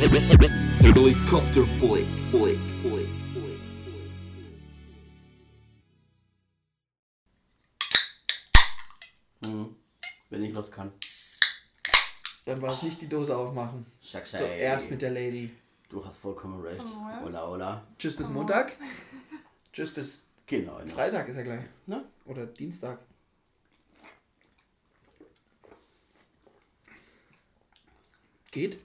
Helikopter 0.00 1.66
Blick, 1.78 2.08
Blick. 2.30 2.58
Mhm. 9.42 9.76
Wenn 10.30 10.42
ich 10.42 10.54
was 10.54 10.72
kann. 10.72 10.90
Dann 12.46 12.62
war 12.62 12.72
es 12.72 12.82
nicht 12.82 13.02
die 13.02 13.10
Dose 13.10 13.36
aufmachen. 13.36 13.84
Schack, 14.00 14.26
So, 14.26 14.38
erst 14.38 14.90
mit 14.90 15.02
der 15.02 15.10
Lady. 15.10 15.50
Du 15.90 16.02
hast 16.02 16.16
vollkommen 16.16 16.62
recht. 16.62 16.80
Ola, 17.26 17.46
ola. 17.46 17.86
Tschüss 17.98 18.16
bis 18.16 18.28
Montag. 18.30 18.72
Tschüss 19.74 19.92
bis 19.92 20.22
Genau. 20.46 20.78
genau. 20.78 20.94
Freitag 20.94 21.28
ist 21.28 21.36
ja 21.36 21.42
gleich. 21.42 21.64
Ne? 21.86 22.04
Oder 22.24 22.46
Dienstag. 22.46 22.98
Geht? 28.50 28.78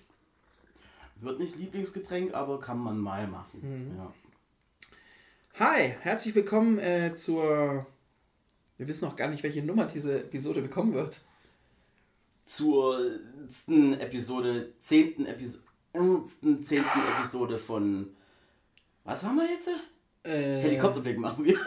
Wird 1.22 1.40
nicht 1.40 1.56
Lieblingsgetränk, 1.56 2.34
aber 2.34 2.60
kann 2.60 2.78
man 2.78 3.00
mal 3.00 3.28
machen. 3.28 3.62
Mhm. 3.62 3.98
Ja. 3.98 4.14
Hi, 5.60 5.96
herzlich 6.02 6.36
willkommen 6.36 6.78
äh, 6.80 7.16
zur. 7.16 7.86
Wir 8.78 8.88
wissen 8.90 9.06
noch 9.06 9.16
gar 9.16 9.30
nicht, 9.30 9.42
welche 9.44 9.64
Nummer 9.64 9.86
diese 9.86 10.20
Episode 10.20 10.62
bekommen 10.62 10.94
wird. 10.94 11.22
Zur 12.44 13.00
letzten 13.42 13.94
Episode, 13.94 14.74
zehnten 14.82 15.26
Episode, 15.26 15.64
zehnten 16.64 17.00
Episode 17.18 17.60
von. 17.60 18.14
Was 19.06 19.24
haben 19.24 19.38
wir 19.38 19.50
jetzt? 19.50 19.70
Äh, 20.24 20.62
Helikopterblick 20.62 21.18
machen 21.18 21.46
wir. 21.46 21.58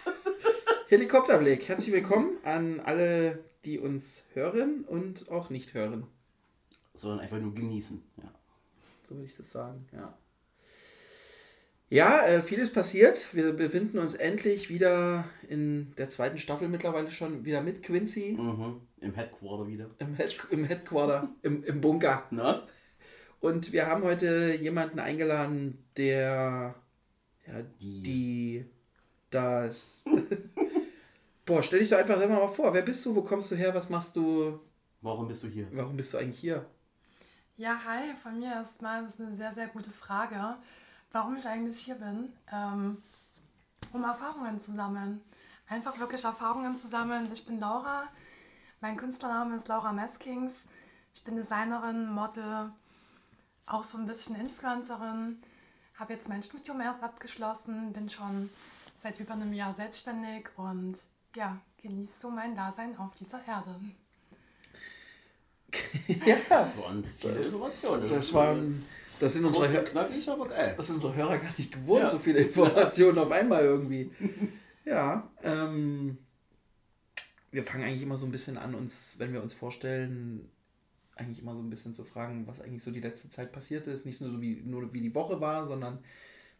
Helikopterblick. 0.88 1.68
Herzlich 1.68 1.92
willkommen 1.92 2.38
an 2.42 2.80
alle, 2.80 3.44
die 3.66 3.78
uns 3.78 4.24
hören 4.32 4.84
und 4.84 5.30
auch 5.30 5.50
nicht 5.50 5.74
hören. 5.74 6.06
Sondern 6.94 7.20
einfach 7.20 7.38
nur 7.38 7.54
genießen. 7.54 8.02
Ja. 8.16 8.32
So 9.06 9.14
würde 9.14 9.26
ich 9.26 9.36
das 9.36 9.50
sagen, 9.50 9.86
ja. 9.92 10.18
Ja, 11.88 12.26
äh, 12.26 12.42
vieles 12.42 12.72
passiert. 12.72 13.32
Wir 13.32 13.52
befinden 13.52 13.98
uns 14.00 14.14
endlich 14.16 14.68
wieder 14.68 15.24
in 15.48 15.94
der 15.96 16.08
zweiten 16.08 16.36
Staffel 16.38 16.66
mittlerweile 16.68 17.12
schon 17.12 17.44
wieder 17.44 17.62
mit 17.62 17.82
Quincy 17.84 18.36
Mhm. 18.36 18.80
Im 19.00 19.14
Headquarter 19.14 19.68
wieder. 19.68 19.86
im, 20.00 20.16
Head 20.16 20.36
im 20.50 20.64
Headquarter, 20.64 21.28
im, 21.42 21.62
im 21.62 21.80
Bunker. 21.80 22.24
Na? 22.32 22.66
Und 23.38 23.72
wir 23.72 23.86
haben 23.86 24.02
heute 24.02 24.54
jemanden 24.60 24.98
eingeladen, 24.98 25.84
der 25.96 26.74
ja, 27.46 27.62
Die. 27.80 28.02
die 28.02 28.64
das. 29.30 30.06
Boah, 31.44 31.62
stell 31.62 31.78
dich 31.78 31.90
doch 31.90 31.98
einfach 31.98 32.18
selber 32.18 32.34
mal 32.34 32.48
vor. 32.48 32.74
Wer 32.74 32.82
bist 32.82 33.06
du? 33.06 33.14
Wo 33.14 33.22
kommst 33.22 33.52
du 33.52 33.54
her? 33.54 33.72
Was 33.72 33.88
machst 33.88 34.16
du? 34.16 34.58
Warum 35.02 35.28
bist 35.28 35.44
du 35.44 35.46
hier? 35.48 35.68
Warum 35.70 35.96
bist 35.96 36.12
du 36.12 36.18
eigentlich 36.18 36.40
hier? 36.40 36.66
Ja, 37.58 37.80
hi, 37.86 38.14
von 38.22 38.38
mir 38.38 38.52
erstmal 38.52 39.00
das 39.00 39.12
ist 39.12 39.20
eine 39.20 39.32
sehr, 39.32 39.50
sehr 39.50 39.68
gute 39.68 39.90
Frage, 39.90 40.56
warum 41.10 41.36
ich 41.38 41.46
eigentlich 41.46 41.78
hier 41.78 41.94
bin. 41.94 42.30
Ähm, 42.52 43.02
um 43.94 44.04
Erfahrungen 44.04 44.60
zu 44.60 44.74
sammeln. 44.74 45.22
Einfach 45.66 45.98
wirklich 45.98 46.22
Erfahrungen 46.22 46.76
zu 46.76 46.86
sammeln. 46.86 47.32
Ich 47.32 47.46
bin 47.46 47.58
Laura, 47.58 48.08
mein 48.82 48.98
Künstlername 48.98 49.56
ist 49.56 49.68
Laura 49.68 49.94
Meskings. 49.94 50.66
Ich 51.14 51.24
bin 51.24 51.36
Designerin, 51.36 52.10
Model, 52.12 52.72
auch 53.64 53.84
so 53.84 53.96
ein 53.96 54.06
bisschen 54.06 54.36
Influencerin. 54.36 55.42
Habe 55.98 56.12
jetzt 56.12 56.28
mein 56.28 56.42
Studium 56.42 56.82
erst 56.82 57.02
abgeschlossen, 57.02 57.94
bin 57.94 58.10
schon 58.10 58.50
seit 59.02 59.18
über 59.18 59.32
einem 59.32 59.54
Jahr 59.54 59.72
selbstständig 59.72 60.50
und 60.58 60.98
ja, 61.34 61.56
genieße 61.78 62.20
so 62.20 62.30
mein 62.30 62.54
Dasein 62.54 62.98
auf 62.98 63.14
dieser 63.14 63.42
Erde. 63.46 63.74
Ja, 66.26 66.36
Das 66.48 66.76
waren 66.78 67.04
viele 67.18 67.34
Das- 67.34 67.52
Informationen. 67.52 68.08
das 68.08 68.18
ist, 68.18 68.34
waren. 68.34 68.84
Das 69.18 69.32
sind 69.32 69.44
unsere, 69.46 69.70
Hör 69.70 69.82
knackig, 69.84 70.28
aber 70.28 70.46
geil. 70.48 70.74
das 70.76 70.86
sind 70.86 70.96
unsere 70.96 71.14
Hörer 71.16 71.38
gar 71.38 71.52
nicht 71.56 71.72
gewohnt, 71.72 72.02
Ja. 72.02 72.08
so 72.08 72.18
viele 72.18 72.40
Informationen 72.40 73.18
auf 73.18 73.30
einmal 73.30 73.64
irgendwie. 73.64 74.10
Ja, 74.84 75.30
ähm, 75.42 76.18
wir 77.50 77.62
fangen 77.62 77.84
eigentlich 77.84 78.02
immer 78.02 78.18
so 78.18 78.26
ein 78.26 78.32
bisschen 78.32 78.58
an, 78.58 78.74
uns, 78.74 79.14
wenn 79.18 79.32
wir 79.32 79.42
uns 79.42 79.54
vorstellen, 79.54 80.50
eigentlich 81.14 81.38
immer 81.40 81.54
so 81.54 81.60
ein 81.62 81.70
bisschen 81.70 81.94
zu 81.94 82.04
fragen, 82.04 82.46
was 82.46 82.60
eigentlich 82.60 82.82
so 82.82 82.90
die 82.90 83.00
letzte 83.00 83.30
Zeit 83.30 83.52
passiert 83.52 83.86
ist. 83.86 84.04
Nicht 84.04 84.20
nur 84.20 84.30
so 84.30 84.40
wie, 84.42 84.60
nur 84.64 84.92
wie 84.92 85.00
die 85.00 85.14
Woche 85.14 85.40
war, 85.40 85.64
sondern 85.64 86.00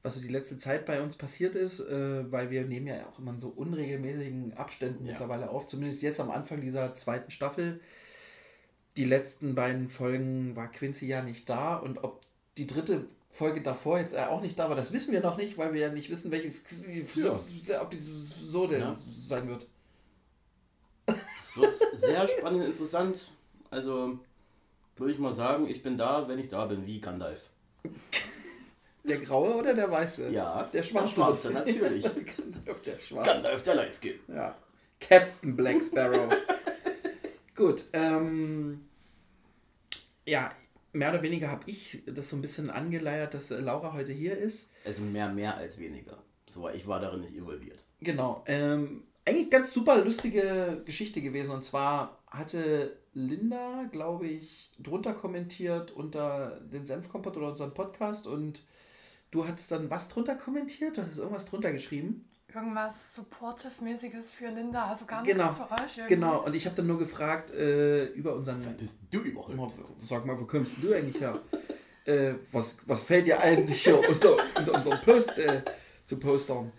was 0.03 0.15
so 0.15 0.23
die 0.23 0.29
letzte 0.29 0.57
Zeit 0.57 0.87
bei 0.87 1.03
uns 1.03 1.17
passiert 1.17 1.57
ist, 1.57 1.81
äh, 1.81 2.31
weil 2.33 2.51
wir 2.51 2.65
nehmen 2.65 2.87
ja 2.87 3.07
auch 3.07 3.19
immer 3.19 3.33
in 3.33 3.39
so 3.39 3.49
unregelmäßigen 3.49 4.55
Abständen 4.55 5.05
Ja. 5.05 5.13
mittlerweile 5.13 5.51
auf. 5.51 5.67
Zumindest 5.67 6.01
jetzt 6.03 6.21
am 6.21 6.31
Anfang 6.31 6.61
dieser 6.63 6.95
zweiten 6.95 7.31
Staffel. 7.31 7.81
Die 8.97 9.05
letzten 9.05 9.55
beiden 9.55 9.89
Folgen 9.89 10.57
war 10.57 10.71
Quincy 10.71 11.07
ja 11.07 11.23
nicht 11.23 11.49
da 11.49 11.77
und 11.77 12.03
ob 12.03 12.21
die 12.57 12.67
dritte 12.67 13.07
Folge 13.31 13.63
davor 13.63 13.99
jetzt 13.99 14.17
auch 14.17 14.41
nicht 14.41 14.59
da 14.59 14.69
war, 14.71 14.77
das 14.77 14.93
wissen 14.93 15.13
wir 15.13 15.21
noch 15.21 15.37
nicht, 15.37 15.59
weil 15.59 15.75
wir 15.75 15.81
ja 15.83 15.89
nicht 15.93 16.09
wissen, 16.09 16.31
welches 16.31 16.63
Ja. 17.15 17.39
Episode 17.83 18.79
Ja. 18.79 18.97
sein 19.11 19.49
wird. 19.49 19.67
Es 21.07 21.57
wird 21.57 21.75
sehr 21.95 22.27
spannend 22.29 22.63
und 22.63 22.67
interessant. 22.69 23.33
Also 23.71 24.19
würde 24.97 25.13
ich 25.13 25.19
mal 25.19 25.33
sagen, 25.35 25.67
ich 25.69 25.83
bin 25.83 25.99
da, 25.99 26.27
wenn 26.29 26.39
ich 26.39 26.49
da 26.49 26.65
bin, 26.67 26.87
wie 26.87 27.01
Gandalf. 27.01 27.51
Der 29.05 29.19
graue 29.19 29.55
oder 29.55 29.75
der 29.75 29.91
weiße? 29.91 30.31
Ja, 30.31 30.65
der 30.73 30.83
schwarze. 30.83 31.09
der 31.09 31.15
schwarze, 31.15 31.51
natürlich. 31.51 32.03
Gandalf, 32.37 32.83
der 32.83 32.99
schwarze. 32.99 33.31
Gandalf, 33.31 33.63
der 33.63 33.75
Lightskin. 33.77 34.15
Ja. 34.29 34.57
Captain 34.99 35.55
Black 35.55 35.85
Sparrow. 35.85 36.33
Gut, 37.57 37.85
ähm, 37.95 38.87
ja, 40.27 40.51
mehr 40.93 41.11
oder 41.11 41.23
weniger 41.23 41.51
habe 41.51 41.71
ich 41.71 42.03
das 42.07 42.31
so 42.31 42.37
ein 42.37 42.43
bisschen 42.43 42.71
angeleiert, 42.71 43.35
dass 43.35 43.51
äh, 43.51 43.61
Laura 43.61 43.95
heute 43.95 44.13
hier 44.13 44.37
ist. 44.37 44.69
Also 44.85 45.03
mehr, 45.03 45.29
mehr 45.31 45.57
als 45.57 45.79
weniger. 45.79 46.19
So, 46.47 46.69
ich 46.69 46.87
war 46.87 47.01
darin 47.01 47.23
nicht 47.23 47.35
involviert. 47.35 47.85
Genau. 48.01 48.45
Ähm, 48.47 49.05
eigentlich 49.25 49.51
ganz 49.51 49.73
super 49.73 50.03
lustige 50.03 50.83
Geschichte 50.85 51.21
gewesen. 51.21 51.51
Und 51.51 51.65
zwar 51.65 52.23
hatte 52.27 52.97
Linda, 53.15 53.89
glaube 53.91 54.29
ich, 54.29 54.71
drunter 54.79 55.15
kommentiert 55.15 55.91
unter 55.91 56.61
den 56.61 56.85
Senfkompott 56.85 57.37
oder 57.37 57.49
unseren 57.49 57.75
Podcast. 57.75 58.27
Und 58.27 58.61
du 59.31 59.47
hattest 59.47 59.73
dann 59.73 59.91
was 59.91 60.09
drunter 60.09 60.37
kommentiert? 60.37 60.97
Du 60.97 61.01
hattest 61.01 61.19
irgendwas 61.19 61.47
drunter 61.47 61.73
geschrieben? 61.73 62.29
Irgendwas 62.57 63.15
Supportive-mäßiges 63.15 64.33
für 64.33 64.49
Linda, 64.49 64.87
also 64.89 65.05
gar 65.05 65.23
nichts 65.23 65.37
Genau. 65.37 65.53
zu 65.53 65.63
euch. 65.71 65.99
Irgendwie. 65.99 66.15
Genau. 66.15 66.45
Und 66.45 66.55
ich 66.57 66.65
habe 66.65 66.75
dann 66.75 66.87
nur 66.87 66.99
gefragt 66.99 67.51
äh, 67.51 68.07
über 68.07 68.35
unseren 68.35 68.61
Bist 68.77 69.01
du 69.11 69.21
überhaupt? 69.21 69.75
Sag 70.01 70.25
mal, 70.25 70.41
wo 70.41 70.47
kommst 70.47 70.77
du 70.83 70.95
eigentlich 70.95 71.21
her? 71.21 71.39
äh, 72.07 72.35
was, 72.53 72.79
was 72.87 73.03
fällt 73.03 73.27
dir 73.27 73.41
eigentlich 73.41 73.85
hier 73.85 73.99
unter, 74.09 74.37
unter 74.57 74.75
unserem 74.75 74.99
Post 75.01 75.37
äh, 75.39 75.63
zu 76.07 76.19
postern? 76.19 76.73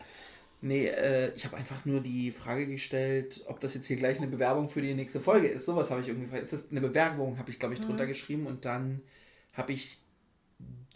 Nee, 0.62 0.88
äh, 0.88 1.32
ich 1.36 1.46
habe 1.46 1.56
einfach 1.56 1.86
nur 1.86 2.00
die 2.00 2.32
Frage 2.32 2.66
gestellt, 2.66 3.44
ob 3.46 3.60
das 3.60 3.76
jetzt 3.76 3.86
hier 3.86 3.98
gleich 3.98 4.18
eine 4.18 4.28
Bewerbung 4.28 4.70
für 4.70 4.82
die 4.82 4.96
nächste 4.96 5.20
Folge 5.20 5.48
ist. 5.48 5.66
Sowas 5.66 5.92
habe 5.92 6.02
ich 6.02 6.08
irgendwie 6.08 6.26
gefragt. 6.26 6.44
Ist 6.44 6.54
das 6.54 6.72
eine 6.72 6.82
Bewerbung, 6.82 7.38
habe 7.38 7.52
ich, 7.52 7.60
glaube 7.60 7.76
ich, 7.76 7.82
drunter 7.82 8.08
geschrieben. 8.08 8.48
Und 8.48 8.66
dann 8.66 9.04
habe 9.54 9.74
ich 9.74 10.00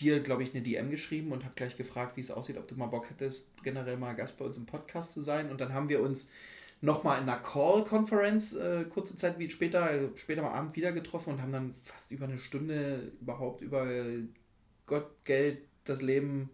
dir, 0.01 0.19
glaube 0.19 0.43
ich, 0.43 0.53
eine 0.53 0.61
DM 0.61 0.89
geschrieben 0.89 1.31
und 1.31 1.43
habe 1.45 1.53
gleich 1.55 1.77
gefragt, 1.77 2.17
wie 2.17 2.21
es 2.21 2.31
aussieht, 2.31 2.57
ob 2.57 2.67
du 2.67 2.75
mal 2.75 2.87
Bock 2.87 3.09
hättest, 3.09 3.49
generell 3.63 3.97
mal 3.97 4.13
Gast 4.13 4.39
bei 4.39 4.45
uns 4.45 4.57
im 4.57 4.65
Podcast 4.65 5.13
zu 5.13 5.21
sein. 5.21 5.49
Und 5.49 5.61
dann 5.61 5.73
haben 5.73 5.87
wir 5.89 6.01
uns 6.01 6.29
nochmal 6.81 7.21
in 7.21 7.29
einer 7.29 7.39
Call-Conference 7.39 8.53
äh, 8.55 8.85
kurze 8.85 9.15
Zeit 9.15 9.37
wie 9.39 9.49
später, 9.49 9.91
äh, 9.91 10.09
später 10.15 10.43
am 10.43 10.53
Abend 10.53 10.75
wieder 10.75 10.91
getroffen 10.91 11.33
und 11.33 11.41
haben 11.41 11.51
dann 11.51 11.73
fast 11.83 12.11
über 12.11 12.25
eine 12.25 12.37
Stunde 12.39 13.11
überhaupt 13.21 13.61
über 13.61 13.87
Gott, 14.87 15.23
Geld, 15.23 15.59
das 15.85 16.01
Leben, 16.01 16.49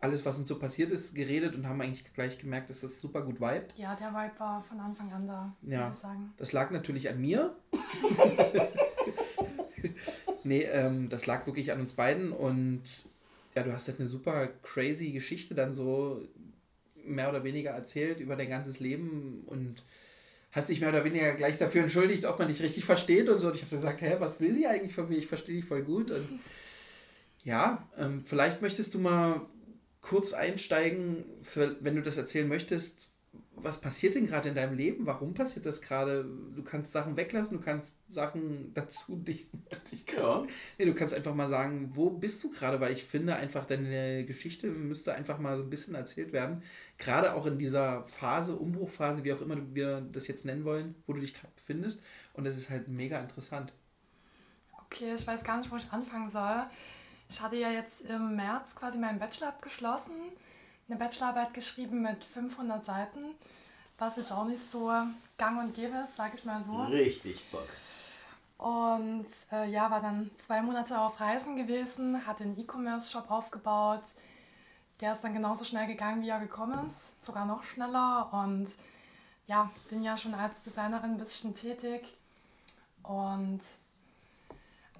alles, 0.00 0.24
was 0.26 0.36
uns 0.38 0.48
so 0.48 0.58
passiert 0.58 0.90
ist, 0.90 1.14
geredet 1.14 1.54
und 1.54 1.68
haben 1.68 1.80
eigentlich 1.80 2.12
gleich 2.14 2.38
gemerkt, 2.38 2.70
dass 2.70 2.80
das 2.80 3.00
super 3.00 3.22
gut 3.22 3.40
vibet. 3.40 3.74
Ja, 3.76 3.94
der 3.94 4.08
Vibe 4.12 4.40
war 4.40 4.60
von 4.62 4.80
Anfang 4.80 5.12
an 5.12 5.26
da, 5.28 5.54
Ja. 5.62 5.86
muss 5.86 5.96
ich 5.96 6.02
sagen. 6.02 6.32
Das 6.38 6.52
lag 6.52 6.70
natürlich 6.72 7.08
an 7.08 7.20
mir. 7.20 7.54
nee, 10.44 10.62
ähm, 10.62 11.08
das 11.08 11.26
lag 11.26 11.46
wirklich 11.46 11.72
an 11.72 11.80
uns 11.80 11.92
beiden 11.92 12.32
und 12.32 12.82
ja, 13.54 13.62
du 13.62 13.72
hast 13.72 13.88
halt 13.88 14.00
eine 14.00 14.08
super 14.08 14.48
crazy 14.62 15.10
Geschichte 15.10 15.54
dann 15.54 15.74
so 15.74 16.22
mehr 17.04 17.28
oder 17.28 17.44
weniger 17.44 17.70
erzählt 17.70 18.20
über 18.20 18.36
dein 18.36 18.48
ganzes 18.48 18.80
Leben 18.80 19.42
und 19.46 19.82
hast 20.52 20.68
dich 20.68 20.80
mehr 20.80 20.90
oder 20.90 21.04
weniger 21.04 21.34
gleich 21.34 21.56
dafür 21.56 21.82
entschuldigt, 21.82 22.24
ob 22.26 22.38
man 22.38 22.48
dich 22.48 22.62
richtig 22.62 22.84
versteht 22.84 23.28
und 23.28 23.38
so. 23.38 23.48
Und 23.48 23.56
ich 23.56 23.62
habe 23.62 23.70
so 23.70 23.76
gesagt, 23.76 24.02
hä, 24.02 24.16
was 24.18 24.40
will 24.40 24.52
sie 24.52 24.66
eigentlich 24.66 24.94
von 24.94 25.08
mir? 25.08 25.16
Ich 25.16 25.26
verstehe 25.26 25.56
dich 25.56 25.64
voll 25.64 25.82
gut. 25.82 26.10
Und 26.10 26.28
ja, 27.44 27.88
ähm, 27.98 28.22
vielleicht 28.24 28.62
möchtest 28.62 28.94
du 28.94 28.98
mal 28.98 29.40
kurz 30.00 30.32
einsteigen, 30.32 31.24
für, 31.42 31.76
wenn 31.80 31.96
du 31.96 32.02
das 32.02 32.18
erzählen 32.18 32.48
möchtest, 32.48 33.08
was 33.56 33.80
passiert 33.80 34.14
denn 34.14 34.26
gerade 34.26 34.48
in 34.48 34.54
deinem 34.54 34.76
Leben? 34.76 35.06
Warum 35.06 35.34
passiert 35.34 35.66
das 35.66 35.82
gerade? 35.82 36.24
Du 36.54 36.62
kannst 36.62 36.92
Sachen 36.92 37.16
weglassen, 37.16 37.58
du 37.58 37.64
kannst 37.64 37.94
Sachen 38.08 38.72
dazu 38.74 39.16
dichten. 39.16 39.64
Ich 39.90 40.06
Ja. 40.16 40.44
nee, 40.78 40.84
du 40.84 40.94
kannst 40.94 41.14
einfach 41.14 41.34
mal 41.34 41.48
sagen, 41.48 41.90
wo 41.92 42.10
bist 42.10 42.42
du 42.42 42.50
gerade? 42.50 42.80
Weil 42.80 42.92
ich 42.92 43.04
finde 43.04 43.36
einfach, 43.36 43.66
deine 43.66 44.24
Geschichte 44.24 44.68
müsste 44.68 45.14
einfach 45.14 45.38
mal 45.38 45.56
so 45.56 45.62
ein 45.62 45.70
bisschen 45.70 45.94
erzählt 45.94 46.32
werden. 46.32 46.62
Gerade 46.98 47.34
auch 47.34 47.46
in 47.46 47.58
dieser 47.58 48.04
Phase, 48.06 48.56
Umbruchphase, 48.56 49.24
wie 49.24 49.32
auch 49.32 49.40
immer 49.40 49.56
wir 49.74 50.00
das 50.00 50.28
jetzt 50.28 50.44
nennen 50.44 50.64
wollen, 50.64 50.94
wo 51.06 51.12
du 51.12 51.20
dich 51.20 51.34
gerade 51.34 51.52
befindest. 51.54 52.02
Und 52.32 52.44
das 52.44 52.56
ist 52.56 52.70
halt 52.70 52.88
mega 52.88 53.20
interessant. 53.20 53.72
Okay, 54.86 55.14
ich 55.14 55.26
weiß 55.26 55.44
gar 55.44 55.58
nicht, 55.58 55.70
wo 55.70 55.76
ich 55.76 55.90
anfangen 55.90 56.28
soll. 56.28 56.66
Ich 57.28 57.40
hatte 57.40 57.56
ja 57.56 57.70
jetzt 57.70 58.02
im 58.02 58.36
März 58.36 58.74
quasi 58.74 58.98
meinen 58.98 59.18
Bachelor 59.18 59.48
abgeschlossen, 59.48 60.14
eine 60.88 60.98
Bachelorarbeit 60.98 61.54
geschrieben 61.54 62.02
mit 62.02 62.24
500 62.24 62.84
Seiten, 62.84 63.34
was 63.98 64.16
jetzt 64.16 64.32
auch 64.32 64.44
nicht 64.44 64.62
so 64.62 64.92
gang 65.38 65.60
und 65.60 65.74
gäbe 65.74 65.96
ist, 65.98 66.16
sag 66.16 66.34
ich 66.34 66.44
mal 66.44 66.62
so. 66.62 66.82
Richtig 66.84 67.50
Bock. 67.50 67.68
Und 68.58 69.26
äh, 69.50 69.68
ja, 69.70 69.90
war 69.90 70.00
dann 70.00 70.30
zwei 70.36 70.62
Monate 70.62 70.98
auf 71.00 71.20
Reisen 71.20 71.56
gewesen, 71.56 72.26
hatte 72.26 72.44
einen 72.44 72.58
E-Commerce-Shop 72.58 73.28
aufgebaut. 73.28 74.02
Der 75.00 75.12
ist 75.12 75.24
dann 75.24 75.34
genauso 75.34 75.64
schnell 75.64 75.88
gegangen, 75.88 76.22
wie 76.22 76.28
er 76.28 76.38
gekommen 76.38 76.86
ist, 76.86 77.24
sogar 77.24 77.44
noch 77.44 77.64
schneller. 77.64 78.32
Und 78.32 78.68
ja, 79.48 79.68
bin 79.90 80.04
ja 80.04 80.16
schon 80.16 80.34
als 80.34 80.62
Designerin 80.62 81.12
ein 81.12 81.18
bisschen 81.18 81.56
tätig. 81.56 82.14
Und 83.02 83.60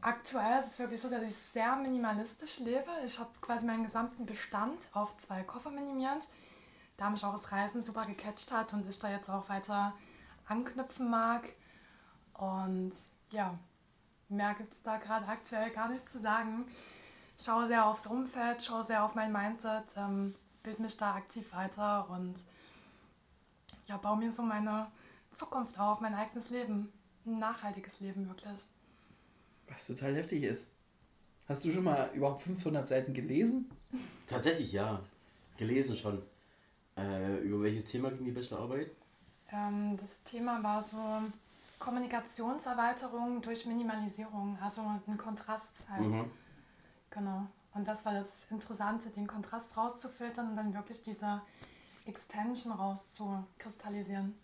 aktuell 0.02 0.60
ist 0.60 0.72
es 0.72 0.78
wirklich 0.78 1.00
so, 1.00 1.08
dass 1.08 1.22
ich 1.22 1.34
sehr 1.34 1.76
minimalistisch 1.76 2.58
lebe. 2.58 2.90
Ich 3.04 3.19
habe 3.19 3.31
quasi 3.40 3.64
meinen 3.64 3.84
gesamten 3.84 4.26
Bestand 4.26 4.88
auf 4.93 5.16
zwei 5.16 5.43
Koffer 5.43 5.70
minimiert, 5.70 6.28
da 6.96 7.08
mich 7.08 7.25
auch 7.25 7.32
das 7.32 7.50
Reisen 7.52 7.82
super 7.82 8.04
gecatcht 8.04 8.52
hat 8.52 8.72
und 8.75 8.88
ich 8.88 8.99
da 8.99 9.10
jetzt 9.10 9.31
auch 9.31 9.49
weiter 9.49 9.94
anknüpfen 10.46 11.08
mag. 11.08 11.49
Und 12.34 12.93
ja, 13.31 13.56
mehr 14.28 14.54
gibt 14.54 14.72
es 14.72 14.82
da 14.82 14.99
gerade 14.99 15.26
aktuell 15.26 15.70
gar 15.70 15.88
nichts 15.88 16.12
zu 16.12 16.20
sagen. 16.20 16.66
Schaue 17.38 17.69
sehr 17.69 17.87
aufs 17.87 18.06
Umfeld, 18.06 18.62
schaue 18.62 18.84
sehr 18.84 19.04
auf 19.04 19.14
mein 19.14 19.32
Mindset, 19.32 19.96
ähm, 19.96 20.34
bild 20.62 20.81
mich 20.81 20.96
da 20.96 21.14
aktiv 21.14 21.52
weiter 21.54 22.08
und 22.10 22.34
ja, 23.87 23.96
baue 23.96 24.16
mir 24.16 24.31
so 24.32 24.43
meine 24.43 24.90
Zukunft 25.34 25.78
auf, 25.78 26.00
mein 26.00 26.14
eigenes 26.14 26.50
Leben. 26.50 26.93
Ein 27.25 27.38
nachhaltiges 27.38 28.00
Leben, 28.00 28.28
wirklich. 28.28 28.66
Was 29.72 29.86
total 29.86 30.14
heftig 30.14 30.42
ist. 30.44 30.69
Hast 31.48 31.64
du 31.64 31.70
schon 31.70 31.84
mal 31.84 32.10
überhaupt 32.14 32.42
500 32.42 32.86
Seiten 32.86 33.14
gelesen? 33.14 33.70
Tatsächlich 34.28 34.72
ja. 34.72 35.00
Gelesen 35.58 35.96
schon. 35.96 36.22
Äh, 36.96 37.38
über 37.38 37.62
welches 37.62 37.86
Thema 37.86 38.10
ging 38.10 38.24
die 38.24 38.30
Bachelorarbeit? 38.30 38.90
Ähm, 39.50 39.96
das 40.00 40.22
Thema 40.24 40.62
war 40.62 40.82
so 40.82 40.98
Kommunikationserweiterung 41.78 43.42
durch 43.42 43.66
Minimalisierung, 43.66 44.56
also 44.60 44.82
ein 45.06 45.19
Kontrast 45.19 45.82
halt. 45.90 46.02
Mhm. 46.02 46.30
Genau. 47.10 47.46
Und 47.75 47.88
das 47.88 48.04
war 48.04 48.12
das 48.12 48.46
Interessante, 48.50 49.10
den 49.10 49.26
Kontrast 49.26 49.76
rauszufiltern 49.76 50.50
und 50.50 50.56
dann 50.56 50.75
wirklich 50.75 51.02
diese 51.02 51.40
Extension 52.06 52.72
rauszukristallisieren. 52.72 54.34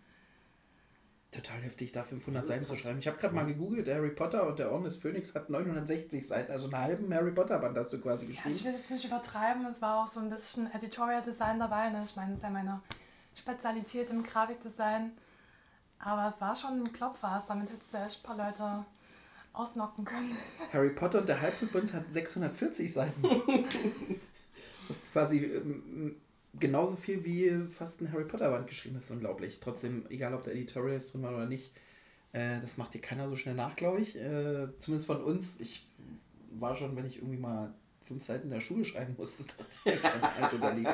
Total 1.31 1.61
heftig, 1.61 1.93
da 1.93 2.05
500 2.05 2.43
Das 2.43 2.49
ist 2.49 2.55
Seiten 2.55 2.67
zu 2.67 2.73
krass. 2.73 2.83
schreiben. 2.83 2.99
Ich 3.01 3.07
habe 3.07 3.19
gerade 3.19 3.35
mal 3.35 3.45
gegoogelt, 3.45 3.87
Harry 3.89 4.11
Potter 4.11 4.47
und 4.47 4.59
der 4.59 4.73
Orden 4.73 4.85
des 4.85 4.97
Phönix 4.97 5.35
hat 5.35 5.51
960 5.51 6.27
Seiten, 6.27 6.51
also 6.51 6.67
einen 6.69 6.79
halben 6.79 7.13
Harry 7.13 7.33
Potter 7.33 7.59
Band 7.59 7.77
hast 7.77 7.93
du 7.93 8.01
quasi 8.01 8.25
Ja, 8.25 8.31
ich 8.33 8.43
geschrieben. 8.45 8.65
will 8.65 8.73
jetzt 8.81 8.91
nicht 8.91 9.05
übertreiben, 9.05 9.67
es 9.67 9.83
war 9.83 10.03
auch 10.03 10.07
so 10.07 10.21
ein 10.21 10.31
bisschen 10.31 10.73
Editorial 10.73 11.21
Design 11.21 11.59
dabei. 11.59 11.91
Ne? 11.91 12.03
Ich 12.05 12.17
meine, 12.17 12.31
das 12.31 12.39
ist 12.39 12.43
ja 12.45 12.51
meine 12.51 12.81
Spezialität 13.35 14.09
im 14.11 14.23
Grafikdesign. 14.23 15.13
Aber 15.99 16.29
es 16.29 16.41
war 16.41 16.55
schon 16.57 16.83
ein 16.85 16.93
Klopfers, 16.93 17.45
damit 17.47 17.71
hättest 17.71 17.93
du 17.93 17.99
echt 17.99 18.21
ein 18.21 18.27
paar 18.27 18.37
Leute 18.47 18.87
ausnocken 19.53 20.05
können. 20.07 20.35
Harry 20.73 20.91
Potter 20.91 21.19
und 21.19 21.29
der 21.29 21.41
Halbblut 21.43 21.93
hat 21.93 22.11
640 22.11 22.91
Seiten. 22.93 23.23
das 24.89 24.97
ist 24.97 25.13
quasi 25.13 25.45
ähm, 25.45 26.17
genauso 26.61 26.97
viel 26.97 27.25
wie 27.25 27.69
fast 27.69 28.01
ein 28.01 28.13
Harry 28.13 28.25
Potter 28.25 28.51
Band 28.51 28.67
geschrieben. 28.67 28.95
Das 28.97 29.05
ist 29.05 29.11
unglaublich. 29.11 29.61
Trotzdem, 29.61 30.05
egal 30.09 30.35
ob 30.35 30.43
da 30.43 30.51
Editorials 30.51 31.11
drin 31.13 31.23
waren 31.23 31.35
oder 31.35 31.47
nicht, 31.47 31.73
äh, 32.33 32.61
das 32.61 32.77
macht 32.77 32.95
dir 32.95 33.01
keiner 33.01 33.29
so 33.29 33.37
schnell 33.37 33.55
nach, 33.55 33.77
glaube 33.77 34.01
ich. 34.01 34.17
Äh, 34.17 34.69
zumindest 34.79 35.07
von 35.07 35.23
uns. 35.23 35.61
Ich 35.61 35.89
war 36.53 36.77
schon, 36.77 36.97
wenn 36.97 37.07
ich 37.07 37.17
irgendwie 37.19 37.39
mal 37.39 37.73
fünf 38.03 38.23
Seiten 38.25 38.45
in 38.45 38.51
der 38.55 38.61
Schule 38.61 38.85
schreiben 38.85 39.15
musste, 39.19 39.45
dachte 39.59 39.67
ich 39.85 40.01
schon 40.01 40.23
alt 40.23 40.55
oder 40.55 40.73
lieb. 40.75 40.89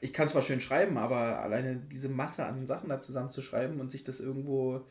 Ich 0.00 0.12
kann 0.12 0.28
zwar 0.28 0.42
schön 0.42 0.60
schreiben, 0.60 0.96
aber 0.96 1.40
alleine 1.40 1.76
diese 1.76 2.08
Masse 2.08 2.44
an 2.46 2.66
Sachen 2.66 2.88
da 2.88 3.00
zusammenzuschreiben 3.00 3.80
und 3.80 3.90
sich 3.90 4.02
das 4.04 4.20
irgendwo 4.20 4.86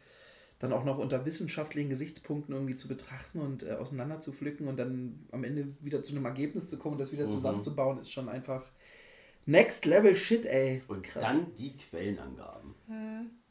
dann 0.59 0.73
auch 0.73 0.83
noch 0.85 0.99
unter 0.99 1.25
wissenschaftlichen 1.25 1.89
Gesichtspunkten 1.89 2.53
irgendwie 2.53 2.75
zu 2.75 2.87
betrachten 2.87 3.39
und 3.39 3.63
äh, 3.63 3.71
auseinander 3.71 4.21
zu 4.21 4.31
pflücken 4.31 4.67
und 4.67 4.77
dann 4.77 5.25
am 5.31 5.43
Ende 5.43 5.69
wieder 5.81 6.03
zu 6.03 6.15
einem 6.15 6.25
Ergebnis 6.25 6.69
zu 6.69 6.77
kommen 6.77 6.93
und 6.93 6.99
das 7.01 7.11
wieder 7.11 7.25
Mhm. 7.25 7.31
zusammenzubauen, 7.31 7.99
ist 7.99 8.11
schon 8.11 8.29
einfach 8.29 8.63
next 9.45 9.85
level 9.85 10.15
shit, 10.15 10.45
ey. 10.45 10.81
Und 10.87 11.07
dann 11.15 11.55
die 11.55 11.75
Quellenangaben. 11.77 12.75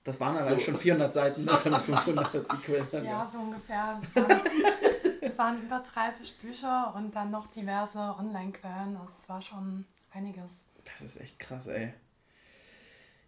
Das 0.05 0.19
waren 0.19 0.37
allein 0.37 0.59
So. 0.59 0.65
schon 0.65 0.77
400 0.77 1.13
Seiten, 1.13 1.47
das 1.47 1.65
waren 1.71 1.81
500 1.81 2.35
die 2.35 2.57
Quellen. 2.63 3.05
Ja, 3.05 3.27
so 3.27 3.39
ungefähr. 3.39 3.85
Also 3.85 4.03
es, 4.05 4.17
waren, 4.17 4.41
es 5.21 5.39
waren 5.39 5.63
über 5.63 5.81
30 5.81 6.39
Bücher 6.39 6.95
und 6.97 7.15
dann 7.15 7.31
noch 7.31 7.47
diverse 7.49 7.99
Online-Quellen. 7.99 8.97
Also 8.97 9.13
es 9.19 9.29
war 9.29 9.43
schon 9.43 9.85
einiges. 10.11 10.57
Das 10.85 11.03
ist 11.03 11.21
echt 11.21 11.39
krass, 11.39 11.67
ey. 11.67 11.93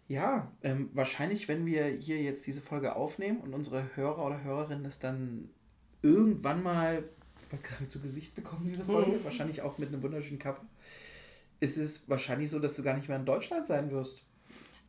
Ja, 0.07 0.51
ähm, 0.63 0.89
wahrscheinlich, 0.93 1.47
wenn 1.47 1.65
wir 1.65 1.85
hier 1.85 2.21
jetzt 2.21 2.45
diese 2.45 2.61
Folge 2.61 2.95
aufnehmen 2.95 3.39
und 3.39 3.53
unsere 3.53 3.95
Hörer 3.95 4.25
oder 4.25 4.43
Hörerinnen 4.43 4.83
das 4.83 4.99
dann 4.99 5.49
irgendwann 6.01 6.61
mal 6.61 7.03
zu 7.87 8.01
Gesicht 8.01 8.35
bekommen, 8.35 8.65
diese 8.65 8.83
Folge, 8.83 9.19
wahrscheinlich 9.23 9.61
auch 9.61 9.77
mit 9.77 9.89
einem 9.89 10.01
wunderschönen 10.01 10.39
Cover, 10.39 10.61
ist 11.59 11.77
es 11.77 12.09
wahrscheinlich 12.09 12.49
so, 12.49 12.59
dass 12.59 12.75
du 12.75 12.83
gar 12.83 12.95
nicht 12.95 13.07
mehr 13.07 13.17
in 13.17 13.25
Deutschland 13.25 13.65
sein 13.65 13.91
wirst. 13.91 14.25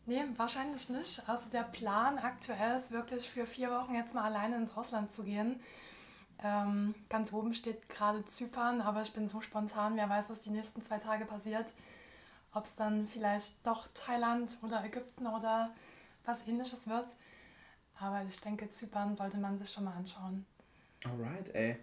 Nee, 0.07 0.23
wahrscheinlich 0.37 0.89
nicht. 0.91 1.23
Also 1.29 1.51
der 1.51 1.63
Plan 1.63 2.19
aktuell 2.19 2.77
ist 2.77 2.91
wirklich 2.91 3.29
für 3.29 3.47
vier 3.47 3.71
Wochen 3.71 3.95
jetzt 3.95 4.15
mal 4.15 4.25
alleine 4.25 4.57
ins 4.57 4.77
Ausland 4.77 5.11
zu 5.11 5.25
gehen. 5.25 5.61
Ähm, 6.43 6.95
ganz 7.09 7.33
oben 7.33 7.55
steht 7.55 7.89
gerade 7.89 8.25
Zypern, 8.27 8.83
aber 8.83 9.01
ich 9.03 9.13
bin 9.15 9.29
so 9.29 9.41
spontan, 9.41 9.97
wer 9.97 10.11
weiß, 10.11 10.29
was 10.29 10.43
die 10.43 10.51
nächsten 10.51 10.83
zwei 10.83 10.99
Tage 10.99 11.25
passiert. 11.25 11.73
Ob 12.53 12.67
es 12.67 12.77
dann 12.77 13.07
vielleicht 13.07 13.67
doch 13.67 13.89
Thailand 13.95 14.59
oder 14.63 14.85
Ägypten 14.85 15.27
oder 15.27 15.73
was 16.25 16.47
ähnliches 16.47 16.89
wird. 16.89 17.07
Aber 17.99 18.23
ich 18.25 18.41
denke, 18.41 18.69
Zypern 18.69 19.15
sollte 19.17 19.39
man 19.39 19.57
sich 19.57 19.71
schon 19.71 19.85
mal 19.85 19.95
anschauen. 19.95 20.45
Alright, 21.05 21.55
ey. 21.55 21.79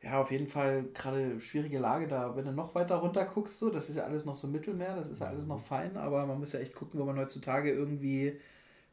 Ja, 0.00 0.20
auf 0.20 0.30
jeden 0.30 0.46
Fall 0.46 0.84
gerade 0.94 1.40
schwierige 1.40 1.78
Lage 1.78 2.06
da. 2.06 2.36
Wenn 2.36 2.44
du 2.44 2.52
noch 2.52 2.74
weiter 2.74 2.96
runter 2.96 3.24
guckst, 3.24 3.58
so, 3.58 3.70
das 3.70 3.88
ist 3.88 3.96
ja 3.96 4.04
alles 4.04 4.24
noch 4.24 4.34
so 4.34 4.46
Mittelmeer, 4.46 4.94
das 4.94 5.08
ist 5.08 5.20
ja 5.20 5.26
alles 5.26 5.46
noch 5.46 5.60
fein, 5.60 5.96
aber 5.96 6.24
man 6.24 6.38
muss 6.38 6.52
ja 6.52 6.60
echt 6.60 6.74
gucken, 6.74 7.00
wo 7.00 7.04
man 7.04 7.18
heutzutage 7.18 7.72
irgendwie 7.72 8.38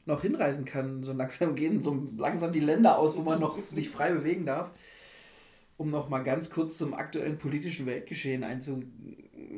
noch 0.05 0.21
hinreisen 0.21 0.65
kann. 0.65 1.03
So 1.03 1.13
langsam 1.13 1.55
gehen 1.55 1.83
so 1.83 2.07
langsam 2.17 2.51
die 2.51 2.59
Länder 2.59 2.97
aus, 2.97 3.15
wo 3.17 3.21
man 3.21 3.39
noch 3.39 3.57
sich 3.57 3.89
frei 3.89 4.11
bewegen 4.11 4.45
darf. 4.45 4.71
Um 5.77 5.91
noch 5.91 6.09
mal 6.09 6.23
ganz 6.23 6.49
kurz 6.49 6.77
zum 6.77 6.93
aktuellen 6.93 7.37
politischen 7.37 7.85
Weltgeschehen 7.85 8.43
einzu 8.43 8.81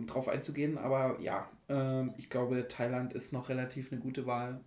drauf 0.06 0.28
einzugehen. 0.28 0.78
Aber 0.78 1.20
ja, 1.22 1.48
ähm, 1.70 2.14
ich 2.18 2.30
glaube, 2.30 2.68
Thailand 2.68 3.14
ist 3.14 3.34
noch 3.34 3.50
relativ 3.50 3.92
eine 3.92 4.02
gute 4.02 4.26
Wahl. 4.26 4.62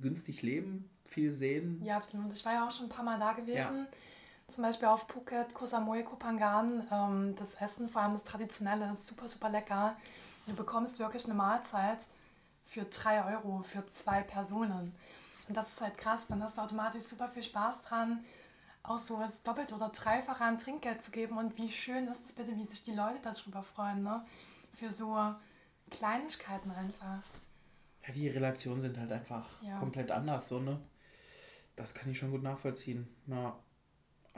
Günstig 0.00 0.42
leben, 0.42 0.90
viel 1.04 1.32
sehen. 1.32 1.80
Ja, 1.84 1.96
absolut. 1.96 2.32
Ich 2.32 2.44
war 2.44 2.54
ja 2.54 2.66
auch 2.66 2.70
schon 2.70 2.86
ein 2.86 2.90
paar 2.90 3.04
Mal 3.04 3.18
da 3.18 3.32
gewesen. 3.32 3.86
Zum 4.50 4.64
Beispiel 4.64 4.88
auf 4.88 5.06
Phuket, 5.08 5.54
Koh 5.54 5.66
Samui, 5.66 6.02
Koh 6.02 6.16
Phangan. 6.16 6.86
Ähm, 6.90 7.36
das 7.36 7.54
Essen, 7.54 7.88
vor 7.88 8.02
allem 8.02 8.12
das 8.12 8.24
Traditionelle, 8.24 8.90
ist 8.90 9.06
super, 9.06 9.28
super 9.28 9.48
lecker. 9.48 9.96
Du 10.46 10.54
bekommst 10.54 10.98
wirklich 10.98 11.24
eine 11.26 11.34
Mahlzeit 11.34 11.98
für 12.64 12.84
3 12.84 13.24
Euro 13.36 13.62
für 13.62 13.86
zwei 13.86 14.22
Personen. 14.22 14.92
Und 15.48 15.56
das 15.56 15.70
ist 15.74 15.80
halt 15.80 15.96
krass. 15.96 16.26
Dann 16.26 16.42
hast 16.42 16.58
du 16.58 16.62
automatisch 16.62 17.02
super 17.04 17.28
viel 17.28 17.42
Spaß 17.44 17.82
dran, 17.82 18.24
auch 18.82 18.98
so 18.98 19.18
das 19.20 19.42
Doppelte 19.42 19.74
oder 19.74 19.90
Dreifache 19.90 20.42
an 20.44 20.58
Trinkgeld 20.58 21.00
zu 21.02 21.10
geben. 21.12 21.38
Und 21.38 21.56
wie 21.56 21.70
schön 21.70 22.08
ist 22.08 22.24
es 22.26 22.32
bitte, 22.32 22.56
wie 22.56 22.64
sich 22.64 22.82
die 22.82 22.94
Leute 22.94 23.20
darüber 23.22 23.62
freuen, 23.62 24.02
ne? 24.02 24.24
Für 24.74 24.90
so 24.90 25.16
Kleinigkeiten 25.90 26.70
einfach. 26.72 27.22
Ja, 28.06 28.12
die 28.14 28.28
Relationen 28.28 28.80
sind 28.80 28.98
halt 28.98 29.12
einfach 29.12 29.46
Ja. 29.62 29.78
komplett 29.78 30.10
anders, 30.10 30.48
so, 30.48 30.58
ne? 30.60 30.80
Das 31.76 31.94
kann 31.94 32.10
ich 32.10 32.18
schon 32.18 32.30
gut 32.30 32.42
nachvollziehen. 32.42 33.08
Ja. 33.26 33.56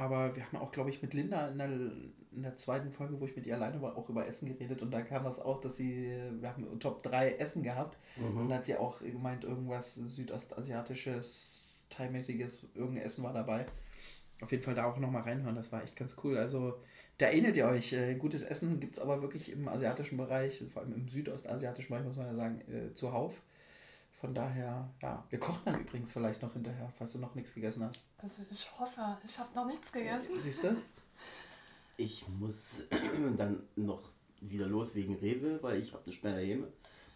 Aber 0.03 0.35
wir 0.35 0.45
haben 0.45 0.57
auch, 0.57 0.73
glaube 0.73 0.91
ich, 0.91 1.01
mit 1.01 1.15
Linda 1.15 1.47
in 1.49 1.59
der, 1.59 1.69
in 1.69 2.43
der 2.43 2.57
zweiten 2.57 2.91
Folge, 2.91 3.21
wo 3.21 3.25
ich 3.25 3.37
mit 3.37 3.47
ihr 3.47 3.55
alleine 3.55 3.81
war, 3.81 3.97
auch 3.97 4.09
über 4.09 4.27
Essen 4.27 4.49
geredet 4.49 4.83
und 4.83 4.91
da 4.91 5.01
kam 5.03 5.23
das 5.23 5.39
auch, 5.39 5.61
dass 5.61 5.77
sie, 5.77 6.13
wir 6.41 6.49
haben 6.49 6.81
Top 6.81 7.05
3 7.05 7.35
Essen 7.35 7.63
gehabt 7.63 7.97
und 8.41 8.49
da 8.49 8.57
hat 8.57 8.67
sie 8.67 8.77
auch 8.77 8.99
gemeint, 8.99 9.45
irgendwas 9.45 9.95
südostasiatisches, 9.95 11.87
thaimäßiges, 11.89 12.67
irgendein 12.75 13.05
Essen 13.05 13.23
war 13.23 13.33
dabei. 13.33 13.65
Auf 14.43 14.51
jeden 14.51 14.65
Fall 14.65 14.75
da 14.75 14.87
auch 14.87 14.99
nochmal 14.99 15.23
reinhören, 15.23 15.55
das 15.55 15.71
war 15.71 15.85
echt 15.85 15.95
ganz 15.95 16.17
cool. 16.25 16.37
Also, 16.37 16.81
da 17.19 17.27
erinnert 17.27 17.57
ihr 17.57 17.67
euch, 17.67 17.93
äh, 17.93 18.17
gutes 18.17 18.43
Essen 18.43 18.81
gibt 18.81 18.97
es 18.97 19.01
aber 19.01 19.23
wirklich 19.23 19.53
im 19.53 19.69
asiatischen 19.69 20.17
Bereich, 20.17 20.65
vor 20.69 20.83
allem 20.83 20.95
im 20.95 21.09
südostasiatischen 21.09 21.91
Bereich, 21.95 22.05
muss 22.05 22.17
man 22.17 22.27
ja 22.27 22.35
sagen, 22.35 22.61
äh, 22.63 22.93
zuhauf. 22.95 23.41
Von 24.23 24.37
daher, 24.37 24.89
ja, 25.03 25.25
wir 25.31 25.41
kochen 25.41 25.63
dann 25.65 25.81
übrigens 25.81 26.13
vielleicht 26.13 26.43
noch 26.43 26.53
hinterher, 26.53 26.89
falls 26.97 27.11
du 27.11 27.19
noch 27.19 27.35
nichts 27.35 27.55
gegessen 27.55 27.83
hast. 27.83 28.05
Also 28.19 28.45
ich 28.53 28.69
hoffe, 28.79 29.19
ich 29.25 29.37
habe 29.37 29.53
noch 29.53 29.67
nichts 29.67 29.91
gegessen. 29.91 30.37
Siehst 30.39 30.63
du? 30.63 30.77
Ich 31.97 32.25
muss 32.39 32.85
dann 33.37 33.65
noch 33.75 34.13
wieder 34.41 34.69
los 34.69 34.95
wegen 34.95 35.17
Rewe, 35.17 35.61
weil 35.61 35.83
ich 35.83 35.93
habe 35.93 36.09
mehr 36.09 36.35
daheim. 36.35 36.67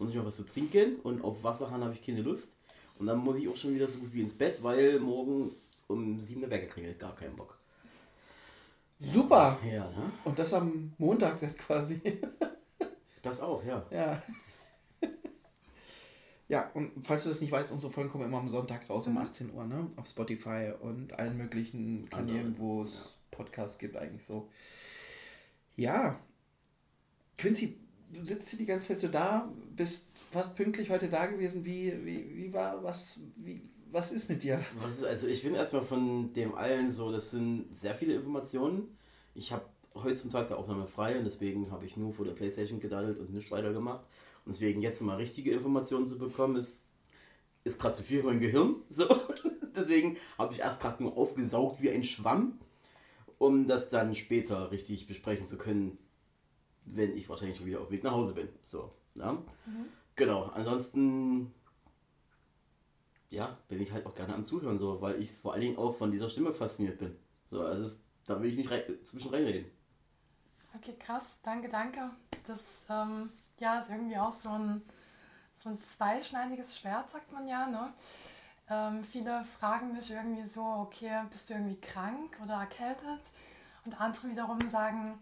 Muss 0.01 0.09
ich 0.09 0.17
noch 0.17 0.25
was 0.25 0.35
zu 0.35 0.47
trinken 0.47 0.97
und 0.97 1.23
auf 1.23 1.45
Wasserhahn 1.45 1.85
habe 1.85 1.95
ich 1.95 2.05
keine 2.05 2.23
Lust. 2.23 2.57
Und 2.99 3.07
dann 3.07 3.19
muss 3.19 3.39
ich 3.39 3.49
auch 3.49 3.57
schon 3.57 3.77
wieder 3.77 3.87
so 3.87 4.01
gut 4.01 4.13
wie 4.13 4.23
ins 4.23 4.37
Bett, 4.37 4.61
weil 4.65 4.99
morgen 4.99 5.55
um 5.87 6.19
7 6.19 6.43
Uhr 6.43 6.51
Wecker 6.51 6.67
klingelt. 6.67 6.99
Gar 6.99 7.15
keinen 7.15 7.37
Bock. 7.37 7.57
Super. 8.99 9.61
Ja, 9.65 9.89
ne? 9.91 10.11
Und 10.25 10.37
das 10.37 10.53
am 10.55 10.93
Montag 10.99 11.39
dann 11.39 11.57
quasi. 11.57 12.01
Das 13.23 13.41
auch, 13.41 13.63
ja. 13.65 13.87
ja. 13.93 14.21
Ja, 16.49 16.71
und 16.75 16.93
falls 17.05 17.25
du 17.25 17.29
das 17.29 17.41
nicht 17.41 17.51
weißt, 17.51 17.73
unsere 17.73 17.93
Folgen 17.93 18.09
kommen 18.09 18.25
immer 18.25 18.39
am 18.39 18.49
Sonntag 18.49 18.89
raus 18.89 19.07
um 19.09 19.19
18 19.19 19.53
Uhr, 19.53 19.65
ne? 19.65 19.91
Auf 19.97 20.07
Spotify 20.07 20.73
und 20.81 21.13
allen 21.19 21.37
möglichen 21.37 22.09
Kanälen, 22.09 22.39
Anderen, 22.39 22.59
wo 22.59 22.83
es 22.83 23.19
Podcasts 23.33 23.79
gibt, 23.79 23.97
eigentlich 23.97 24.25
so. 24.25 24.49
Ja. 25.75 26.21
Quincy, 27.37 27.79
du 28.13 28.25
sitzt 28.25 28.51
hier 28.51 28.61
die 28.61 28.67
ganze 28.67 28.89
Zeit 28.89 29.01
so 29.01 29.09
da, 29.09 29.53
bist 29.75 30.09
fast 30.31 30.55
pünktlich 30.55 30.91
heute 30.91 31.09
da 31.09 31.27
gewesen. 31.27 31.65
Wie, 31.65 31.93
wie, 32.05 32.37
wie 32.37 32.53
war, 32.53 32.83
was, 32.83 33.19
wie, 33.37 33.61
was 33.91 34.13
ist 34.13 34.29
mit 34.29 34.43
dir? 34.43 34.61
Was 34.81 34.99
ist, 34.99 35.05
also 35.05 35.27
ich 35.27 35.43
bin 35.43 35.55
erstmal 35.55 35.83
von 35.83 36.33
dem 36.33 36.55
allen 36.55 36.93
so, 36.93 37.11
das 37.11 37.33
sind 37.33 37.75
sehr 37.75 37.95
viele 37.95 38.15
Informationen. 38.15 38.97
Ich 39.35 39.53
habe 39.53 39.65
heute 39.95 40.15
zum 40.15 40.31
Tag 40.31 40.49
der 40.49 40.59
Aufnahme 40.59 40.87
frei 40.87 41.19
und 41.19 41.25
deswegen 41.25 41.71
habe 41.71 41.87
ich 41.87 41.97
nur 41.97 42.13
vor 42.13 42.25
der 42.25 42.33
Playstation 42.33 42.81
gedaddelt 42.81 43.19
und 43.19 43.33
nicht 43.33 43.51
weitergemacht. 43.51 44.05
Und 44.47 44.55
deswegen 44.55 44.81
jetzt 44.81 45.03
mal 45.03 45.17
richtige 45.17 45.51
Informationen 45.51 46.07
zu 46.07 46.19
bekommen, 46.19 46.57
ist, 46.57 46.87
ist 47.65 47.81
gerade 47.81 47.97
zu 47.97 48.03
viel 48.03 48.21
für 48.21 48.29
mein 48.29 48.41
Gehirn. 48.41 48.77
So. 48.89 49.07
deswegen 49.75 50.17
habe 50.39 50.55
ich 50.55 50.61
erst 50.61 50.81
gerade 50.81 51.03
nur 51.03 51.17
aufgesaugt 51.17 51.83
wie 51.83 51.91
ein 51.91 52.05
Schwamm, 52.05 52.59
um 53.39 53.67
das 53.67 53.91
dann 53.91 54.15
später 54.15 54.71
richtig 54.71 55.07
besprechen 55.07 55.47
zu 55.47 55.59
können, 55.59 55.99
wenn 56.85 57.17
ich 57.17 57.29
wahrscheinlich 57.29 57.59
schon 57.59 57.67
wieder 57.67 57.81
auf 57.81 57.91
Weg 57.91 58.05
nach 58.05 58.13
Hause 58.13 58.35
bin. 58.35 58.49
So. 58.63 58.93
Ja? 59.17 59.43
Genau. 60.15 60.45
Ansonsten 60.55 61.53
ja, 63.31 63.59
bin 63.69 63.81
ich 63.81 63.93
halt 63.93 64.07
auch 64.07 64.15
gerne 64.15 64.35
am 64.35 64.45
Zuhören, 64.45 64.79
so, 64.79 65.01
weil 65.01 65.21
ich 65.21 65.33
vor 65.33 65.53
allen 65.53 65.63
Dingen 65.63 65.79
auch 65.79 65.97
von 65.97 66.11
dieser 66.11 66.29
Stimme 66.29 66.53
fasziniert 66.53 66.99
bin. 66.99 67.17
So, 67.47 67.63
also 67.63 67.83
es, 67.83 68.05
da 68.27 68.41
will 68.41 68.51
ich 68.51 68.57
nicht 68.57 68.71
rein, 68.71 68.83
zwischen 69.05 69.31
reinreden. 69.31 69.71
Okay, 70.77 70.95
krass, 70.99 71.41
danke, 71.43 71.69
danke. 71.69 72.11
Das 72.47 72.85
ähm, 72.89 73.31
ja, 73.61 73.79
ist 73.79 73.91
irgendwie 73.91 74.19
auch 74.19 74.33
so 74.33 74.51
ein, 74.51 74.83
so 75.57 75.71
ein 75.71 75.83
zweischneidiges 75.83 76.79
Schwert, 76.79 77.11
sagt 77.11 77.33
man 77.33 77.47
ja. 77.47 77.67
Ne? 77.67 77.93
Ähm, 78.69 79.05
viele 79.05 79.45
fragen 79.59 79.93
mich 79.93 80.11
irgendwie 80.11 80.47
so, 80.47 80.63
okay, 80.63 81.23
bist 81.31 81.49
du 81.49 81.55
irgendwie 81.55 81.81
krank 81.81 82.37
oder 82.43 82.55
erkältet? 82.55 83.21
Und 83.85 84.01
andere 84.01 84.29
wiederum 84.29 84.69
sagen, 84.69 85.19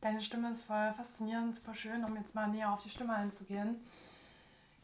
deine 0.00 0.20
Stimme 0.22 0.50
ist 0.50 0.64
voll 0.64 0.92
faszinierend, 0.96 1.56
super 1.56 1.74
schön, 1.74 2.04
um 2.04 2.16
jetzt 2.16 2.34
mal 2.34 2.48
näher 2.48 2.72
auf 2.72 2.82
die 2.82 2.90
Stimme 2.90 3.14
einzugehen. 3.14 3.80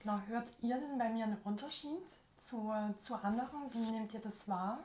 Genau, 0.01 0.21
hört 0.29 0.49
ihr 0.61 0.77
denn 0.77 0.99
bei 0.99 1.09
mir 1.09 1.25
einen 1.25 1.39
Unterschied 1.45 2.03
zu, 2.39 2.71
zu 2.99 3.15
anderen? 3.15 3.73
Wie 3.73 3.91
nehmt 3.91 4.13
ihr 4.13 4.21
das 4.21 4.47
wahr? 4.47 4.79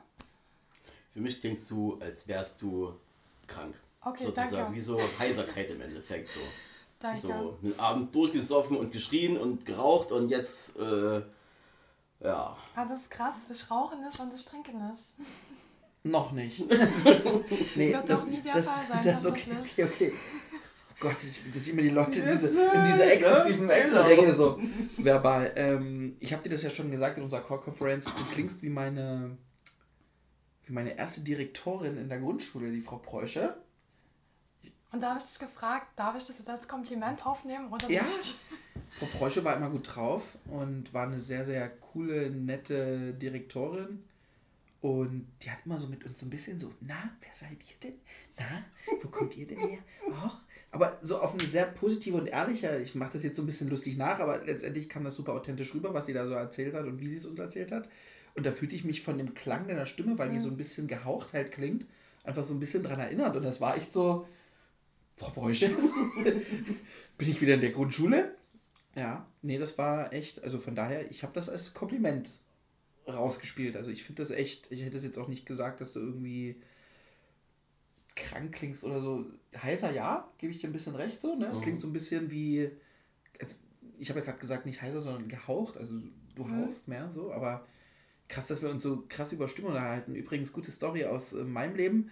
Für 1.12 1.20
mich 1.20 1.40
klingst 1.40 1.70
du, 1.70 1.98
als 2.00 2.26
wärst 2.26 2.62
du 2.62 2.94
krank. 3.46 3.74
Okay, 4.02 4.24
sozusagen. 4.24 4.56
danke. 4.56 4.74
Wie 4.74 4.80
so 4.80 4.98
Heiserkeit 5.18 5.68
im 5.68 5.80
Endeffekt. 5.82 6.28
So. 6.28 6.40
Danke. 7.00 7.20
so 7.20 7.58
den 7.62 7.78
Abend 7.78 8.14
durchgesoffen 8.14 8.76
und 8.76 8.92
geschrien 8.92 9.38
und 9.38 9.64
geraucht 9.64 10.12
und 10.12 10.28
jetzt, 10.28 10.78
äh, 10.78 11.22
ja. 12.22 12.56
Ah, 12.74 12.84
das 12.84 13.02
ist 13.02 13.10
krass. 13.10 13.46
Ich 13.50 13.70
rauche 13.70 13.96
nicht 13.96 14.20
und 14.20 14.34
ich 14.34 14.44
trinke 14.44 14.72
nicht. 14.72 15.14
Noch 16.02 16.32
nicht. 16.32 16.60
nee, 17.76 17.92
Wird 17.92 18.08
doch 18.08 18.26
nie 18.26 18.40
der 18.40 18.62
Fall 18.62 18.62
sein, 18.62 19.04
Das, 19.04 19.26
okay, 19.26 19.50
tatsächlich. 19.50 19.86
okay, 19.86 20.06
okay. 20.08 20.12
Oh 20.92 20.94
Gott, 21.08 21.16
ich, 21.22 21.52
dass 21.54 21.68
immer 21.68 21.82
die 21.82 21.88
Leute 21.90 22.20
in 22.20 22.28
diese, 22.30 22.48
in 22.48 22.84
diese 22.84 23.04
äh, 23.04 23.10
exzessiven. 23.12 23.70
Ränge 23.70 24.34
so 24.34 24.58
verbal. 24.98 25.52
Ähm, 25.56 26.16
ich 26.20 26.32
habe 26.32 26.42
dir 26.42 26.50
das 26.50 26.62
ja 26.62 26.70
schon 26.70 26.90
gesagt 26.90 27.16
in 27.16 27.24
unserer 27.24 27.40
Call-Konferenz. 27.40 28.04
Du 28.04 28.24
klingst 28.32 28.62
wie 28.62 28.68
meine, 28.68 29.36
wie 30.66 30.72
meine 30.72 30.96
erste 30.98 31.22
Direktorin 31.22 31.96
in 31.96 32.08
der 32.10 32.18
Grundschule, 32.18 32.70
die 32.70 32.82
Frau 32.82 32.96
Preusche. 32.98 33.56
Und 34.92 35.00
da 35.02 35.10
habe 35.10 35.18
ich 35.18 35.24
dich 35.24 35.38
gefragt, 35.38 35.86
darf 35.96 36.16
ich 36.16 36.24
das 36.26 36.38
jetzt 36.38 36.48
als 36.48 36.66
Kompliment 36.66 37.24
aufnehmen 37.26 37.72
oder 37.72 37.88
Ja. 37.90 38.02
nicht? 38.02 38.34
Frau 38.98 39.06
Preusche 39.06 39.44
war 39.44 39.56
immer 39.56 39.70
gut 39.70 39.94
drauf 39.94 40.36
und 40.46 40.92
war 40.92 41.06
eine 41.06 41.20
sehr, 41.20 41.44
sehr 41.44 41.68
coole, 41.68 42.30
nette 42.30 43.12
Direktorin. 43.14 44.02
Und 44.80 45.26
die 45.42 45.50
hat 45.50 45.58
immer 45.66 45.78
so 45.78 45.86
mit 45.88 46.04
uns 46.04 46.18
so 46.18 46.26
ein 46.26 46.30
bisschen 46.30 46.58
so, 46.58 46.72
na, 46.80 47.10
wer 47.20 47.32
seid 47.34 47.52
ihr 47.68 47.76
denn? 47.82 47.94
Na, 48.38 48.64
wo 49.02 49.08
kommt 49.08 49.36
ihr 49.36 49.46
denn 49.46 49.58
her? 49.58 49.78
Och. 50.08 50.38
Aber 50.72 50.98
so 51.02 51.20
auf 51.20 51.34
eine 51.34 51.46
sehr 51.46 51.66
positive 51.66 52.16
und 52.16 52.26
ehrliche, 52.26 52.78
ich 52.78 52.94
mache 52.94 53.12
das 53.12 53.22
jetzt 53.24 53.36
so 53.36 53.42
ein 53.42 53.46
bisschen 53.46 53.68
lustig 53.68 53.96
nach, 53.96 54.20
aber 54.20 54.38
letztendlich 54.44 54.88
kam 54.88 55.04
das 55.04 55.16
super 55.16 55.34
authentisch 55.34 55.74
rüber, 55.74 55.92
was 55.92 56.06
sie 56.06 56.12
da 56.12 56.26
so 56.26 56.34
erzählt 56.34 56.74
hat 56.74 56.86
und 56.86 56.98
wie 57.00 57.10
sie 57.10 57.16
es 57.16 57.26
uns 57.26 57.38
erzählt 57.38 57.72
hat. 57.72 57.88
Und 58.34 58.46
da 58.46 58.52
fühlte 58.52 58.74
ich 58.76 58.84
mich 58.84 59.02
von 59.02 59.18
dem 59.18 59.34
Klang 59.34 59.66
deiner 59.68 59.84
Stimme, 59.86 60.16
weil 60.18 60.30
die 60.30 60.38
so 60.38 60.48
ein 60.48 60.56
bisschen 60.56 60.86
gehaucht 60.86 61.32
halt 61.32 61.52
klingt, 61.52 61.84
einfach 62.24 62.44
so 62.44 62.54
ein 62.54 62.60
bisschen 62.60 62.82
dran 62.82 63.00
erinnert. 63.00 63.36
Und 63.36 63.42
das 63.42 63.60
war 63.60 63.76
echt 63.76 63.92
so, 63.92 64.26
Frau 65.20 65.30
Bräusche, 65.32 65.68
bin 67.18 67.28
ich 67.28 67.40
wieder 67.40 67.54
in 67.54 67.60
der 67.60 67.70
Grundschule? 67.70 68.34
Ja, 68.96 69.26
nee, 69.42 69.58
das 69.58 69.78
war 69.78 70.12
echt, 70.12 70.42
also 70.42 70.58
von 70.58 70.74
daher, 70.74 71.10
ich 71.10 71.22
habe 71.22 71.32
das 71.32 71.48
als 71.48 71.74
Kompliment 71.74 72.30
rausgespielt. 73.08 73.76
Also 73.76 73.90
ich 73.90 74.04
finde 74.04 74.22
das 74.22 74.30
echt, 74.30 74.70
ich 74.72 74.82
hätte 74.84 74.98
es 74.98 75.04
jetzt 75.04 75.18
auch 75.18 75.28
nicht 75.28 75.46
gesagt, 75.46 75.80
dass 75.80 75.94
du 75.94 76.00
irgendwie 76.00 76.62
krank 78.16 78.52
klingst 78.54 78.84
oder 78.84 79.00
so. 79.00 79.26
Heißer 79.56 79.92
ja, 79.92 80.30
gebe 80.38 80.52
ich 80.52 80.58
dir 80.58 80.68
ein 80.68 80.72
bisschen 80.72 80.94
recht 80.96 81.20
so, 81.20 81.34
ne? 81.36 81.46
Es 81.46 81.58
Mhm. 81.58 81.62
klingt 81.62 81.80
so 81.80 81.88
ein 81.88 81.92
bisschen 81.92 82.30
wie, 82.30 82.70
also 83.40 83.54
ich 83.98 84.08
habe 84.10 84.20
ja 84.20 84.26
gerade 84.26 84.38
gesagt, 84.40 84.66
nicht 84.66 84.82
heißer, 84.82 85.00
sondern 85.00 85.28
gehaucht, 85.28 85.76
also 85.76 85.94
du 86.34 86.44
Mhm. 86.44 86.66
haust 86.66 86.88
mehr 86.88 87.10
so, 87.12 87.32
aber 87.32 87.66
krass, 88.28 88.48
dass 88.48 88.62
wir 88.62 88.70
uns 88.70 88.82
so 88.82 89.04
krass 89.08 89.32
über 89.32 89.48
Stimme 89.48 89.68
unterhalten. 89.68 90.14
Übrigens, 90.14 90.52
gute 90.52 90.70
Story 90.70 91.04
aus 91.04 91.32
äh, 91.34 91.44
meinem 91.44 91.76
Leben. 91.76 92.10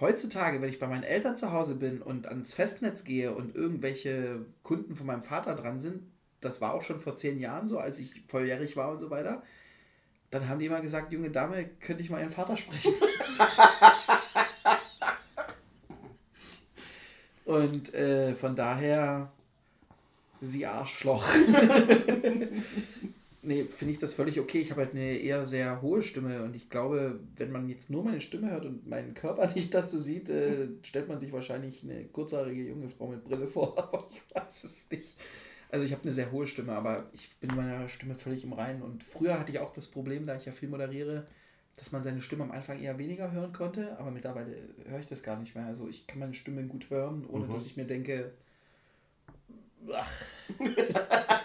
Heutzutage, 0.00 0.60
wenn 0.60 0.68
ich 0.68 0.78
bei 0.78 0.88
meinen 0.88 1.04
Eltern 1.04 1.36
zu 1.36 1.52
Hause 1.52 1.76
bin 1.76 2.02
und 2.02 2.26
ans 2.26 2.52
Festnetz 2.52 3.04
gehe 3.04 3.32
und 3.32 3.54
irgendwelche 3.54 4.44
Kunden 4.62 4.96
von 4.96 5.06
meinem 5.06 5.22
Vater 5.22 5.54
dran 5.54 5.80
sind, 5.80 6.02
das 6.40 6.60
war 6.60 6.74
auch 6.74 6.82
schon 6.82 7.00
vor 7.00 7.16
zehn 7.16 7.38
Jahren 7.38 7.68
so, 7.68 7.78
als 7.78 7.98
ich 7.98 8.22
volljährig 8.28 8.76
war 8.76 8.90
und 8.90 8.98
so 8.98 9.10
weiter, 9.10 9.42
dann 10.30 10.48
haben 10.48 10.58
die 10.58 10.66
immer 10.66 10.80
gesagt, 10.80 11.12
junge 11.12 11.30
Dame, 11.30 11.66
könnte 11.80 12.02
ich 12.02 12.10
mal 12.10 12.20
ihren 12.20 12.30
Vater 12.30 12.56
sprechen? 12.56 12.92
und 17.44 17.94
äh, 17.94 18.34
von 18.34 18.56
daher, 18.56 19.30
sie 20.40 20.66
Arschloch. 20.66 21.24
nee, 23.44 23.64
finde 23.64 23.92
ich 23.92 23.98
das 23.98 24.14
völlig 24.14 24.40
okay. 24.40 24.60
Ich 24.60 24.70
habe 24.70 24.82
halt 24.82 24.92
eine 24.94 25.18
eher 25.18 25.44
sehr 25.44 25.80
hohe 25.82 26.02
Stimme 26.02 26.42
und 26.42 26.54
ich 26.56 26.68
glaube, 26.70 27.20
wenn 27.36 27.52
man 27.52 27.68
jetzt 27.68 27.90
nur 27.90 28.04
meine 28.04 28.20
Stimme 28.20 28.50
hört 28.50 28.64
und 28.64 28.86
meinen 28.88 29.14
Körper 29.14 29.50
nicht 29.54 29.72
dazu 29.74 29.98
sieht, 29.98 30.28
äh, 30.30 30.68
stellt 30.82 31.08
man 31.08 31.18
sich 31.18 31.32
wahrscheinlich 31.32 31.82
eine 31.82 32.04
kurzhaarige 32.04 32.62
junge 32.62 32.88
Frau 32.88 33.08
mit 33.08 33.24
Brille 33.24 33.46
vor, 33.48 33.76
aber 33.92 34.08
ich 34.10 34.22
weiß 34.34 34.64
es 34.64 34.86
nicht. 34.90 35.16
Also 35.70 35.84
ich 35.86 35.92
habe 35.92 36.02
eine 36.04 36.12
sehr 36.12 36.30
hohe 36.30 36.46
Stimme, 36.46 36.72
aber 36.72 37.08
ich 37.12 37.30
bin 37.40 37.54
meiner 37.56 37.88
Stimme 37.88 38.14
völlig 38.14 38.44
im 38.44 38.52
Reinen. 38.52 38.82
Und 38.82 39.02
früher 39.02 39.38
hatte 39.40 39.50
ich 39.50 39.58
auch 39.58 39.72
das 39.72 39.88
Problem, 39.88 40.24
da 40.24 40.36
ich 40.36 40.44
ja 40.44 40.52
viel 40.52 40.68
moderiere, 40.68 41.26
dass 41.76 41.90
man 41.90 42.04
seine 42.04 42.22
Stimme 42.22 42.44
am 42.44 42.52
Anfang 42.52 42.80
eher 42.80 42.96
weniger 42.98 43.32
hören 43.32 43.52
konnte, 43.52 43.98
aber 43.98 44.12
mittlerweile 44.12 44.54
höre 44.88 45.00
ich 45.00 45.06
das 45.06 45.24
gar 45.24 45.36
nicht 45.40 45.56
mehr. 45.56 45.66
Also 45.66 45.88
ich 45.88 46.06
kann 46.06 46.20
meine 46.20 46.34
Stimme 46.34 46.62
gut 46.64 46.90
hören, 46.90 47.26
ohne 47.28 47.46
Mhm. 47.46 47.52
dass 47.52 47.66
ich 47.66 47.76
mir 47.76 47.86
denke, 47.86 48.30
ach, 49.92 50.12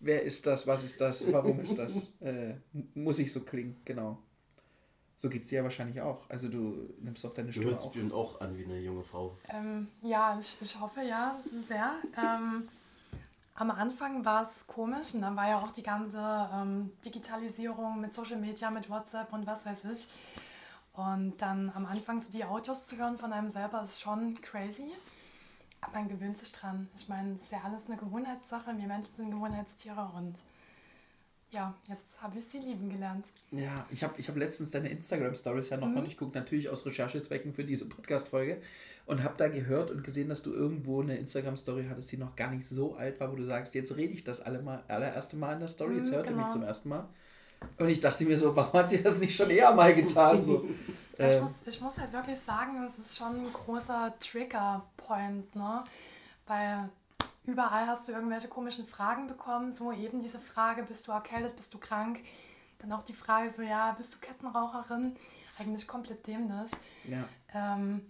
wer 0.00 0.22
ist 0.22 0.46
das, 0.46 0.66
was 0.66 0.82
ist 0.84 1.00
das, 1.00 1.30
warum 1.32 1.60
ist 1.60 1.78
das, 1.78 2.12
äh, 2.20 2.54
muss 2.94 3.18
ich 3.18 3.32
so 3.32 3.40
klingen, 3.40 3.76
genau. 3.84 4.18
So 5.18 5.28
geht 5.28 5.42
es 5.42 5.48
dir 5.48 5.56
ja 5.56 5.62
wahrscheinlich 5.64 6.00
auch. 6.00 6.28
Also 6.30 6.48
du 6.48 6.88
nimmst 7.00 7.24
auch 7.26 7.34
deine 7.34 7.48
Du 7.48 7.52
Stimme 7.52 7.66
hörst 7.66 7.80
dich 7.80 7.86
auf. 7.86 7.92
bestimmt 7.92 8.12
auch 8.14 8.40
an 8.40 8.56
wie 8.56 8.64
eine 8.64 8.78
junge 8.80 9.04
Frau. 9.04 9.36
Ähm, 9.50 9.88
ja, 10.00 10.38
ich, 10.38 10.56
ich 10.62 10.80
hoffe 10.80 11.02
ja 11.02 11.38
sehr. 11.62 11.92
Ähm, 12.16 12.68
am 13.54 13.70
Anfang 13.70 14.24
war 14.24 14.42
es 14.42 14.66
komisch 14.66 15.12
und 15.12 15.20
dann 15.20 15.36
war 15.36 15.46
ja 15.46 15.60
auch 15.60 15.72
die 15.72 15.82
ganze 15.82 16.18
ähm, 16.54 16.90
Digitalisierung 17.04 18.00
mit 18.00 18.14
Social 18.14 18.38
Media, 18.38 18.70
mit 18.70 18.88
WhatsApp 18.88 19.30
und 19.34 19.46
was 19.46 19.66
weiß 19.66 19.84
ich. 19.92 20.08
Und 20.94 21.34
dann 21.42 21.70
am 21.74 21.84
Anfang 21.84 22.22
so 22.22 22.32
die 22.32 22.44
Audios 22.44 22.86
zu 22.86 22.96
hören 22.96 23.18
von 23.18 23.32
einem 23.34 23.50
selber 23.50 23.82
ist 23.82 24.00
schon 24.00 24.32
crazy. 24.40 24.90
Aber 25.82 25.92
man 25.94 26.08
gewöhnt 26.08 26.36
sich 26.38 26.52
dran. 26.52 26.88
Ich 26.96 27.08
meine, 27.08 27.34
es 27.36 27.44
ist 27.44 27.52
ja 27.52 27.60
alles 27.64 27.86
eine 27.86 27.96
Gewohnheitssache. 27.96 28.76
Wir 28.76 28.86
Menschen 28.86 29.14
sind 29.14 29.30
Gewohnheitstiere 29.30 30.10
und 30.16 30.34
ja, 31.52 31.74
jetzt 31.88 32.22
habe 32.22 32.38
ich 32.38 32.44
sie 32.44 32.58
lieben 32.58 32.90
gelernt. 32.90 33.26
Ja, 33.50 33.84
ich 33.90 34.04
habe 34.04 34.14
ich 34.18 34.28
hab 34.28 34.36
letztens 34.36 34.70
deine 34.70 34.88
Instagram-Stories 34.90 35.70
ja 35.70 35.78
noch 35.78 35.88
Mhm. 35.88 35.94
mal 35.94 36.00
durchgeguckt, 36.02 36.34
natürlich 36.36 36.68
aus 36.68 36.86
Recherchezwecken 36.86 37.52
für 37.54 37.64
diese 37.64 37.86
Podcast-Folge 37.88 38.62
und 39.06 39.24
habe 39.24 39.34
da 39.36 39.48
gehört 39.48 39.90
und 39.90 40.04
gesehen, 40.04 40.28
dass 40.28 40.44
du 40.44 40.52
irgendwo 40.52 41.00
eine 41.02 41.16
Instagram-Story 41.16 41.86
hattest, 41.90 42.12
die 42.12 42.18
noch 42.18 42.36
gar 42.36 42.52
nicht 42.52 42.68
so 42.68 42.94
alt 42.94 43.18
war, 43.18 43.32
wo 43.32 43.36
du 43.36 43.44
sagst, 43.46 43.74
jetzt 43.74 43.96
rede 43.96 44.12
ich 44.12 44.22
das 44.22 44.42
alle 44.42 44.62
mal, 44.62 44.84
allererste 44.86 45.36
Mal 45.36 45.54
in 45.54 45.58
der 45.58 45.68
Story, 45.68 45.96
jetzt 45.96 46.10
Mhm, 46.10 46.14
hört 46.16 46.26
ihr 46.26 46.32
mich 46.36 46.42
genau. 46.44 46.52
zum 46.52 46.62
ersten 46.62 46.88
Mal. 46.88 47.08
Und 47.78 47.88
ich 47.88 48.00
dachte 48.00 48.24
mir 48.24 48.36
so, 48.36 48.54
warum 48.54 48.78
hat 48.80 48.90
sie 48.90 49.02
das 49.02 49.20
nicht 49.20 49.34
schon 49.34 49.50
eher 49.50 49.72
mal 49.74 49.94
getan? 49.94 50.42
So, 50.42 50.68
Ich, 51.28 51.34
ähm, 51.34 51.42
muss, 51.42 51.62
ich 51.66 51.80
muss 51.80 51.98
halt 51.98 52.12
wirklich 52.12 52.38
sagen, 52.38 52.82
es 52.82 52.98
ist 52.98 53.18
schon 53.18 53.46
ein 53.46 53.52
großer 53.52 54.14
Trigger-Point, 54.20 55.54
ne? 55.54 55.84
Weil 56.46 56.88
überall 57.44 57.86
hast 57.86 58.08
du 58.08 58.12
irgendwelche 58.12 58.48
komischen 58.48 58.86
Fragen 58.86 59.26
bekommen, 59.26 59.70
so 59.70 59.92
eben 59.92 60.22
diese 60.22 60.38
Frage, 60.38 60.82
bist 60.82 61.06
du 61.06 61.12
erkältet, 61.12 61.56
bist 61.56 61.74
du 61.74 61.78
krank? 61.78 62.20
Dann 62.78 62.92
auch 62.92 63.02
die 63.02 63.12
Frage 63.12 63.50
so, 63.50 63.60
ja, 63.60 63.92
bist 63.92 64.14
du 64.14 64.18
Kettenraucherin? 64.18 65.14
Eigentlich 65.58 65.86
komplett 65.86 66.26
dämlich. 66.26 66.70
Ja. 67.04 67.24
Ähm, 67.52 68.06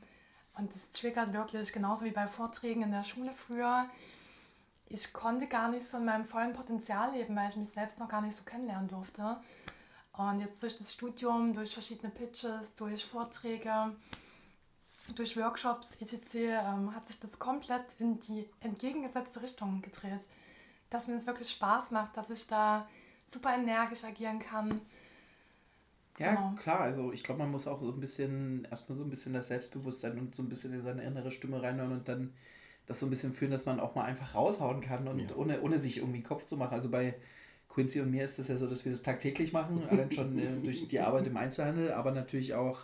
und 0.57 0.73
das 0.73 0.91
triggert 0.91 1.33
wirklich 1.33 1.73
genauso 1.73 2.05
wie 2.05 2.11
bei 2.11 2.29
Vorträgen 2.29 2.83
in 2.83 2.93
der 2.93 3.03
Schule 3.03 3.33
früher. 3.33 3.87
Ich 4.93 5.13
konnte 5.13 5.47
gar 5.47 5.71
nicht 5.71 5.87
so 5.89 5.99
in 5.99 6.05
meinem 6.05 6.25
vollen 6.25 6.53
Potenzial 6.53 7.13
leben, 7.13 7.37
weil 7.37 7.49
ich 7.49 7.57
mich 7.57 7.69
selbst 7.71 8.01
noch 8.01 8.09
gar 8.09 8.21
nicht 8.23 8.35
so 8.35 8.43
kennenlernen 8.43 8.89
durfte. 8.89 9.37
Und 10.15 10.41
jetzt 10.41 10.61
durch 10.63 10.77
das 10.77 10.93
Studium, 10.93 11.55
durch 11.55 11.73
verschiedene 11.73 12.11
Pitches, 12.11 12.75
durch 12.75 13.05
Vorträge, 13.07 13.95
durch 15.15 15.37
Workshops, 15.37 15.97
etc., 16.01 16.35
ähm, 16.35 16.95
hat 16.95 17.07
sich 17.07 17.21
das 17.21 17.39
komplett 17.39 17.85
in 18.01 18.19
die 18.21 18.49
entgegengesetzte 18.61 19.41
Richtung 19.43 19.81
gedreht. 19.81 20.27
Dass 20.91 21.07
mir 21.07 21.15
es 21.15 21.27
wirklich 21.27 21.51
Spaß 21.51 21.93
macht, 21.93 22.17
dass 22.17 22.31
ich 22.31 22.49
da 22.49 22.89
super 23.27 23.55
energisch 23.55 24.03
agieren 24.03 24.41
kann. 24.41 24.81
Ja, 26.19 26.35
Genau. 26.35 26.55
klar, 26.57 26.81
also 26.81 27.13
ich 27.13 27.23
glaube, 27.25 27.41
man 27.41 27.51
muss 27.51 27.67
auch 27.67 27.81
so 27.81 27.91
ein 27.91 28.01
bisschen, 28.01 28.65
erstmal 28.71 28.99
so 28.99 29.05
ein 29.05 29.11
bisschen 29.11 29.33
das 29.33 29.49
Selbstbewusstsein 29.49 30.19
und 30.19 30.35
so 30.35 30.43
ein 30.43 30.49
bisschen 30.49 30.73
in 30.75 30.83
seine 30.83 31.03
innere 31.03 31.31
Stimme 31.31 31.63
reinhören 31.63 31.93
und 31.93 32.09
dann 32.09 32.35
das 32.91 32.99
so 33.01 33.07
ein 33.07 33.11
bisschen 33.11 33.33
fühlen, 33.33 33.53
dass 33.53 33.67
man 33.67 33.79
auch 33.79 33.95
mal 33.95 34.03
einfach 34.05 34.35
raushauen 34.35 34.81
kann 34.81 35.07
und 35.07 35.31
Ja. 35.31 35.37
ohne, 35.37 35.63
ohne 35.63 35.79
sich 35.79 35.99
irgendwie 35.99 36.23
Kopf 36.23 36.45
zu 36.45 36.57
machen. 36.57 36.75
Also 36.75 36.91
bei 36.91 37.15
Quincy 37.69 38.01
und 38.01 38.11
mir 38.11 38.25
ist 38.25 38.39
das 38.41 38.49
ja 38.49 38.57
so, 38.57 38.67
dass 38.67 38.85
wir 38.85 38.91
das 38.91 39.03
tagtäglich 39.03 39.53
machen, 39.53 39.85
allein 39.89 40.11
schon 40.11 40.37
äh, 40.39 40.47
durch 40.65 40.89
die 40.89 40.99
Arbeit 40.99 41.27
im 41.29 41.37
Einzelhandel, 41.37 41.93
aber 41.93 42.11
natürlich 42.11 42.55
auch, 42.55 42.81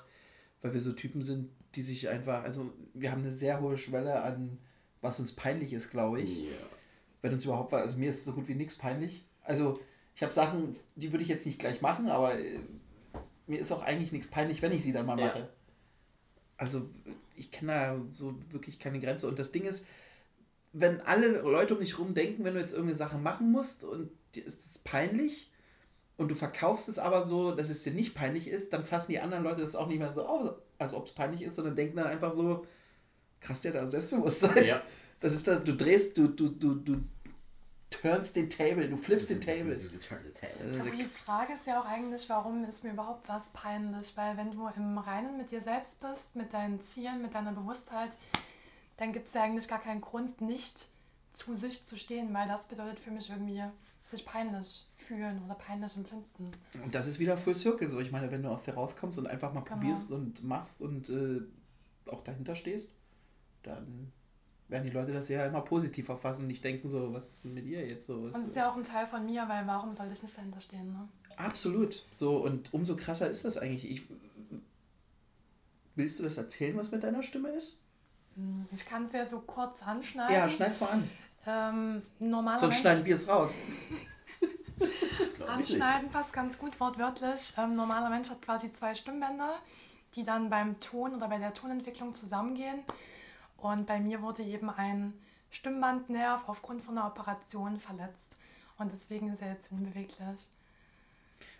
weil 0.62 0.74
wir 0.74 0.80
so 0.80 0.92
Typen 0.92 1.22
sind, 1.22 1.50
die 1.74 1.82
sich 1.82 2.08
einfach, 2.08 2.44
also 2.44 2.72
wir 2.94 3.10
haben 3.10 3.22
eine 3.22 3.32
sehr 3.32 3.60
hohe 3.60 3.76
Schwelle 3.76 4.22
an, 4.22 4.58
was 5.00 5.18
uns 5.18 5.32
peinlich 5.32 5.72
ist, 5.72 5.90
glaube 5.90 6.20
ich 6.20 6.36
Ja. 6.36 6.52
wenn 7.22 7.32
uns 7.32 7.44
überhaupt 7.44 7.72
was, 7.72 7.82
also 7.82 7.98
mir 7.98 8.10
ist 8.10 8.24
so 8.24 8.32
gut 8.32 8.46
wie 8.46 8.54
nichts 8.54 8.76
peinlich. 8.76 9.24
Also 9.42 9.80
ich 10.14 10.22
habe 10.22 10.32
Sachen, 10.32 10.76
die 10.94 11.10
würde 11.12 11.24
ich 11.24 11.28
jetzt 11.28 11.46
nicht 11.46 11.58
gleich 11.58 11.82
machen, 11.82 12.08
aber 12.08 12.38
äh, 12.38 12.60
mir 13.48 13.58
ist 13.58 13.72
auch 13.72 13.82
eigentlich 13.82 14.12
nichts 14.12 14.28
peinlich, 14.28 14.62
wenn 14.62 14.70
ich 14.70 14.84
sie 14.84 14.92
dann 14.92 15.06
mal 15.06 15.18
Ja. 15.18 15.26
mache. 15.26 15.48
Also 16.58 16.88
ich 17.36 17.50
kenne 17.50 17.72
da 17.72 18.00
so 18.10 18.34
wirklich 18.50 18.78
keine 18.78 19.00
Grenze. 19.00 19.28
Und 19.28 19.38
das 19.38 19.52
Ding 19.52 19.64
ist, 19.64 19.84
wenn 20.72 21.00
alle 21.00 21.40
Leute 21.40 21.74
um 21.74 21.80
dich 21.80 21.98
rum 21.98 22.14
denken, 22.14 22.44
wenn 22.44 22.54
du 22.54 22.60
jetzt 22.60 22.72
irgendeine 22.72 22.98
Sache 22.98 23.18
machen 23.18 23.50
musst 23.50 23.84
und 23.84 24.10
dir 24.34 24.44
ist 24.44 24.66
es 24.66 24.78
peinlich 24.78 25.50
und 26.16 26.28
du 26.28 26.34
verkaufst 26.34 26.88
es 26.88 26.98
aber 26.98 27.22
so, 27.22 27.52
dass 27.52 27.70
es 27.70 27.82
dir 27.82 27.92
nicht 27.92 28.14
peinlich 28.14 28.48
ist, 28.48 28.72
dann 28.72 28.84
fassen 28.84 29.12
die 29.12 29.20
anderen 29.20 29.44
Leute 29.44 29.62
das 29.62 29.74
auch 29.74 29.88
nicht 29.88 29.98
mehr 29.98 30.12
so 30.12 30.26
auf, 30.26 30.54
als 30.78 30.92
ob 30.92 31.06
es 31.06 31.12
peinlich 31.12 31.42
ist, 31.42 31.54
sondern 31.54 31.76
denken 31.76 31.96
dann 31.96 32.06
einfach 32.06 32.34
so, 32.34 32.66
krass, 33.40 33.60
der 33.62 33.72
hat 33.72 33.80
da 33.80 33.86
Selbstbewusstsein. 33.86 34.66
Ja. 34.66 34.82
Das 35.20 35.32
ist 35.32 35.48
das, 35.48 35.64
du 35.64 35.74
drehst, 35.74 36.18
du, 36.18 36.28
du, 36.28 36.48
du, 36.48 36.74
du 36.74 36.96
turnst 37.90 38.36
den 38.36 38.50
Table, 38.50 38.88
du 38.88 38.96
flippst 38.96 39.30
den 39.30 39.40
Table. 39.40 39.76
Turn 39.98 40.20
the 40.24 40.32
table. 40.32 40.78
Also 40.78 40.90
die 40.90 41.04
Frage 41.04 41.52
ist 41.54 41.66
ja 41.66 41.80
auch 41.80 41.86
eigentlich, 41.86 42.28
warum 42.28 42.64
ist 42.64 42.84
mir 42.84 42.90
überhaupt 42.92 43.28
was 43.28 43.48
peinlich? 43.48 44.16
Weil 44.16 44.36
wenn 44.36 44.50
du 44.52 44.66
im 44.76 44.98
Reinen 44.98 45.36
mit 45.36 45.50
dir 45.50 45.60
selbst 45.60 46.00
bist, 46.00 46.36
mit 46.36 46.52
deinen 46.52 46.80
Zielen, 46.80 47.22
mit 47.22 47.34
deiner 47.34 47.52
Bewusstheit, 47.52 48.10
dann 48.96 49.12
gibt 49.12 49.28
es 49.28 49.34
ja 49.34 49.42
eigentlich 49.42 49.68
gar 49.68 49.80
keinen 49.80 50.00
Grund, 50.00 50.40
nicht 50.40 50.88
zu 51.32 51.54
sich 51.54 51.84
zu 51.84 51.96
stehen, 51.98 52.32
weil 52.34 52.48
das 52.48 52.66
bedeutet 52.66 52.98
für 52.98 53.10
mich 53.10 53.28
irgendwie 53.30 53.62
sich 54.02 54.24
peinlich 54.24 54.86
fühlen 54.96 55.42
oder 55.44 55.54
peinlich 55.54 55.96
empfinden. 55.96 56.52
Und 56.82 56.94
das 56.94 57.06
ist 57.06 57.18
wieder 57.18 57.36
Full 57.36 57.54
Circle 57.56 57.88
so. 57.90 57.98
Ich 58.00 58.12
meine, 58.12 58.30
wenn 58.30 58.42
du 58.42 58.48
aus 58.48 58.62
dir 58.62 58.74
rauskommst 58.74 59.18
und 59.18 59.26
einfach 59.26 59.52
mal 59.52 59.60
Genau. 59.62 59.76
probierst 59.76 60.12
und 60.12 60.42
machst 60.44 60.80
und 60.80 61.08
äh, 61.10 61.40
auch 62.10 62.22
dahinter 62.22 62.54
stehst, 62.54 62.92
dann 63.64 64.12
werden 64.68 64.84
die 64.84 64.90
Leute 64.90 65.12
das 65.12 65.28
ja 65.28 65.46
immer 65.46 65.60
positiv 65.60 66.10
auffassen 66.10 66.42
und 66.42 66.48
nicht 66.48 66.64
denken 66.64 66.88
so, 66.88 67.12
was 67.14 67.24
ist 67.28 67.44
denn 67.44 67.54
mit 67.54 67.66
ihr 67.66 67.86
jetzt 67.86 68.06
so? 68.06 68.14
Und 68.14 68.36
es 68.36 68.48
ist 68.48 68.56
ja 68.56 68.70
auch 68.70 68.76
ein 68.76 68.84
Teil 68.84 69.06
von 69.06 69.24
mir, 69.24 69.44
weil 69.48 69.66
warum 69.66 69.94
sollte 69.94 70.12
ich 70.12 70.22
nicht 70.22 70.36
dahinter 70.36 70.60
stehen? 70.60 70.86
Ne? 70.92 71.08
Absolut. 71.36 72.04
So, 72.12 72.38
und 72.38 72.72
umso 72.74 72.96
krasser 72.96 73.28
ist 73.30 73.44
das 73.44 73.58
eigentlich. 73.58 73.88
Ich, 73.90 74.02
willst 75.94 76.18
du 76.18 76.22
das 76.24 76.36
erzählen, 76.36 76.76
was 76.76 76.90
mit 76.90 77.02
deiner 77.04 77.22
Stimme 77.22 77.50
ist? 77.50 77.76
Hm, 78.34 78.66
Ich 78.72 78.84
kann 78.84 79.04
es 79.04 79.12
ja 79.12 79.28
so 79.28 79.40
kurz 79.40 79.82
anschneiden. 79.82 80.34
Ja, 80.34 80.48
schneid's 80.48 80.80
mal 80.80 80.88
an. 80.90 81.10
ähm, 81.46 82.02
ein 82.20 82.30
normaler 82.30 82.60
Sonst 82.60 82.80
schneiden 82.80 83.04
wir 83.04 83.14
es 83.14 83.28
raus. 83.28 83.52
Anschneiden 85.46 86.10
passt 86.10 86.32
ganz 86.32 86.58
gut 86.58 86.78
wortwörtlich. 86.80 87.52
Ähm, 87.56 87.76
normaler 87.76 88.10
Mensch 88.10 88.28
hat 88.30 88.42
quasi 88.42 88.72
zwei 88.72 88.94
Stimmbänder, 88.94 89.54
die 90.14 90.24
dann 90.24 90.50
beim 90.50 90.78
Ton 90.80 91.14
oder 91.14 91.28
bei 91.28 91.38
der 91.38 91.54
Tonentwicklung 91.54 92.14
zusammengehen. 92.14 92.80
Und 93.56 93.86
bei 93.86 94.00
mir 94.00 94.22
wurde 94.22 94.42
eben 94.42 94.70
ein 94.70 95.14
Stimmbandnerv 95.50 96.48
aufgrund 96.48 96.82
von 96.82 96.98
einer 96.98 97.06
Operation 97.06 97.78
verletzt. 97.78 98.36
Und 98.78 98.92
deswegen 98.92 99.32
ist 99.32 99.42
er 99.42 99.52
jetzt 99.52 99.72
unbeweglich. 99.72 100.50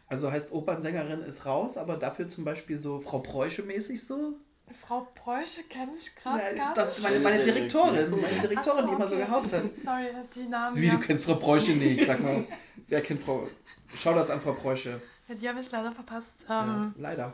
Also 0.09 0.30
heißt 0.30 0.52
Opernsängerin 0.52 1.22
ist 1.22 1.46
raus, 1.46 1.76
aber 1.76 1.96
dafür 1.96 2.28
zum 2.28 2.44
Beispiel 2.44 2.78
so 2.78 3.00
Frau 3.00 3.18
Preusche-mäßig 3.18 4.04
so? 4.04 4.35
Frau 4.72 5.06
Bräuche 5.14 5.62
kenne 5.64 5.92
ich 5.96 6.14
gerade 6.16 6.42
Ja, 6.42 6.52
gar 6.52 6.74
das 6.74 6.98
ist 6.98 7.04
nicht. 7.04 7.22
meine, 7.22 7.37
meine 7.37 7.44
Direktorin, 7.44 8.11
meine 8.11 8.40
Direktorin, 8.40 8.80
so, 8.80 8.87
die 8.88 8.94
immer 8.94 9.06
so 9.06 9.16
gehaucht 9.16 9.52
hat. 9.52 9.62
Sorry, 9.85 10.09
die 10.35 10.44
Namen. 10.44 10.76
Wie, 10.76 10.87
ja. 10.87 10.94
du 10.94 10.98
kennst 10.98 11.24
Frau 11.24 11.35
Bräuche 11.37 11.72
nicht, 11.72 12.00
sag 12.06 12.20
mal. 12.20 12.44
Wer 12.88 13.00
kennt 13.00 13.22
Frau... 13.22 13.48
Shoutouts 13.94 14.30
an 14.30 14.40
Frau 14.40 14.52
Bräuche. 14.52 15.00
Ja, 15.28 15.35
die 15.37 15.48
habe 15.48 15.61
ich 15.61 15.70
leider 15.70 15.92
verpasst. 15.92 16.44
Ja, 16.48 16.64
Ähm, 16.64 16.94
leider. 16.98 17.32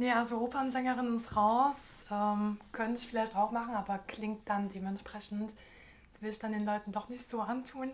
Nee, 0.00 0.12
also 0.12 0.38
Opernsängerin 0.38 1.14
ist 1.14 1.36
raus. 1.36 2.06
Ähm, 2.10 2.58
könnte 2.72 2.96
ich 2.98 3.06
vielleicht 3.06 3.36
auch 3.36 3.50
machen, 3.50 3.74
aber 3.74 3.98
klingt 3.98 4.48
dann 4.48 4.70
dementsprechend. 4.70 5.54
Das 6.10 6.22
will 6.22 6.30
ich 6.30 6.38
dann 6.38 6.52
den 6.52 6.64
Leuten 6.64 6.90
doch 6.90 7.10
nicht 7.10 7.28
so 7.28 7.42
antun. 7.42 7.90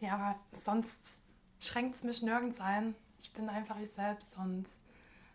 Ja, 0.00 0.16
aber 0.16 0.38
sonst 0.52 1.20
schränkt 1.60 1.96
es 1.96 2.04
mich 2.04 2.20
nirgends 2.20 2.60
ein. 2.60 2.94
Ich 3.20 3.32
bin 3.32 3.48
einfach 3.48 3.80
ich 3.80 3.90
selbst 3.90 4.36
und 4.36 4.66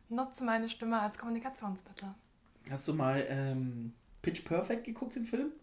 nutze 0.09 0.43
meine 0.43 0.69
Stimme 0.69 0.99
als 0.99 1.17
Kommunikationsmittel. 1.17 2.13
Hast 2.69 2.88
du 2.88 2.93
mal 2.93 3.25
ähm, 3.27 3.95
Pitch 4.21 4.45
Perfect 4.45 4.83
geguckt, 4.83 5.15
den 5.15 5.25
Film? 5.25 5.53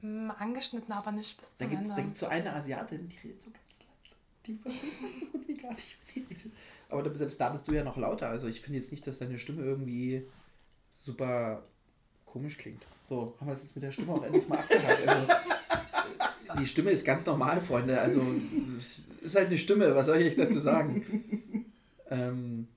Mm, 0.00 0.32
angeschnitten, 0.40 0.92
aber 0.92 1.12
nicht 1.12 1.38
bis 1.38 1.54
Da 1.54 1.66
zum 1.66 1.70
gibt 1.70 1.84
es 1.84 1.90
Ende. 1.90 2.14
so 2.16 2.26
eine 2.26 2.52
Asiatin, 2.52 3.08
die 3.08 3.16
redet 3.18 3.40
so. 3.40 3.52
Die 4.46 4.54
versteht 4.54 5.00
man 5.02 5.10
so 5.14 5.26
gut 5.26 5.46
wie 5.46 5.54
gar 5.54 5.72
nicht, 5.72 5.96
wie 6.14 6.20
die 6.20 6.26
redet. 6.26 6.52
Aber 6.88 7.14
selbst 7.14 7.40
da 7.40 7.48
bist 7.48 7.66
du 7.68 7.72
ja 7.72 7.84
noch 7.84 7.96
lauter. 7.96 8.28
Also 8.28 8.48
ich 8.48 8.60
finde 8.60 8.78
jetzt 8.78 8.90
nicht, 8.90 9.06
dass 9.06 9.18
deine 9.18 9.38
Stimme 9.38 9.62
irgendwie 9.62 10.26
super 10.90 11.62
komisch 12.26 12.58
klingt. 12.58 12.86
So, 13.02 13.36
haben 13.38 13.46
wir 13.46 13.52
es 13.54 13.62
jetzt 13.62 13.74
mit 13.74 13.82
der 13.82 13.92
Stimme 13.92 14.12
auch 14.12 14.22
endlich 14.22 14.48
mal 14.48 14.58
abgehakt. 14.58 15.08
Also, 15.08 15.32
die 16.58 16.66
Stimme 16.66 16.90
ist 16.90 17.04
ganz 17.04 17.24
normal, 17.26 17.60
Freunde. 17.60 18.00
Also 18.00 18.22
es 18.78 19.02
ist 19.22 19.36
halt 19.36 19.48
eine 19.48 19.56
Stimme, 19.56 19.94
was 19.94 20.06
soll 20.06 20.18
ich 20.18 20.28
euch 20.28 20.36
dazu 20.36 20.58
sagen? 20.58 21.66
ähm, 22.10 22.68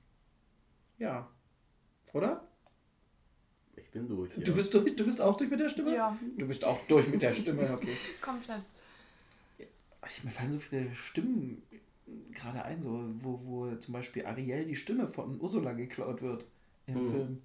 ja. 0.97 1.29
Oder? 2.13 2.47
Ich 3.75 3.89
bin 3.91 4.07
durch. 4.07 4.37
Ja. 4.37 4.43
Du 4.43 4.55
bist 4.55 4.73
durch, 4.73 4.95
du 4.95 5.05
bist 5.05 5.19
auch 5.21 5.35
durch 5.35 5.49
mit 5.49 5.59
der 5.59 5.69
Stimme? 5.69 5.93
Ja, 5.93 6.17
Du 6.37 6.47
bist 6.47 6.63
auch 6.63 6.79
durch 6.87 7.07
mit 7.09 7.21
der 7.21 7.33
Stimme, 7.33 7.69
okay. 7.73 7.89
komplett. 8.21 8.61
Ich, 10.07 10.23
mir 10.23 10.31
fallen 10.31 10.53
so 10.53 10.59
viele 10.59 10.93
Stimmen 10.95 11.61
gerade 12.33 12.63
ein, 12.63 12.81
so, 12.83 13.03
wo, 13.21 13.39
wo 13.43 13.75
zum 13.75 13.93
Beispiel 13.93 14.25
Ariel 14.25 14.65
die 14.65 14.75
Stimme 14.75 15.07
von 15.07 15.39
Ursula 15.41 15.73
geklaut 15.73 16.21
wird 16.21 16.45
im 16.87 16.95
Mhm. 16.99 17.11
Film. 17.11 17.41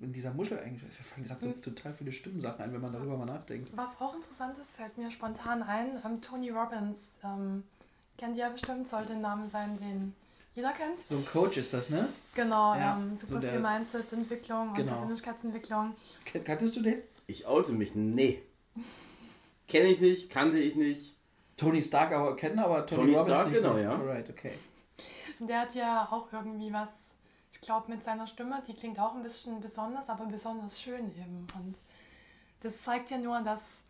In 0.00 0.12
dieser 0.12 0.34
Muschel 0.34 0.58
eigentlich. 0.58 0.82
Mir 0.82 0.90
fallen 1.04 1.26
gerade 1.26 1.40
so 1.46 1.52
total 1.70 1.94
viele 1.94 2.12
Stimmensachen 2.12 2.60
ein, 2.64 2.72
wenn 2.72 2.80
man 2.80 2.92
darüber 2.92 3.16
mal 3.16 3.26
nachdenkt. 3.26 3.70
Was 3.76 4.00
auch 4.00 4.14
interessant 4.14 4.58
ist, 4.58 4.76
fällt 4.76 4.98
mir 4.98 5.10
spontan 5.10 5.62
ein, 5.62 6.00
ähm, 6.04 6.20
Tony 6.20 6.50
Robbins. 6.50 7.18
Ähm, 7.24 7.62
kennt 8.18 8.36
ihr 8.36 8.42
ja 8.44 8.48
bestimmt, 8.50 8.88
soll 8.88 9.04
den 9.06 9.20
Namen 9.20 9.48
sein, 9.48 9.78
den 9.78 10.14
jeder 10.54 10.72
kennt. 10.72 10.98
So 11.00 11.16
ein 11.16 11.24
Coach 11.24 11.56
ist 11.58 11.72
das, 11.72 11.90
ne? 11.90 12.08
Genau, 12.34 12.74
Ja, 12.74 12.96
ähm, 12.98 13.14
so 13.14 13.26
super 13.26 13.40
der- 13.40 13.52
viel 13.52 13.60
Mindset-Entwicklung 13.60 14.70
und 14.70 14.74
Genau. 14.76 14.92
Persönlichkeitsentwicklung. 14.92 15.94
Ken- 16.24 16.44
Kanntest 16.44 16.76
du 16.76 16.82
den? 16.82 16.98
Ich 17.26 17.46
oute 17.46 17.72
mich. 17.72 17.94
Nee. 17.94 18.42
Kenne 19.68 19.88
ich 19.88 20.00
nicht, 20.00 20.28
kannte 20.28 20.58
ich 20.58 20.74
nicht. 20.76 21.13
Tony 21.56 21.82
Stark 21.82 22.12
aber 22.12 22.36
kennen, 22.36 22.58
aber 22.58 22.86
Tony, 22.86 23.02
Tony 23.02 23.16
Robbins 23.16 23.36
Stark, 23.36 23.48
nicht. 23.50 23.56
genau, 23.58 23.72
noch. 23.74 23.80
ja. 23.80 23.90
Alright, 23.92 24.30
okay. 24.30 24.52
Der 25.38 25.60
hat 25.60 25.74
ja 25.74 26.08
auch 26.10 26.32
irgendwie 26.32 26.72
was, 26.72 27.14
ich 27.52 27.60
glaube, 27.60 27.90
mit 27.92 28.04
seiner 28.04 28.26
Stimme, 28.26 28.62
die 28.66 28.74
klingt 28.74 28.98
auch 28.98 29.14
ein 29.14 29.22
bisschen 29.22 29.60
besonders, 29.60 30.08
aber 30.08 30.26
besonders 30.26 30.80
schön 30.80 31.10
eben. 31.16 31.46
Und 31.56 31.78
das 32.60 32.80
zeigt 32.82 33.10
ja 33.10 33.18
nur, 33.18 33.40
dass 33.40 33.84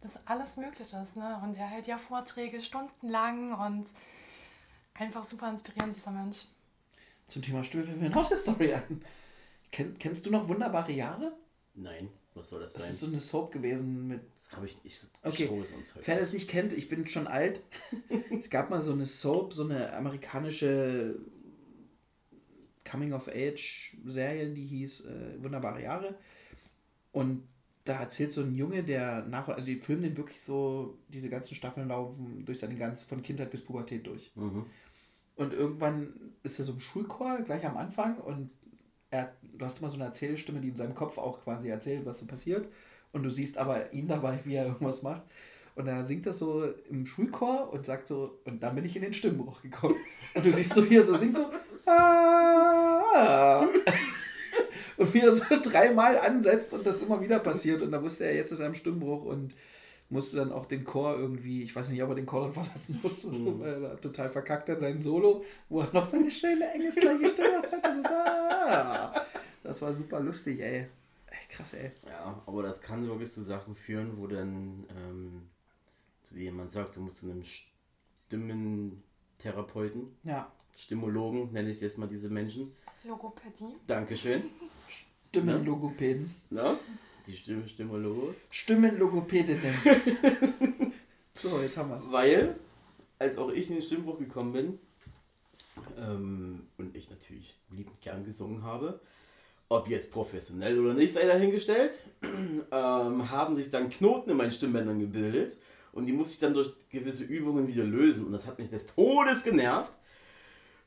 das 0.00 0.18
alles 0.24 0.56
möglich 0.56 0.92
ist. 0.92 1.16
Ne? 1.16 1.40
Und 1.42 1.56
er 1.56 1.66
hält 1.66 1.86
ja 1.86 1.98
Vorträge 1.98 2.60
stundenlang 2.60 3.52
und 3.52 3.86
einfach 4.94 5.24
super 5.24 5.50
inspirierend, 5.50 5.94
dieser 5.94 6.10
Mensch. 6.10 6.46
Zum 7.28 7.42
Thema 7.42 7.62
Stimme 7.62 7.84
fällt 7.84 8.00
mir 8.00 8.10
noch 8.10 8.28
eine 8.28 8.38
Story 8.38 8.74
ein. 8.74 9.04
Kenn, 9.70 9.96
kennst 9.98 10.26
du 10.26 10.30
noch 10.30 10.48
Wunderbare 10.48 10.92
Jahre? 10.92 11.32
Nein, 11.74 12.10
was 12.34 12.50
soll 12.50 12.60
das 12.60 12.72
Das 12.74 12.82
sein? 12.82 12.92
ist 12.92 13.00
so 13.00 13.06
eine 13.06 13.20
Soap 13.20 13.52
gewesen 13.52 14.06
mit 14.08 14.20
Das 14.34 14.52
habe 14.52 14.66
ich. 14.66 14.76
Ich 14.84 14.98
Okay. 15.22 15.50
es 15.62 15.72
uns 15.72 15.94
heute. 15.94 16.06
Wer 16.06 16.18
das 16.18 16.32
nicht 16.32 16.48
kennt, 16.48 16.72
ich 16.72 16.88
bin 16.88 17.06
schon 17.06 17.26
alt. 17.26 17.62
es 18.38 18.50
gab 18.50 18.70
mal 18.70 18.80
so 18.80 18.92
eine 18.92 19.04
Soap, 19.04 19.52
so 19.52 19.64
eine 19.64 19.92
amerikanische 19.92 21.16
Coming-of-Age-Serie, 22.84 24.52
die 24.52 24.64
hieß 24.64 25.06
äh, 25.06 25.42
Wunderbare 25.42 25.82
Jahre. 25.82 26.14
Und 27.12 27.46
da 27.84 28.00
erzählt 28.00 28.32
so 28.32 28.42
ein 28.42 28.54
Junge, 28.54 28.84
der 28.84 29.24
nach, 29.26 29.48
also 29.48 29.66
die 29.66 29.76
filmen 29.76 30.02
den 30.02 30.16
wirklich 30.16 30.40
so, 30.40 30.98
diese 31.08 31.30
ganzen 31.30 31.54
Staffeln 31.54 31.88
laufen 31.88 32.44
durch 32.44 32.58
seine 32.58 32.76
ganze, 32.76 33.06
von 33.06 33.22
Kindheit 33.22 33.50
bis 33.50 33.62
Pubertät 33.64 34.06
durch. 34.06 34.30
Mhm. 34.34 34.66
Und 35.36 35.54
irgendwann 35.54 36.12
ist 36.42 36.58
er 36.58 36.66
so 36.66 36.72
im 36.72 36.80
Schulchor, 36.80 37.40
gleich 37.42 37.64
am 37.64 37.76
Anfang. 37.76 38.18
Und 38.18 38.50
er, 39.10 39.32
du 39.42 39.64
hast 39.64 39.80
immer 39.80 39.90
so 39.90 39.96
eine 39.96 40.04
Erzählstimme, 40.04 40.60
die 40.60 40.68
in 40.68 40.76
seinem 40.76 40.94
Kopf 40.94 41.18
auch 41.18 41.42
quasi 41.42 41.68
erzählt, 41.68 42.06
was 42.06 42.18
so 42.18 42.26
passiert. 42.26 42.68
Und 43.12 43.24
du 43.24 43.30
siehst 43.30 43.58
aber 43.58 43.92
ihn 43.92 44.06
dabei, 44.06 44.38
wie 44.44 44.54
er 44.54 44.66
irgendwas 44.66 45.02
macht. 45.02 45.22
Und 45.74 45.86
er 45.86 46.04
singt 46.04 46.26
das 46.26 46.38
so 46.38 46.64
im 46.88 47.06
Schulchor 47.06 47.72
und 47.72 47.86
sagt 47.86 48.08
so, 48.08 48.38
und 48.44 48.62
dann 48.62 48.74
bin 48.74 48.84
ich 48.84 48.96
in 48.96 49.02
den 49.02 49.14
Stimmbruch 49.14 49.62
gekommen. 49.62 49.96
Und 50.34 50.44
du 50.44 50.52
siehst 50.52 50.74
so, 50.74 50.88
wie 50.88 50.96
er 50.96 51.02
so 51.02 51.16
singt, 51.16 51.36
so, 51.36 51.50
ah, 51.86 53.66
und 54.96 55.14
wie 55.14 55.20
er 55.20 55.32
so 55.32 55.44
dreimal 55.62 56.18
ansetzt 56.18 56.74
und 56.74 56.86
das 56.86 57.02
immer 57.02 57.20
wieder 57.20 57.38
passiert. 57.38 57.82
Und 57.82 57.92
da 57.92 58.02
wusste 58.02 58.26
er, 58.26 58.34
jetzt 58.34 58.52
ist 58.52 58.60
er 58.60 58.66
im 58.66 58.74
Stimmbruch 58.74 59.24
und 59.24 59.54
musste 60.10 60.36
dann 60.38 60.52
auch 60.52 60.66
den 60.66 60.84
Chor 60.84 61.16
irgendwie, 61.16 61.62
ich 61.62 61.74
weiß 61.74 61.88
nicht, 61.88 62.02
ob 62.02 62.08
er 62.10 62.14
den 62.16 62.26
Chor 62.26 62.42
dann 62.42 62.52
verlassen 62.64 62.98
musste, 63.02 63.28
Mhm. 63.28 63.60
weil 63.60 63.84
er 63.84 64.00
total 64.00 64.28
verkackt 64.28 64.68
hat, 64.68 64.80
sein 64.80 65.00
Solo, 65.00 65.44
wo 65.68 65.80
er 65.80 65.92
noch 65.92 66.08
seine 66.08 66.30
schöne, 66.30 66.70
engelsgleiche 66.72 67.28
Stimme 67.28 67.62
hat. 67.62 67.72
Und 67.96 68.06
so, 68.06 68.12
ah, 68.14 69.24
das 69.62 69.80
war 69.82 69.94
super 69.94 70.20
lustig, 70.20 70.60
ey. 70.60 70.86
Ey, 71.26 71.36
Krass, 71.48 71.74
ey. 71.74 71.92
Ja, 72.06 72.42
aber 72.46 72.62
das 72.64 72.80
kann 72.82 73.06
wirklich 73.06 73.30
zu 73.30 73.40
Sachen 73.42 73.74
führen, 73.74 74.18
wo 74.18 74.26
dann 74.26 74.84
ähm, 74.96 75.42
zu 76.24 76.34
dir 76.34 76.42
jemand 76.44 76.70
sagt, 76.70 76.96
du 76.96 77.00
musst 77.00 77.18
zu 77.18 77.30
einem 77.30 77.44
Stimmentherapeuten, 78.26 80.08
Ja, 80.24 80.50
Stimmologen, 80.76 81.52
nenne 81.52 81.70
ich 81.70 81.80
jetzt 81.80 81.98
mal 81.98 82.06
diese 82.08 82.28
Menschen. 82.30 82.72
Logopädie. 83.04 83.76
Dankeschön. 83.86 84.42
Stimmenlogopäden. 85.28 86.34
Na? 86.50 86.74
Die 87.26 87.36
Stimme, 87.36 87.68
Stimmologos. 87.68 88.48
Stimmenlogopädinnen. 88.50 89.74
so, 91.34 91.60
jetzt 91.60 91.76
haben 91.76 91.90
wir 91.90 91.98
es. 91.98 92.10
Weil, 92.10 92.56
als 93.18 93.38
auch 93.38 93.50
ich 93.50 93.68
in 93.68 93.76
den 93.76 93.84
Stimmbruch 93.84 94.18
gekommen 94.18 94.52
bin 94.52 94.78
ähm, 95.98 96.66
und 96.78 96.96
ich 96.96 97.10
natürlich 97.10 97.58
liebend 97.70 98.00
gern 98.00 98.24
gesungen 98.24 98.62
habe, 98.62 99.00
ob 99.68 99.88
jetzt 99.88 100.10
professionell 100.10 100.80
oder 100.80 100.94
nicht, 100.94 101.12
sei 101.12 101.26
dahingestellt, 101.26 102.04
ähm, 102.22 103.30
haben 103.30 103.54
sich 103.54 103.70
dann 103.70 103.90
Knoten 103.90 104.30
in 104.30 104.36
meinen 104.36 104.52
Stimmbändern 104.52 104.98
gebildet 104.98 105.56
und 105.92 106.06
die 106.06 106.12
musste 106.12 106.34
ich 106.34 106.40
dann 106.40 106.54
durch 106.54 106.72
gewisse 106.88 107.24
Übungen 107.24 107.68
wieder 107.68 107.84
lösen 107.84 108.26
und 108.26 108.32
das 108.32 108.46
hat 108.46 108.58
mich 108.58 108.70
des 108.70 108.86
Todes 108.86 109.44
genervt. 109.44 109.92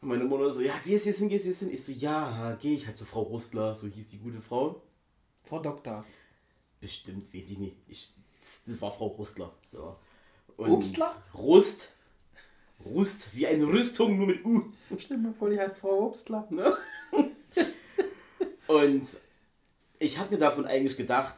Und 0.01 0.09
meine 0.09 0.25
Mutter 0.25 0.49
so, 0.49 0.61
ja, 0.61 0.73
gehst 0.83 1.05
jetzt 1.05 1.19
hin, 1.19 1.29
gehst 1.29 1.45
jetzt 1.45 1.59
hin. 1.59 1.71
Ich 1.71 1.85
so, 1.85 1.93
ja, 1.93 2.57
geh 2.61 2.75
ich 2.75 2.87
halt 2.87 2.97
zu 2.97 3.05
Frau 3.05 3.21
Rustler, 3.21 3.73
so 3.73 3.87
hieß 3.87 4.07
die 4.07 4.19
gute 4.19 4.41
Frau. 4.41 4.81
Frau 5.43 5.59
Doktor. 5.59 6.05
Bestimmt, 6.83 7.33
weiß 7.33 7.49
ich 7.49 7.59
nicht. 7.59 7.77
Ich, 7.87 8.11
das 8.67 8.81
war 8.81 8.91
Frau 8.91 9.07
Rustler. 9.07 9.53
So. 9.63 9.95
Und 10.57 10.69
Obstler? 10.69 11.15
Rust. 11.33 11.93
Rust, 12.83 13.33
wie 13.33 13.47
eine 13.47 13.65
Rüstung, 13.65 14.17
nur 14.17 14.27
mit 14.27 14.43
U. 14.43 14.63
Stimmt 14.99 15.23
mir 15.23 15.33
vor, 15.33 15.49
die 15.49 15.57
heißt 15.57 15.77
Frau 15.77 16.07
Obstler. 16.07 16.45
Ne? 16.49 16.75
Und 18.67 19.07
ich 19.97 20.17
habe 20.17 20.31
mir 20.35 20.39
davon 20.39 20.65
eigentlich 20.65 20.97
gedacht, 20.97 21.35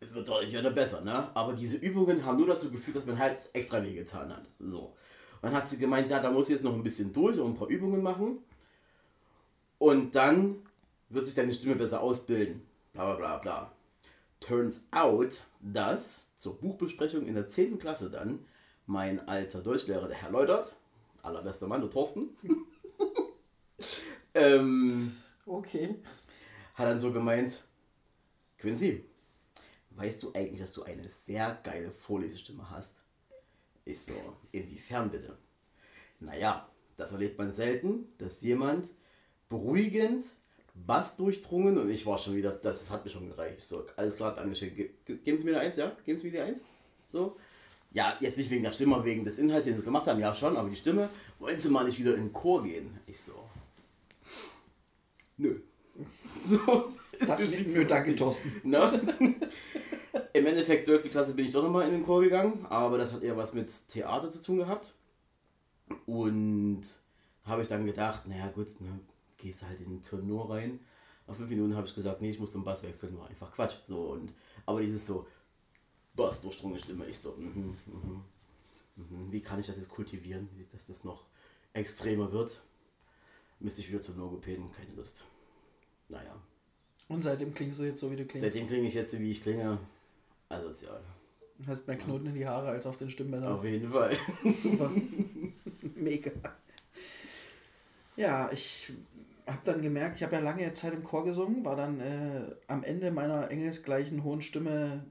es 0.00 0.14
wird 0.14 0.26
deutlich 0.26 0.54
wieder 0.54 0.70
besser, 0.70 1.02
ne? 1.02 1.36
Aber 1.36 1.52
diese 1.52 1.76
Übungen 1.76 2.24
haben 2.24 2.38
nur 2.38 2.46
dazu 2.46 2.70
geführt, 2.70 2.96
dass 2.96 3.04
mein 3.04 3.18
Hals 3.18 3.50
extra 3.52 3.84
weh 3.84 3.92
getan 3.92 4.34
hat. 4.34 4.46
So. 4.58 4.84
Und 4.84 5.42
dann 5.42 5.52
hat 5.52 5.68
sie 5.68 5.76
gemeint, 5.76 6.08
ja, 6.08 6.20
da 6.20 6.30
muss 6.30 6.48
ich 6.48 6.54
jetzt 6.54 6.64
noch 6.64 6.72
ein 6.72 6.82
bisschen 6.82 7.12
durch 7.12 7.38
und 7.38 7.50
ein 7.52 7.56
paar 7.58 7.68
Übungen 7.68 8.02
machen. 8.02 8.38
Und 9.76 10.14
dann 10.14 10.62
wird 11.10 11.26
sich 11.26 11.34
deine 11.34 11.52
Stimme 11.52 11.76
besser 11.76 12.00
ausbilden. 12.00 12.62
Bla 12.94 13.14
bla 13.14 13.16
bla 13.16 13.36
bla. 13.36 13.75
Turns 14.40 14.82
out, 14.90 15.42
dass 15.60 16.34
zur 16.36 16.60
Buchbesprechung 16.60 17.26
in 17.26 17.34
der 17.34 17.48
10. 17.48 17.78
Klasse 17.78 18.10
dann 18.10 18.44
mein 18.86 19.26
alter 19.28 19.60
Deutschlehrer, 19.62 20.06
der 20.08 20.16
Herr 20.16 20.30
Leutert, 20.30 20.74
allerbester 21.22 21.66
Mann, 21.66 21.80
der 21.80 21.90
Thorsten, 21.90 22.36
ähm, 24.34 25.16
Okay. 25.46 25.96
hat 26.74 26.86
dann 26.86 27.00
so 27.00 27.12
gemeint, 27.12 27.62
Quincy, 28.58 29.04
weißt 29.90 30.22
du 30.22 30.32
eigentlich, 30.34 30.60
dass 30.60 30.72
du 30.72 30.82
eine 30.82 31.08
sehr 31.08 31.58
geile 31.62 31.92
Vorlesestimme 31.92 32.68
hast? 32.70 33.02
Ich 33.84 34.00
so, 34.00 34.36
inwiefern 34.50 35.10
bitte? 35.10 35.38
Naja, 36.18 36.68
das 36.96 37.12
erlebt 37.12 37.38
man 37.38 37.54
selten, 37.54 38.08
dass 38.18 38.42
jemand 38.42 38.90
beruhigend, 39.48 40.26
bassdurchdrungen 40.86 41.78
und 41.78 41.90
ich 41.90 42.04
war 42.06 42.18
schon 42.18 42.34
wieder, 42.36 42.50
das 42.52 42.90
hat 42.90 43.04
mir 43.04 43.10
schon 43.10 43.28
gereicht. 43.28 43.60
So, 43.60 43.84
alles 43.96 44.16
klar, 44.16 44.34
Dankeschön. 44.34 44.74
Ge 44.74 44.90
ge- 45.04 45.18
geben 45.18 45.38
Sie 45.38 45.44
mir 45.44 45.50
eine 45.52 45.60
Eins, 45.60 45.76
ja? 45.76 45.92
Geben 46.04 46.18
Sie 46.18 46.26
mir 46.26 46.32
die 46.32 46.40
Eins? 46.40 46.64
So. 47.06 47.36
Ja, 47.92 48.16
jetzt 48.20 48.36
nicht 48.36 48.50
wegen 48.50 48.62
der 48.62 48.72
Stimme, 48.72 49.02
wegen 49.04 49.24
des 49.24 49.38
Inhalts, 49.38 49.64
den 49.64 49.76
Sie 49.76 49.82
gemacht 49.82 50.06
haben, 50.06 50.20
ja 50.20 50.34
schon, 50.34 50.56
aber 50.56 50.68
die 50.68 50.76
Stimme, 50.76 51.08
wollen 51.38 51.58
Sie 51.58 51.70
mal 51.70 51.84
nicht 51.84 51.98
wieder 51.98 52.14
in 52.14 52.24
den 52.24 52.32
Chor 52.32 52.62
gehen? 52.62 52.98
Ich 53.06 53.20
so. 53.20 53.32
Nö. 55.36 55.60
So. 56.42 56.58
Das 57.18 57.40
Nö, 57.40 57.64
so 57.64 57.84
danke. 57.84 58.14
Thorsten. 58.14 58.52
Ne? 58.64 59.00
Im 60.34 60.44
Endeffekt, 60.46 60.84
12. 60.84 61.10
Klasse 61.10 61.32
bin 61.32 61.46
ich 61.46 61.52
doch 61.52 61.62
nochmal 61.62 61.86
in 61.86 61.92
den 61.92 62.02
Chor 62.04 62.20
gegangen, 62.20 62.66
aber 62.68 62.98
das 62.98 63.12
hat 63.14 63.22
eher 63.22 63.36
was 63.38 63.54
mit 63.54 63.70
Theater 63.88 64.28
zu 64.28 64.42
tun 64.42 64.58
gehabt. 64.58 64.92
Und 66.04 66.82
habe 67.44 67.62
ich 67.62 67.68
dann 67.68 67.86
gedacht, 67.86 68.26
naja 68.28 68.48
gut, 68.48 68.68
ne, 68.80 68.98
gehst 69.36 69.66
halt 69.66 69.80
in 69.80 69.90
den 69.90 70.02
Tenor 70.02 70.50
rein. 70.50 70.80
Nach 71.26 71.34
fünf 71.34 71.48
Minuten 71.48 71.74
habe 71.74 71.86
ich 71.86 71.94
gesagt, 71.94 72.20
nee, 72.20 72.30
ich 72.30 72.38
muss 72.38 72.52
zum 72.52 72.64
Bass 72.64 72.82
wechseln, 72.82 73.18
war 73.18 73.28
einfach 73.28 73.52
Quatsch. 73.52 73.76
So, 73.86 74.12
und, 74.12 74.32
aber 74.64 74.80
dieses 74.80 75.06
so, 75.06 75.26
Bass, 76.14 76.40
durchdrungene 76.40 76.80
Stimme, 76.80 77.06
ich 77.06 77.18
so, 77.18 77.32
mhm, 77.32 77.76
mhm, 77.86 78.22
mhm. 78.96 79.32
wie 79.32 79.40
kann 79.40 79.60
ich 79.60 79.66
das 79.66 79.76
jetzt 79.76 79.90
kultivieren, 79.90 80.48
dass 80.72 80.86
das 80.86 81.04
noch 81.04 81.24
extremer 81.72 82.32
wird? 82.32 82.60
Müsste 83.58 83.80
ich 83.80 83.88
wieder 83.88 84.00
zum 84.00 84.18
Logopäden, 84.18 84.70
keine 84.72 84.94
Lust. 84.94 85.24
Naja. 86.08 86.40
Und 87.08 87.22
seitdem 87.22 87.54
klingst 87.54 87.80
du 87.80 87.84
jetzt 87.84 88.00
so, 88.00 88.10
wie 88.10 88.16
du 88.16 88.24
klingst. 88.24 88.42
Seitdem 88.42 88.66
klinge 88.66 88.86
ich 88.86 88.94
jetzt, 88.94 89.18
wie 89.18 89.30
ich 89.30 89.42
klinge, 89.42 89.78
asozial. 90.48 91.00
Hast 91.66 91.86
mehr 91.86 91.96
Knoten 91.96 92.26
in 92.26 92.34
die 92.34 92.46
Haare 92.46 92.68
als 92.68 92.86
auf 92.86 92.96
den 92.96 93.08
Stimmbändern. 93.08 93.52
Auf 93.52 93.64
jeden 93.64 93.90
Fall. 93.90 94.16
Super. 94.62 94.90
Mega. 95.94 96.30
Ja, 98.16 98.50
ich 98.52 98.92
habe 99.46 99.60
dann 99.64 99.82
gemerkt, 99.82 100.16
ich 100.16 100.22
habe 100.22 100.34
ja 100.36 100.40
lange 100.40 100.72
Zeit 100.74 100.92
im 100.92 101.04
Chor 101.04 101.24
gesungen, 101.24 101.64
war 101.64 101.76
dann 101.76 102.00
äh, 102.00 102.54
am 102.66 102.82
Ende 102.84 103.10
meiner 103.10 103.50
engelsgleichen 103.50 104.24
hohen 104.24 104.42
Stimme 104.42 105.04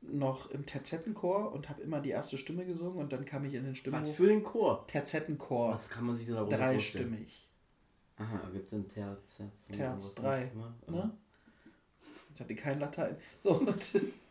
noch 0.00 0.50
im 0.50 0.66
Terzettenchor 0.66 1.52
und 1.52 1.68
habe 1.68 1.82
immer 1.82 2.00
die 2.00 2.10
erste 2.10 2.36
Stimme 2.38 2.66
gesungen 2.66 2.98
und 2.98 3.12
dann 3.12 3.24
kam 3.24 3.44
ich 3.46 3.54
in 3.54 3.64
den 3.64 3.72
Was 3.72 3.78
Stimmbruch. 3.78 4.14
für 4.14 4.30
ein 4.30 4.42
Chor? 4.42 4.86
Terzettenchor, 4.86 5.72
Was 5.74 5.88
kann 5.88 6.04
man 6.06 6.16
sich 6.16 6.26
denn 6.26 6.34
darunter 6.36 6.58
vorstellen? 6.58 7.10
dreistimmig. 7.10 7.48
Aha, 8.18 8.48
gibt 8.52 8.66
es 8.66 8.72
ein 8.74 8.88
Terz, 8.88 9.38
Terz, 9.38 9.70
was 10.06 10.14
drei, 10.14 10.50
Ne? 10.54 10.74
Ne? 10.92 11.10
Ich 12.34 12.40
hatte 12.40 12.54
kein 12.54 12.78
Latein. 12.80 13.16
So, 13.40 13.60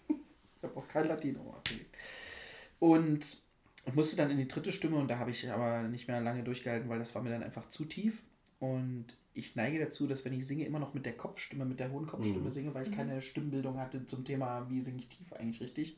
ich 0.09 0.63
habe 0.63 0.77
auch 0.77 0.87
kein 0.87 1.07
Latino 1.07 1.41
abgelegt. 1.53 1.93
Und 2.79 3.37
musste 3.93 4.15
dann 4.15 4.29
in 4.31 4.37
die 4.37 4.47
dritte 4.47 4.71
Stimme 4.71 4.97
und 4.97 5.07
da 5.09 5.17
habe 5.17 5.31
ich 5.31 5.49
aber 5.51 5.83
nicht 5.83 6.07
mehr 6.07 6.21
lange 6.21 6.43
durchgehalten, 6.43 6.87
weil 6.87 6.99
das 6.99 7.13
war 7.15 7.21
mir 7.21 7.31
dann 7.31 7.43
einfach 7.43 7.67
zu 7.67 7.83
tief. 7.85 8.23
Und 8.59 9.07
ich 9.33 9.55
neige 9.55 9.79
dazu, 9.79 10.05
dass 10.07 10.23
wenn 10.25 10.33
ich 10.33 10.45
singe, 10.45 10.65
immer 10.65 10.79
noch 10.79 10.93
mit 10.93 11.05
der 11.05 11.17
Kopfstimme, 11.17 11.65
mit 11.65 11.79
der 11.79 11.91
hohen 11.91 12.05
Kopfstimme 12.07 12.45
Mhm. 12.45 12.51
singe, 12.51 12.73
weil 12.73 12.87
ich 12.87 12.91
keine 12.95 13.21
Stimmbildung 13.21 13.77
hatte 13.79 14.05
zum 14.05 14.23
Thema, 14.25 14.67
wie 14.69 14.79
singe 14.81 14.99
ich 14.99 15.07
tief 15.09 15.33
eigentlich 15.33 15.61
richtig. 15.61 15.97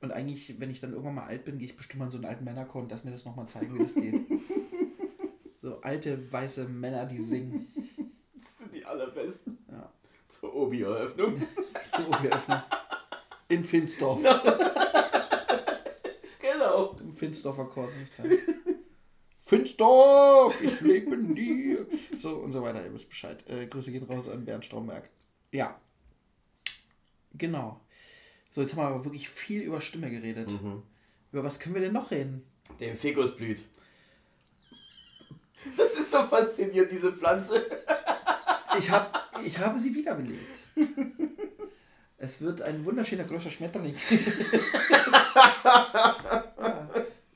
Und 0.00 0.12
eigentlich, 0.12 0.60
wenn 0.60 0.70
ich 0.70 0.80
dann 0.80 0.92
irgendwann 0.92 1.14
mal 1.16 1.26
alt 1.26 1.44
bin, 1.44 1.58
gehe 1.58 1.66
ich 1.66 1.76
bestimmt 1.76 1.98
mal 2.00 2.04
in 2.04 2.10
so 2.10 2.18
einen 2.18 2.26
alten 2.26 2.44
Männerchor 2.44 2.82
und 2.82 2.90
lass 2.90 3.02
mir 3.02 3.10
das 3.12 3.24
nochmal 3.24 3.48
zeigen, 3.48 3.74
wie 3.74 3.78
das 3.82 3.94
geht. 3.94 4.20
so 5.62 5.80
alte, 5.80 6.30
weiße 6.32 6.68
Männer, 6.68 7.06
die 7.06 7.18
singen. 7.18 7.66
Das 8.34 8.58
sind 8.58 8.74
die 8.74 8.84
allerbesten. 8.84 9.58
Ja. 9.70 9.90
Zur 10.28 10.54
Obi-Eröffnung. 10.54 11.34
Zur 11.90 12.08
Oberöffnung. 12.08 12.62
In 13.48 13.64
Finsdorf. 13.64 14.22
genau. 16.40 16.96
Im 17.00 17.12
Finsdorfer 17.14 17.64
Chor 17.64 17.88
singe 17.90 18.02
ich 18.04 18.12
dann. 18.16 18.30
Finsdorf, 19.40 20.60
ich 20.60 20.80
lebe 20.80 21.14
in 21.14 21.34
dir. 21.34 21.86
So 22.18 22.36
und 22.36 22.52
so 22.52 22.62
weiter, 22.62 22.84
ihr 22.84 22.92
wisst 22.92 23.08
Bescheid. 23.08 23.44
Äh, 23.48 23.66
Grüße 23.66 23.92
gehen 23.92 24.04
raus 24.04 24.28
an 24.28 24.44
Bernd 24.44 24.64
Stromberg. 24.64 25.08
Ja. 25.52 25.78
Genau. 27.34 27.80
So, 28.50 28.60
jetzt 28.60 28.72
haben 28.72 28.82
wir 28.82 28.86
aber 28.86 29.04
wirklich 29.04 29.28
viel 29.28 29.62
über 29.62 29.80
Stimme 29.80 30.10
geredet. 30.10 30.50
Mhm. 30.50 30.82
Über 31.32 31.44
was 31.44 31.58
können 31.58 31.74
wir 31.74 31.82
denn 31.82 31.92
noch 31.92 32.10
reden? 32.10 32.42
Dem 32.80 32.96
Fikus 32.96 33.36
blüht. 33.36 33.62
Das 35.76 35.92
ist 35.98 36.14
doch 36.14 36.28
faszinierend, 36.28 36.90
diese 36.92 37.12
Pflanze. 37.12 37.66
Ich, 38.78 38.90
hab, 38.90 39.30
ich 39.44 39.58
habe 39.58 39.80
sie 39.80 39.94
wiederbelebt. 39.94 40.66
Es 42.18 42.40
wird 42.40 42.62
ein 42.62 42.84
wunderschöner 42.84 43.24
großer 43.24 43.50
Schmetterling. 43.50 43.94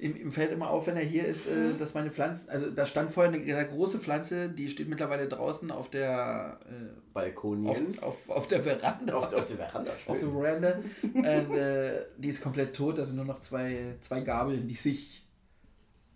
ihm, 0.01 0.17
ihm 0.17 0.33
fällt 0.33 0.53
immer 0.53 0.71
auf, 0.71 0.87
wenn 0.87 0.97
er 0.97 1.05
hier 1.05 1.27
ist, 1.27 1.47
äh, 1.47 1.75
dass 1.79 1.95
meine 1.95 2.11
Pflanzen, 2.11 2.51
also 2.51 2.71
da 2.71 2.87
stand 2.87 3.11
vorher 3.11 3.33
eine, 3.33 3.43
eine 3.43 3.67
große 3.69 3.99
Pflanze, 3.99 4.49
die 4.49 4.69
steht 4.69 4.89
mittlerweile 4.89 5.29
draußen 5.29 5.71
auf 5.71 5.91
der, 5.91 6.59
äh, 6.67 7.01
Balkonien. 7.13 7.99
auf, 8.01 8.29
auf, 8.29 8.37
auf 8.37 8.49
der 8.49 8.63
Veranda. 8.63 9.15
Auf, 9.15 9.33
auf 9.33 9.47
der 9.47 9.57
Veranda. 9.57 9.91
auf 9.93 10.19
der 10.19 10.27
schön. 10.27 10.33
Veranda. 10.33 10.79
Und, 11.03 11.57
äh, 11.57 12.05
die 12.19 12.29
ist 12.29 12.43
komplett 12.43 12.75
tot, 12.75 12.99
da 12.99 13.05
sind 13.05 13.17
nur 13.17 13.25
noch 13.25 13.41
zwei, 13.43 13.97
zwei 14.01 14.21
Gabeln, 14.21 14.67
die 14.67 14.75
sich 14.75 15.21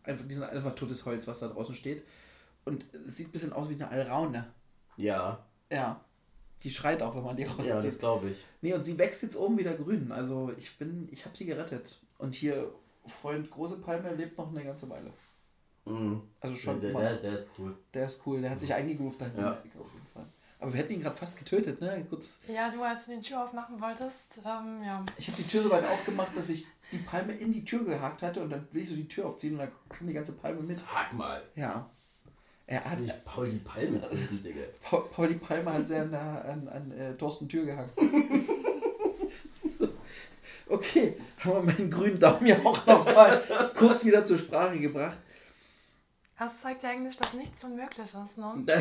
Einfach, 0.04 0.26
die 0.28 0.34
sind 0.34 0.44
einfach 0.44 0.74
totes 0.74 1.04
Holz, 1.06 1.26
was 1.26 1.40
da 1.40 1.48
draußen 1.48 1.74
steht. 1.74 2.04
Und 2.64 2.84
es 3.06 3.16
sieht 3.16 3.28
ein 3.28 3.32
bisschen 3.32 3.52
aus 3.52 3.68
wie 3.70 3.74
eine 3.74 3.88
Alraune. 3.88 4.46
Ja, 4.96 5.44
Ja. 5.70 6.00
Die 6.62 6.70
schreit 6.70 7.02
auch, 7.02 7.14
wenn 7.14 7.24
man 7.24 7.36
die 7.36 7.44
rauszieht. 7.44 7.66
ja, 7.66 7.80
das 7.82 7.98
glaube 7.98 8.30
ich. 8.30 8.46
Nee, 8.62 8.72
und 8.72 8.84
sie 8.84 8.96
wächst 8.96 9.22
jetzt 9.22 9.36
oben 9.36 9.58
wieder 9.58 9.74
grün. 9.74 10.10
Also 10.12 10.50
ich 10.56 10.78
bin, 10.78 11.08
ich 11.10 11.26
habe 11.26 11.36
sie 11.36 11.44
gerettet. 11.44 12.00
Und 12.16 12.34
hier, 12.34 12.72
Freund 13.06 13.50
Große 13.50 13.76
Palme 13.78 14.12
lebt 14.14 14.38
noch 14.38 14.50
eine 14.50 14.64
ganze 14.64 14.88
Weile. 14.88 15.12
Mhm. 15.84 16.22
Also 16.40 16.56
schon 16.56 16.80
der, 16.80 16.92
der, 16.92 17.16
der 17.16 17.32
ist 17.34 17.50
cool. 17.58 17.76
Der 17.92 18.06
ist 18.06 18.20
cool, 18.26 18.40
der 18.40 18.50
hat 18.50 18.60
sich 18.60 18.72
eingegroovt 18.72 19.20
da 19.20 19.26
Ja. 19.36 19.52
auf 19.52 19.64
jeden 19.64 20.06
Fall. 20.12 20.26
Aber 20.58 20.72
wir 20.72 20.80
hätten 20.80 20.94
ihn 20.94 21.02
gerade 21.02 21.16
fast 21.16 21.36
getötet, 21.36 21.78
ne? 21.82 22.06
Kurz. 22.08 22.38
Ja, 22.48 22.70
du, 22.70 22.82
als 22.82 23.04
du 23.04 23.14
die 23.14 23.20
Tür 23.20 23.44
aufmachen 23.44 23.78
wolltest, 23.80 24.38
ähm, 24.38 24.82
ja. 24.82 25.04
Ich 25.18 25.28
habe 25.28 25.36
die 25.36 25.46
Tür 25.46 25.62
so 25.62 25.70
weit 25.70 25.84
aufgemacht, 25.84 26.34
dass 26.34 26.48
ich 26.48 26.66
die 26.90 26.98
Palme 26.98 27.34
in 27.34 27.52
die 27.52 27.64
Tür 27.66 27.84
gehakt 27.84 28.22
hatte 28.22 28.42
und 28.42 28.48
dann 28.50 28.66
will 28.72 28.82
ich 28.82 28.88
so 28.88 28.96
die 28.96 29.06
Tür 29.06 29.26
aufziehen 29.26 29.52
und 29.54 29.58
dann 29.58 29.72
kam 29.90 30.06
die 30.06 30.14
ganze 30.14 30.32
Palme 30.32 30.62
mit. 30.62 30.78
Sag 30.78 31.12
mal. 31.12 31.42
Ja. 31.54 31.90
Er 32.66 32.82
hat 32.82 32.98
Nicht 32.98 33.24
Paul 33.26 33.50
die 33.50 33.58
Palme 33.58 34.00
treten, 34.00 34.42
Digga. 34.42 34.62
Pa 34.82 35.00
Pauli 35.00 35.34
Palme 35.34 35.70
hat 35.70 35.86
sehr 35.86 36.06
nah 36.06 36.40
an, 36.40 36.66
an 36.68 36.90
äh, 36.92 37.14
Thorsten 37.14 37.46
Tür 37.46 37.66
gehangen. 37.66 37.90
okay, 40.68 41.18
haben 41.54 41.66
wir 41.66 41.74
meinen 41.74 41.90
grünen 41.90 42.18
Daumen 42.18 42.46
ja 42.46 42.56
auch 42.64 42.86
nochmal 42.86 43.42
kurz 43.76 44.04
wieder 44.04 44.24
zur 44.24 44.38
Sprache 44.38 44.78
gebracht. 44.78 45.18
Das 46.38 46.58
zeigt 46.58 46.82
ja 46.82 46.90
eigentlich, 46.90 47.16
dass 47.16 47.32
nichts 47.32 47.62
unmöglich 47.64 48.12
ist, 48.12 48.38
ne? 48.38 48.64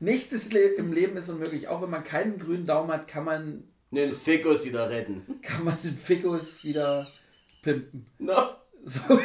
Nichts 0.00 0.32
ist 0.32 0.52
le 0.52 0.60
im 0.60 0.92
Leben 0.92 1.16
ist 1.16 1.30
unmöglich. 1.30 1.68
Auch 1.68 1.80
wenn 1.80 1.90
man 1.90 2.04
keinen 2.04 2.38
grünen 2.38 2.66
Daumen 2.66 2.92
hat, 2.92 3.06
kann 3.06 3.24
man, 3.24 3.64
Den 3.90 4.12
Fikus 4.12 4.64
wieder 4.66 4.90
retten. 4.90 5.40
kann 5.40 5.64
man 5.64 5.78
den 5.82 5.96
Fikus 5.96 6.62
wieder 6.64 7.06
pimpen. 7.62 8.06
Na? 8.18 8.60
So. 8.84 9.00
oh 9.08 9.18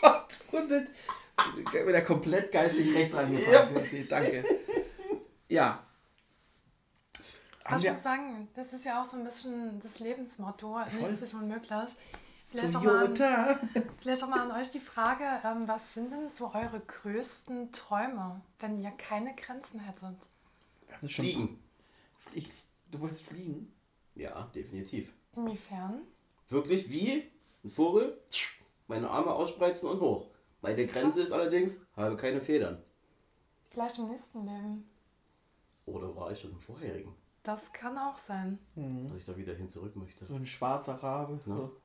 Gott, 0.00 0.38
wo 0.52 0.58
sind. 0.66 0.88
Wieder 1.72 2.02
komplett 2.02 2.52
geistig 2.52 2.94
rechts 2.94 3.16
rangefahren. 3.16 3.74
Ja. 3.74 4.02
Danke. 4.08 4.44
Ja. 5.48 5.83
Haben 7.64 7.82
Ich 7.82 7.90
muss 7.90 8.02
sagen, 8.02 8.48
das 8.54 8.72
ist 8.72 8.84
ja 8.84 9.00
auch 9.00 9.06
so 9.06 9.16
ein 9.16 9.24
bisschen 9.24 9.80
das 9.80 9.98
Lebensmotto. 9.98 10.78
Voll. 10.86 11.00
Nichts 11.00 11.22
ist 11.22 11.34
unmöglich. 11.34 11.96
Vielleicht 12.48 12.76
auch, 12.76 12.82
mal 12.82 13.06
an, 13.06 13.16
vielleicht 13.98 14.22
auch 14.22 14.28
mal 14.28 14.48
an 14.48 14.60
euch 14.60 14.70
die 14.70 14.80
Frage, 14.80 15.24
ähm, 15.44 15.66
was 15.66 15.94
sind 15.94 16.12
denn 16.12 16.28
so 16.28 16.52
eure 16.54 16.78
größten 16.78 17.72
Träume, 17.72 18.42
wenn 18.60 18.78
ihr 18.78 18.92
keine 18.92 19.34
Grenzen 19.34 19.80
hättet? 19.80 20.16
Fliegen. 21.08 21.58
Ich, 22.32 22.52
du 22.92 23.00
wolltest 23.00 23.22
fliegen? 23.22 23.72
Ja, 24.14 24.48
definitiv. 24.54 25.12
Inwiefern? 25.34 26.02
Wirklich 26.48 26.88
wie 26.90 27.28
ein 27.64 27.70
Vogel, 27.70 28.20
meine 28.86 29.10
Arme 29.10 29.32
ausspreizen 29.32 29.88
und 29.88 30.00
hoch. 30.00 30.30
Meine 30.60 30.86
Grenze 30.86 31.22
ist 31.22 31.32
allerdings, 31.32 31.80
habe 31.96 32.16
keine 32.16 32.40
Federn. 32.40 32.80
Vielleicht 33.68 33.98
im 33.98 34.08
nächsten 34.08 34.46
Leben. 34.46 34.88
Oder 35.86 36.14
war 36.14 36.30
ich 36.30 36.40
schon 36.40 36.52
im 36.52 36.60
vorherigen, 36.60 37.14
Das 37.44 37.72
kann 37.74 37.96
auch 37.98 38.16
sein. 38.16 38.58
dass 38.74 39.18
ich 39.18 39.24
da 39.26 39.36
wieder 39.36 39.54
hin 39.54 39.68
zurück 39.68 39.94
möchte. 39.96 40.24
So 40.24 40.34
ein 40.34 40.46
schwarzer 40.46 40.94
Rabe. 40.94 41.38
So. 41.44 41.76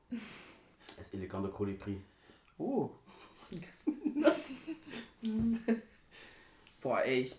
Als 0.98 1.12
eleganter 1.12 1.50
Kolibri. 1.50 2.00
Oh. 2.56 2.90
boah, 6.80 7.02
ey, 7.02 7.20
ich. 7.20 7.36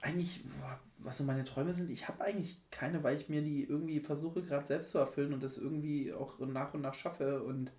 Eigentlich, 0.00 0.42
boah, 0.60 0.80
was 0.98 1.18
so 1.18 1.24
meine 1.24 1.44
Träume 1.44 1.72
sind, 1.72 1.90
ich 1.90 2.08
habe 2.08 2.24
eigentlich 2.24 2.60
keine, 2.70 3.02
weil 3.04 3.16
ich 3.16 3.28
mir 3.28 3.40
die 3.40 3.62
irgendwie 3.62 4.00
versuche 4.00 4.42
gerade 4.42 4.66
selbst 4.66 4.90
zu 4.90 4.98
erfüllen 4.98 5.32
und 5.32 5.42
das 5.42 5.56
irgendwie 5.56 6.12
auch 6.12 6.38
nach 6.40 6.74
und 6.74 6.80
nach 6.80 6.94
schaffe. 6.94 7.42
Und 7.44 7.70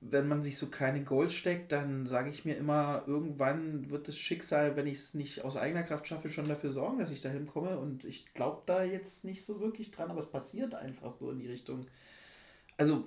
wenn 0.00 0.28
man 0.28 0.42
sich 0.42 0.56
so 0.58 0.68
kleine 0.68 1.02
Goals 1.02 1.34
steckt, 1.34 1.72
dann 1.72 2.06
sage 2.06 2.30
ich 2.30 2.44
mir 2.44 2.56
immer, 2.56 3.02
irgendwann 3.06 3.90
wird 3.90 4.06
das 4.06 4.18
Schicksal, 4.18 4.76
wenn 4.76 4.86
ich 4.86 4.98
es 4.98 5.14
nicht 5.14 5.44
aus 5.44 5.56
eigener 5.56 5.82
Kraft 5.82 6.06
schaffe, 6.06 6.28
schon 6.28 6.46
dafür 6.46 6.70
sorgen, 6.70 6.98
dass 6.98 7.10
ich 7.10 7.20
dahin 7.20 7.46
komme. 7.46 7.78
Und 7.78 8.04
ich 8.04 8.32
glaube 8.32 8.62
da 8.66 8.84
jetzt 8.84 9.24
nicht 9.24 9.44
so 9.44 9.60
wirklich 9.60 9.90
dran, 9.90 10.10
aber 10.10 10.20
es 10.20 10.30
passiert 10.30 10.74
einfach 10.74 11.10
so 11.10 11.30
in 11.30 11.40
die 11.40 11.48
Richtung. 11.48 11.86
Also 12.76 13.06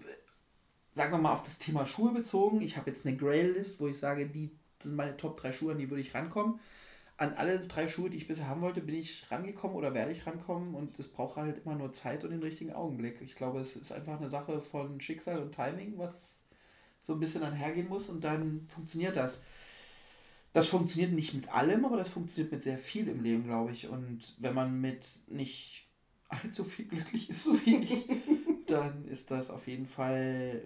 sagen 0.92 1.14
wir 1.14 1.18
mal 1.18 1.32
auf 1.32 1.44
das 1.44 1.60
Thema 1.60 1.86
Schuhe 1.86 2.12
bezogen, 2.12 2.62
ich 2.62 2.76
habe 2.76 2.90
jetzt 2.90 3.06
eine 3.06 3.16
Grail-List, 3.16 3.80
wo 3.80 3.88
ich 3.88 3.98
sage, 3.98 4.28
die 4.28 4.52
sind 4.82 4.96
meine 4.96 5.16
Top 5.16 5.38
3 5.38 5.54
Schuhe, 5.54 5.72
an 5.72 5.78
die 5.78 5.90
würde 5.90 6.02
ich 6.02 6.14
rankommen. 6.14 6.60
An 7.16 7.36
alle 7.36 7.60
drei 7.60 7.88
Schuhe, 7.88 8.10
die 8.10 8.18
ich 8.18 8.28
bisher 8.28 8.48
haben 8.48 8.64
wollte, 8.64 8.82
bin 8.82 8.96
ich 8.96 9.30
rangekommen 9.30 9.78
oder 9.78 9.94
werde 9.94 10.12
ich 10.12 10.26
rankommen 10.26 10.74
und 10.74 10.98
es 10.98 11.08
braucht 11.08 11.38
halt 11.38 11.64
immer 11.64 11.76
nur 11.76 11.94
Zeit 11.94 12.24
und 12.24 12.32
den 12.32 12.42
richtigen 12.42 12.74
Augenblick. 12.74 13.22
Ich 13.22 13.36
glaube, 13.36 13.60
es 13.60 13.76
ist 13.76 13.92
einfach 13.92 14.20
eine 14.20 14.28
Sache 14.28 14.60
von 14.60 15.00
Schicksal 15.00 15.40
und 15.40 15.54
Timing, 15.54 16.00
was 16.00 16.41
so 17.02 17.14
ein 17.14 17.20
bisschen 17.20 17.44
einhergehen 17.44 17.90
muss 17.90 18.10
und 18.10 18.24
dann 18.24 18.68
funktioniert 18.68 19.18
das. 19.18 19.42
Das 20.54 20.68
funktioniert 20.68 21.14
nicht 21.14 21.34
mit 21.34 21.54
allem, 21.54 21.86
aber 21.86 21.98
das 21.98 22.10
funktioniert 22.10 22.52
mit 22.52 22.64
sehr 22.64 22.78
viel 22.78 23.08
im 23.08 23.24
Leben, 23.24 23.44
glaube 23.44 23.72
ich. 23.72 23.88
Und 23.88 24.36
wenn 24.40 24.54
man 24.54 24.80
mit 24.80 25.08
nicht 25.28 25.88
allzu 26.30 26.64
viel 26.64 26.86
glücklich 26.86 27.30
ist, 27.30 27.44
so 27.44 27.54
wie 27.66 27.78
ich, 27.78 28.08
dann 28.68 29.06
ist 29.06 29.32
das 29.32 29.50
auf 29.50 29.68
jeden 29.68 29.86
Fall 29.86 30.62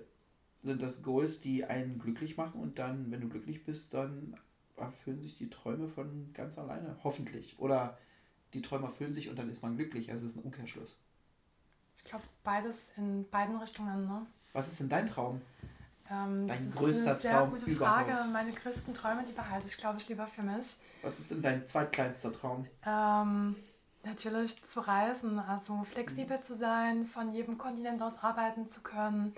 sind 0.66 0.82
das 0.82 1.04
Goals, 1.04 1.40
die 1.40 1.64
einen 1.64 2.00
glücklich 2.00 2.38
machen 2.38 2.60
und 2.60 2.80
dann, 2.80 3.12
wenn 3.12 3.22
du 3.22 3.30
glücklich 3.30 3.64
bist, 3.64 3.94
dann 3.94 4.36
erfüllen 4.78 5.22
sich 5.22 5.38
die 5.38 5.50
Träume 5.50 5.88
von 5.88 6.32
ganz 6.34 6.58
alleine, 6.58 6.98
hoffentlich. 7.04 7.58
Oder 7.60 7.98
die 8.54 8.62
Träume 8.62 8.86
erfüllen 8.86 9.14
sich 9.14 9.30
und 9.30 9.38
dann 9.38 9.50
ist 9.50 9.62
man 9.62 9.78
glücklich. 9.78 10.12
Also 10.12 10.26
es 10.26 10.32
ist 10.32 10.38
ein 10.38 10.44
Umkehrschluss. 10.44 10.98
Ich 11.96 12.04
glaube, 12.04 12.26
beides 12.44 12.98
in 12.98 13.30
beiden 13.30 13.56
Richtungen, 13.58 14.06
ne? 14.06 14.26
Was 14.54 14.68
ist 14.68 14.80
denn 14.80 14.90
dein 14.90 15.06
Traum? 15.06 15.42
Ähm, 16.10 16.48
Dein 16.48 16.58
das 16.58 16.62
ist 16.62 16.76
größter 16.76 17.12
eine 17.12 17.20
sehr 17.20 17.32
Traum 17.34 17.50
gute 17.52 17.66
überhaupt? 17.66 18.08
Frage. 18.08 18.28
Meine 18.30 18.52
größten 18.52 18.94
Träume, 18.94 19.24
die 19.24 19.32
behalte 19.32 19.68
ich, 19.68 19.78
glaube 19.78 19.98
ich, 20.00 20.08
lieber 20.08 20.28
für 20.28 20.44
mich. 20.44 20.78
Was 21.02 21.20
ist 21.20 21.32
denn 21.32 21.42
dein 21.42 21.66
zweitkleinster 21.66 22.32
Traum? 22.32 22.68
Ähm, 22.86 23.56
natürlich 24.04 24.64
zu 24.64 24.82
reisen, 24.82 25.40
also 25.40 25.84
flexibel 25.84 26.40
zu 26.40 26.54
sein, 26.56 27.06
von 27.06 27.32
jedem 27.32 27.58
Kontinent 27.58 28.02
aus 28.02 28.24
arbeiten 28.24 28.68
zu 28.68 28.82
können, 28.82 29.34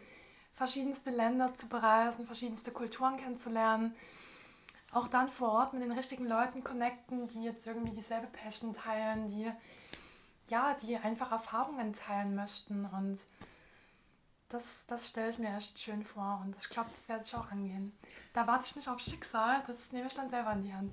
verschiedenste 0.54 1.10
Länder 1.10 1.56
zu 1.56 1.70
bereisen, 1.70 2.26
verschiedenste 2.26 2.72
Kulturen 2.72 3.18
kennenzulernen. 3.18 3.96
Auch 4.92 5.08
dann 5.08 5.30
vor 5.30 5.52
Ort 5.52 5.74
mit 5.74 5.84
den 5.84 5.92
richtigen 5.92 6.26
Leuten 6.26 6.64
connecten, 6.64 7.28
die 7.28 7.44
jetzt 7.44 7.68
irgendwie 7.68 7.94
dieselbe 7.94 8.28
Passion 8.28 8.74
teilen, 8.74 9.28
die 9.28 9.52
ja, 10.50 10.76
die 10.82 10.96
einfach 10.98 11.32
Erfahrungen 11.32 11.94
teilen 11.94 12.36
möchten. 12.36 12.86
Und 12.86 13.20
das, 14.50 14.86
das 14.88 15.10
stelle 15.10 15.30
ich 15.30 15.40
mir 15.40 15.56
echt 15.56 15.80
schön 15.80 16.04
vor. 16.04 16.42
Und 16.46 16.56
ich 16.60 16.70
glaube, 16.70 16.90
das 16.96 17.10
werde 17.10 17.24
ich 17.26 17.36
auch 17.36 17.52
angehen. 17.52 17.92
Da 18.34 18.48
warte 18.48 18.66
ich 18.66 18.76
nicht 18.76 18.88
auf 18.88 19.00
Schicksal, 19.00 19.64
das 19.68 19.92
nehme 19.92 20.08
ich 20.08 20.14
dann 20.14 20.30
selber 20.30 20.54
in 20.54 20.64
die 20.64 20.74
Hand. 20.74 20.92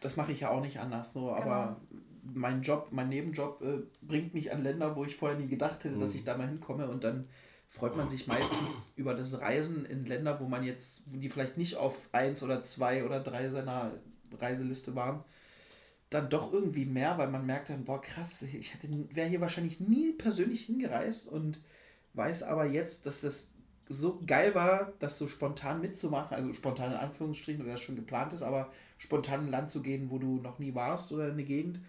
Das 0.00 0.16
mache 0.16 0.32
ich 0.32 0.40
ja 0.40 0.50
auch 0.50 0.60
nicht 0.60 0.78
anders, 0.78 1.14
nur 1.14 1.36
aber 1.36 1.80
mein 2.22 2.62
Job, 2.62 2.88
mein 2.90 3.08
Nebenjob 3.08 3.62
äh, 3.62 3.78
bringt 4.02 4.34
mich 4.34 4.52
an 4.52 4.62
Länder, 4.62 4.96
wo 4.96 5.04
ich 5.04 5.16
vorher 5.16 5.38
nie 5.38 5.48
gedacht 5.48 5.84
hätte, 5.84 5.98
dass 5.98 6.14
ich 6.14 6.24
da 6.24 6.36
mal 6.36 6.48
hinkomme 6.48 6.88
und 6.88 7.04
dann 7.04 7.28
freut 7.68 7.96
man 7.96 8.08
sich 8.08 8.26
meistens 8.26 8.92
über 8.96 9.14
das 9.14 9.40
Reisen 9.40 9.86
in 9.86 10.06
Länder, 10.06 10.40
wo 10.40 10.46
man 10.46 10.64
jetzt, 10.64 11.02
wo 11.06 11.18
die 11.18 11.28
vielleicht 11.28 11.56
nicht 11.56 11.76
auf 11.76 12.08
eins 12.12 12.42
oder 12.42 12.62
zwei 12.62 13.04
oder 13.04 13.20
drei 13.20 13.48
seiner 13.48 13.92
Reiseliste 14.38 14.94
waren, 14.94 15.24
dann 16.10 16.30
doch 16.30 16.52
irgendwie 16.52 16.84
mehr, 16.84 17.18
weil 17.18 17.28
man 17.28 17.46
merkt 17.46 17.70
dann, 17.70 17.84
boah 17.84 18.00
krass, 18.00 18.42
ich 18.42 18.74
hätte, 18.74 18.88
wäre 19.14 19.28
hier 19.28 19.40
wahrscheinlich 19.40 19.80
nie 19.80 20.12
persönlich 20.12 20.62
hingereist 20.62 21.28
und 21.28 21.58
weiß 22.16 22.42
aber 22.42 22.66
jetzt, 22.66 23.06
dass 23.06 23.20
das 23.20 23.50
so 23.88 24.20
geil 24.26 24.54
war, 24.54 24.92
das 24.98 25.18
so 25.18 25.28
spontan 25.28 25.80
mitzumachen, 25.80 26.36
also 26.36 26.52
spontan 26.52 26.92
in 26.92 26.98
Anführungsstrichen, 26.98 27.62
oder 27.62 27.72
das 27.72 27.80
schon 27.80 27.96
geplant 27.96 28.32
ist, 28.32 28.42
aber 28.42 28.72
spontan 28.98 29.40
in 29.40 29.46
ein 29.46 29.52
Land 29.52 29.70
zu 29.70 29.82
gehen, 29.82 30.10
wo 30.10 30.18
du 30.18 30.40
noch 30.40 30.58
nie 30.58 30.74
warst 30.74 31.12
oder 31.12 31.26
in 31.26 31.32
eine 31.32 31.44
Gegend. 31.44 31.80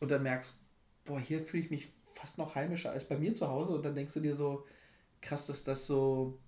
Und 0.00 0.10
dann 0.10 0.22
merkst, 0.22 0.58
boah, 1.04 1.18
hier 1.18 1.40
fühle 1.40 1.62
ich 1.62 1.70
mich 1.70 1.92
fast 2.12 2.36
noch 2.38 2.54
heimischer 2.54 2.90
als 2.90 3.06
bei 3.08 3.16
mir 3.16 3.34
zu 3.34 3.48
Hause. 3.48 3.74
Und 3.74 3.84
dann 3.84 3.94
denkst 3.94 4.12
du 4.14 4.20
dir 4.20 4.34
so, 4.34 4.66
krass, 5.22 5.46
dass 5.46 5.64
das 5.64 5.86
so 5.86 6.38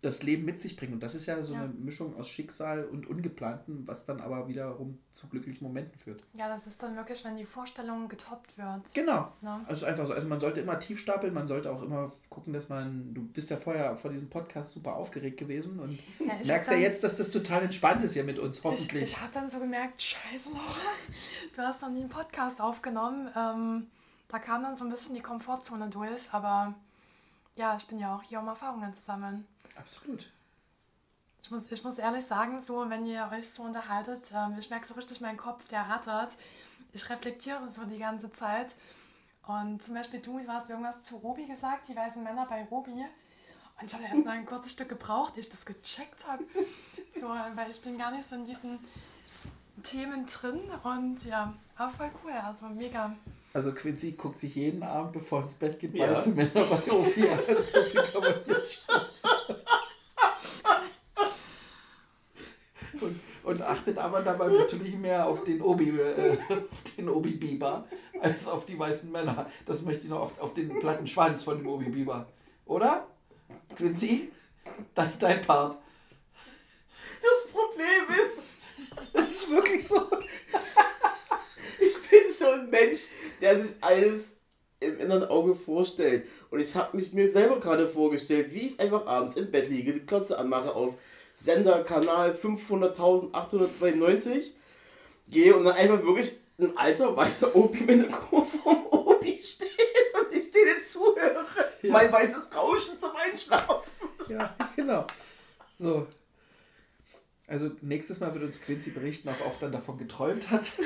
das 0.00 0.22
Leben 0.22 0.44
mit 0.44 0.60
sich 0.60 0.76
bringt. 0.76 0.92
Und 0.92 1.02
das 1.02 1.14
ist 1.16 1.26
ja 1.26 1.42
so 1.42 1.54
Ja. 1.54 1.62
eine 1.62 1.68
Mischung 1.72 2.14
aus 2.16 2.28
Schicksal 2.28 2.84
und 2.84 3.08
Ungeplanten, 3.08 3.86
was 3.88 4.04
dann 4.04 4.20
aber 4.20 4.46
wiederum 4.46 4.98
zu 5.12 5.26
glücklichen 5.26 5.66
Momenten 5.66 5.98
führt. 5.98 6.22
Ja, 6.34 6.48
das 6.48 6.68
ist 6.68 6.80
dann 6.82 6.94
wirklich, 6.94 7.24
wenn 7.24 7.36
die 7.36 7.44
Vorstellung 7.44 8.08
getoppt 8.08 8.56
wird. 8.58 8.94
Genau. 8.94 9.32
Ne? 9.40 9.60
Also 9.66 9.86
einfach 9.86 10.06
so. 10.06 10.12
Also 10.14 10.28
man 10.28 10.38
sollte 10.38 10.60
immer 10.60 10.78
tief 10.78 11.00
stapeln, 11.00 11.34
man 11.34 11.48
sollte 11.48 11.72
auch 11.72 11.82
immer 11.82 12.12
gucken, 12.30 12.52
dass 12.52 12.68
man. 12.68 13.12
Du 13.12 13.22
bist 13.26 13.50
ja 13.50 13.56
vorher 13.56 13.96
vor 13.96 14.12
diesem 14.12 14.30
Podcast 14.30 14.72
super 14.72 14.94
aufgeregt 14.94 15.36
gewesen 15.38 15.80
und 15.80 15.90
Ja, 16.20 16.38
ich 16.40 16.48
merkst 16.48 16.50
hab 16.50 16.62
ja 16.66 16.70
dann- 16.74 16.80
jetzt, 16.82 17.02
dass 17.02 17.16
das 17.16 17.30
total 17.30 17.62
entspannt 17.62 18.02
ist 18.02 18.12
hier 18.12 18.24
mit 18.24 18.38
uns, 18.38 18.58
Ich, 18.58 18.64
hoffentlich. 18.64 19.02
ich 19.02 19.20
habe 19.20 19.32
dann 19.32 19.50
so 19.50 19.58
gemerkt, 19.58 20.00
scheiße 20.00 20.48
Laura, 20.50 20.62
du 21.56 21.62
hast 21.62 21.82
noch 21.82 21.90
nie 21.90 22.00
einen 22.00 22.08
Podcast 22.08 22.60
aufgenommen. 22.60 23.28
Ähm, 23.36 23.86
da 24.28 24.38
kam 24.38 24.62
dann 24.62 24.76
so 24.76 24.84
ein 24.84 24.90
bisschen 24.90 25.14
die 25.16 25.22
Komfortzone 25.22 25.88
durch, 25.88 26.28
aber 26.32 26.74
ja, 27.58 27.74
ich 27.74 27.86
bin 27.86 27.98
ja 27.98 28.14
auch 28.14 28.22
hier, 28.22 28.40
um 28.40 28.48
Erfahrungen 28.48 28.94
zu 28.94 29.02
sammeln. 29.02 29.46
Absolut. 29.76 30.30
Ich 31.42 31.50
muss, 31.50 31.70
ich 31.70 31.84
muss 31.84 31.98
ehrlich 31.98 32.24
sagen, 32.24 32.60
so 32.60 32.88
wenn 32.88 33.06
ihr 33.06 33.28
euch 33.32 33.50
so 33.50 33.62
unterhaltet, 33.62 34.30
ähm, 34.34 34.56
ich 34.58 34.70
merke 34.70 34.86
so 34.86 34.94
richtig, 34.94 35.20
mein 35.20 35.36
Kopf, 35.36 35.66
der 35.68 35.82
rattert. 35.82 36.36
Ich 36.92 37.08
reflektiere 37.10 37.68
so 37.70 37.84
die 37.84 37.98
ganze 37.98 38.30
Zeit. 38.32 38.74
Und 39.46 39.82
zum 39.82 39.94
Beispiel 39.94 40.20
du, 40.20 40.38
du 40.38 40.48
hast 40.48 40.70
irgendwas 40.70 41.02
zu 41.02 41.16
Robi 41.16 41.46
gesagt, 41.46 41.88
die 41.88 41.96
weißen 41.96 42.22
Männer 42.22 42.46
bei 42.46 42.64
Robi. 42.64 42.92
Und 43.80 43.86
ich 43.86 43.94
habe 43.94 44.04
erstmal 44.04 44.36
ein 44.36 44.46
kurzes 44.46 44.72
Stück 44.72 44.88
gebraucht, 44.88 45.34
ehe 45.34 45.40
ich 45.40 45.48
das 45.48 45.66
gecheckt 45.66 46.26
habe. 46.26 46.44
So, 47.18 47.28
weil 47.28 47.70
ich 47.70 47.80
bin 47.80 47.98
gar 47.98 48.10
nicht 48.10 48.28
so 48.28 48.36
in 48.36 48.44
diesen 48.44 48.78
Themen 49.82 50.26
drin 50.26 50.60
und 50.82 51.24
ja, 51.24 51.54
aber 51.76 51.90
voll 51.90 52.10
cool, 52.22 52.32
also 52.32 52.66
mega. 52.66 53.16
Also 53.54 53.72
Quincy 53.72 54.12
guckt 54.12 54.38
sich 54.38 54.54
jeden 54.54 54.82
Abend, 54.82 55.12
bevor 55.14 55.42
ins 55.42 55.54
Bett 55.54 55.80
geht, 55.80 55.94
Ja. 55.94 56.10
weiße 56.12 56.30
Männer 56.30 56.50
bei 56.54 56.62
Obi 56.92 57.28
an. 57.28 57.64
So 57.64 57.82
viel 57.82 58.02
kann 58.02 58.20
man 58.22 58.34
nicht 58.46 58.84
und, 63.00 63.20
und 63.44 63.62
achtet 63.62 63.98
aber 63.98 64.22
dabei 64.22 64.48
natürlich 64.48 64.94
mehr 64.94 65.26
auf 65.26 65.44
den 65.44 65.62
Obi, 65.62 65.90
äh, 65.90 66.36
auf 66.48 66.82
den 66.96 67.08
Obi 67.08 67.32
Biber 67.32 67.86
als 68.20 68.48
auf 68.48 68.64
die 68.66 68.78
weißen 68.78 69.10
Männer. 69.12 69.46
Das 69.66 69.82
möchte 69.82 70.04
ich 70.04 70.10
noch 70.10 70.20
auf, 70.20 70.40
auf 70.40 70.54
den 70.54 70.80
platten 70.80 71.06
Schwanz 71.06 71.42
von 71.44 71.58
dem 71.58 71.68
Obi 71.68 71.90
Biber. 71.90 72.26
Oder? 72.66 73.06
Quincy? 73.76 74.30
Dein, 74.94 75.12
dein 75.18 75.40
Part. 75.42 75.78
Das 77.22 77.52
Problem 77.52 78.04
ist, 78.10 78.42
Das 79.12 79.30
ist 79.30 79.50
wirklich 79.50 79.86
so. 79.86 80.06
So 82.38 82.48
ein 82.48 82.70
Mensch, 82.70 83.08
der 83.40 83.58
sich 83.58 83.70
alles 83.80 84.38
im 84.80 85.00
inneren 85.00 85.28
Auge 85.28 85.54
vorstellt. 85.54 86.26
Und 86.50 86.60
ich 86.60 86.74
habe 86.74 86.96
mich 86.96 87.12
mir 87.12 87.30
selber 87.30 87.60
gerade 87.60 87.86
vorgestellt, 87.88 88.54
wie 88.54 88.68
ich 88.68 88.80
einfach 88.80 89.06
abends 89.06 89.36
im 89.36 89.50
Bett 89.50 89.68
liege, 89.68 89.92
die 89.92 90.06
Klotze 90.06 90.38
anmache 90.38 90.74
auf 90.74 90.94
Sender, 91.34 91.84
Kanal 91.84 92.32
500.892, 92.32 94.52
gehe 95.30 95.54
und 95.56 95.64
dann 95.64 95.74
einfach 95.74 96.02
wirklich 96.02 96.40
ein 96.58 96.74
alter 96.76 97.16
weißer 97.16 97.54
Opi 97.54 97.84
mit 97.84 98.00
einer 98.00 98.08
Kurve 98.08 98.58
vom 98.58 98.86
Obi 98.86 99.38
steht 99.42 99.68
und 100.14 100.34
ich 100.34 100.50
denen 100.50 100.84
zuhöre. 100.86 101.46
Ja. 101.82 101.92
Mein 101.92 102.10
weißes 102.10 102.54
Rauschen 102.54 102.98
zum 102.98 103.14
Einschlafen. 103.14 103.92
Ja, 104.28 104.56
genau. 104.76 105.06
So. 105.74 106.06
Also 107.46 107.70
nächstes 107.80 108.20
Mal 108.20 108.32
wird 108.34 108.44
uns 108.44 108.60
Quincy 108.60 108.90
berichten, 108.90 109.28
ob 109.28 109.40
er 109.40 109.46
auch 109.46 109.58
dann 109.58 109.72
davon 109.72 109.96
geträumt 109.96 110.50
hat. 110.50 110.72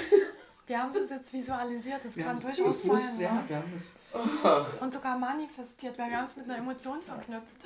Wir 0.72 0.78
haben 0.82 0.88
es 0.88 1.11
jetzt 1.11 1.30
visualisiert, 1.35 2.00
das 2.02 2.16
Wir 2.16 2.24
kann 2.24 2.37
haben- 2.37 2.40
durchaus 2.46 2.80
das 2.80 2.85
muss, 2.85 3.00
sein. 3.18 3.20
ja, 3.24 3.32
ne? 3.35 3.44
wir 3.46 3.56
haben 3.56 3.72
das. 3.74 4.80
Und 4.80 4.90
sogar 4.90 5.18
manifestiert, 5.18 5.98
weil 5.98 6.08
wir 6.08 6.16
haben 6.16 6.24
es 6.26 6.37
mit 6.38 6.46
einer 6.46 6.56
Emotion 6.56 6.98
verknüpft. 7.02 7.61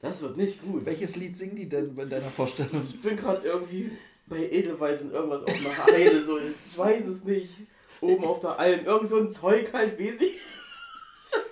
Das 0.00 0.22
wird 0.22 0.36
nicht 0.36 0.62
gut. 0.62 0.86
Welches 0.86 1.16
Lied 1.16 1.36
singen 1.36 1.56
die 1.56 1.68
denn 1.68 1.96
in 1.98 2.08
deiner 2.08 2.30
Vorstellung? 2.30 2.84
Ich 2.88 3.02
bin 3.02 3.16
gerade 3.16 3.44
irgendwie 3.44 3.90
bei 4.28 4.36
Edelweiß 4.38 5.02
und 5.02 5.12
irgendwas 5.12 5.42
auf 5.42 5.48
einer 5.66 5.84
Heide, 5.96 6.24
so, 6.24 6.38
ich 6.38 6.78
weiß 6.78 7.06
es 7.06 7.24
nicht. 7.24 7.66
Oben 8.00 8.24
auf 8.24 8.38
der 8.38 8.56
Alm, 8.56 8.84
irgend 8.84 9.08
so 9.08 9.18
ein 9.18 9.32
Zeug 9.32 9.72
halt, 9.72 9.98
wie 9.98 10.16
sie. 10.16 10.38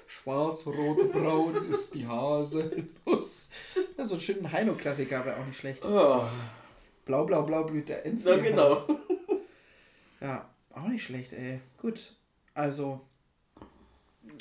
Schwarz, 0.07 0.67
rot, 0.69 1.11
braun 1.13 1.69
ist 1.69 1.95
die 1.97 2.07
Haselnuss. 2.07 3.51
Ja, 3.99 4.05
so 4.05 4.13
einen 4.15 4.21
schönen 4.21 4.53
Heino-Klassiker 4.53 5.25
wäre 5.25 5.37
auch 5.41 5.47
nicht 5.47 5.59
schlecht. 5.59 5.85
Oh, 5.85 6.23
Blau, 7.11 7.25
blau, 7.25 7.43
blau 7.43 7.65
blüht 7.65 7.89
der 7.89 8.07
Enz. 8.07 8.23
so 8.23 8.37
genau. 8.41 8.87
Ja, 10.21 10.45
auch 10.77 10.87
nicht 10.87 11.03
schlecht, 11.03 11.33
ey. 11.33 11.59
Gut. 11.83 12.13
Also, 12.55 13.01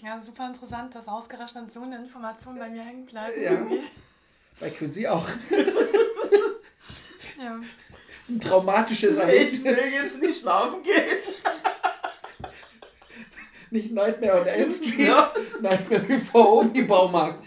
Ja, 0.04 0.22
super 0.22 0.46
interessant, 0.46 0.94
dass 0.94 1.08
ausgerechnet 1.08 1.74
so 1.74 1.82
eine 1.82 1.96
Information 1.98 2.60
bei 2.60 2.70
mir 2.70 2.84
hängen 2.84 3.08
bleibt. 3.08 3.36
Ja. 3.38 3.54
irgendwie. 3.54 3.80
bei 4.60 4.70
Quincy 4.70 5.08
auch. 5.08 5.28
Ja. 7.42 7.58
Ein 8.28 8.40
traumatisches 8.40 9.16
Ich 9.18 9.64
will 9.64 9.74
Erlebnis. 9.74 9.96
jetzt 9.96 10.22
nicht 10.22 10.42
schlafen 10.42 10.84
gehen. 10.84 10.94
Nicht 13.72 13.92
Nightmare 13.92 14.42
on 14.42 14.48
Elm 14.48 14.72
Street, 14.72 15.00
Ja. 15.08 15.32
Nightmare 15.62 16.02
before 16.04 16.66
Obi 16.66 16.82
Baumarkt. 16.84 17.44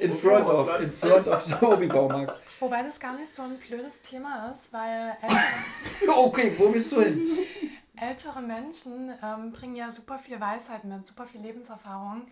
In 0.00 0.12
front 0.12 0.46
of, 0.46 0.80
in 0.80 0.86
front 0.88 1.26
of 1.26 1.44
the 1.46 1.54
Obi 1.66 1.86
Baumarkt. 1.86 2.34
Wobei 2.60 2.82
das 2.82 2.98
gar 2.98 3.14
nicht 3.14 3.30
so 3.30 3.42
ein 3.42 3.56
blödes 3.58 4.00
Thema 4.00 4.50
ist, 4.50 4.72
weil 4.72 5.16
ältere, 5.22 6.16
Okay, 6.16 6.54
wo 6.58 6.72
willst 6.72 6.92
du 6.92 7.02
hin? 7.02 7.24
ältere 7.96 8.40
Menschen 8.40 9.12
ähm, 9.22 9.52
bringen 9.52 9.76
ja 9.76 9.90
super 9.90 10.18
viel 10.18 10.40
Weisheit 10.40 10.84
mit, 10.84 11.06
super 11.06 11.26
viel 11.26 11.40
Lebenserfahrung. 11.40 12.26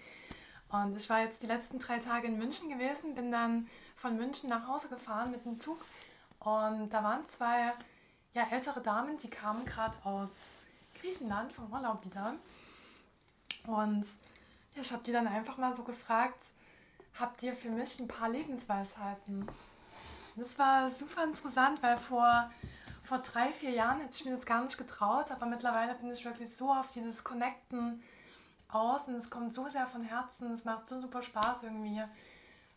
Und 0.69 0.97
ich 0.97 1.09
war 1.09 1.21
jetzt 1.21 1.43
die 1.43 1.47
letzten 1.47 1.79
drei 1.79 1.99
Tage 1.99 2.27
in 2.27 2.39
München 2.39 2.69
gewesen, 2.69 3.15
bin 3.15 3.31
dann 3.31 3.69
von 3.95 4.17
München 4.17 4.51
nach 4.51 4.67
Hause 4.67 4.89
gefahren 4.89 5.31
mit 5.31 5.45
dem 5.45 5.59
Zug. 5.59 5.79
Und 6.41 6.91
da 6.91 7.05
waren 7.05 7.27
zwei 7.27 7.73
ja, 8.33 8.47
ältere 8.51 8.81
Damen, 8.81 9.17
die 9.17 9.31
kamen 9.31 9.65
gerade 9.65 9.97
aus 10.05 10.55
Griechenland 11.01 11.53
vom 11.53 11.73
Urlaub 11.73 12.05
wieder. 12.05 12.35
Und 13.67 14.05
ja, 14.75 14.83
ich 14.83 14.93
habe 14.93 15.03
die 15.05 15.13
dann 15.13 15.27
einfach 15.27 15.57
mal 15.57 15.75
so 15.75 15.85
gefragt, 15.85 16.45
habt 17.19 17.43
ihr 17.43 17.55
für 17.55 17.71
mich 17.71 17.99
ein 18.01 18.09
paar 18.09 18.29
Lebensweisheiten? 18.29 19.49
Das 20.37 20.59
war 20.59 20.89
super 20.91 21.25
interessant, 21.25 21.83
weil 21.83 21.99
vor, 21.99 22.51
vor 23.03 23.19
drei, 23.19 23.49
vier 23.53 23.71
Jahren 23.71 24.01
hätte 24.01 24.15
ich 24.17 24.25
mir 24.25 24.33
das 24.33 24.45
gar 24.47 24.63
nicht 24.63 24.77
getraut, 24.77 25.31
aber 25.31 25.47
mittlerweile 25.47 25.95
bin 25.95 26.11
ich 26.13 26.25
wirklich 26.25 26.55
so 26.55 26.73
auf 26.73 26.91
dieses 26.93 27.25
Connecten 27.25 28.03
aus 28.69 29.09
und 29.09 29.15
es 29.15 29.31
kommt 29.31 29.53
so 29.55 29.69
sehr 29.69 29.87
von 29.87 30.03
Herzen. 30.03 30.53
Es 30.53 30.65
macht 30.65 30.89
so 30.89 31.01
super 31.01 31.23
Spaß 31.23 31.65
irgendwie 31.65 32.03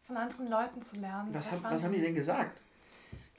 von 0.03 0.17
anderen 0.17 0.49
Leuten 0.49 0.81
zu 0.81 0.95
lernen. 0.97 1.33
Was, 1.33 1.51
war- 1.63 1.71
was 1.71 1.83
haben 1.83 1.93
die 1.93 2.01
denn 2.01 2.15
gesagt? 2.15 2.61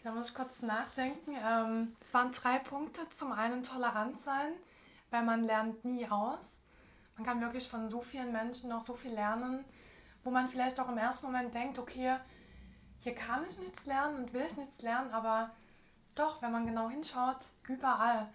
da 0.03 0.11
muss 0.13 0.31
ich 0.31 0.35
kurz 0.35 0.63
nachdenken. 0.63 1.37
Ähm, 1.49 1.95
es 2.03 2.13
waren 2.15 2.33
drei 2.33 2.59
Punkte. 2.59 3.09
Zum 3.11 3.33
einen 3.33 3.63
tolerant 3.63 4.19
sein, 4.19 4.53
weil 5.11 5.23
man 5.23 5.45
lernt 5.45 5.85
nie 5.85 6.09
aus. 6.09 6.61
Man 7.17 7.27
kann 7.27 7.41
wirklich 7.43 7.69
von 7.69 7.89
so 7.91 8.01
vielen 8.01 8.33
Menschen 8.33 8.71
noch 8.71 8.81
so 8.81 8.95
viel 8.95 9.13
lernen, 9.13 9.63
wo 10.25 10.31
man 10.31 10.49
vielleicht 10.49 10.81
auch 10.81 10.89
im 10.89 10.97
ersten 10.97 11.27
Moment 11.27 11.53
denkt, 11.53 11.79
okay, 11.79 12.17
hier 13.01 13.15
kann 13.15 13.45
ich 13.49 13.59
nichts 13.59 13.87
lernen 13.87 14.17
und 14.19 14.33
will 14.33 14.45
ich 14.47 14.57
nichts 14.57 14.81
lernen, 14.83 15.11
aber 15.11 15.51
doch, 16.15 16.43
wenn 16.43 16.53
man 16.53 16.67
genau 16.67 16.89
hinschaut, 16.91 17.47
überall. 17.67 18.29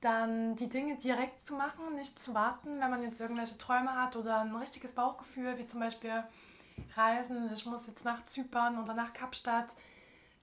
Dann 0.00 0.56
die 0.56 0.68
Dinge 0.68 0.96
direkt 0.96 1.44
zu 1.44 1.54
machen, 1.56 1.94
nicht 1.94 2.18
zu 2.18 2.32
warten, 2.32 2.80
wenn 2.80 2.90
man 2.90 3.02
jetzt 3.02 3.20
irgendwelche 3.20 3.58
Träume 3.58 3.92
hat 3.92 4.16
oder 4.16 4.40
ein 4.40 4.54
richtiges 4.54 4.94
Bauchgefühl, 4.94 5.58
wie 5.58 5.66
zum 5.66 5.80
Beispiel 5.80 6.24
Reisen, 6.94 7.52
ich 7.52 7.66
muss 7.66 7.86
jetzt 7.86 8.04
nach 8.04 8.24
Zypern 8.24 8.82
oder 8.82 8.94
nach 8.94 9.12
Kapstadt, 9.12 9.74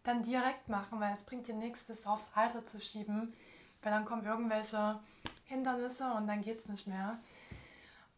dann 0.03 0.21
direkt 0.21 0.69
machen, 0.69 0.99
weil 0.99 1.13
es 1.13 1.23
bringt 1.23 1.47
dir 1.47 1.55
nichts, 1.55 1.85
das 1.85 2.05
aufs 2.05 2.31
Alter 2.35 2.65
zu 2.65 2.79
schieben, 2.79 3.33
weil 3.81 3.91
dann 3.91 4.05
kommen 4.05 4.25
irgendwelche 4.25 4.99
Hindernisse 5.45 6.11
und 6.11 6.27
dann 6.27 6.41
geht 6.41 6.59
es 6.59 6.67
nicht 6.67 6.87
mehr. 6.87 7.17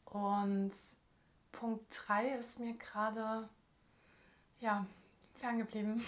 Und 0.06 0.74
Punkt 1.52 1.86
3 2.08 2.30
ist 2.30 2.60
mir 2.60 2.74
gerade, 2.74 3.48
ja, 4.60 4.86
ferngeblieben. 5.40 6.02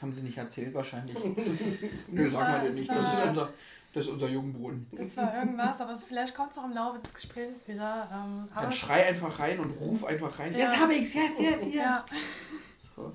Haben 0.00 0.12
sie 0.14 0.22
nicht 0.22 0.38
erzählt 0.38 0.74
wahrscheinlich. 0.74 1.16
Nö, 2.08 2.24
Das 2.24 2.32
sag 2.32 2.40
mal 2.40 2.52
war- 2.54 2.60
dir 2.68 2.72
nicht. 2.74 2.88
Das 2.90 3.12
ist 3.12 3.18
war- 3.20 3.28
unser, 3.28 3.52
das 3.92 4.04
ist 4.06 4.10
unser 4.12 4.28
Jungbrunnen. 4.28 4.86
Es 4.96 5.16
war 5.16 5.36
irgendwas, 5.36 5.80
aber 5.80 5.92
es, 5.92 6.04
vielleicht 6.04 6.34
kommt 6.34 6.52
es 6.52 6.58
auch 6.58 6.64
im 6.64 6.72
Laufe 6.72 6.98
des 7.00 7.12
Gesprächs 7.12 7.68
wieder. 7.68 8.08
Ähm, 8.12 8.48
aber 8.52 8.62
Dann 8.62 8.72
schrei 8.72 9.06
einfach 9.06 9.38
rein 9.40 9.60
und 9.60 9.70
ruf 9.72 10.04
einfach 10.04 10.38
rein. 10.38 10.52
Ja. 10.52 10.60
Jetzt 10.60 10.80
hab 10.80 10.90
ich's, 10.90 11.14
jetzt, 11.14 11.40
jetzt, 11.40 11.64
hier. 11.66 11.82
ja, 11.82 12.04
So. 12.96 13.12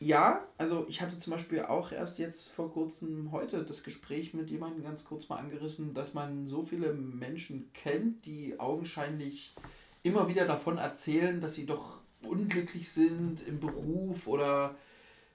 Ja, 0.00 0.44
also 0.58 0.84
ich 0.88 1.00
hatte 1.00 1.16
zum 1.16 1.32
Beispiel 1.32 1.62
auch 1.62 1.90
erst 1.92 2.18
jetzt 2.18 2.50
vor 2.50 2.70
kurzem 2.70 3.30
heute 3.32 3.62
das 3.64 3.82
Gespräch 3.82 4.34
mit 4.34 4.50
jemandem 4.50 4.82
ganz 4.82 5.04
kurz 5.04 5.28
mal 5.28 5.36
angerissen, 5.36 5.94
dass 5.94 6.12
man 6.12 6.46
so 6.46 6.62
viele 6.62 6.92
Menschen 6.92 7.70
kennt, 7.72 8.26
die 8.26 8.58
augenscheinlich 8.60 9.54
immer 10.02 10.28
wieder 10.28 10.44
davon 10.46 10.76
erzählen, 10.76 11.40
dass 11.40 11.54
sie 11.54 11.64
doch 11.64 12.00
unglücklich 12.26 12.90
sind 12.90 13.46
im 13.46 13.60
Beruf 13.60 14.26
oder 14.26 14.74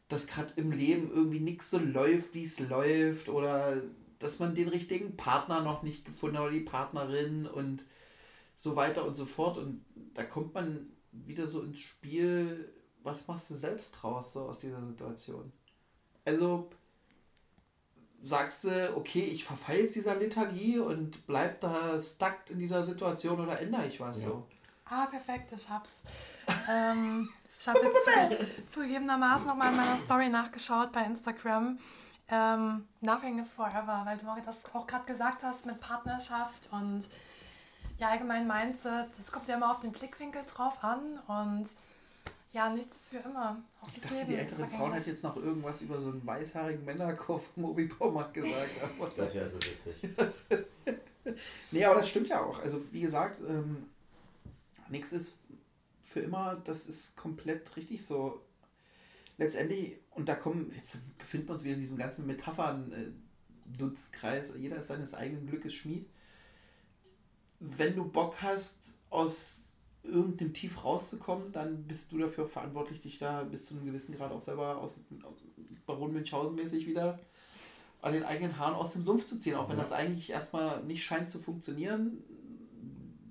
dass 0.07 0.27
gerade 0.27 0.51
im 0.55 0.71
Leben 0.71 1.11
irgendwie 1.13 1.39
nichts 1.39 1.69
so 1.69 1.77
läuft, 1.77 2.33
wie 2.33 2.43
es 2.43 2.59
läuft 2.59 3.29
oder 3.29 3.81
dass 4.17 4.39
man 4.39 4.55
den 4.55 4.67
richtigen 4.67 5.15
Partner 5.15 5.61
noch 5.61 5.83
nicht 5.83 6.03
gefunden 6.05 6.37
hat 6.37 6.45
oder 6.45 6.53
die 6.53 6.59
Partnerin 6.61 7.45
und 7.45 7.83
so 8.55 8.75
weiter 8.75 9.05
und 9.05 9.15
so 9.15 9.25
fort. 9.25 9.57
Und 9.57 9.85
da 10.13 10.23
kommt 10.23 10.53
man 10.53 10.89
wieder 11.11 11.47
so 11.47 11.61
ins 11.61 11.79
Spiel, 11.79 12.73
was 13.03 13.27
machst 13.27 13.49
du 13.49 13.53
selbst 13.53 13.91
draus 13.91 14.33
so 14.33 14.41
aus 14.41 14.59
dieser 14.59 14.85
Situation? 14.85 15.51
Also 16.25 16.69
sagst 18.21 18.65
du, 18.65 18.97
okay, 18.97 19.21
ich 19.21 19.45
verfalle 19.45 19.83
jetzt 19.83 19.95
dieser 19.95 20.15
Lethargie 20.15 20.79
und 20.79 21.25
bleib 21.25 21.61
da 21.61 21.99
stuck 22.01 22.35
in 22.49 22.59
dieser 22.59 22.83
Situation 22.83 23.39
oder 23.39 23.59
ändere 23.59 23.87
ich 23.87 23.99
was 23.99 24.23
Ja. 24.23 24.29
so? 24.29 24.47
Ah, 24.89 25.05
perfekt, 25.05 25.51
ich 25.53 25.69
hab's. 25.69 26.01
ähm, 26.69 27.29
ich 27.57 27.67
habe 27.67 27.79
jetzt 27.79 28.03
zu, 28.03 28.67
zugegebenermaßen 28.67 29.47
nochmal 29.47 29.71
in 29.71 29.77
meiner 29.77 29.97
Story 29.97 30.29
nachgeschaut 30.29 30.91
bei 30.91 31.03
Instagram. 31.03 31.77
Ähm, 32.29 32.87
Nothing 33.01 33.39
is 33.39 33.51
forever, 33.51 34.03
weil 34.05 34.17
du 34.17 34.25
das 34.45 34.63
auch 34.73 34.87
gerade 34.87 35.05
gesagt 35.05 35.43
hast 35.43 35.65
mit 35.65 35.79
Partnerschaft 35.79 36.69
und 36.71 37.03
ja, 37.97 38.09
allgemein 38.09 38.47
Mindset. 38.47 39.07
Das 39.17 39.31
kommt 39.31 39.47
ja 39.47 39.55
immer 39.55 39.71
auf 39.71 39.81
den 39.81 39.91
Blickwinkel 39.91 40.43
drauf 40.45 40.83
an 40.83 41.19
und 41.27 41.67
ja, 42.51 42.69
nichts 42.69 42.95
ist 42.95 43.09
für 43.09 43.17
immer. 43.17 43.57
Auch 43.81 43.87
Ich 43.89 43.95
das 43.95 44.03
dachte, 44.03 44.15
Leben 44.15 44.29
die 44.29 44.35
ältere 44.35 44.57
Frauen 44.57 44.69
vergänglich. 44.69 44.95
hat 44.95 45.07
jetzt 45.07 45.23
noch 45.23 45.35
irgendwas 45.35 45.81
über 45.81 45.99
so 45.99 46.09
einen 46.09 46.25
weißhaarigen 46.25 46.85
Männerchor 46.85 47.39
vom 47.39 47.63
Moby 47.63 47.85
Baumarkt 47.85 48.33
gesagt. 48.33 48.69
Das 49.17 49.33
wäre 49.35 49.49
so 49.49 49.57
witzig. 49.57 49.95
Nee, 51.71 51.85
aber 51.85 51.95
das 51.95 52.09
stimmt 52.09 52.29
ja 52.29 52.41
auch. 52.41 52.59
Also, 52.63 52.81
wie 52.91 53.01
gesagt, 53.01 53.39
ähm, 53.47 53.87
nichts 54.91 55.11
ist 55.11 55.39
für 56.01 56.21
immer, 56.21 56.55
das 56.63 56.87
ist 56.87 57.15
komplett 57.15 57.77
richtig 57.77 58.03
so. 58.05 58.41
Letztendlich, 59.37 59.97
und 60.11 60.27
da 60.27 60.35
kommen, 60.35 60.71
jetzt 60.75 60.97
befinden 61.17 61.47
wir 61.47 61.53
uns 61.53 61.63
wieder 61.63 61.75
in 61.75 61.81
diesem 61.81 61.97
ganzen 61.97 62.27
Metaphern-Dutzkreis, 62.27 64.53
jeder 64.57 64.77
ist 64.77 64.87
seines 64.87 65.13
eigenen 65.13 65.47
Glückes 65.47 65.73
Schmied. 65.73 66.09
Wenn 67.59 67.95
du 67.95 68.05
Bock 68.05 68.41
hast, 68.41 68.97
aus 69.09 69.69
irgendeinem 70.03 70.53
Tief 70.53 70.83
rauszukommen, 70.83 71.51
dann 71.51 71.83
bist 71.83 72.11
du 72.11 72.17
dafür 72.17 72.47
verantwortlich, 72.47 73.01
dich 73.01 73.19
da 73.19 73.43
bis 73.43 73.65
zu 73.65 73.75
einem 73.75 73.85
gewissen 73.85 74.15
Grad 74.15 74.31
auch 74.31 74.41
selber 74.41 74.77
aus, 74.77 74.95
aus 75.23 75.35
Baron 75.85 76.13
Münchhausen 76.13 76.55
mäßig 76.55 76.87
wieder 76.87 77.19
an 78.01 78.13
den 78.13 78.23
eigenen 78.23 78.57
Haaren 78.57 78.75
aus 78.75 78.93
dem 78.93 79.03
Sumpf 79.03 79.25
zu 79.25 79.39
ziehen, 79.39 79.55
auch 79.55 79.69
wenn 79.69 79.77
das 79.77 79.91
eigentlich 79.91 80.29
erstmal 80.29 80.83
nicht 80.83 81.03
scheint 81.03 81.29
zu 81.29 81.39
funktionieren. 81.39 82.23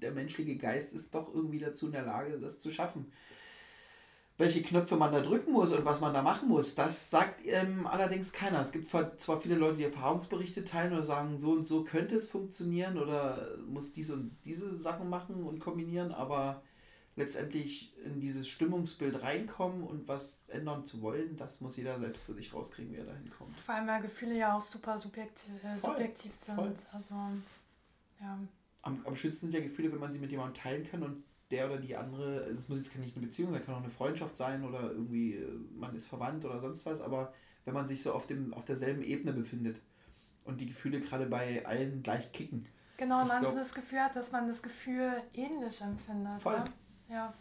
Der 0.01 0.13
menschliche 0.13 0.57
Geist 0.57 0.93
ist 0.93 1.15
doch 1.15 1.33
irgendwie 1.33 1.59
dazu 1.59 1.87
in 1.87 1.93
der 1.93 2.05
Lage, 2.05 2.39
das 2.39 2.59
zu 2.59 2.71
schaffen. 2.71 3.13
Welche 4.37 4.63
Knöpfe 4.63 4.97
man 4.97 5.13
da 5.13 5.21
drücken 5.21 5.53
muss 5.53 5.73
und 5.73 5.85
was 5.85 6.01
man 6.01 6.15
da 6.15 6.23
machen 6.23 6.49
muss, 6.49 6.77
das 6.77 7.11
sagt 7.11 7.45
ähm, 7.45 7.89
allerdings 7.89 8.33
keiner. 8.33 8.61
Es 8.61 8.71
gibt 8.71 8.87
zwar 8.87 9.41
viele 9.41 9.57
Leute, 9.57 9.79
die 9.79 9.85
Erfahrungsberichte 9.85 10.63
teilen 10.63 10.93
oder 10.93 11.03
sagen, 11.03 11.39
so 11.39 11.51
und 11.51 11.65
so 11.65 11.83
könnte 11.83 12.15
es 12.15 12.29
funktionieren 12.29 12.99
oder 12.99 13.59
muss 13.67 13.93
diese 13.93 14.15
und 14.15 14.37
diese 14.45 14.77
Sachen 14.77 15.11
machen 15.11 15.43
und 15.43 15.59
kombinieren, 15.59 16.13
aber 16.13 16.63
letztendlich 17.19 17.93
in 18.05 18.21
dieses 18.21 18.49
Stimmungsbild 18.49 19.23
reinkommen 19.23 19.83
und 19.83 20.09
was 20.09 20.49
ändern 20.49 20.85
zu 20.85 21.03
wollen, 21.03 21.37
das 21.37 21.61
muss 21.61 21.77
jeder 21.77 21.99
selbst 21.99 22.25
für 22.25 22.35
sich 22.35 22.55
rauskriegen, 22.55 22.93
wie 22.93 22.99
er 22.99 23.07
da 23.07 23.15
hinkommt. 23.15 23.59
Vor 23.61 23.75
allem, 23.75 23.89
weil 23.89 24.03
Gefühle 24.03 24.39
ja 24.39 24.57
auch 24.57 24.61
super 24.61 24.99
subjektiv, 24.99 25.53
äh, 25.65 25.77
subjektiv 25.77 26.33
sind. 26.33 26.55
voll. 26.55 26.75
Also, 26.93 27.15
ja. 28.21 28.39
Am, 28.83 29.01
am 29.05 29.17
schönsten 29.17 29.47
sind 29.47 29.55
ja 29.55 29.61
Gefühle, 29.61 29.93
wenn 29.93 30.01
man 30.01 30.13
sie 30.13 30.19
mit 30.19 30.31
jemandem 30.31 30.55
teilen 30.55 30.85
kann 30.85 31.03
und 31.03 31.25
der 31.51 31.67
oder 31.67 31.79
die 31.79 31.97
andere, 31.97 32.45
also 32.45 32.53
es 32.53 32.69
muss 32.69 32.79
jetzt 32.79 32.95
nicht 32.97 33.17
eine 33.17 33.27
Beziehung 33.27 33.53
sein, 33.53 33.63
kann 33.63 33.75
auch 33.75 33.81
eine 33.81 33.91
Freundschaft 33.91 34.37
sein 34.37 34.65
oder 34.65 34.91
irgendwie 34.91 35.35
äh, 35.35 35.49
man 35.75 35.95
ist 35.95 36.07
verwandt 36.07 36.45
oder 36.45 36.61
sonst 36.61 36.85
was, 36.87 37.01
aber 37.01 37.33
wenn 37.65 37.75
man 37.75 37.87
sich 37.87 38.03
so 38.03 38.13
auf, 38.13 38.27
dem, 38.27 38.53
auf 38.55 38.65
derselben 38.65 39.03
Ebene 39.03 39.33
befindet 39.33 39.81
und 40.45 40.61
die 40.61 40.67
Gefühle 40.67 41.01
gerade 41.01 41.27
bei 41.27 41.65
allen 41.67 42.03
gleich 42.03 42.33
kicken. 42.33 42.67
Genau, 42.97 43.23
und 43.23 43.29
man 43.29 43.47
so 43.47 43.55
das 43.55 43.75
Gefühl 43.75 44.01
hat, 44.01 44.17
dass 44.17 44.33
man 44.33 44.49
das 44.49 44.63
Gefühl 44.63 45.13
ähnlich 45.35 45.81
empfindet. 45.81 46.43
Voll. 46.43 46.59
Ne? 46.59 46.65
Ja. 47.09 47.33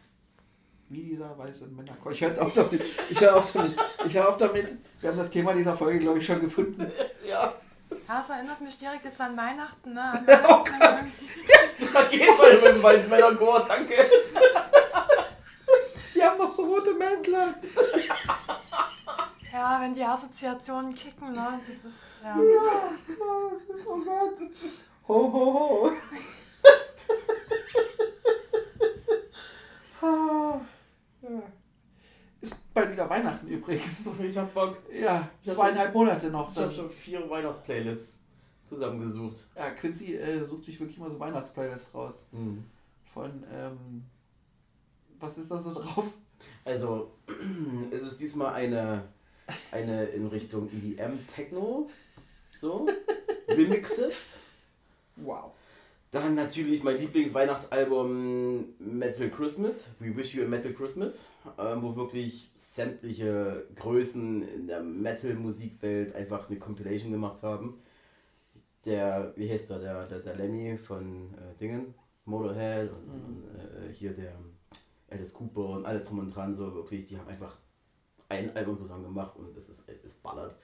Wie 0.89 1.03
dieser 1.03 1.37
weiße 1.37 1.67
Männer. 1.67 1.97
Ich 2.11 2.21
höre 2.21 2.29
jetzt 2.29 2.39
auf 2.39 2.53
damit. 2.53 2.81
Ich 3.09 3.19
höre 3.19 3.35
auf 3.35 3.51
damit. 3.51 3.75
Ich 4.05 4.13
höre 4.13 4.29
auf 4.29 4.37
damit. 4.37 4.73
Wir 5.01 5.09
haben 5.09 5.17
das 5.17 5.31
Thema 5.31 5.53
dieser 5.53 5.75
Folge, 5.75 5.99
glaube 5.99 6.19
ich, 6.19 6.25
schon 6.25 6.39
gefunden. 6.39 6.85
Ja, 7.27 7.53
ja, 8.07 8.19
es 8.21 8.29
erinnert 8.29 8.61
mich 8.61 8.77
direkt 8.77 9.05
jetzt 9.05 9.19
an 9.21 9.35
Weihnachten, 9.37 9.93
ne? 9.93 10.01
An 10.01 10.25
Oh 10.27 10.31
Weihnachtsmänner. 10.65 11.07
da 11.93 12.03
geht's 12.03 12.39
weiter 12.39 12.55
mit 12.55 12.75
dem 12.75 12.83
weißen 12.83 13.09
Männerchor, 13.09 13.65
danke. 13.67 13.93
Wir 16.13 16.25
haben 16.25 16.37
noch 16.39 16.49
so 16.49 16.65
rote 16.65 16.93
Mäntel. 16.93 17.53
ja, 19.53 19.79
wenn 19.81 19.93
die 19.93 20.03
Assoziationen 20.03 20.95
kicken, 20.95 21.33
ne? 21.33 21.59
Das 21.65 21.75
ist, 21.75 22.21
ja. 22.23 22.35
Oh 23.85 23.99
Gott. 24.03 24.37
Ho, 25.07 25.31
ho, 25.31 25.53
ho. 25.53 25.91
Ah, 29.99 30.61
ja. 31.23 31.41
Ist 32.41 32.73
bald 32.73 32.91
wieder 32.91 33.09
Weihnachten 33.09 33.47
übrigens. 33.47 34.07
Ich 34.21 34.37
hab 34.37 34.53
Bock. 34.53 34.77
Ja, 34.93 35.27
Ich 35.43 35.51
zweieinhalb 35.51 35.93
Monate 35.93 36.29
noch. 36.29 36.51
Ich 36.51 36.57
hab 36.57 36.71
schon 36.73 36.89
vier 36.89 37.27
Weihnachtsplaylists 37.29 38.19
zusammengesucht. 38.65 39.47
Ja, 39.55 39.71
Quincy 39.71 40.15
äh, 40.15 40.43
sucht 40.43 40.65
sich 40.65 40.79
wirklich 40.79 40.97
mal 40.99 41.09
so 41.09 41.19
Weihnachtsplaylists 41.19 41.93
raus. 41.93 42.23
Mhm. 42.31 42.63
Von, 43.03 43.43
ähm, 43.51 44.03
was 45.19 45.37
ist 45.37 45.49
da 45.49 45.59
so 45.59 45.73
drauf? 45.73 46.13
Also, 46.65 47.11
es 47.91 48.01
ist 48.01 48.19
diesmal 48.19 48.53
eine, 48.53 49.05
eine 49.71 50.05
in 50.07 50.27
Richtung 50.27 50.69
EDM 50.71 51.25
Techno. 51.27 51.89
So. 52.51 52.87
Remixes. 53.47 54.39
Wow. 55.15 55.53
Dann 56.17 56.33
natürlich 56.33 56.83
mein 56.83 56.97
Lieblingsweihnachtsalbum 56.97 58.73
Metal 58.79 59.29
Christmas, 59.29 59.93
We 59.99 60.15
Wish 60.17 60.33
You 60.33 60.45
a 60.45 60.47
Metal 60.47 60.73
Christmas, 60.73 61.27
ähm, 61.59 61.83
wo 61.83 61.95
wirklich 61.95 62.51
sämtliche 62.57 63.67
Größen 63.75 64.41
in 64.41 64.67
der 64.67 64.81
Metal-Musikwelt 64.81 66.15
einfach 66.15 66.49
eine 66.49 66.57
Compilation 66.57 67.11
gemacht 67.11 67.43
haben. 67.43 67.83
Der, 68.85 69.31
wie 69.35 69.47
heißt 69.47 69.69
der, 69.69 69.77
der, 69.77 70.07
der, 70.07 70.19
der 70.21 70.35
Lemmy 70.37 70.79
von 70.79 71.35
äh, 71.35 71.55
Dingen, 71.59 71.93
Motorhead 72.25 72.89
und, 72.89 73.09
und 73.09 73.43
äh, 73.55 73.93
hier 73.93 74.13
der 74.13 74.33
Alice 75.11 75.33
Cooper 75.33 75.69
und 75.69 75.85
alle 75.85 75.99
drum 75.99 76.17
und 76.17 76.35
dran, 76.35 76.55
so 76.55 76.73
wirklich, 76.73 77.05
die 77.05 77.19
haben 77.19 77.27
einfach 77.27 77.59
ein 78.27 78.55
Album 78.55 78.75
zusammen 78.75 79.03
gemacht 79.03 79.35
und 79.35 79.55
es 79.55 79.69
ist, 79.69 79.87
es 80.03 80.15
ballert. 80.15 80.55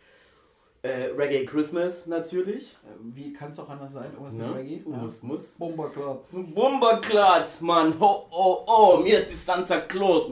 Äh, 0.83 1.11
Reggae 1.17 1.45
Christmas 1.45 2.07
natürlich. 2.07 2.77
Wie 3.01 3.31
kann 3.31 3.51
es 3.51 3.59
auch 3.59 3.69
anders 3.69 3.93
sein? 3.93 4.11
Irgendwas 4.11 4.33
Ne? 4.33 4.47
mit 4.47 4.55
Reggae? 4.57 4.83
Muss, 4.85 5.23
muss. 5.23 5.57
Bomber 5.57 5.89
Club. 5.89 6.27
Bomberklatz, 6.31 7.61
Mann. 7.61 7.95
Oh, 8.01 8.25
oh, 8.29 8.63
oh, 8.67 8.97
mir 8.97 9.19
ist 9.19 9.29
die 9.31 9.35
Santa 9.35 9.79
Claus. 9.79 10.29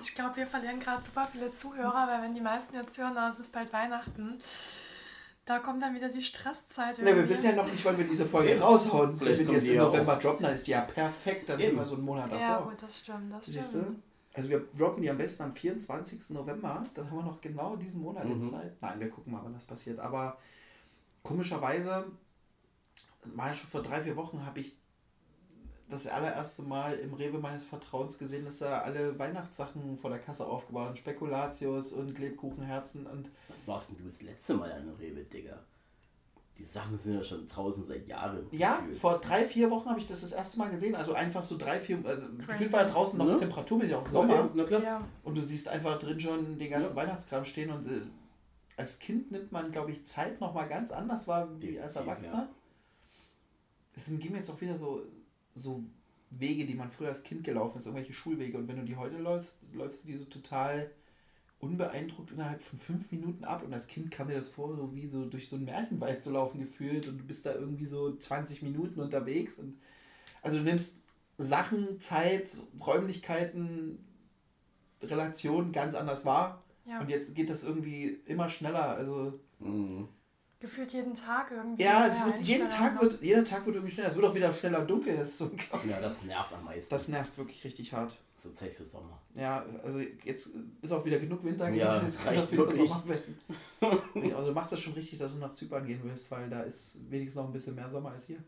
Ich 0.00 0.14
glaube, 0.14 0.36
wir 0.36 0.46
verlieren 0.46 0.78
gerade 0.78 1.02
super 1.02 1.26
viele 1.30 1.50
Zuhörer, 1.50 2.06
weil 2.08 2.22
wenn 2.22 2.34
die 2.34 2.40
meisten 2.40 2.76
jetzt 2.76 2.96
hören, 2.96 3.16
es 3.28 3.40
ist 3.40 3.52
bald 3.52 3.72
Weihnachten, 3.72 4.38
da 5.44 5.58
kommt 5.58 5.82
dann 5.82 5.96
wieder 5.96 6.08
die 6.08 6.22
Stresszeit. 6.22 6.98
Ja, 6.98 7.06
wir 7.06 7.28
wissen 7.28 7.46
ja 7.46 7.52
noch 7.56 7.68
nicht, 7.70 7.84
wann 7.84 7.98
wir 7.98 8.04
diese 8.04 8.24
Folge 8.26 8.60
raushauen. 8.60 9.10
Wenn 9.10 9.18
Vielleicht 9.18 9.38
wir 9.40 9.46
die 9.48 9.52
jetzt 9.54 9.66
im 9.66 9.74
ja 9.74 9.82
November 9.82 10.14
droppen, 10.16 10.44
dann 10.44 10.54
ist 10.54 10.66
die 10.68 10.72
ja 10.72 10.82
perfekt. 10.82 11.48
Dann 11.48 11.58
sind 11.58 11.68
Eben. 11.70 11.78
wir 11.78 11.86
so 11.86 11.94
einen 11.96 12.04
Monat 12.04 12.26
davor. 12.30 12.40
Ja, 12.40 12.60
gut, 12.60 12.80
das 12.80 12.98
stimmt, 13.00 13.32
das 13.34 13.46
Siehst 13.46 13.70
stimmt. 13.70 14.02
Also 14.34 14.50
wir 14.50 14.60
droppen 14.76 15.02
die 15.02 15.10
am 15.10 15.18
besten 15.18 15.42
am 15.42 15.52
24. 15.54 16.30
November. 16.30 16.84
Dann 16.94 17.10
haben 17.10 17.16
wir 17.16 17.22
noch 17.24 17.40
genau 17.40 17.76
diesen 17.76 18.00
Monat 18.02 18.24
Mhm. 18.24 18.38
jetzt 18.40 18.50
Zeit. 18.50 18.80
Nein, 18.80 19.00
wir 19.00 19.08
gucken 19.08 19.32
mal, 19.32 19.40
wann 19.42 19.52
das 19.54 19.64
passiert. 19.64 19.98
Aber 19.98 20.38
komischerweise, 21.22 22.04
mal 23.34 23.52
schon 23.54 23.68
vor 23.68 23.82
drei, 23.82 24.02
vier 24.02 24.16
Wochen 24.16 24.44
habe 24.44 24.60
ich 24.60 24.76
das 25.88 26.06
allererste 26.06 26.62
Mal 26.62 26.98
im 26.98 27.14
Rewe 27.14 27.38
meines 27.38 27.64
Vertrauens 27.64 28.18
gesehen, 28.18 28.44
dass 28.44 28.58
da 28.58 28.80
alle 28.82 29.18
Weihnachtssachen 29.18 29.96
vor 29.96 30.10
der 30.10 30.18
Kasse 30.18 30.44
aufgebaut 30.46 30.88
haben. 30.88 30.96
Spekulatius 30.96 31.92
und 31.92 32.18
Lebkuchenherzen 32.18 33.06
und 33.06 33.30
warst 33.64 33.90
denn 33.90 33.96
du 33.98 34.04
das 34.04 34.20
letzte 34.22 34.54
Mal 34.54 34.70
an 34.70 34.90
Rewe, 35.00 35.24
Digga? 35.24 35.58
Die 36.58 36.64
Sachen 36.64 36.98
sind 36.98 37.14
ja 37.14 37.22
schon 37.22 37.46
draußen 37.46 37.84
seit 37.84 38.06
Jahren. 38.08 38.46
Ja, 38.50 38.78
gefühlt. 38.80 38.96
vor 38.98 39.18
drei, 39.20 39.44
vier 39.44 39.70
Wochen 39.70 39.88
habe 39.88 40.00
ich 40.00 40.06
das 40.06 40.22
das 40.22 40.32
erste 40.32 40.58
Mal 40.58 40.70
gesehen. 40.70 40.94
Also 40.96 41.14
einfach 41.14 41.42
so 41.42 41.56
drei, 41.56 41.78
vier, 41.80 41.98
äh, 42.04 42.18
gefühlt 42.46 42.72
war 42.72 42.84
draußen 42.84 43.16
noch 43.18 43.26
Ne? 43.26 43.36
temperaturmäßig 43.36 43.94
auch 43.94 44.02
Sommer. 44.06 44.50
Na 44.54 44.64
klar. 44.64 44.82
Ja, 44.82 45.08
Und 45.22 45.36
du 45.36 45.40
siehst 45.40 45.68
einfach 45.68 45.98
drin 45.98 46.18
schon 46.18 46.58
den 46.58 46.70
ganzen 46.70 46.90
Ja. 46.90 46.96
Weihnachtskram 46.96 47.44
stehen 47.44 47.70
und 47.70 47.86
äh, 47.86 48.00
als 48.76 48.98
Kind 48.98 49.30
nimmt 49.30 49.52
man, 49.52 49.70
glaube 49.70 49.92
ich, 49.92 50.04
Zeit 50.04 50.40
nochmal 50.40 50.68
ganz 50.68 50.90
anders 50.90 51.26
wahr 51.28 51.48
wie 51.60 51.78
als 51.80 51.96
Erwachsener. 51.96 52.48
Es 53.94 54.06
geben 54.06 54.34
jetzt 54.36 54.50
auch 54.50 54.60
wieder 54.60 54.76
so, 54.76 55.02
so 55.54 55.82
Wege, 56.30 56.64
die 56.66 56.74
man 56.74 56.90
früher 56.90 57.08
als 57.08 57.22
Kind 57.22 57.42
gelaufen 57.44 57.78
ist, 57.78 57.86
irgendwelche 57.86 58.12
Schulwege. 58.12 58.58
Und 58.58 58.68
wenn 58.68 58.76
du 58.76 58.84
die 58.84 58.96
heute 58.96 59.16
läufst, 59.18 59.58
läufst 59.72 60.04
du 60.04 60.08
die 60.08 60.16
so 60.16 60.24
total 60.26 60.90
unbeeindruckt 61.60 62.30
innerhalb 62.30 62.60
von 62.60 62.78
fünf 62.78 63.10
Minuten 63.10 63.44
ab. 63.44 63.62
Und 63.64 63.72
als 63.72 63.86
Kind 63.86 64.10
kam 64.10 64.28
mir 64.28 64.34
das 64.36 64.48
vor, 64.48 64.76
so 64.76 64.94
wie 64.94 65.06
so 65.06 65.24
durch 65.26 65.48
so 65.48 65.56
einen 65.56 65.64
Märchenwald 65.64 66.22
zu 66.22 66.30
laufen 66.30 66.60
gefühlt. 66.60 67.08
Und 67.08 67.18
du 67.18 67.24
bist 67.24 67.46
da 67.46 67.54
irgendwie 67.54 67.86
so 67.86 68.16
20 68.16 68.62
Minuten 68.62 69.00
unterwegs. 69.00 69.58
Und 69.58 69.78
also 70.42 70.58
du 70.58 70.64
nimmst 70.64 70.96
Sachen, 71.36 72.00
Zeit, 72.00 72.60
Räumlichkeiten, 72.84 74.04
Relationen 75.02 75.72
ganz 75.72 75.94
anders 75.94 76.24
wahr. 76.24 76.64
ja. 76.84 77.00
Und 77.00 77.08
jetzt 77.10 77.34
geht 77.34 77.50
das 77.50 77.62
irgendwie 77.64 78.18
immer 78.26 78.48
schneller. 78.48 78.94
Also 78.96 79.38
Mhm. 79.60 80.08
Gefühlt 80.60 80.92
jeden 80.92 81.14
Tag 81.14 81.52
irgendwie. 81.52 81.84
ja, 81.84 82.08
es 82.08 82.24
wird, 82.24 82.40
jeden. 82.40 82.68
Tag 82.68 83.00
wird, 83.00 83.22
jeder 83.22 83.44
Tag 83.44 83.64
wird 83.64 83.76
irgendwie 83.76 83.94
schneller. 83.94 84.08
Es 84.08 84.16
wird 84.16 84.26
auch 84.26 84.34
wieder 84.34 84.52
schneller 84.52 84.84
dunkel. 84.84 85.16
Das 85.16 85.28
ist 85.28 85.38
so. 85.38 85.50
Ja, 85.88 86.00
das 86.00 86.24
nervt 86.24 86.52
am 86.52 86.64
meisten. 86.64 86.90
Das 86.90 87.06
nervt 87.06 87.38
wirklich 87.38 87.62
richtig 87.62 87.92
hart. 87.92 88.16
so 88.34 88.50
Zeit 88.50 88.72
für 88.72 88.84
Sommer. 88.84 89.22
Ja, 89.36 89.64
also 89.84 90.00
jetzt 90.24 90.50
ist 90.82 90.90
auch 90.92 91.04
wieder 91.04 91.20
genug 91.20 91.44
Winter 91.44 91.68
Ja. 91.68 92.02
Jetzt 92.02 92.26
reicht 92.26 92.50
wirklich. 92.56 92.90
Nee, 94.14 94.32
also 94.32 94.48
du 94.48 94.52
machst 94.52 94.72
das 94.72 94.80
schon 94.80 94.94
richtig, 94.94 95.20
dass 95.20 95.34
du 95.34 95.38
nach 95.38 95.52
Zypern 95.52 95.86
gehen 95.86 96.00
willst, 96.02 96.28
weil 96.32 96.50
da 96.50 96.62
ist 96.62 96.98
wenigstens 97.08 97.36
noch 97.36 97.46
ein 97.46 97.52
bisschen 97.52 97.76
mehr 97.76 97.88
Sommer 97.88 98.10
als 98.10 98.26
hier. 98.26 98.38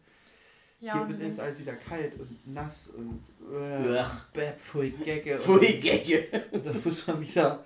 Ja, 0.80 0.94
hier 0.94 1.02
und 1.02 1.08
wird 1.10 1.20
jetzt 1.20 1.38
alles 1.38 1.60
wieder 1.60 1.76
kalt 1.76 2.18
und 2.18 2.52
nass 2.52 2.88
und 2.88 3.22
äh, 3.54 3.98
Ach, 3.98 4.30
bäh, 4.30 4.52
pfui, 4.58 4.90
Gecke. 4.90 5.34
Und 5.34 5.42
pfui, 5.42 5.78
Gecke. 5.78 6.26
da 6.64 6.72
muss 6.84 7.06
man 7.06 7.20
wieder, 7.20 7.64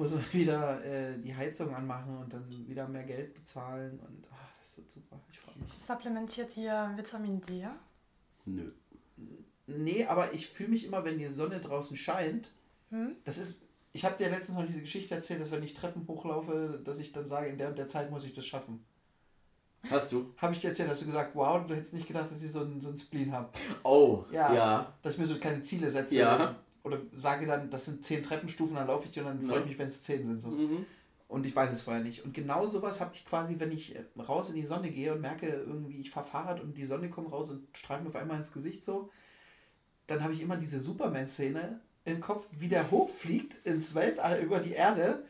muss 0.00 0.10
man 0.12 0.24
wieder 0.32 0.82
äh, 0.84 1.18
die 1.18 1.34
Heizung 1.34 1.74
anmachen 1.74 2.16
und 2.18 2.32
dann 2.32 2.44
wieder 2.66 2.88
mehr 2.88 3.04
Geld 3.04 3.34
bezahlen 3.34 3.98
und 4.00 4.26
ah, 4.32 4.48
das 4.62 4.76
wird 4.76 4.90
super. 4.90 5.20
Ich 5.30 5.38
freue 5.38 5.54
mich. 5.56 5.68
Supplementiert 5.80 6.56
ihr 6.56 6.92
Vitamin 6.96 7.40
D? 7.42 7.66
Nö. 8.46 8.70
Nee, 9.66 10.04
aber 10.06 10.32
ich 10.34 10.48
fühle 10.48 10.70
mich 10.70 10.84
immer, 10.84 11.04
wenn 11.04 11.18
die 11.18 11.28
Sonne 11.28 11.60
draußen 11.60 11.96
scheint, 11.96 12.50
Hm? 12.90 13.14
das 13.24 13.38
ist, 13.38 13.56
ich 13.92 14.04
habe 14.04 14.16
dir 14.16 14.28
letztens 14.30 14.56
mal 14.58 14.66
diese 14.66 14.80
Geschichte 14.80 15.14
erzählt, 15.14 15.40
dass 15.40 15.52
wenn 15.52 15.62
ich 15.62 15.74
Treppen 15.74 16.08
hochlaufe, 16.08 16.80
dass 16.82 16.98
ich 16.98 17.12
dann 17.12 17.24
sage, 17.26 17.46
in 17.48 17.58
der 17.58 17.68
und 17.68 17.78
der 17.78 17.86
Zeit 17.86 18.10
muss 18.10 18.24
ich 18.24 18.32
das 18.32 18.44
schaffen. 18.46 18.84
Hast 19.90 20.10
du? 20.12 20.34
Habe 20.38 20.52
ich 20.54 20.60
dir 20.60 20.68
erzählt, 20.68 20.90
hast 20.90 21.02
du 21.02 21.06
gesagt, 21.06 21.34
wow, 21.36 21.64
du 21.66 21.74
hättest 21.74 21.92
nicht 21.94 22.06
gedacht, 22.08 22.30
dass 22.32 22.42
ich 22.42 22.50
so 22.50 22.60
einen, 22.60 22.80
so 22.80 22.88
einen 22.88 22.98
Spleen 22.98 23.32
habe. 23.32 23.48
Oh, 23.84 24.24
Ja. 24.32 24.52
ja. 24.52 24.92
Dass 25.02 25.12
ich 25.14 25.18
mir 25.20 25.26
so 25.26 25.38
keine 25.38 25.62
Ziele 25.62 25.88
setze. 25.88 26.16
Ja. 26.16 26.56
Oder 26.82 26.98
sage 27.14 27.46
dann, 27.46 27.68
das 27.70 27.84
sind 27.84 28.04
zehn 28.04 28.22
Treppenstufen, 28.22 28.74
dann 28.76 28.86
laufe 28.86 29.04
ich 29.06 29.10
die 29.10 29.20
und 29.20 29.26
dann 29.26 29.40
freue 29.42 29.58
ich 29.58 29.64
Ja. 29.64 29.68
mich, 29.68 29.78
wenn 29.78 29.88
es 29.88 30.02
zehn 30.02 30.24
sind. 30.24 30.40
So. 30.40 30.48
Mhm. 30.48 30.86
Und 31.28 31.46
ich 31.46 31.54
weiß 31.54 31.70
es 31.72 31.82
vorher 31.82 32.02
nicht. 32.02 32.24
Und 32.24 32.34
genau 32.34 32.66
sowas 32.66 33.00
habe 33.00 33.12
ich 33.14 33.24
quasi, 33.24 33.56
wenn 33.58 33.70
ich 33.70 33.94
äh, 33.94 34.02
raus 34.18 34.48
in 34.50 34.56
die 34.56 34.64
Sonne 34.64 34.90
gehe 34.90 35.12
und 35.14 35.20
merke, 35.20 35.46
irgendwie, 35.46 35.98
ich 36.00 36.10
fahre 36.10 36.26
Fahrrad 36.26 36.60
und 36.60 36.76
die 36.76 36.84
Sonne 36.84 37.08
kommt 37.08 37.30
raus 37.30 37.50
und 37.50 37.66
strahlt 37.76 38.02
mir 38.02 38.08
auf 38.08 38.16
einmal 38.16 38.38
ins 38.38 38.52
Gesicht 38.52 38.82
so, 38.84 39.10
dann 40.06 40.24
habe 40.24 40.32
ich 40.32 40.40
immer 40.42 40.56
diese 40.56 40.80
Superman-Szene 40.80 41.80
im 42.04 42.20
Kopf, 42.20 42.46
wie 42.58 42.68
der 42.68 42.90
hochfliegt 42.90 43.64
ins 43.64 43.94
Weltall 43.94 44.40
über 44.40 44.58
die 44.58 44.72
Erde, 44.72 45.24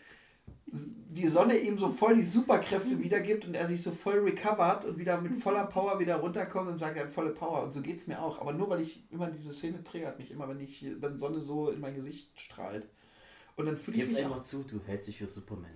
die 0.66 1.26
Sonne 1.26 1.58
ihm 1.58 1.76
so 1.76 1.88
voll 1.88 2.14
die 2.14 2.24
Superkräfte 2.24 3.00
wiedergibt 3.00 3.44
und 3.44 3.54
er 3.54 3.66
sich 3.66 3.82
so 3.82 3.90
voll 3.90 4.20
recovert 4.20 4.84
und 4.84 4.98
wieder 4.98 5.20
mit 5.20 5.34
voller 5.34 5.64
Power 5.64 5.98
wieder 5.98 6.16
runterkommt 6.16 6.68
und 6.68 6.78
sagt, 6.78 6.96
er 6.96 7.04
hat 7.04 7.12
volle 7.12 7.30
Power. 7.30 7.64
Und 7.64 7.72
so 7.72 7.80
geht 7.80 7.98
es 7.98 8.06
mir 8.06 8.22
auch. 8.22 8.40
Aber 8.40 8.52
nur 8.52 8.70
weil 8.70 8.80
ich 8.80 9.02
immer 9.10 9.28
diese 9.28 9.52
Szene 9.52 9.82
triggert 9.82 10.18
mich 10.18 10.30
immer, 10.30 10.48
wenn 10.48 10.60
ich 10.60 10.86
dann 11.00 11.18
Sonne 11.18 11.40
so 11.40 11.70
in 11.70 11.80
mein 11.80 11.96
Gesicht 11.96 12.40
strahlt. 12.40 12.86
Und 13.56 13.66
dann 13.66 13.76
fühle 13.76 13.96
ich 13.96 14.04
Gib's 14.04 14.14
mich 14.14 14.24
einfach 14.24 14.42
zu, 14.42 14.62
du 14.62 14.80
hältst 14.86 15.08
dich 15.08 15.18
für 15.18 15.28
Superman. 15.28 15.70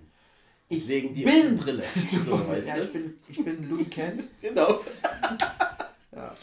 Ich 0.67 0.81
Deswegen 0.81 1.13
die 1.13 1.23
bin 1.23 1.57
Brille. 1.57 1.83
So, 1.95 2.47
weißt 2.47 2.67
ja, 2.67 2.77
ich 2.77 2.93
bin, 2.93 3.13
ich 3.27 3.43
bin 3.43 3.69
Louis 3.69 3.89
Kent. 3.89 4.23
Genau. 4.41 4.81
Ja. 6.11 6.35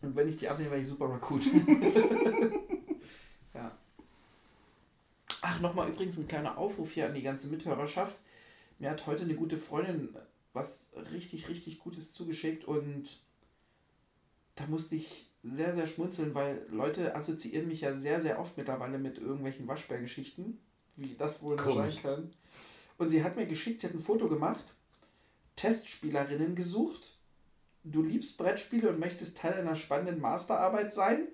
Und 0.00 0.16
wenn 0.16 0.28
ich 0.28 0.36
die 0.36 0.48
abnehme, 0.48 0.72
wäre 0.72 0.80
ich 0.80 0.88
super 0.88 1.08
Raccoon. 1.08 1.40
ja. 3.54 3.70
Ach, 5.42 5.51
nochmal 5.62 5.88
übrigens 5.88 6.18
ein 6.18 6.28
kleiner 6.28 6.58
Aufruf 6.58 6.92
hier 6.92 7.06
an 7.06 7.14
die 7.14 7.22
ganze 7.22 7.46
Mithörerschaft. 7.46 8.16
Mir 8.78 8.90
hat 8.90 9.06
heute 9.06 9.22
eine 9.22 9.34
gute 9.34 9.56
Freundin 9.56 10.14
was 10.52 10.90
richtig, 11.12 11.48
richtig 11.48 11.78
Gutes 11.78 12.12
zugeschickt 12.12 12.64
und 12.64 13.20
da 14.54 14.66
musste 14.66 14.96
ich 14.96 15.30
sehr, 15.42 15.74
sehr 15.74 15.86
schmunzeln, 15.86 16.34
weil 16.34 16.66
Leute 16.70 17.16
assoziieren 17.16 17.66
mich 17.66 17.80
ja 17.80 17.94
sehr, 17.94 18.20
sehr 18.20 18.38
oft 18.38 18.56
mittlerweile 18.56 18.98
mit 18.98 19.18
irgendwelchen 19.18 19.66
Waschbärgeschichten, 19.66 20.60
wie 20.96 21.14
das 21.14 21.42
wohl 21.42 21.56
nur 21.56 21.74
sein 21.74 22.02
kann. 22.02 22.32
Und 22.98 23.08
sie 23.08 23.24
hat 23.24 23.36
mir 23.36 23.46
geschickt, 23.46 23.80
sie 23.80 23.88
hat 23.88 23.94
ein 23.94 24.00
Foto 24.00 24.28
gemacht, 24.28 24.74
Testspielerinnen 25.56 26.54
gesucht. 26.54 27.16
Du 27.82 28.02
liebst 28.02 28.36
Brettspiele 28.36 28.90
und 28.90 29.00
möchtest 29.00 29.38
Teil 29.38 29.54
einer 29.54 29.74
spannenden 29.74 30.20
Masterarbeit 30.20 30.92
sein. 30.92 31.26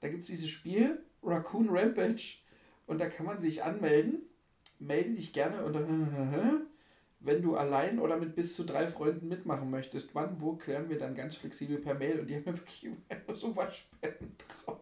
Da 0.00 0.08
gibt 0.08 0.22
es 0.22 0.28
dieses 0.28 0.48
Spiel, 0.48 1.02
Raccoon 1.22 1.68
Rampage. 1.68 2.38
Und 2.86 2.98
da 2.98 3.08
kann 3.08 3.26
man 3.26 3.40
sich 3.40 3.62
anmelden. 3.62 4.22
Melde 4.78 5.10
dich 5.10 5.32
gerne 5.32 5.64
unter 5.64 5.80
wenn 7.24 7.40
du 7.40 7.56
allein 7.56 7.98
oder 7.98 8.18
mit 8.18 8.34
bis 8.34 8.54
zu 8.54 8.64
drei 8.64 8.86
Freunden 8.86 9.28
mitmachen 9.28 9.70
möchtest. 9.70 10.14
Wann, 10.14 10.40
wo, 10.40 10.56
klären 10.56 10.90
wir 10.90 10.98
dann 10.98 11.14
ganz 11.14 11.36
flexibel 11.36 11.78
per 11.78 11.94
Mail. 11.94 12.20
Und 12.20 12.26
die 12.28 12.34
haben 12.36 12.44
mir 12.44 12.56
wirklich 12.56 12.84
immer 12.84 13.34
so 13.34 13.56
Waschbären 13.56 14.32
drauf. 14.38 14.80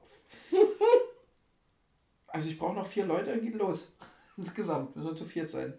Also 2.35 2.49
ich 2.49 2.59
brauche 2.59 2.75
noch 2.75 2.87
vier 2.87 3.05
Leute, 3.05 3.39
geht 3.39 3.57
los. 3.57 3.95
Insgesamt, 4.39 4.97
wir 4.97 5.03
sollen 5.03 5.19
zu 5.19 5.27
viert 5.27 5.51
sein. 5.51 5.75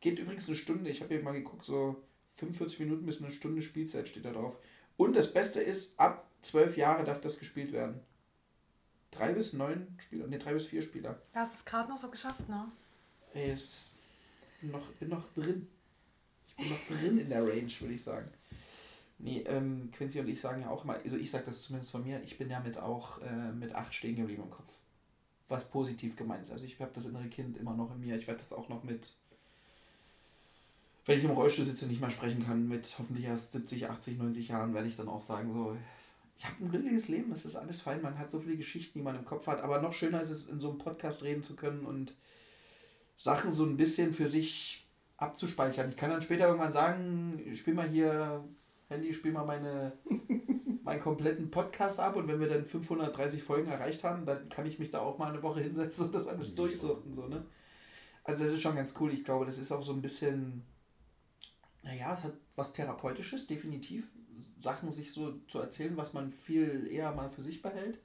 Geht 0.00 0.18
übrigens 0.18 0.46
eine 0.46 0.56
Stunde, 0.56 0.88
ich 0.88 1.02
habe 1.02 1.12
hier 1.12 1.22
mal 1.22 1.32
geguckt, 1.32 1.62
so 1.62 2.02
45 2.36 2.80
Minuten 2.80 3.04
bis 3.04 3.20
eine 3.20 3.30
Stunde 3.30 3.60
Spielzeit 3.60 4.08
steht 4.08 4.24
da 4.24 4.32
drauf. 4.32 4.58
Und 4.96 5.14
das 5.14 5.30
Beste 5.30 5.60
ist, 5.60 6.00
ab 6.00 6.26
zwölf 6.40 6.78
Jahre 6.78 7.04
darf 7.04 7.20
das 7.20 7.38
gespielt 7.38 7.72
werden. 7.72 8.00
Drei 9.16 9.32
bis 9.32 9.52
neun 9.52 9.86
Spieler, 9.98 10.26
ne, 10.26 10.38
drei 10.38 10.54
bis 10.54 10.66
vier 10.66 10.82
Spieler. 10.82 11.18
Du 11.32 11.38
hast 11.38 11.54
es 11.54 11.64
gerade 11.64 11.88
noch 11.88 11.96
so 11.96 12.10
geschafft, 12.10 12.48
ne? 12.48 12.66
Ey, 13.32 13.52
ist 13.52 13.94
bin 14.64 14.72
noch, 14.72 14.86
bin 14.98 15.08
noch 15.08 15.32
drin. 15.34 15.68
Ich 16.46 16.56
bin 16.56 16.68
noch 16.68 16.98
drin 16.98 17.18
in 17.18 17.28
der 17.28 17.42
Range, 17.42 17.70
würde 17.80 17.94
ich 17.94 18.02
sagen. 18.02 18.30
Nee, 19.18 19.40
ähm, 19.46 19.90
Quincy 19.92 20.20
und 20.20 20.28
ich 20.28 20.40
sagen 20.40 20.62
ja 20.62 20.70
auch 20.70 20.84
immer, 20.84 20.94
also 20.94 21.16
ich 21.16 21.30
sage 21.30 21.44
das 21.46 21.62
zumindest 21.62 21.92
von 21.92 22.02
mir, 22.02 22.22
ich 22.22 22.36
bin 22.36 22.50
ja 22.50 22.60
mit 22.60 22.78
auch 22.78 23.20
äh, 23.22 23.52
mit 23.52 23.74
acht 23.74 23.94
stehen 23.94 24.16
geblieben 24.16 24.42
im 24.42 24.50
Kopf. 24.50 24.74
Was 25.48 25.68
positiv 25.68 26.16
gemeint 26.16 26.42
ist. 26.42 26.50
Also 26.50 26.64
ich 26.64 26.80
habe 26.80 26.90
das 26.94 27.04
innere 27.04 27.28
Kind 27.28 27.56
immer 27.58 27.74
noch 27.74 27.94
in 27.94 28.00
mir. 28.00 28.16
Ich 28.16 28.26
werde 28.26 28.40
das 28.40 28.52
auch 28.52 28.68
noch 28.68 28.82
mit, 28.82 29.12
wenn 31.04 31.18
ich 31.18 31.24
im 31.24 31.30
Rollstuhl 31.30 31.64
sitze 31.64 31.86
nicht 31.86 32.00
mehr 32.00 32.10
sprechen 32.10 32.44
kann, 32.44 32.66
mit 32.66 32.96
hoffentlich 32.98 33.26
erst 33.26 33.52
70, 33.52 33.88
80, 33.88 34.18
90 34.18 34.48
Jahren, 34.48 34.74
werde 34.74 34.88
ich 34.88 34.96
dann 34.96 35.08
auch 35.08 35.20
sagen, 35.20 35.52
so, 35.52 35.76
ich 36.36 36.46
habe 36.46 36.64
ein 36.64 36.70
glückliches 36.70 37.08
Leben, 37.08 37.30
das 37.30 37.44
ist 37.44 37.56
alles 37.56 37.80
fein, 37.80 38.02
man 38.02 38.18
hat 38.18 38.30
so 38.30 38.40
viele 38.40 38.56
Geschichten, 38.56 38.98
die 38.98 39.04
man 39.04 39.16
im 39.16 39.24
Kopf 39.24 39.46
hat, 39.46 39.62
aber 39.62 39.80
noch 39.80 39.92
schöner 39.92 40.20
ist 40.20 40.30
es, 40.30 40.46
in 40.46 40.60
so 40.60 40.70
einem 40.70 40.78
Podcast 40.78 41.22
reden 41.22 41.42
zu 41.42 41.56
können 41.56 41.86
und 41.86 42.14
Sachen 43.16 43.52
so 43.52 43.64
ein 43.64 43.76
bisschen 43.76 44.12
für 44.12 44.26
sich 44.26 44.86
abzuspeichern. 45.16 45.88
Ich 45.88 45.96
kann 45.96 46.10
dann 46.10 46.22
später 46.22 46.46
irgendwann 46.46 46.72
sagen, 46.72 47.40
spiel 47.54 47.74
mal 47.74 47.88
hier, 47.88 48.44
Handy, 48.88 49.14
spiel 49.14 49.32
mal 49.32 49.44
meine, 49.44 49.92
meinen 50.82 51.00
kompletten 51.00 51.50
Podcast 51.50 52.00
ab 52.00 52.16
und 52.16 52.28
wenn 52.28 52.40
wir 52.40 52.48
dann 52.48 52.64
530 52.64 53.42
Folgen 53.42 53.70
erreicht 53.70 54.04
haben, 54.04 54.24
dann 54.24 54.48
kann 54.48 54.66
ich 54.66 54.78
mich 54.78 54.90
da 54.90 55.00
auch 55.00 55.18
mal 55.18 55.30
eine 55.30 55.42
Woche 55.42 55.60
hinsetzen 55.60 56.06
und 56.06 56.14
das 56.14 56.26
alles 56.26 56.54
durchsuchten. 56.54 57.14
So, 57.14 57.28
ne? 57.28 57.46
Also 58.24 58.44
das 58.44 58.54
ist 58.54 58.62
schon 58.62 58.76
ganz 58.76 58.94
cool. 59.00 59.12
Ich 59.12 59.24
glaube, 59.24 59.44
das 59.44 59.58
ist 59.58 59.70
auch 59.70 59.82
so 59.82 59.92
ein 59.92 60.02
bisschen, 60.02 60.64
naja, 61.82 62.14
es 62.14 62.24
hat 62.24 62.34
was 62.56 62.72
Therapeutisches, 62.72 63.46
definitiv. 63.46 64.10
Sachen 64.64 64.90
sich 64.90 65.12
so 65.12 65.38
zu 65.46 65.60
erzählen, 65.60 65.96
was 65.96 66.12
man 66.12 66.30
viel 66.30 66.88
eher 66.90 67.12
mal 67.12 67.28
für 67.28 67.42
sich 67.42 67.62
behält. 67.62 68.00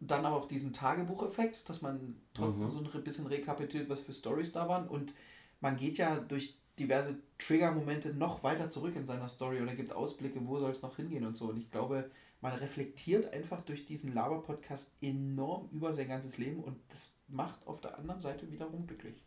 Dann 0.00 0.26
aber 0.26 0.36
auch 0.36 0.48
diesen 0.48 0.74
Tagebucheffekt, 0.74 1.66
dass 1.70 1.80
man 1.80 2.20
trotzdem 2.34 2.66
Mhm. 2.66 2.70
so 2.70 2.98
ein 2.98 3.04
bisschen 3.04 3.26
rekapituliert, 3.26 3.88
was 3.88 4.00
für 4.00 4.12
Stories 4.12 4.52
da 4.52 4.68
waren. 4.68 4.86
Und 4.88 5.14
man 5.60 5.76
geht 5.78 5.96
ja 5.96 6.16
durch 6.16 6.58
diverse 6.78 7.16
Trigger-Momente 7.38 8.12
noch 8.12 8.42
weiter 8.42 8.68
zurück 8.68 8.94
in 8.96 9.06
seiner 9.06 9.28
Story 9.28 9.62
oder 9.62 9.74
gibt 9.74 9.92
Ausblicke, 9.92 10.46
wo 10.46 10.58
soll 10.58 10.70
es 10.72 10.82
noch 10.82 10.96
hingehen 10.96 11.24
und 11.24 11.34
so. 11.34 11.46
Und 11.48 11.56
ich 11.56 11.70
glaube, 11.70 12.10
man 12.42 12.52
reflektiert 12.52 13.32
einfach 13.32 13.62
durch 13.62 13.86
diesen 13.86 14.12
Laber-Podcast 14.12 14.90
enorm 15.00 15.70
über 15.72 15.94
sein 15.94 16.08
ganzes 16.08 16.36
Leben 16.36 16.62
und 16.62 16.76
das 16.90 17.12
macht 17.28 17.66
auf 17.66 17.80
der 17.80 17.96
anderen 17.98 18.20
Seite 18.20 18.50
wiederum 18.52 18.86
glücklich. 18.86 19.24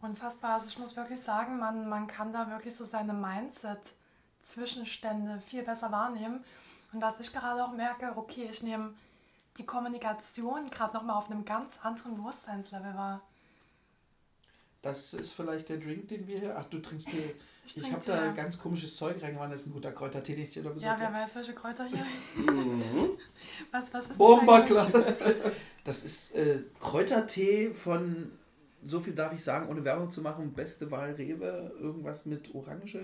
Unfassbar. 0.00 0.54
Also 0.54 0.66
ich 0.68 0.78
muss 0.78 0.96
wirklich 0.96 1.20
sagen, 1.20 1.58
man, 1.58 1.88
man 1.88 2.08
kann 2.08 2.32
da 2.32 2.50
wirklich 2.50 2.74
so 2.74 2.84
seine 2.84 3.12
Mindset-Zwischenstände 4.40 5.40
viel 5.40 5.62
besser 5.62 5.90
wahrnehmen. 5.92 6.44
Und 6.92 7.02
was 7.02 7.20
ich 7.20 7.32
gerade 7.32 7.64
auch 7.64 7.72
merke, 7.72 8.12
okay, 8.16 8.48
ich 8.50 8.62
nehme 8.62 8.94
die 9.58 9.66
Kommunikation 9.66 10.70
gerade 10.70 10.94
nochmal 10.94 11.16
auf 11.16 11.30
einem 11.30 11.44
ganz 11.44 11.78
anderen 11.82 12.16
Bewusstseinslevel 12.16 12.94
wahr. 12.94 13.22
Das 14.82 15.14
ist 15.14 15.32
vielleicht 15.32 15.68
der 15.68 15.78
Drink, 15.78 16.08
den 16.08 16.26
wir 16.28 16.38
hier. 16.38 16.56
Ach, 16.56 16.64
du 16.66 16.78
trinkst 16.78 17.08
Tee. 17.08 17.34
Ich 17.68 17.76
Ich, 17.78 17.90
habe 17.90 18.04
da 18.06 18.30
ganz 18.30 18.60
komisches 18.60 18.96
Zeug 18.96 19.20
reingemacht. 19.20 19.50
Das 19.50 19.62
ist 19.62 19.66
ein 19.66 19.72
guter 19.72 19.90
Kräutertee, 19.90 20.36
den 20.36 20.44
ich 20.44 20.52
dir 20.52 20.62
da 20.62 20.68
Ja, 20.68 20.74
besorgt 20.74 21.00
wer 21.00 21.06
habe. 21.08 21.16
weiß, 21.16 21.34
welche 21.34 21.52
Kräuter 21.52 21.84
hier. 21.84 21.98
Mhm. 22.46 23.10
Was, 23.72 23.92
was 23.92 24.08
ist 24.10 24.20
das. 24.20 24.92
Das 25.82 26.04
ist 26.04 26.32
äh, 26.36 26.62
Kräutertee 26.78 27.74
von, 27.74 28.30
so 28.84 29.00
viel 29.00 29.14
darf 29.16 29.32
ich 29.32 29.42
sagen, 29.42 29.68
ohne 29.68 29.82
Werbung 29.84 30.12
zu 30.12 30.20
machen, 30.22 30.52
beste 30.52 30.88
Wahl 30.92 31.14
Rewe. 31.14 31.72
Irgendwas 31.80 32.24
mit 32.24 32.54
Orange, 32.54 33.00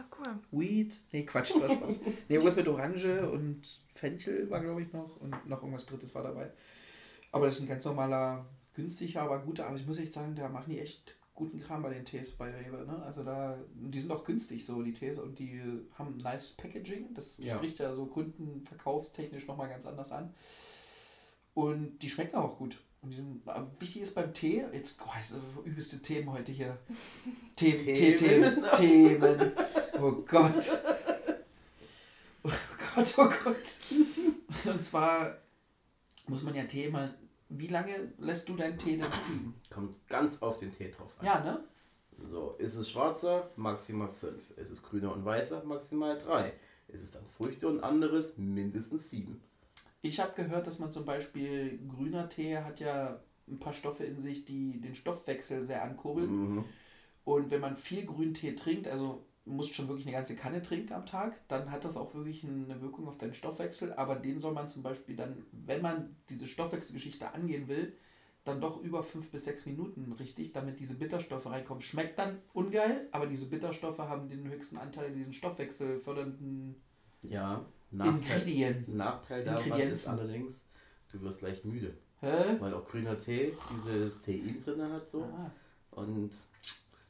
Ah, 0.00 0.04
cool. 0.18 0.38
Weed. 0.60 0.94
Nee, 1.12 1.24
Quatsch, 1.24 1.52
war 1.60 1.68
Spaß. 1.68 2.00
nee, 2.28 2.34
irgendwas 2.36 2.54
mit 2.56 2.68
Orange 2.68 3.28
und 3.30 3.60
Fenchel 3.94 4.48
war, 4.48 4.60
glaube 4.60 4.82
ich, 4.82 4.92
noch. 4.92 5.16
Und 5.20 5.48
noch 5.48 5.58
irgendwas 5.62 5.86
Drittes 5.86 6.14
war 6.14 6.22
dabei. 6.22 6.50
Aber 7.32 7.46
das 7.46 7.56
ist 7.56 7.62
ein 7.62 7.68
ganz 7.68 7.84
normaler, 7.84 8.46
günstiger, 8.74 9.22
aber 9.22 9.40
guter. 9.40 9.66
Aber 9.66 9.76
ich 9.76 9.86
muss 9.86 9.98
echt 9.98 10.12
sagen, 10.12 10.36
da 10.36 10.48
machen 10.48 10.70
die 10.72 10.78
echt 10.78 11.16
guten 11.34 11.58
Kram 11.58 11.82
bei 11.82 11.92
den 11.92 12.04
Tees 12.04 12.30
bei 12.32 12.50
Rewe. 12.50 12.84
Ne? 12.86 13.02
Also 13.02 13.24
da, 13.24 13.58
die 13.74 13.98
sind 13.98 14.10
auch 14.12 14.24
günstig, 14.24 14.64
so 14.64 14.82
die 14.82 14.92
Tees. 14.92 15.18
Und 15.18 15.38
die 15.40 15.60
haben 15.98 16.14
ein 16.14 16.18
nice 16.18 16.52
Packaging. 16.52 17.14
Das 17.14 17.38
Ja. 17.38 17.56
spricht 17.56 17.78
ja 17.80 17.94
so 17.94 18.06
kundenverkaufstechnisch 18.06 19.46
nochmal 19.48 19.68
ganz 19.68 19.84
anders 19.86 20.12
an. 20.12 20.32
Und 21.54 21.98
die 22.02 22.08
schmecken 22.08 22.36
auch 22.36 22.56
gut. 22.58 22.80
Und 23.00 23.10
die 23.10 23.16
sind, 23.16 23.46
aber 23.46 23.70
wichtig 23.78 24.02
ist 24.02 24.14
beim 24.14 24.32
Tee, 24.34 24.64
jetzt 24.72 24.98
oh, 25.00 25.36
so 25.54 25.62
übelste 25.62 26.00
Themen 26.02 26.32
heute 26.32 26.50
hier. 26.52 26.78
Themen, 27.56 27.84
Tee, 27.84 28.14
Themen, 28.14 28.64
Themen. 28.76 29.52
Oh 30.00 30.12
Gott. 30.26 30.54
Oh 32.42 32.50
Gott, 32.94 33.14
oh 33.18 33.30
Gott. 33.44 33.76
Und 34.64 34.84
zwar 34.84 35.36
muss 36.26 36.42
man 36.42 36.54
ja 36.54 36.64
Tee 36.64 36.86
immer. 36.86 37.14
Wie 37.48 37.68
lange 37.68 38.12
lässt 38.18 38.48
du 38.48 38.56
deinen 38.56 38.78
Tee 38.78 38.96
dann 38.96 39.12
ziehen? 39.20 39.54
Kommt 39.70 39.96
ganz 40.08 40.42
auf 40.42 40.58
den 40.58 40.76
Tee 40.76 40.90
drauf 40.90 41.10
an. 41.18 41.26
Ja, 41.26 41.40
ne? 41.40 41.64
So, 42.24 42.56
ist 42.58 42.74
es 42.74 42.90
schwarzer, 42.90 43.50
maximal 43.56 44.12
5. 44.12 44.50
Ist 44.56 44.70
es 44.70 44.82
grüner 44.82 45.12
und 45.14 45.24
weißer, 45.24 45.64
maximal 45.64 46.18
3. 46.18 46.52
Ist 46.88 47.04
es 47.04 47.12
dann 47.12 47.26
Früchte 47.26 47.68
und 47.68 47.82
anderes, 47.82 48.36
mindestens 48.38 49.10
7. 49.10 49.40
Ich 50.02 50.20
habe 50.20 50.34
gehört, 50.34 50.66
dass 50.66 50.78
man 50.78 50.90
zum 50.90 51.04
Beispiel 51.04 51.78
grüner 51.88 52.28
Tee 52.28 52.58
hat 52.58 52.80
ja 52.80 53.20
ein 53.48 53.58
paar 53.58 53.72
Stoffe 53.72 54.04
in 54.04 54.20
sich, 54.20 54.44
die 54.44 54.80
den 54.80 54.94
Stoffwechsel 54.94 55.64
sehr 55.64 55.82
ankurbeln. 55.82 56.54
Mhm. 56.54 56.64
Und 57.24 57.50
wenn 57.50 57.60
man 57.60 57.76
viel 57.76 58.04
Grüntee 58.04 58.54
trinkt, 58.54 58.88
also 58.88 59.24
musst 59.44 59.74
schon 59.74 59.88
wirklich 59.88 60.06
eine 60.06 60.14
ganze 60.14 60.36
Kanne 60.36 60.62
trinken 60.62 60.92
am 60.92 61.06
Tag, 61.06 61.40
dann 61.48 61.70
hat 61.70 61.84
das 61.84 61.96
auch 61.96 62.14
wirklich 62.14 62.44
eine 62.44 62.80
Wirkung 62.80 63.08
auf 63.08 63.18
deinen 63.18 63.34
Stoffwechsel. 63.34 63.92
Aber 63.94 64.16
den 64.16 64.38
soll 64.38 64.52
man 64.52 64.68
zum 64.68 64.82
Beispiel 64.82 65.16
dann, 65.16 65.44
wenn 65.52 65.82
man 65.82 66.16
diese 66.28 66.46
Stoffwechselgeschichte 66.46 67.32
angehen 67.32 67.68
will, 67.68 67.94
dann 68.44 68.60
doch 68.60 68.80
über 68.82 69.02
fünf 69.02 69.30
bis 69.30 69.44
sechs 69.44 69.66
Minuten 69.66 70.12
richtig, 70.12 70.52
damit 70.52 70.80
diese 70.80 70.94
Bitterstoffe 70.94 71.46
reinkommen. 71.46 71.82
Schmeckt 71.82 72.18
dann 72.18 72.38
ungeil, 72.52 73.08
aber 73.12 73.26
diese 73.26 73.46
Bitterstoffe 73.46 73.98
haben 73.98 74.28
den 74.28 74.48
höchsten 74.48 74.78
Anteil 74.78 75.12
diesen 75.12 75.32
stoffwechselfördernden 75.32 76.76
Ja, 77.22 77.66
Nachteil, 77.90 78.14
Ingredient. 78.40 78.88
Nachteil 78.88 79.44
daran 79.44 79.80
ist 79.80 80.06
allerdings, 80.06 80.68
du 81.10 81.20
wirst 81.22 81.40
leicht 81.42 81.64
müde. 81.64 81.96
Hä? 82.20 82.56
Weil 82.58 82.74
auch 82.74 82.84
grüner 82.84 83.16
Tee 83.18 83.56
dieses 83.74 84.20
Tein 84.20 84.58
drin 84.64 84.92
hat 84.92 85.08
so. 85.08 85.22
Ah, 85.24 85.50
Und 85.92 86.30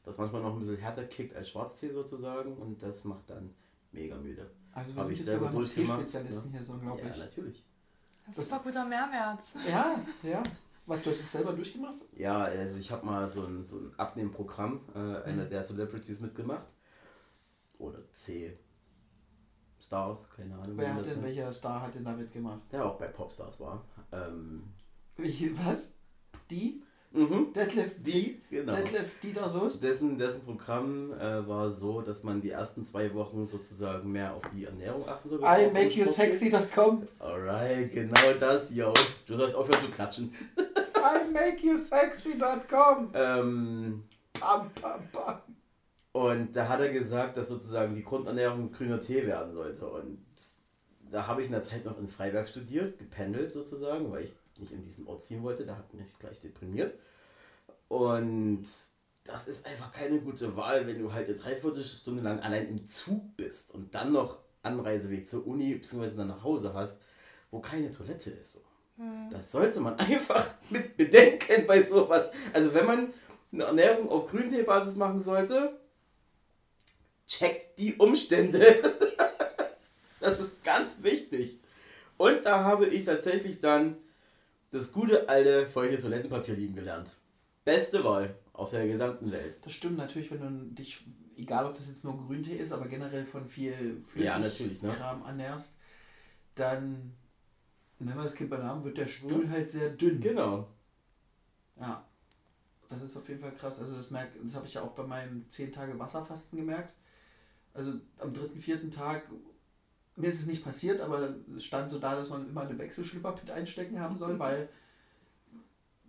das 0.05 0.17
manchmal 0.17 0.41
noch 0.41 0.53
ein 0.53 0.59
bisschen 0.59 0.77
härter 0.77 1.03
kickt 1.05 1.35
als 1.35 1.49
Schwarztee 1.49 1.91
sozusagen. 1.91 2.55
Und 2.57 2.81
das 2.81 3.03
macht 3.03 3.29
dann 3.29 3.53
mega 3.91 4.15
müde. 4.17 4.49
also 4.71 4.95
wir 4.95 4.99
Hab 5.01 5.05
sind 5.07 5.13
ich 5.13 5.19
jetzt 5.19 5.29
selber 5.29 5.51
sogar 5.51 5.69
Teespezialisten 5.69 6.51
hier 6.51 6.63
so 6.63 6.73
Ja, 6.73 6.79
unglaublich. 6.79 7.17
natürlich. 7.17 7.65
Das 8.27 8.37
ist 8.37 8.49
super 8.49 8.61
guter 8.63 8.85
Mehrwert. 8.85 9.43
Ja, 9.67 9.99
ja. 10.23 10.43
Was, 10.85 11.01
du 11.03 11.09
hast 11.09 11.19
es 11.19 11.31
selber 11.31 11.53
durchgemacht? 11.53 11.99
Ja, 12.15 12.43
also 12.43 12.79
ich 12.79 12.91
habe 12.91 13.05
mal 13.05 13.27
so 13.27 13.43
ein, 13.45 13.65
so 13.65 13.77
ein 13.79 13.93
Abnehmprogramm, 13.97 14.81
äh, 14.95 15.23
einer 15.23 15.45
der 15.45 15.61
Celebrities 15.63 16.19
mitgemacht. 16.19 16.67
Oder 17.79 17.99
C. 18.11 18.57
Stars, 19.89 20.27
keine 20.37 20.53
Ahnung. 20.53 20.77
wie 20.77 20.81
Wer 20.81 20.93
hat 20.93 21.05
denn, 21.07 21.23
welcher 21.23 21.51
Star 21.51 21.81
hat 21.81 21.95
denn 21.95 22.05
da 22.05 22.11
mitgemacht? 22.11 22.59
Der 22.71 22.85
auch 22.85 22.99
bei 22.99 23.07
Popstars 23.07 23.59
war. 23.59 23.83
Ähm, 24.11 24.61
Welche, 25.17 25.57
was? 25.65 25.97
Die? 26.51 26.83
mhm, 27.11 27.51
Deadlift 27.53 27.95
die, 28.05 28.39
genau. 28.51 28.71
Deadlift 28.71 29.23
Dieter 29.23 29.49
Soest? 29.49 29.83
Dessen, 29.83 30.19
dessen 30.19 30.43
Programm 30.43 31.11
äh, 31.13 31.47
war 31.47 31.71
so, 31.71 32.01
dass 32.01 32.23
man 32.23 32.39
die 32.39 32.51
ersten 32.51 32.85
zwei 32.85 33.11
Wochen 33.15 33.47
sozusagen 33.47 34.11
mehr 34.11 34.35
auf 34.35 34.43
die 34.53 34.65
Ernährung 34.65 35.07
achten 35.07 35.27
soll. 35.27 35.39
I 35.39 35.71
make 35.73 35.89
you 35.99 36.05
sexy.com. 36.05 37.07
Alright, 37.17 37.91
genau 37.91 38.33
das, 38.39 38.69
yo. 38.69 38.93
Du 39.25 39.35
sollst 39.35 39.55
aufhören 39.55 39.81
zu 39.81 39.89
klatschen. 39.89 40.35
I 40.95 41.31
make 41.33 41.65
you 41.65 41.75
sexy.com. 41.75 43.09
Ähm, 43.15 44.03
Pam, 44.33 44.69
pam, 44.79 45.01
pam. 45.11 45.41
Und 46.11 46.55
da 46.55 46.67
hat 46.67 46.79
er 46.79 46.89
gesagt, 46.89 47.37
dass 47.37 47.49
sozusagen 47.49 47.93
die 47.93 48.03
Grundernährung 48.03 48.71
grüner 48.71 48.99
Tee 48.99 49.25
werden 49.27 49.51
sollte. 49.51 49.87
Und 49.87 50.25
da 51.11 51.27
habe 51.27 51.41
ich 51.41 51.47
in 51.47 51.53
der 51.53 51.61
Zeit 51.61 51.85
noch 51.85 51.99
in 51.99 52.07
Freiberg 52.07 52.47
studiert, 52.47 52.97
gependelt 52.97 53.51
sozusagen, 53.51 54.11
weil 54.11 54.23
ich 54.23 54.33
nicht 54.57 54.71
in 54.71 54.81
diesen 54.81 55.07
Ort 55.07 55.23
ziehen 55.23 55.43
wollte. 55.43 55.65
Da 55.65 55.77
hat 55.77 55.93
mich 55.93 56.17
gleich 56.19 56.39
deprimiert. 56.39 56.95
Und 57.87 58.65
das 59.23 59.47
ist 59.47 59.67
einfach 59.67 59.91
keine 59.91 60.19
gute 60.19 60.55
Wahl, 60.55 60.87
wenn 60.87 60.99
du 60.99 61.13
halt 61.13 61.27
eine 61.27 61.37
Dreiviertelstunde 61.37 62.23
lang 62.23 62.39
allein 62.39 62.67
im 62.67 62.87
Zug 62.87 63.37
bist 63.37 63.73
und 63.73 63.93
dann 63.93 64.11
noch 64.11 64.39
Anreiseweg 64.63 65.27
zur 65.27 65.45
Uni 65.45 65.75
bzw. 65.75 66.17
dann 66.17 66.27
nach 66.27 66.43
Hause 66.43 66.73
hast, 66.73 66.99
wo 67.51 67.59
keine 67.59 67.91
Toilette 67.91 68.31
ist. 68.31 68.53
So. 68.53 68.59
Das 69.31 69.51
sollte 69.51 69.79
man 69.79 69.95
einfach 69.99 70.45
mit 70.69 70.97
bedenken 70.97 71.65
bei 71.67 71.81
sowas. 71.83 72.29
Also 72.51 72.73
wenn 72.73 72.85
man 72.85 73.13
eine 73.51 73.63
Ernährung 73.63 74.09
auf 74.09 74.29
Grünteebasis 74.29 74.95
machen 74.95 75.21
sollte, 75.21 75.79
checkt 77.29 77.77
die 77.77 77.95
Umstände. 77.95 78.59
das 80.19 80.39
ist 80.39 80.63
ganz 80.63 81.01
wichtig. 81.01 81.59
Und 82.17 82.43
da 82.43 82.63
habe 82.63 82.87
ich 82.87 83.05
tatsächlich 83.05 83.61
dann 83.61 83.95
das 84.71 84.91
gute 84.91 85.29
alte 85.29 85.67
feuchte 85.67 86.01
Toilettenpapier 86.01 86.55
lieben 86.55 86.75
gelernt. 86.75 87.11
Beste 87.63 88.03
Wahl 88.03 88.35
auf 88.51 88.71
der 88.71 88.87
gesamten 88.87 89.31
Welt. 89.31 89.57
Das 89.63 89.71
stimmt 89.71 89.97
natürlich, 89.97 90.29
wenn 90.31 90.41
du 90.41 90.75
dich, 90.75 91.01
egal 91.37 91.65
ob 91.65 91.75
das 91.75 91.87
jetzt 91.87 92.03
nur 92.03 92.17
Grüntee 92.17 92.57
ist, 92.57 92.73
aber 92.73 92.87
generell 92.87 93.25
von 93.25 93.47
viel 93.47 94.01
Ja, 94.15 94.37
natürlich, 94.37 94.81
ne? 94.81 94.89
Flüssigkram 94.89 95.23
ernährst, 95.23 95.77
dann, 96.55 97.13
wenn 97.99 98.15
wir 98.15 98.23
das 98.23 98.35
Kind 98.35 98.49
bei 98.49 98.57
Namen, 98.57 98.83
wird 98.83 98.97
der 98.97 99.07
Stuhl 99.07 99.49
halt 99.49 99.69
sehr 99.69 99.89
dünn. 99.89 100.19
Genau. 100.19 100.67
Ja. 101.79 102.05
Das 102.89 103.03
ist 103.03 103.15
auf 103.15 103.29
jeden 103.29 103.39
Fall 103.39 103.53
krass. 103.53 103.79
Also 103.79 103.95
das 103.95 104.09
merk, 104.09 104.29
das 104.43 104.55
habe 104.55 104.65
ich 104.65 104.73
ja 104.73 104.81
auch 104.81 104.91
bei 104.91 105.03
meinem 105.03 105.47
10 105.47 105.71
Tage 105.71 105.97
Wasserfasten 105.99 106.57
gemerkt. 106.57 106.91
Also 107.73 107.93
am 108.17 108.33
dritten, 108.33 108.59
vierten 108.59 108.91
Tag, 108.91 109.23
mir 110.15 110.29
ist 110.29 110.41
es 110.41 110.47
nicht 110.47 110.63
passiert, 110.63 111.01
aber 111.01 111.35
es 111.55 111.63
stand 111.63 111.89
so 111.89 111.99
da, 111.99 112.15
dass 112.15 112.29
man 112.29 112.49
immer 112.49 112.61
eine 112.61 112.77
Wechselschlipper 112.77 113.33
mit 113.33 113.51
einstecken 113.51 113.99
haben 113.99 114.17
soll, 114.17 114.37
weil 114.37 114.69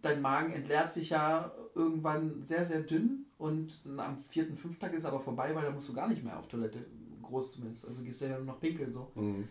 dein 0.03 0.21
Magen 0.21 0.53
entleert 0.53 0.91
sich 0.91 1.11
ja 1.11 1.53
irgendwann 1.75 2.43
sehr, 2.43 2.65
sehr 2.65 2.81
dünn 2.81 3.27
und 3.39 3.81
am 3.97 4.19
vierten, 4.19 4.57
fünften 4.57 4.81
Tag 4.81 4.93
ist 4.93 5.01
es 5.01 5.05
aber 5.05 5.21
vorbei, 5.21 5.55
weil 5.55 5.65
da 5.65 5.71
musst 5.71 5.89
du 5.89 5.93
gar 5.93 6.09
nicht 6.09 6.25
mehr 6.25 6.39
auf 6.39 6.49
Toilette, 6.49 6.85
groß 7.23 7.53
zumindest. 7.53 7.87
Also 7.87 8.03
gehst 8.03 8.21
du 8.21 8.27
ja 8.27 8.37
nur 8.37 8.47
noch 8.47 8.61
pinkeln 8.61 8.93
so. 8.93 9.11
Mhm. 9.15 9.49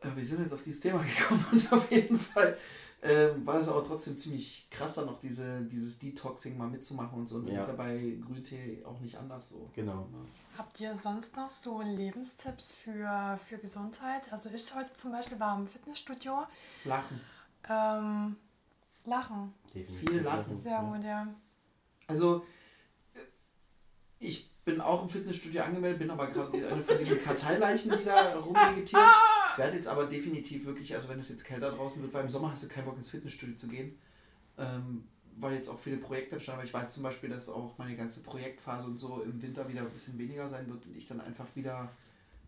Äh, 0.00 0.08
Wir 0.16 0.24
sind 0.24 0.40
jetzt 0.40 0.52
auf 0.52 0.62
dieses 0.62 0.80
Thema 0.80 1.02
gekommen 1.18 1.44
und 1.52 1.72
auf 1.72 1.90
jeden 1.90 2.18
Fall 2.18 2.56
ähm, 3.02 3.46
war 3.46 3.54
das 3.58 3.68
aber 3.68 3.84
trotzdem 3.84 4.18
ziemlich 4.18 4.68
krass, 4.70 4.94
dann 4.94 5.06
noch 5.06 5.20
diese, 5.20 5.62
dieses 5.62 5.98
Detoxing 5.98 6.56
mal 6.58 6.68
mitzumachen 6.68 7.18
und 7.18 7.28
so. 7.28 7.36
Und 7.36 7.46
das 7.46 7.54
Ja. 7.54 7.60
ist 7.62 7.68
ja 7.68 7.74
bei 7.74 8.18
Grüntee 8.20 8.82
auch 8.84 8.98
nicht 9.00 9.16
anders 9.16 9.50
so. 9.50 9.70
Genau. 9.74 10.08
Habt 10.56 10.80
ihr 10.80 10.96
sonst 10.96 11.36
noch 11.36 11.48
so 11.48 11.80
Lebenstipps 11.80 12.72
für, 12.72 13.38
für 13.46 13.58
Gesundheit? 13.58 14.32
Also 14.32 14.50
ich 14.50 14.74
heute 14.74 14.92
zum 14.94 15.12
Beispiel 15.12 15.38
war 15.38 15.56
im 15.56 15.68
Fitnessstudio. 15.68 16.42
Lachen. 16.84 17.20
Ähm, 17.68 18.36
lachen. 19.04 19.54
Definitiv. 19.74 20.10
Viel 20.10 20.20
lachen. 20.22 20.56
Sehr 20.56 20.80
gut, 20.80 21.04
ja. 21.04 21.28
Also, 22.08 22.44
äh, 23.14 23.18
ich 24.18 24.50
bin 24.64 24.80
auch 24.80 25.02
im 25.02 25.08
Fitnessstudio 25.08 25.62
angemeldet, 25.62 26.00
bin 26.00 26.10
aber 26.10 26.26
gerade 26.26 26.66
eine 26.68 26.82
von 26.82 26.98
diesen 26.98 27.22
Karteileichen, 27.22 27.92
die 27.96 28.04
da 28.04 28.34
rumvegetieren. 28.38 29.04
Werde 29.58 29.76
jetzt 29.76 29.88
aber 29.88 30.06
definitiv 30.06 30.66
wirklich, 30.66 30.94
also 30.94 31.08
wenn 31.08 31.18
es 31.18 31.28
jetzt 31.28 31.44
kälter 31.44 31.70
draußen 31.70 32.00
wird, 32.00 32.14
weil 32.14 32.24
im 32.24 32.30
Sommer 32.30 32.52
hast 32.52 32.62
du 32.62 32.68
keinen 32.68 32.84
Bock 32.84 32.96
ins 32.96 33.10
Fitnessstudio 33.10 33.56
zu 33.56 33.68
gehen, 33.68 33.98
ähm, 34.56 35.04
weil 35.36 35.54
jetzt 35.54 35.68
auch 35.68 35.78
viele 35.78 35.98
Projekte 35.98 36.36
entstanden, 36.36 36.60
aber 36.60 36.66
ich 36.66 36.74
weiß 36.74 36.94
zum 36.94 37.02
Beispiel, 37.02 37.30
dass 37.30 37.48
auch 37.48 37.76
meine 37.78 37.96
ganze 37.96 38.20
Projektphase 38.20 38.86
und 38.86 38.98
so 38.98 39.22
im 39.22 39.40
Winter 39.42 39.68
wieder 39.68 39.82
ein 39.82 39.90
bisschen 39.90 40.18
weniger 40.18 40.48
sein 40.48 40.68
wird 40.68 40.86
und 40.86 40.96
ich 40.96 41.06
dann 41.06 41.20
einfach 41.20 41.46
wieder 41.54 41.90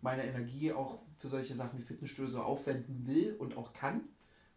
meine 0.02 0.24
Energie 0.24 0.72
auch 0.72 1.02
für 1.16 1.28
solche 1.28 1.54
Sachen 1.54 1.78
wie 1.78 1.84
Fitnessstudio 1.84 2.30
so 2.30 2.42
aufwenden 2.42 3.06
will 3.06 3.36
und 3.38 3.56
auch 3.56 3.72
kann, 3.72 4.02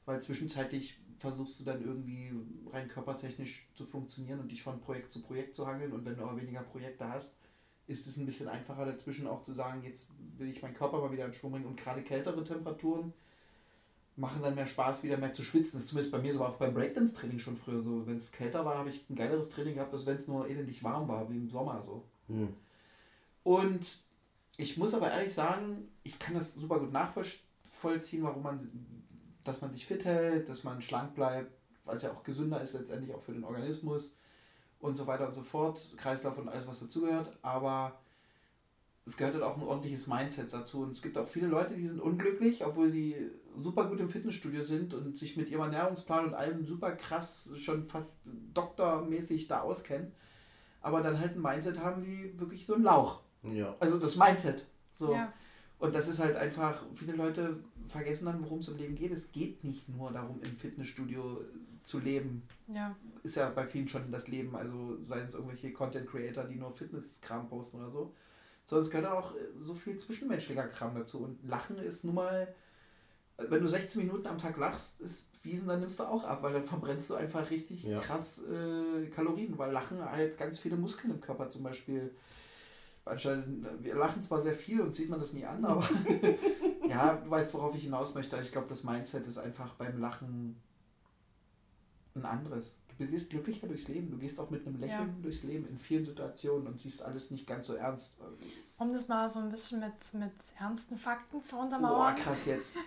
weil 0.05 0.21
zwischenzeitlich 0.21 0.99
versuchst 1.19 1.59
du 1.59 1.63
dann 1.63 1.83
irgendwie 1.83 2.31
rein 2.71 2.87
körpertechnisch 2.87 3.69
zu 3.75 3.85
funktionieren 3.85 4.39
und 4.39 4.51
dich 4.51 4.63
von 4.63 4.79
Projekt 4.81 5.11
zu 5.11 5.21
Projekt 5.21 5.55
zu 5.55 5.67
hangeln 5.67 5.91
und 5.91 6.05
wenn 6.05 6.15
du 6.15 6.23
aber 6.23 6.39
weniger 6.39 6.61
Projekte 6.61 7.07
hast, 7.07 7.37
ist 7.87 8.07
es 8.07 8.17
ein 8.17 8.25
bisschen 8.25 8.47
einfacher 8.47 8.85
dazwischen 8.85 9.27
auch 9.27 9.41
zu 9.41 9.53
sagen, 9.53 9.83
jetzt 9.83 10.09
will 10.37 10.49
ich 10.49 10.61
meinen 10.61 10.73
Körper 10.73 10.99
mal 10.99 11.11
wieder 11.11 11.25
in 11.25 11.33
Schwung 11.33 11.51
bringen 11.51 11.65
und 11.65 11.77
gerade 11.77 12.01
kältere 12.01 12.43
Temperaturen 12.43 13.13
machen 14.15 14.41
dann 14.41 14.55
mehr 14.55 14.67
Spaß, 14.67 15.03
wieder 15.03 15.17
mehr 15.17 15.33
zu 15.33 15.43
schwitzen. 15.43 15.77
Das 15.77 15.83
ist 15.83 15.89
zumindest 15.89 16.11
bei 16.11 16.19
mir 16.19 16.33
so, 16.33 16.39
war 16.39 16.49
auch 16.49 16.57
beim 16.57 16.73
Breakdance-Training 16.73 17.39
schon 17.39 17.55
früher 17.55 17.81
so. 17.81 18.05
Wenn 18.05 18.17
es 18.17 18.31
kälter 18.31 18.63
war, 18.63 18.77
habe 18.77 18.89
ich 18.89 19.09
ein 19.09 19.15
geileres 19.15 19.49
Training 19.49 19.75
gehabt, 19.75 19.93
als 19.93 20.05
wenn 20.05 20.15
es 20.15 20.27
nur 20.27 20.47
elendig 20.47 20.83
warm 20.83 21.07
war, 21.07 21.29
wie 21.29 21.37
im 21.37 21.49
Sommer 21.49 21.83
so. 21.83 22.03
Mhm. 22.27 22.53
Und 23.43 23.97
ich 24.57 24.77
muss 24.77 24.93
aber 24.93 25.11
ehrlich 25.11 25.33
sagen, 25.33 25.89
ich 26.03 26.19
kann 26.19 26.35
das 26.35 26.53
super 26.53 26.79
gut 26.79 26.91
nachvollziehen, 26.91 28.23
warum 28.23 28.43
man, 28.43 28.59
dass 29.43 29.61
man 29.61 29.71
sich 29.71 29.85
fit 29.85 30.05
hält, 30.05 30.47
dass 30.47 30.63
man 30.63 30.81
schlank 30.81 31.15
bleibt, 31.15 31.51
was 31.83 32.03
ja 32.03 32.11
auch 32.11 32.23
gesünder 32.23 32.61
ist 32.61 32.73
letztendlich 32.73 33.13
auch 33.13 33.21
für 33.21 33.33
den 33.33 33.43
Organismus 33.43 34.17
und 34.83 34.95
so 34.95 35.07
weiter 35.07 35.25
und 35.25 35.33
so 35.33 35.41
fort, 35.41 35.93
Kreislauf 35.95 36.37
und 36.37 36.49
alles, 36.49 36.67
was 36.67 36.81
dazugehört. 36.81 37.31
Aber 37.41 37.97
es 39.05 39.15
gehört 39.15 39.35
halt 39.35 39.43
auch 39.45 39.55
ein 39.55 39.63
ordentliches 39.63 40.07
Mindset 40.07 40.51
dazu. 40.51 40.81
Und 40.81 40.91
es 40.91 41.01
gibt 41.01 41.17
auch 41.17 41.27
viele 41.27 41.47
Leute, 41.47 41.75
die 41.75 41.87
sind 41.87 42.01
unglücklich, 42.01 42.65
obwohl 42.65 42.89
sie 42.89 43.31
super 43.57 43.85
gut 43.85 44.01
im 44.01 44.09
Fitnessstudio 44.09 44.61
sind 44.61 44.93
und 44.93 45.17
sich 45.17 45.37
mit 45.37 45.49
ihrem 45.49 45.61
Ernährungsplan 45.61 46.25
und 46.25 46.33
allem 46.33 46.65
super 46.65 46.91
krass, 46.91 47.49
schon 47.55 47.85
fast 47.85 48.19
doktormäßig 48.53 49.47
da 49.47 49.61
auskennen. 49.61 50.11
Aber 50.81 50.99
dann 50.99 51.17
halt 51.17 51.37
ein 51.37 51.41
Mindset 51.41 51.79
haben 51.79 52.05
wie 52.05 52.37
wirklich 52.37 52.65
so 52.65 52.75
ein 52.75 52.83
Lauch. 52.83 53.21
Ja. 53.43 53.77
Also 53.79 53.97
das 53.97 54.17
Mindset. 54.17 54.65
So. 54.91 55.13
Ja. 55.13 55.31
Und 55.79 55.93
das 55.95 56.07
ist 56.07 56.19
halt 56.19 56.35
einfach, 56.37 56.83
viele 56.93 57.13
Leute 57.13 57.59
vergessen 57.83 58.25
dann, 58.25 58.41
worum 58.41 58.59
es 58.59 58.69
im 58.69 58.77
Leben 58.77 58.95
geht. 58.95 59.11
Es 59.11 59.31
geht 59.31 59.63
nicht 59.63 59.89
nur 59.89 60.11
darum, 60.11 60.41
im 60.41 60.55
Fitnessstudio 60.55 61.41
zu 61.83 61.99
leben. 61.99 62.43
Ja. 62.67 62.95
Ist 63.23 63.35
ja 63.35 63.49
bei 63.49 63.65
vielen 63.65 63.87
schon 63.87 64.09
das 64.11 64.27
Leben, 64.27 64.55
also 64.55 64.97
seien 65.01 65.25
es 65.25 65.33
irgendwelche 65.33 65.73
Content 65.73 66.09
Creator, 66.09 66.45
die 66.45 66.55
nur 66.55 66.71
Fitnesskram 66.71 67.47
posten 67.49 67.77
oder 67.77 67.89
so. 67.89 68.13
Sondern 68.65 68.85
es 68.85 68.91
gehört 68.91 69.11
auch 69.11 69.35
äh, 69.35 69.39
so 69.59 69.75
viel 69.75 69.97
zwischenmenschlicher 69.97 70.67
Kram 70.67 70.95
dazu. 70.95 71.19
Und 71.19 71.45
Lachen 71.45 71.77
ist 71.77 72.05
nun 72.05 72.15
mal, 72.15 72.47
äh, 73.37 73.43
wenn 73.49 73.61
du 73.61 73.67
16 73.67 74.05
Minuten 74.05 74.27
am 74.27 74.37
Tag 74.37 74.55
lachst, 74.57 75.01
ist 75.01 75.27
Wiesen, 75.43 75.67
dann 75.67 75.81
nimmst 75.81 75.99
du 75.99 76.03
auch 76.03 76.23
ab, 76.23 76.41
weil 76.41 76.53
dann 76.53 76.63
verbrennst 76.63 77.09
du 77.09 77.15
einfach 77.15 77.49
richtig 77.51 77.83
Ja. 77.83 77.99
krass 77.99 78.41
äh, 78.43 79.07
Kalorien, 79.07 79.57
weil 79.57 79.73
Lachen 79.73 80.01
halt 80.01 80.37
ganz 80.37 80.57
viele 80.57 80.77
Muskeln 80.77 81.11
im 81.11 81.19
Körper 81.19 81.49
zum 81.49 81.63
Beispiel 81.63 82.15
anscheinend, 83.05 83.65
wir 83.83 83.95
lachen 83.95 84.21
zwar 84.21 84.41
sehr 84.41 84.53
viel 84.53 84.81
und 84.81 84.93
sieht 84.95 85.09
man 85.09 85.19
das 85.19 85.33
nie 85.33 85.45
an, 85.45 85.63
aber 85.65 85.83
ja, 86.87 87.15
du 87.15 87.29
weißt, 87.29 87.53
worauf 87.53 87.75
ich 87.75 87.83
hinaus 87.83 88.13
möchte. 88.15 88.37
Ich 88.39 88.51
glaube, 88.51 88.67
das 88.69 88.83
Mindset 88.83 89.27
ist 89.27 89.37
einfach 89.37 89.73
beim 89.73 89.99
Lachen 89.99 90.61
ein 92.15 92.25
anderes. 92.25 92.75
Du 92.99 93.07
gehst 93.07 93.31
glücklicher 93.31 93.65
durchs 93.67 93.87
Leben. 93.87 94.11
Du 94.11 94.17
gehst 94.17 94.39
auch 94.39 94.51
mit 94.51 94.67
einem 94.67 94.79
Lächeln 94.79 95.07
Ja. 95.09 95.21
durchs 95.23 95.41
Leben 95.43 95.65
in 95.65 95.77
vielen 95.79 96.05
Situationen 96.05 96.67
und 96.67 96.79
siehst 96.79 97.01
alles 97.01 97.31
nicht 97.31 97.47
ganz 97.47 97.65
so 97.67 97.73
ernst. 97.73 98.13
Um 98.77 98.93
das 98.93 99.07
mal 99.07 99.27
so 99.29 99.39
ein 99.39 99.49
bisschen 99.49 99.79
mit, 99.79 100.13
mit 100.13 100.31
ernsten 100.59 100.97
Fakten 100.97 101.41
zu 101.41 101.55
Boah, 101.55 101.63
untermauern. 101.63 102.15
krass 102.15 102.45
jetzt. 102.45 102.75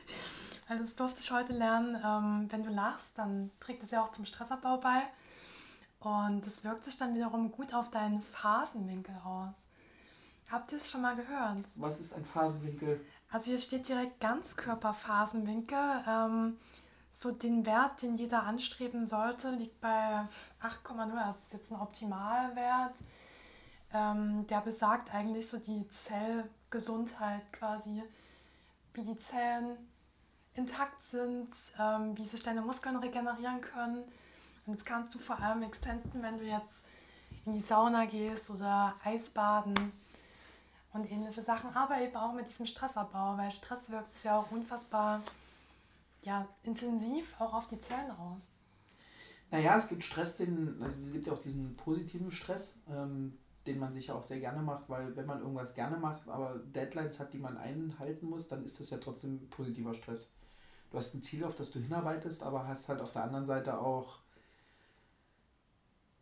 Also 0.68 0.82
das 0.82 0.96
durfte 0.96 1.20
ich 1.20 1.30
heute 1.30 1.52
lernen, 1.52 1.94
ähm, 2.04 2.46
wenn 2.50 2.64
du 2.64 2.70
lachst, 2.70 3.16
dann 3.18 3.52
trägt 3.60 3.84
es 3.84 3.92
ja 3.92 4.02
auch 4.02 4.10
zum 4.10 4.24
Stressabbau 4.24 4.78
bei. 4.78 5.00
Und 6.00 6.44
das 6.44 6.64
wirkt 6.64 6.84
sich 6.84 6.96
dann 6.96 7.14
wiederum 7.14 7.52
gut 7.52 7.72
auf 7.72 7.88
deinen 7.88 8.20
Phasenwinkel 8.20 9.14
aus. 9.24 9.54
Habt 10.51 10.70
ihr 10.72 10.78
es 10.78 10.90
schon 10.90 11.03
mal 11.03 11.16
gehört? 11.16 11.64
Was 11.76 11.99
ist 11.99 12.14
ein 12.14 12.24
Phasenwinkel? 12.24 13.05
Also 13.30 13.47
hier 13.47 13.59
steht 13.59 13.88
direkt 13.88 14.20
Ganzkörperphasenwinkel. 14.20 16.05
Ähm, 16.07 16.57
so 17.12 17.32
den 17.32 17.66
Wert, 17.66 18.03
den 18.03 18.16
jeder 18.16 18.44
anstreben 18.44 19.07
sollte, 19.07 19.51
liegt 19.51 19.80
bei 19.80 20.28
8,0. 20.62 21.16
Das 21.16 21.44
ist 21.44 21.53
jetzt 21.53 21.72
ein 21.72 21.80
Optimalwert. 21.80 22.99
Ähm, 23.92 24.47
der 24.47 24.61
besagt 24.61 25.12
eigentlich 25.12 25.49
so 25.49 25.59
die 25.59 25.88
Zellgesundheit 25.88 27.53
quasi, 27.53 28.03
wie 28.92 29.03
die 29.03 29.16
Zellen 29.16 29.78
intakt 30.55 31.03
sind, 31.03 31.49
ähm, 31.78 32.16
wie 32.16 32.26
sich 32.26 32.42
deine 32.42 32.61
Muskeln 32.61 32.97
regenerieren 32.97 33.61
können. 33.61 34.05
Und 34.66 34.76
das 34.76 34.84
kannst 34.84 35.14
du 35.14 35.18
vor 35.18 35.40
allem 35.40 35.62
extenden, 35.62 36.22
wenn 36.22 36.38
du 36.38 36.44
jetzt 36.44 36.86
in 37.44 37.53
die 37.55 37.61
Sauna 37.61 38.05
gehst 38.05 38.51
oder 38.51 38.94
Eisbaden 39.05 39.92
und 40.93 41.11
ähnliche 41.11 41.43
Sachen, 41.43 41.74
aber 41.74 42.01
eben 42.01 42.16
auch 42.16 42.32
mit 42.32 42.49
diesem 42.49 42.66
Stressabbau, 42.66 43.37
weil 43.37 43.51
Stress 43.51 43.91
wirkt 43.91 44.12
sich 44.12 44.24
ja 44.24 44.39
auch 44.39 44.51
unfassbar 44.51 45.22
ja, 46.22 46.47
intensiv 46.64 47.34
auch 47.39 47.55
auf 47.55 47.68
die 47.68 47.80
Zellen 47.80 48.11
aus. 48.11 48.53
Naja, 49.51 49.76
es 49.76 49.89
gibt 49.89 50.03
Stress, 50.03 50.39
den, 50.39 50.82
also 50.82 50.97
es 51.03 51.12
gibt 51.12 51.26
ja 51.26 51.32
auch 51.32 51.41
diesen 51.41 51.76
positiven 51.76 52.30
Stress, 52.30 52.78
ähm, 52.91 53.39
den 53.66 53.78
man 53.78 53.93
sich 53.93 54.09
ja 54.09 54.14
auch 54.14 54.22
sehr 54.22 54.41
gerne 54.41 54.62
macht, 54.62 54.89
weil 54.89 55.14
wenn 55.16 55.26
man 55.26 55.41
irgendwas 55.41 55.74
gerne 55.74 55.97
macht, 55.97 56.28
aber 56.28 56.59
Deadlines 56.74 57.20
hat, 57.20 57.32
die 57.32 57.39
man 57.39 57.57
einhalten 57.57 58.26
muss, 58.26 58.49
dann 58.49 58.64
ist 58.64 58.80
das 58.80 58.91
ja 58.91 58.99
trotzdem 58.99 59.49
positiver 59.51 59.95
Stress. 59.95 60.30
Du 60.91 60.99
hast 60.99 61.14
ein 61.14 61.22
Ziel, 61.22 61.45
auf 61.45 61.55
das 61.55 61.70
du 61.70 61.80
hinarbeitest, 61.80 62.43
aber 62.43 62.66
hast 62.66 62.89
halt 62.89 63.01
auf 63.01 63.12
der 63.12 63.24
anderen 63.24 63.47
Seite 63.47 63.78
auch 63.80 64.18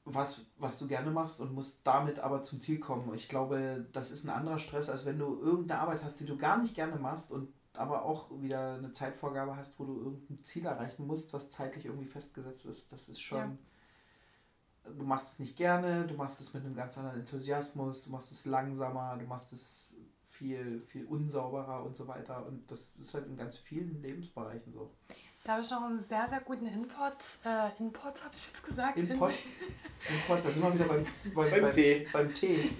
was, 0.05 0.46
was 0.59 0.78
du 0.78 0.86
gerne 0.86 1.11
machst 1.11 1.40
und 1.40 1.55
musst 1.55 1.86
damit 1.86 2.18
aber 2.18 2.42
zum 2.42 2.61
Ziel 2.61 2.78
kommen. 2.78 3.12
Ich 3.14 3.28
glaube, 3.28 3.86
das 3.92 4.11
ist 4.11 4.24
ein 4.24 4.30
anderer 4.30 4.59
Stress, 4.59 4.90
als 4.90 5.07
wenn 5.07 5.18
du 5.18 5.40
irgendeine 5.40 5.80
Arbeit 5.80 6.02
hast, 6.05 6.20
die 6.20 6.26
du 6.26 6.36
gar 6.36 6.59
nicht 6.59 6.74
gerne 6.74 6.96
machst 6.96 7.32
und 7.32 7.48
aber 7.72 8.05
auch 8.05 8.30
wieder 8.40 8.74
eine 8.74 8.92
Zeitvorgabe 8.92 9.57
hast, 9.57 9.78
wo 9.80 9.84
du 9.84 9.96
irgendein 9.96 10.44
Ziel 10.44 10.66
erreichen 10.66 11.07
musst, 11.07 11.32
was 11.32 11.48
zeitlich 11.48 11.86
irgendwie 11.86 12.07
festgesetzt 12.07 12.66
ist. 12.66 12.92
Das 12.92 13.09
ist 13.09 13.20
schon. 13.20 13.59
Ja. 14.84 14.92
Du 14.96 15.05
machst 15.05 15.32
es 15.32 15.38
nicht 15.38 15.57
gerne, 15.57 16.07
du 16.07 16.14
machst 16.14 16.40
es 16.40 16.52
mit 16.52 16.64
einem 16.64 16.74
ganz 16.74 16.98
anderen 16.98 17.20
Enthusiasmus, 17.20 18.05
du 18.05 18.11
machst 18.11 18.30
es 18.30 18.44
langsamer, 18.44 19.16
du 19.16 19.24
machst 19.24 19.52
es 19.55 19.96
viel, 20.24 20.78
viel 20.80 21.07
unsauberer 21.07 21.82
und 21.82 21.96
so 21.96 22.07
weiter. 22.07 22.46
Und 22.46 22.70
das 22.70 22.92
ist 23.00 23.14
halt 23.14 23.26
in 23.26 23.36
ganz 23.36 23.57
vielen 23.57 24.02
Lebensbereichen 24.02 24.72
so. 24.72 24.90
Da 25.47 25.53
habe 25.53 25.62
ich 25.62 25.70
noch 25.70 25.82
einen 25.82 25.99
sehr, 25.99 26.26
sehr 26.26 26.40
guten 26.40 26.64
Input. 26.64 27.38
Äh, 27.45 27.68
Input 27.78 28.24
habe 28.24 28.34
ich 28.34 28.47
jetzt 28.47 28.64
gesagt. 28.64 28.97
Input? 28.97 29.32
Input, 30.09 30.42
da 30.42 30.51
sind 30.51 30.62
wir 30.62 30.72
wieder 30.72 30.86
beim, 30.86 31.05
beim, 31.34 31.51
beim, 31.51 31.61
beim 31.61 31.70
Tee. 31.70 32.09
Beim 32.11 32.32
Tee. 32.32 32.70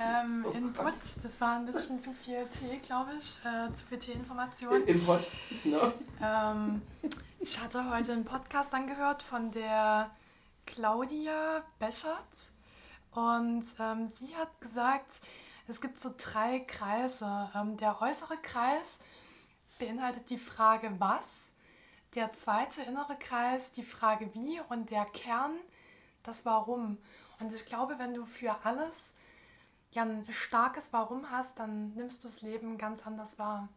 ähm, 0.00 0.44
oh 0.44 0.50
Input, 0.50 0.94
das 1.22 1.40
war 1.40 1.58
ein 1.58 1.66
bisschen 1.66 2.02
zu 2.02 2.12
viel 2.14 2.44
Tee, 2.46 2.78
glaube 2.84 3.12
ich. 3.16 3.38
Äh, 3.44 3.72
zu 3.74 3.84
viel 3.86 3.98
Tee-Information. 4.00 4.84
Input, 4.88 5.20
no. 5.62 5.92
Ähm, 6.20 6.82
ich 7.38 7.60
hatte 7.60 7.88
heute 7.88 8.10
einen 8.10 8.24
Podcast 8.24 8.74
angehört 8.74 9.22
von 9.22 9.52
der 9.52 10.10
Claudia 10.66 11.62
Beschert. 11.78 12.50
Und 13.12 13.64
ähm, 13.78 14.08
sie 14.08 14.34
hat 14.34 14.60
gesagt, 14.60 15.20
es 15.68 15.80
gibt 15.80 16.00
so 16.00 16.12
drei 16.18 16.58
Kreise. 16.58 17.50
Ähm, 17.54 17.76
der 17.76 18.02
äußere 18.02 18.36
Kreis 18.42 18.98
beinhaltet 19.78 20.28
die 20.30 20.38
Frage 20.38 20.92
was, 20.98 21.51
der 22.14 22.32
zweite 22.32 22.82
innere 22.82 23.16
Kreis 23.18 23.72
die 23.72 23.82
Frage 23.82 24.30
wie 24.34 24.60
und 24.68 24.90
der 24.90 25.04
Kern 25.06 25.52
das 26.22 26.44
Warum. 26.44 26.98
Und 27.40 27.52
ich 27.52 27.64
glaube, 27.64 27.98
wenn 27.98 28.14
du 28.14 28.24
für 28.24 28.54
alles 28.64 29.16
ja 29.90 30.02
ein 30.02 30.24
starkes 30.30 30.92
Warum 30.92 31.30
hast, 31.30 31.58
dann 31.58 31.94
nimmst 31.94 32.22
du 32.22 32.28
das 32.28 32.42
Leben 32.42 32.78
ganz 32.78 33.06
anders 33.06 33.38
wahr. 33.38 33.68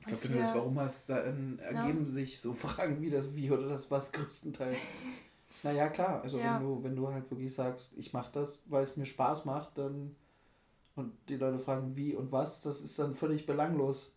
ich 0.00 0.06
glaube, 0.06 0.24
wenn 0.24 0.32
du 0.32 0.38
das 0.38 0.54
Warum 0.54 0.78
hast, 0.78 1.10
dann 1.10 1.58
ergeben 1.58 2.06
ja. 2.06 2.12
sich 2.12 2.40
so 2.40 2.52
Fragen 2.54 3.00
wie 3.00 3.10
das 3.10 3.34
Wie 3.34 3.50
oder 3.50 3.68
das 3.68 3.90
Was 3.90 4.12
größtenteils. 4.12 4.78
naja, 5.62 5.88
klar, 5.88 6.22
also 6.22 6.38
ja. 6.38 6.54
wenn, 6.54 6.62
du, 6.62 6.82
wenn 6.82 6.96
du 6.96 7.08
halt 7.08 7.30
wirklich 7.30 7.54
sagst, 7.54 7.92
ich 7.96 8.12
mache 8.12 8.32
das, 8.32 8.60
weil 8.66 8.82
es 8.82 8.96
mir 8.96 9.06
Spaß 9.06 9.44
macht, 9.44 9.78
dann 9.78 10.16
und 10.96 11.12
die 11.28 11.36
Leute 11.36 11.58
fragen, 11.58 11.96
wie 11.96 12.14
und 12.14 12.30
was, 12.30 12.60
das 12.60 12.80
ist 12.80 12.98
dann 12.98 13.14
völlig 13.14 13.46
belanglos. 13.46 14.14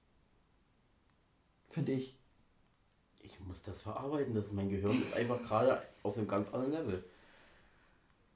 Finde 1.70 1.94
ich. 1.94 2.18
Ich 3.48 3.50
muss 3.50 3.64
das 3.64 3.82
verarbeiten, 3.82 4.36
das 4.36 4.52
mein 4.52 4.68
Gehirn 4.68 5.02
ist 5.02 5.16
einfach 5.16 5.40
gerade 5.40 5.82
auf 6.04 6.18
einem 6.18 6.28
ganz 6.28 6.54
anderen 6.54 6.74
Level. 6.74 7.02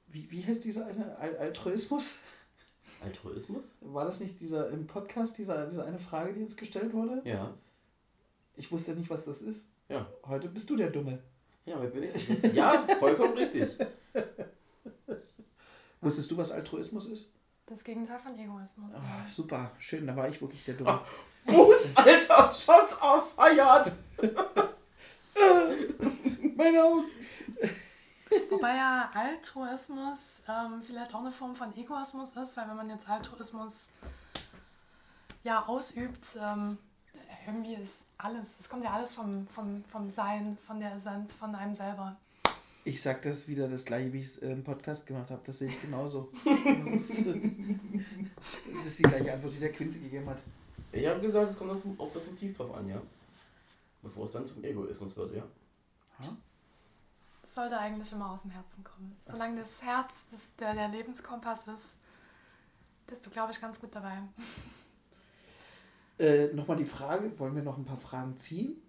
Wie, 0.08 0.30
wie 0.30 0.42
heißt 0.42 0.64
dieser 0.64 0.86
eine 0.86 1.14
Altruismus? 1.18 2.14
Altruismus? 3.04 3.72
War 3.82 4.06
das 4.06 4.20
nicht 4.20 4.40
dieser 4.40 4.70
im 4.70 4.86
Podcast, 4.86 5.36
dieser, 5.36 5.66
diese 5.66 5.84
eine 5.84 5.98
Frage, 5.98 6.32
die 6.32 6.42
uns 6.42 6.56
gestellt 6.56 6.94
wurde? 6.94 7.20
Ja. 7.28 7.52
Ich 8.56 8.72
wusste 8.72 8.94
nicht, 8.94 9.10
was 9.10 9.26
das 9.26 9.42
ist. 9.42 9.66
Ja. 9.90 10.06
Heute 10.26 10.48
bist 10.48 10.70
du 10.70 10.76
der 10.76 10.88
Dumme. 10.88 11.18
Ja, 11.66 11.78
heute 11.78 11.90
bin 11.90 12.04
ich 12.04 12.12
das. 12.14 12.54
Ja, 12.54 12.86
vollkommen 12.98 13.34
richtig. 13.34 13.68
Wusstest 16.00 16.30
du, 16.30 16.38
was 16.38 16.52
Altruismus 16.52 17.04
ist? 17.04 17.28
Das 17.66 17.84
Gegenteil 17.84 18.18
von 18.18 18.34
Egoismus. 18.34 18.90
Oh, 18.94 19.30
super, 19.30 19.72
schön, 19.78 20.06
da 20.06 20.16
war 20.16 20.30
ich 20.30 20.40
wirklich 20.40 20.64
der 20.64 20.76
Dumme. 20.76 21.02
Oh, 21.48 21.52
Fuß, 21.52 21.96
Alter, 21.96 22.50
Schatz 22.54 22.94
feiert! 23.36 23.92
Meine 26.56 26.84
Augen! 26.84 27.04
Wobei 28.50 28.76
ja 28.76 29.10
Altruismus 29.14 30.42
ähm, 30.48 30.82
vielleicht 30.82 31.14
auch 31.14 31.20
eine 31.20 31.32
Form 31.32 31.54
von 31.54 31.76
Egoismus 31.76 32.34
ist, 32.36 32.56
weil 32.56 32.68
wenn 32.68 32.76
man 32.76 32.88
jetzt 32.88 33.08
Altruismus 33.08 33.90
ja 35.42 35.66
ausübt, 35.66 36.38
ähm, 36.40 36.78
irgendwie 37.46 37.74
ist 37.74 38.06
alles, 38.18 38.60
es 38.60 38.68
kommt 38.68 38.84
ja 38.84 38.92
alles 38.92 39.14
vom, 39.14 39.46
vom, 39.48 39.84
vom 39.84 40.08
Sein, 40.08 40.56
von 40.62 40.80
der 40.80 40.94
Essenz, 40.94 41.34
von 41.34 41.54
einem 41.54 41.74
selber. 41.74 42.16
Ich 42.84 43.00
sag 43.00 43.22
das 43.22 43.46
wieder 43.48 43.68
das 43.68 43.84
gleiche, 43.84 44.12
wie 44.12 44.18
ich 44.18 44.26
es 44.26 44.38
im 44.38 44.64
Podcast 44.64 45.06
gemacht 45.06 45.30
habe. 45.30 45.40
Das 45.44 45.58
sehe 45.58 45.68
ich 45.68 45.80
genauso. 45.80 46.32
Das 46.84 47.10
ist, 47.10 47.26
das 48.66 48.86
ist 48.86 48.98
die 48.98 49.04
gleiche 49.04 49.32
Antwort, 49.32 49.54
die 49.54 49.60
der 49.60 49.70
Quincy 49.70 50.00
gegeben 50.00 50.28
hat. 50.28 50.42
Ich 50.90 51.06
habe 51.06 51.20
gesagt, 51.20 51.50
es 51.50 51.58
kommt 51.58 51.70
auf 51.70 52.12
das 52.12 52.26
Motiv 52.26 52.56
drauf 52.56 52.74
an, 52.74 52.88
ja. 52.88 53.00
Bevor 54.02 54.24
es 54.24 54.32
dann 54.32 54.46
zum 54.46 54.62
Egoismus 54.64 55.16
wird, 55.16 55.34
ja. 55.34 55.44
Das 56.18 57.54
sollte 57.54 57.78
eigentlich 57.78 58.10
immer 58.12 58.30
aus 58.30 58.42
dem 58.42 58.50
Herzen 58.50 58.82
kommen. 58.82 59.16
Solange 59.26 59.60
das 59.60 59.82
Herz 59.82 60.26
das 60.30 60.54
der, 60.56 60.74
der 60.74 60.88
Lebenskompass 60.88 61.68
ist, 61.68 61.98
bist 63.06 63.24
du, 63.26 63.30
glaube 63.30 63.52
ich, 63.52 63.60
ganz 63.60 63.80
gut 63.80 63.94
dabei. 63.94 64.22
Äh, 66.18 66.48
Nochmal 66.54 66.76
die 66.76 66.84
Frage, 66.84 67.38
wollen 67.38 67.54
wir 67.54 67.62
noch 67.62 67.76
ein 67.78 67.84
paar 67.84 67.96
Fragen 67.96 68.36
ziehen? 68.38 68.80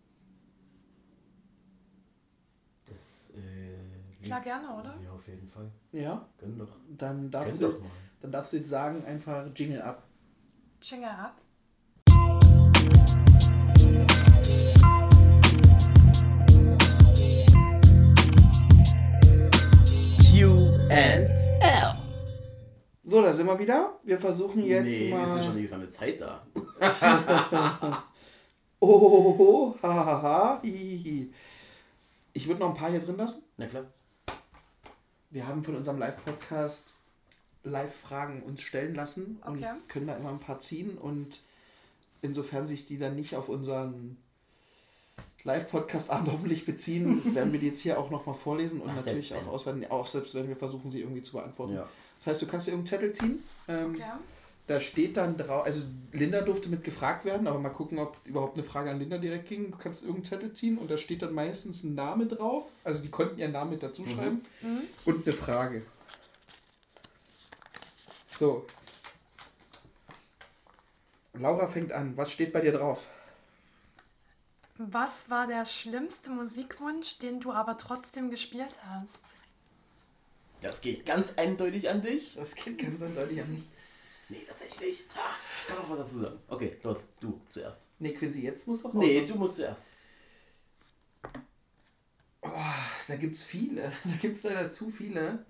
Das, 2.85 3.31
äh, 3.35 4.23
Klar, 4.23 4.41
gerne, 4.41 4.69
oder? 4.79 4.95
Ja, 5.03 5.11
auf 5.11 5.27
jeden 5.27 5.47
Fall. 5.47 5.69
Ja? 5.91 6.27
Gönn 6.37 6.57
doch. 6.57 6.75
Dann 6.97 7.29
darfst, 7.29 7.59
Gönn 7.59 7.71
du, 7.71 7.75
doch 7.75 7.81
mal. 7.83 7.91
dann 8.21 8.31
darfst 8.31 8.53
du 8.53 8.57
jetzt 8.57 8.69
sagen, 8.69 9.03
einfach 9.05 9.47
Jingle 9.55 9.81
ab. 9.81 10.07
Jingle 10.81 11.09
ab. 11.09 11.35
So, 23.13 23.21
da 23.21 23.31
sind 23.31 23.45
wir 23.45 23.59
wieder. 23.59 23.99
Wir 24.01 24.17
versuchen 24.17 24.65
jetzt 24.65 24.87
nee, 24.87 25.11
mal. 25.11 25.23
Nee, 25.23 25.39
ist 25.39 25.45
schon 25.45 25.55
nicht 25.55 25.71
eine 25.71 25.87
Zeit 25.87 26.19
da. 26.19 26.47
oh, 28.79 29.75
ha, 29.83 29.93
ha, 29.93 30.21
ha, 30.23 30.59
hi, 30.63 30.71
hi, 30.71 31.01
hi. 31.03 31.33
Ich 32.33 32.47
würde 32.47 32.61
noch 32.61 32.69
ein 32.69 32.75
paar 32.75 32.89
hier 32.89 33.01
drin 33.01 33.17
lassen. 33.17 33.43
Na 33.57 33.67
klar. 33.67 33.85
Wir 35.29 35.45
haben 35.45 35.61
von 35.61 35.75
unserem 35.75 35.99
Live-Podcast 35.99 36.95
Live-Fragen 37.61 38.41
uns 38.41 38.63
stellen 38.63 38.95
lassen 38.95 39.39
Okay. 39.45 39.69
und 39.69 39.87
können 39.89 40.07
da 40.07 40.15
immer 40.15 40.29
ein 40.29 40.39
paar 40.39 40.57
ziehen. 40.57 40.97
Und 40.97 41.41
insofern 42.23 42.65
sich 42.65 42.87
die 42.87 42.97
dann 42.97 43.15
nicht 43.15 43.35
auf 43.35 43.47
unseren 43.47 44.17
Live-Podcast-Abend 45.43 46.29
hoffentlich 46.31 46.65
beziehen, 46.65 47.35
werden 47.35 47.53
wir 47.53 47.59
die 47.59 47.67
jetzt 47.67 47.81
hier 47.81 47.99
auch 47.99 48.09
nochmal 48.09 48.33
vorlesen 48.33 48.81
und 48.81 48.89
Ach, 48.89 48.95
natürlich 48.95 49.35
auch 49.35 49.45
auswerten, 49.45 49.85
auch 49.91 50.07
selbst 50.07 50.33
wenn 50.33 50.47
wir 50.47 50.55
versuchen, 50.55 50.89
sie 50.89 51.01
irgendwie 51.01 51.21
zu 51.21 51.33
beantworten. 51.33 51.75
Ja. 51.75 51.87
Das 52.23 52.33
heißt, 52.33 52.41
du 52.41 52.47
kannst 52.47 52.67
dir 52.67 52.71
irgendeinen 52.71 52.99
Zettel 53.01 53.13
ziehen. 53.13 53.43
Ähm, 53.67 53.91
Okay. 53.91 54.03
Da 54.65 54.79
steht 54.79 55.17
dann 55.17 55.35
drauf, 55.35 55.65
also 55.65 55.83
Linda 56.13 56.39
durfte 56.39 56.69
mit 56.69 56.85
gefragt 56.85 57.25
werden, 57.25 57.47
aber 57.47 57.59
mal 57.59 57.67
gucken, 57.69 57.99
ob 57.99 58.17
überhaupt 58.23 58.55
eine 58.55 58.63
Frage 58.65 58.91
an 58.91 58.97
Linda 58.97 59.17
direkt 59.17 59.49
ging. 59.49 59.71
Du 59.71 59.77
kannst 59.77 60.03
irgendeinen 60.03 60.23
Zettel 60.23 60.53
ziehen 60.53 60.77
und 60.77 60.89
da 60.89 60.95
steht 60.95 61.21
dann 61.21 61.33
meistens 61.33 61.83
ein 61.83 61.95
Name 61.95 62.27
drauf. 62.27 62.71
Also 62.85 63.01
die 63.03 63.09
konnten 63.09 63.37
ihren 63.39 63.51
Namen 63.51 63.71
mit 63.71 63.83
dazu 63.83 64.05
schreiben. 64.05 64.45
Mhm. 64.61 64.83
Und 65.03 65.27
eine 65.27 65.35
Frage. 65.35 65.85
So. 68.31 68.65
Laura 71.33 71.67
fängt 71.67 71.91
an. 71.91 72.15
Was 72.15 72.31
steht 72.31 72.53
bei 72.53 72.61
dir 72.61 72.71
drauf? 72.71 73.05
Was 74.77 75.29
war 75.29 75.45
der 75.45 75.65
schlimmste 75.65 76.29
Musikwunsch, 76.29 77.17
den 77.17 77.41
du 77.41 77.51
aber 77.51 77.77
trotzdem 77.77 78.31
gespielt 78.31 78.79
hast? 78.89 79.35
Das 80.63 80.81
geht 80.81 81.05
ganz 81.05 81.33
eindeutig 81.37 81.89
an 81.89 82.01
dich. 82.01 82.35
Das 82.35 82.55
Kind 82.55 82.79
kann 82.79 82.97
sein, 82.97 83.13
Leute 83.15 83.33
ja 83.33 83.45
nicht. 83.45 83.67
Nee, 84.29 84.41
tatsächlich 84.47 84.79
nicht. 84.79 85.15
Ha, 85.15 85.35
ich 85.61 85.67
kann 85.67 85.77
noch 85.77 85.89
was 85.91 85.97
dazu 85.99 86.19
sagen. 86.19 86.39
Okay, 86.47 86.77
los, 86.83 87.09
du 87.19 87.39
zuerst. 87.49 87.81
Nee, 87.99 88.13
Quincy, 88.13 88.41
jetzt 88.41 88.67
muss 88.67 88.81
doch 88.81 88.93
Nee, 88.93 89.19
raus. 89.19 89.29
du 89.29 89.35
musst 89.35 89.55
zuerst. 89.57 89.85
Da 93.07 93.15
gibt 93.15 93.35
es 93.35 93.43
viele. 93.43 93.91
Da 94.03 94.15
gibt 94.19 94.35
es 94.35 94.43
leider 94.43 94.69
zu 94.69 94.89
viele. 94.89 95.45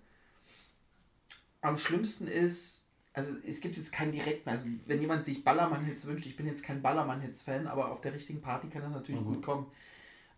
Am 1.61 1.77
schlimmsten 1.77 2.27
ist, 2.27 2.81
also 3.13 3.37
es 3.47 3.61
gibt 3.61 3.77
jetzt 3.77 3.91
keinen 3.93 4.11
direkten, 4.11 4.49
also 4.49 4.65
wenn 4.85 4.99
jemand 4.99 5.23
sich 5.23 5.43
Ballermann-Hits 5.45 6.05
wünscht, 6.05 6.25
ich 6.25 6.35
bin 6.35 6.45
jetzt 6.45 6.63
kein 6.63 6.81
Ballermann-Hits-Fan, 6.81 7.67
aber 7.67 7.91
auf 7.91 8.01
der 8.01 8.13
richtigen 8.13 8.41
Party 8.41 8.67
kann 8.67 8.81
das 8.81 8.91
natürlich 8.91 9.21
Mhm. 9.21 9.25
gut 9.25 9.41
kommen. 9.45 9.71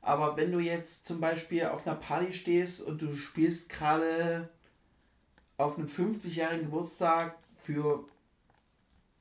Aber 0.01 0.38
wenn 0.38 0.51
du 0.51 0.59
jetzt 0.59 1.05
zum 1.07 1.19
Beispiel 1.19 1.65
auf 1.65 1.88
einer 1.88 1.95
Party 1.95 2.32
stehst 2.32 2.82
und 2.82 3.01
du 3.01 3.15
spielst 3.15 3.69
gerade 3.69 4.49
auf 5.58 5.78
einem 5.78 5.88
50-jährigen 5.88 6.64
Geburtstag 6.66 7.38
für, 7.58 8.06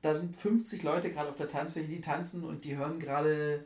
da 0.02 0.14
sind 0.14 0.36
50 0.36 0.82
Leute 0.84 1.10
gerade 1.10 1.28
auf 1.30 1.36
der 1.36 1.48
Tanzfläche, 1.48 1.88
die 1.88 2.00
tanzen 2.00 2.44
und 2.44 2.64
die 2.64 2.76
hören 2.76 2.98
gerade 3.00 3.64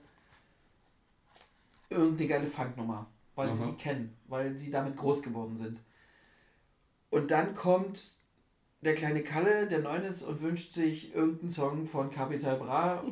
irgendeine 1.90 2.28
geile 2.28 2.46
Funknummer, 2.46 3.06
weil 3.34 3.48
sie 3.50 3.62
Mhm. 3.62 3.64
die 3.64 3.76
kennen, 3.76 4.16
weil 4.26 4.56
sie 4.56 4.70
damit 4.70 4.96
groß 4.96 5.22
geworden 5.22 5.56
sind. 5.56 5.82
Und 7.10 7.30
dann 7.30 7.54
kommt 7.54 8.14
der 8.82 8.94
kleine 8.94 9.22
Kalle, 9.22 9.68
der 9.68 9.80
neun 9.80 10.04
ist 10.04 10.22
und 10.22 10.40
wünscht 10.42 10.74
sich 10.74 11.14
irgendeinen 11.14 11.50
Song 11.50 11.86
von 11.86 12.10
Capital 12.10 12.56
Bra, 12.58 13.04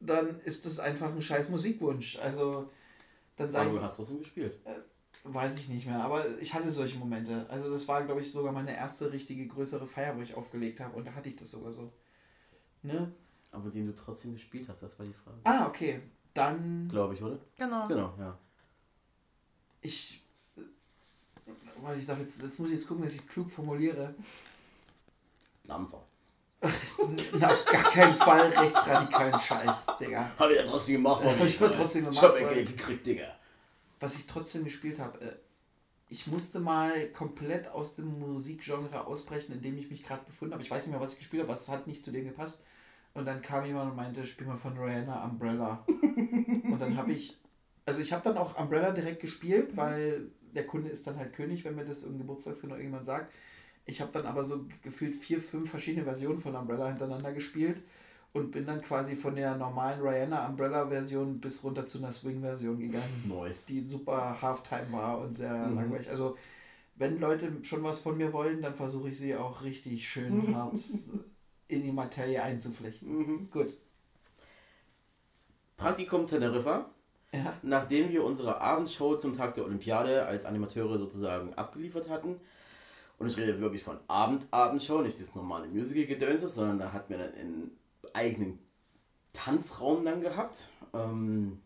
dann 0.00 0.40
ist 0.42 0.66
das 0.66 0.80
einfach 0.80 1.14
ein 1.14 1.22
scheiß 1.22 1.48
Musikwunsch. 1.50 2.18
Also 2.20 2.70
dann 3.36 3.50
sage 3.50 3.66
Aber 3.66 3.70
ich, 3.70 3.76
du 3.76 3.82
hast 3.82 3.96
trotzdem 3.96 4.18
gespielt. 4.20 4.58
Weiß 5.24 5.58
ich 5.58 5.68
nicht 5.68 5.86
mehr, 5.86 6.02
aber 6.02 6.24
ich 6.38 6.54
hatte 6.54 6.70
solche 6.70 6.96
Momente. 6.98 7.46
Also 7.48 7.70
das 7.70 7.86
war, 7.88 8.02
glaube 8.04 8.20
ich, 8.20 8.32
sogar 8.32 8.52
meine 8.52 8.74
erste 8.76 9.12
richtige 9.12 9.46
größere 9.46 9.86
Feier, 9.86 10.16
wo 10.16 10.22
ich 10.22 10.34
aufgelegt 10.34 10.80
habe 10.80 10.96
und 10.96 11.06
da 11.06 11.12
hatte 11.14 11.28
ich 11.28 11.36
das 11.36 11.50
sogar 11.50 11.72
so. 11.72 11.92
Ne? 12.82 13.12
Aber 13.52 13.68
den 13.70 13.86
du 13.86 13.94
trotzdem 13.94 14.32
gespielt 14.32 14.68
hast, 14.68 14.82
das 14.82 14.98
war 14.98 15.04
die 15.06 15.12
Frage. 15.12 15.36
Ah, 15.44 15.66
okay. 15.66 16.00
Dann 16.32 16.88
Glaube 16.88 17.14
ich, 17.14 17.22
oder? 17.22 17.38
Genau. 17.58 17.88
Genau, 17.88 18.14
ja. 18.18 18.38
ich. 19.80 20.22
Warte, 21.82 21.98
ich 21.98 22.06
darf 22.06 22.18
jetzt, 22.20 22.40
jetzt 22.40 22.58
muss 22.60 22.68
ich 22.68 22.76
jetzt 22.76 22.86
gucken, 22.86 23.02
dass 23.04 23.14
ich 23.14 23.26
klug 23.26 23.50
formuliere. 23.50 24.14
Lanzer. 25.64 26.02
Na, 27.32 27.48
auf 27.50 27.64
gar 27.64 27.84
keinen 27.84 28.14
Fall 28.14 28.40
rechtsradikalen 28.50 29.40
Scheiß, 29.40 29.86
Digga. 29.98 30.30
Hab 30.38 30.50
ich 30.50 30.56
ja 30.56 30.62
trotzdem 30.64 30.96
gemacht. 30.96 31.24
Hab 31.24 31.40
ich 31.44 31.60
aber 31.60 31.72
trotzdem 31.72 32.02
Ich 32.04 32.08
gemacht, 32.10 32.22
hab 32.24 32.34
mein 32.34 32.46
weil- 32.46 32.54
Geld 32.54 32.76
gekriegt, 32.76 33.06
Digga. 33.06 33.24
Was 34.00 34.16
ich 34.16 34.26
trotzdem 34.26 34.64
gespielt 34.64 34.98
habe, 34.98 35.20
äh, 35.20 35.36
ich 36.08 36.26
musste 36.26 36.58
mal 36.58 37.06
komplett 37.12 37.68
aus 37.68 37.94
dem 37.94 38.18
Musikgenre 38.18 39.06
ausbrechen, 39.06 39.52
in 39.52 39.62
dem 39.62 39.78
ich 39.78 39.90
mich 39.90 40.02
gerade 40.02 40.24
befunden 40.24 40.54
habe. 40.54 40.62
Ich 40.62 40.70
weiß 40.70 40.84
nicht 40.84 40.92
mehr, 40.92 41.00
was 41.00 41.12
ich 41.12 41.20
gespielt 41.20 41.42
habe, 41.42 41.52
aber 41.52 41.60
es 41.60 41.68
hat 41.68 41.86
nicht 41.86 42.04
zu 42.04 42.10
dem 42.10 42.24
gepasst. 42.24 42.60
Und 43.14 43.26
dann 43.26 43.42
kam 43.42 43.64
jemand 43.64 43.90
und 43.90 43.96
meinte, 43.96 44.24
spiel 44.26 44.46
mal 44.46 44.56
von 44.56 44.76
Rihanna 44.76 45.24
Umbrella. 45.24 45.84
und 45.86 46.78
dann 46.80 46.96
habe 46.96 47.12
ich, 47.12 47.38
also 47.86 48.00
ich 48.00 48.12
habe 48.12 48.24
dann 48.24 48.38
auch 48.38 48.58
Umbrella 48.58 48.90
direkt 48.90 49.20
gespielt, 49.20 49.76
weil 49.76 50.30
der 50.52 50.66
Kunde 50.66 50.90
ist 50.90 51.06
dann 51.06 51.16
halt 51.16 51.32
König, 51.32 51.64
wenn 51.64 51.76
mir 51.76 51.84
das 51.84 52.02
im 52.02 52.18
Geburtstagskind 52.18 52.72
irgendjemand 52.72 53.04
sagt. 53.04 53.32
Ich 53.84 54.00
habe 54.00 54.10
dann 54.12 54.26
aber 54.26 54.44
so 54.44 54.66
gefühlt 54.82 55.14
vier, 55.14 55.40
fünf 55.40 55.70
verschiedene 55.70 56.04
Versionen 56.04 56.38
von 56.38 56.56
Umbrella 56.56 56.88
hintereinander 56.88 57.32
gespielt 57.32 57.82
und 58.32 58.50
bin 58.52 58.66
dann 58.66 58.80
quasi 58.80 59.16
von 59.16 59.34
der 59.34 59.56
normalen 59.56 60.00
Rihanna 60.00 60.46
Umbrella 60.46 60.86
Version 60.86 61.40
bis 61.40 61.64
runter 61.64 61.84
zu 61.86 61.98
einer 61.98 62.12
Swing 62.12 62.40
Version 62.40 62.78
gegangen 62.78 63.24
Nice. 63.28 63.66
die 63.66 63.80
super 63.80 64.40
Halftime 64.40 64.92
war 64.92 65.18
und 65.20 65.34
sehr 65.34 65.52
Mhm. 65.52 65.76
langweilig. 65.76 66.08
Also, 66.10 66.36
wenn 66.96 67.18
Leute 67.18 67.50
schon 67.62 67.82
was 67.82 67.98
von 67.98 68.16
mir 68.16 68.32
wollen, 68.32 68.62
dann 68.62 68.74
versuche 68.74 69.08
ich 69.08 69.18
sie 69.18 69.34
auch 69.34 69.62
richtig 69.64 70.08
schön 70.08 70.32
hart 70.54 70.78
in 71.68 71.82
die 71.82 71.92
Materie 71.92 72.42
einzuflechten. 72.42 73.08
Mhm. 73.18 73.50
Gut. 73.50 73.74
Praktikum 75.76 76.26
Teneriffa. 76.26 76.90
Ja. 77.32 77.54
Nachdem 77.62 78.10
wir 78.10 78.24
unsere 78.24 78.60
Abendshow 78.60 79.16
zum 79.16 79.36
Tag 79.36 79.54
der 79.54 79.64
Olympiade 79.64 80.26
als 80.26 80.46
Animateure 80.46 80.98
sozusagen 80.98 81.54
abgeliefert 81.54 82.08
hatten, 82.08 82.36
und 83.18 83.26
ich 83.26 83.36
rede 83.36 83.60
wirklich 83.60 83.82
von 83.82 83.98
Abend-Abendshow, 84.08 85.02
nicht 85.02 85.20
das 85.20 85.34
normale 85.34 85.68
Musical-Gedönse, 85.68 86.48
sondern 86.48 86.78
da 86.78 86.92
hatten 86.92 87.10
wir 87.10 87.18
dann 87.18 87.34
einen 87.34 87.70
eigenen 88.14 88.58
Tanzraum 89.32 90.04
dann 90.04 90.20
gehabt. 90.20 90.70
Ähm, 90.94 91.60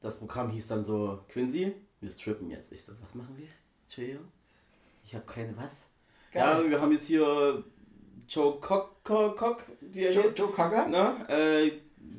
das 0.00 0.18
Programm 0.18 0.50
hieß 0.50 0.66
dann 0.68 0.84
so, 0.84 1.20
Quincy, 1.28 1.74
wir 2.00 2.10
strippen 2.10 2.48
jetzt. 2.50 2.72
Ich 2.72 2.84
so, 2.84 2.92
was 3.02 3.14
machen 3.14 3.36
wir? 3.36 3.48
Chill. 3.88 4.20
Ich 5.04 5.14
habe 5.14 5.24
keine 5.26 5.56
was. 5.56 5.86
Geil. 6.32 6.64
Ja, 6.64 6.70
wir 6.70 6.80
haben 6.80 6.92
jetzt 6.92 7.06
hier 7.06 7.64
Joe 8.28 8.60
Cock, 8.60 9.02
Cock, 9.04 9.36
Cock 9.36 9.62
wie 9.80 10.04
er 10.04 10.12
Joe, 10.12 10.24
heißt. 10.24 10.38
Joe 10.38 10.48
Cocker? 10.48 10.86
Na, 10.88 11.26
äh, 11.28 11.72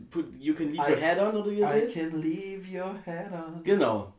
put, 0.09 0.35
you 0.37 0.53
can 0.55 0.71
leave 0.71 0.81
I- 0.87 0.91
your 0.91 0.97
head 0.99 1.19
on, 1.19 1.35
oder 1.35 1.51
wie 1.51 1.61
es 1.61 1.69
I 1.69 1.81
heißt? 1.81 1.93
can 1.93 2.21
leave 2.21 2.67
your 2.81 2.93
head 3.05 3.31
on. 3.31 3.63
Genau. 3.63 4.13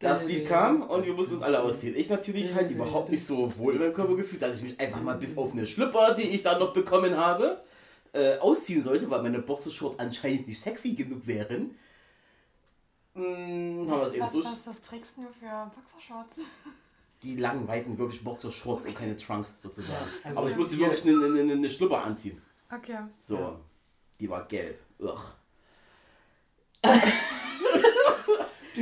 Das 0.00 0.26
Lied 0.26 0.46
kam 0.46 0.82
und 0.82 1.04
wir 1.04 1.12
mussten 1.12 1.34
uns 1.34 1.42
alle 1.42 1.60
ausziehen. 1.60 1.96
Ich 1.96 2.08
natürlich 2.08 2.54
halt 2.54 2.70
überhaupt 2.70 3.10
nicht 3.10 3.26
so 3.26 3.52
wohl 3.58 3.74
in 3.74 3.80
meinem 3.80 3.92
Körper 3.92 4.14
gefühlt, 4.14 4.40
dass 4.40 4.58
ich 4.58 4.62
mich 4.62 4.80
einfach 4.80 5.02
mal 5.02 5.16
bis 5.16 5.36
auf 5.36 5.52
eine 5.52 5.66
Schlüpper, 5.66 6.14
die 6.14 6.28
ich 6.28 6.42
dann 6.42 6.60
noch 6.60 6.72
bekommen 6.72 7.16
habe, 7.16 7.64
äh, 8.12 8.38
ausziehen 8.38 8.84
sollte, 8.84 9.10
weil 9.10 9.22
meine 9.22 9.40
Boxershort 9.40 9.98
anscheinend 9.98 10.46
nicht 10.46 10.60
sexy 10.60 10.92
genug 10.92 11.26
wären. 11.26 11.76
Hm, 13.14 13.90
Was, 13.90 14.14
eben 14.14 14.24
was, 14.24 14.32
durch. 14.32 14.44
was, 14.44 14.66
was 14.68 14.82
trägst 14.82 15.16
du 15.16 15.22
für 15.22 15.72
Boxershorts? 15.74 16.36
Die 17.24 17.36
langen, 17.36 17.66
weiten, 17.66 17.98
wirklich 17.98 18.22
Boxershorts 18.22 18.86
und 18.86 18.94
keine 18.94 19.16
Trunks 19.16 19.60
sozusagen. 19.60 20.06
Also 20.22 20.38
Aber 20.38 20.48
ich 20.48 20.56
musste 20.56 20.78
wirklich 20.78 21.02
eine, 21.02 21.26
eine, 21.40 21.52
eine 21.52 21.70
Schlüpper 21.70 22.04
anziehen. 22.04 22.40
Okay. 22.72 22.98
So, 23.18 23.58
die 24.20 24.30
war 24.30 24.46
gelb. 24.46 24.78
Ugh. 25.00 25.18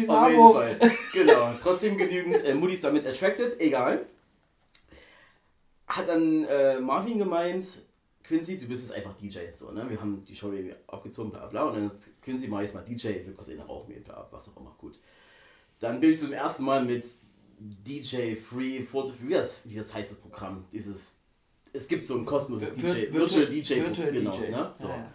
Auf 0.08 0.28
jeden 0.28 0.36
Dynamo. 0.36 0.52
Fall. 0.52 0.78
Genau. 1.12 1.52
Trotzdem 1.60 1.96
genügend 1.98 2.44
äh, 2.44 2.54
Moody's 2.54 2.80
damit 2.80 3.06
attracted. 3.06 3.60
Egal. 3.60 4.06
Hat 5.86 6.08
dann 6.08 6.44
äh, 6.44 6.80
Marvin 6.80 7.18
gemeint, 7.18 7.66
Quincy, 8.24 8.58
du 8.58 8.66
bist 8.66 8.82
jetzt 8.82 8.92
einfach 8.92 9.16
DJ. 9.16 9.38
So, 9.56 9.70
ne? 9.70 9.88
Wir 9.88 10.00
haben 10.00 10.24
die 10.24 10.34
Show 10.34 10.50
irgendwie 10.52 10.74
abgezogen, 10.88 11.30
bla 11.30 11.46
bla. 11.46 11.64
Und 11.64 11.76
dann 11.76 11.86
ist 11.86 12.08
Quincy, 12.22 12.48
mach 12.48 12.60
jetzt 12.60 12.74
mal 12.74 12.82
DJ, 12.84 13.08
ich 13.08 13.26
will 13.26 13.34
kurz 13.34 13.48
in 13.48 13.58
den 13.58 13.66
Rauch 13.66 13.86
gehen, 13.86 14.02
bla, 14.02 14.26
was 14.30 14.48
auch 14.48 14.60
immer. 14.60 14.74
Gut. 14.78 14.98
Dann 15.78 16.00
bin 16.00 16.10
ich 16.12 16.18
zum 16.18 16.32
ersten 16.32 16.64
Mal 16.64 16.84
mit 16.84 17.04
DJ 17.58 18.34
Free, 18.34 18.82
Photo 18.82 19.12
wie 19.22 19.32
das, 19.34 19.68
wie 19.70 19.76
das 19.76 19.94
heißt 19.94 20.10
das 20.10 20.18
Programm. 20.18 20.64
Dieses, 20.72 21.16
es 21.72 21.86
gibt 21.86 22.04
so 22.04 22.16
ein 22.18 22.24
kostenloses 22.26 22.76
Wir- 22.76 22.92
DJ, 22.94 23.00
wir- 23.02 23.12
Virtual 23.12 23.50
Virtual- 23.52 23.80
DJ, 23.80 23.80
Virtual 23.86 24.12
genau. 24.12 24.30
DJ. 24.32 24.50
Ne? 24.50 24.72
So. 24.76 24.88
Ja, 24.88 24.96
ja. 24.96 25.12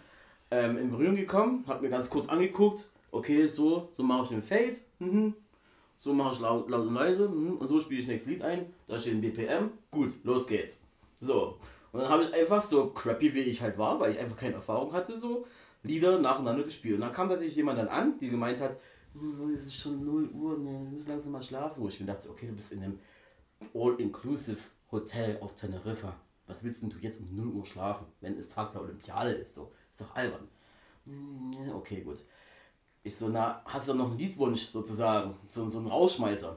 ähm, 0.50 0.78
in 0.78 0.90
Berührung 0.90 1.16
gekommen, 1.16 1.64
hab 1.68 1.82
mir 1.82 1.90
ganz 1.90 2.08
kurz 2.08 2.28
angeguckt, 2.28 2.90
okay, 3.12 3.46
so, 3.46 3.88
so 3.92 4.02
mache 4.02 4.24
ich 4.24 4.28
den 4.30 4.42
Fade, 4.42 4.76
mhm. 4.98 5.34
so 5.96 6.12
mache 6.12 6.34
ich 6.34 6.40
laut, 6.40 6.68
laut 6.68 6.86
und 6.86 6.94
leise, 6.94 7.28
mhm. 7.28 7.58
und 7.58 7.68
so 7.68 7.80
spiele 7.80 8.00
ich 8.00 8.08
nächstes 8.08 8.32
Lied 8.32 8.42
ein, 8.42 8.66
da 8.88 8.98
steht 8.98 9.14
ein 9.14 9.20
BPM, 9.20 9.70
gut, 9.92 10.12
los 10.24 10.46
geht's. 10.48 10.80
So, 11.20 11.58
und 11.92 12.00
dann 12.00 12.08
habe 12.08 12.24
ich 12.24 12.34
einfach 12.34 12.62
so 12.62 12.88
crappy 12.88 13.32
wie 13.34 13.40
ich 13.40 13.62
halt 13.62 13.78
war, 13.78 14.00
weil 14.00 14.10
ich 14.10 14.18
einfach 14.18 14.36
keine 14.36 14.54
Erfahrung 14.54 14.92
hatte, 14.92 15.18
so 15.18 15.46
Lieder 15.84 16.18
nacheinander 16.18 16.62
gespielt. 16.64 16.94
Und 16.96 17.00
dann 17.02 17.12
kam 17.12 17.28
tatsächlich 17.28 17.56
jemand 17.56 17.78
dann 17.78 17.88
an, 17.88 18.18
die 18.18 18.28
gemeint 18.28 18.60
hat, 18.60 18.78
"Hm, 19.14 19.52
es 19.54 19.66
ist 19.66 19.76
schon 19.76 20.04
0 20.04 20.28
Uhr, 20.30 20.56
ne, 20.58 20.70
wir 20.84 20.90
müssen 20.90 21.08
langsam 21.10 21.32
mal 21.32 21.42
schlafen. 21.42 21.82
Wo 21.82 21.88
ich 21.88 22.00
mir 22.00 22.06
dachte, 22.06 22.30
okay, 22.30 22.46
du 22.46 22.54
bist 22.54 22.72
in 22.72 22.82
einem 22.82 22.98
All-Inclusive 23.74 24.58
Hotel 24.90 25.38
auf 25.40 25.54
Teneriffa. 25.54 26.14
Was 26.46 26.62
willst 26.64 26.82
denn 26.82 26.90
du 26.90 26.98
jetzt 26.98 27.20
um 27.20 27.34
0 27.34 27.48
Uhr 27.48 27.66
schlafen, 27.66 28.06
wenn 28.20 28.36
es 28.38 28.48
Tag 28.48 28.72
der 28.72 28.82
Olympiade 28.82 29.30
ist? 29.32 29.54
So, 29.54 29.72
ist 29.92 30.00
doch 30.00 30.14
albern. 30.14 30.48
"Hm, 31.06 31.52
ja, 31.66 31.74
Okay, 31.74 32.02
gut. 32.02 32.18
Ich 33.04 33.16
so, 33.16 33.28
na, 33.28 33.62
hast 33.64 33.88
du 33.88 33.94
noch 33.94 34.10
einen 34.10 34.18
Liedwunsch 34.18 34.66
sozusagen? 34.68 35.36
So, 35.48 35.68
so 35.68 35.78
einen 35.78 35.88
Rausschmeißer. 35.88 36.56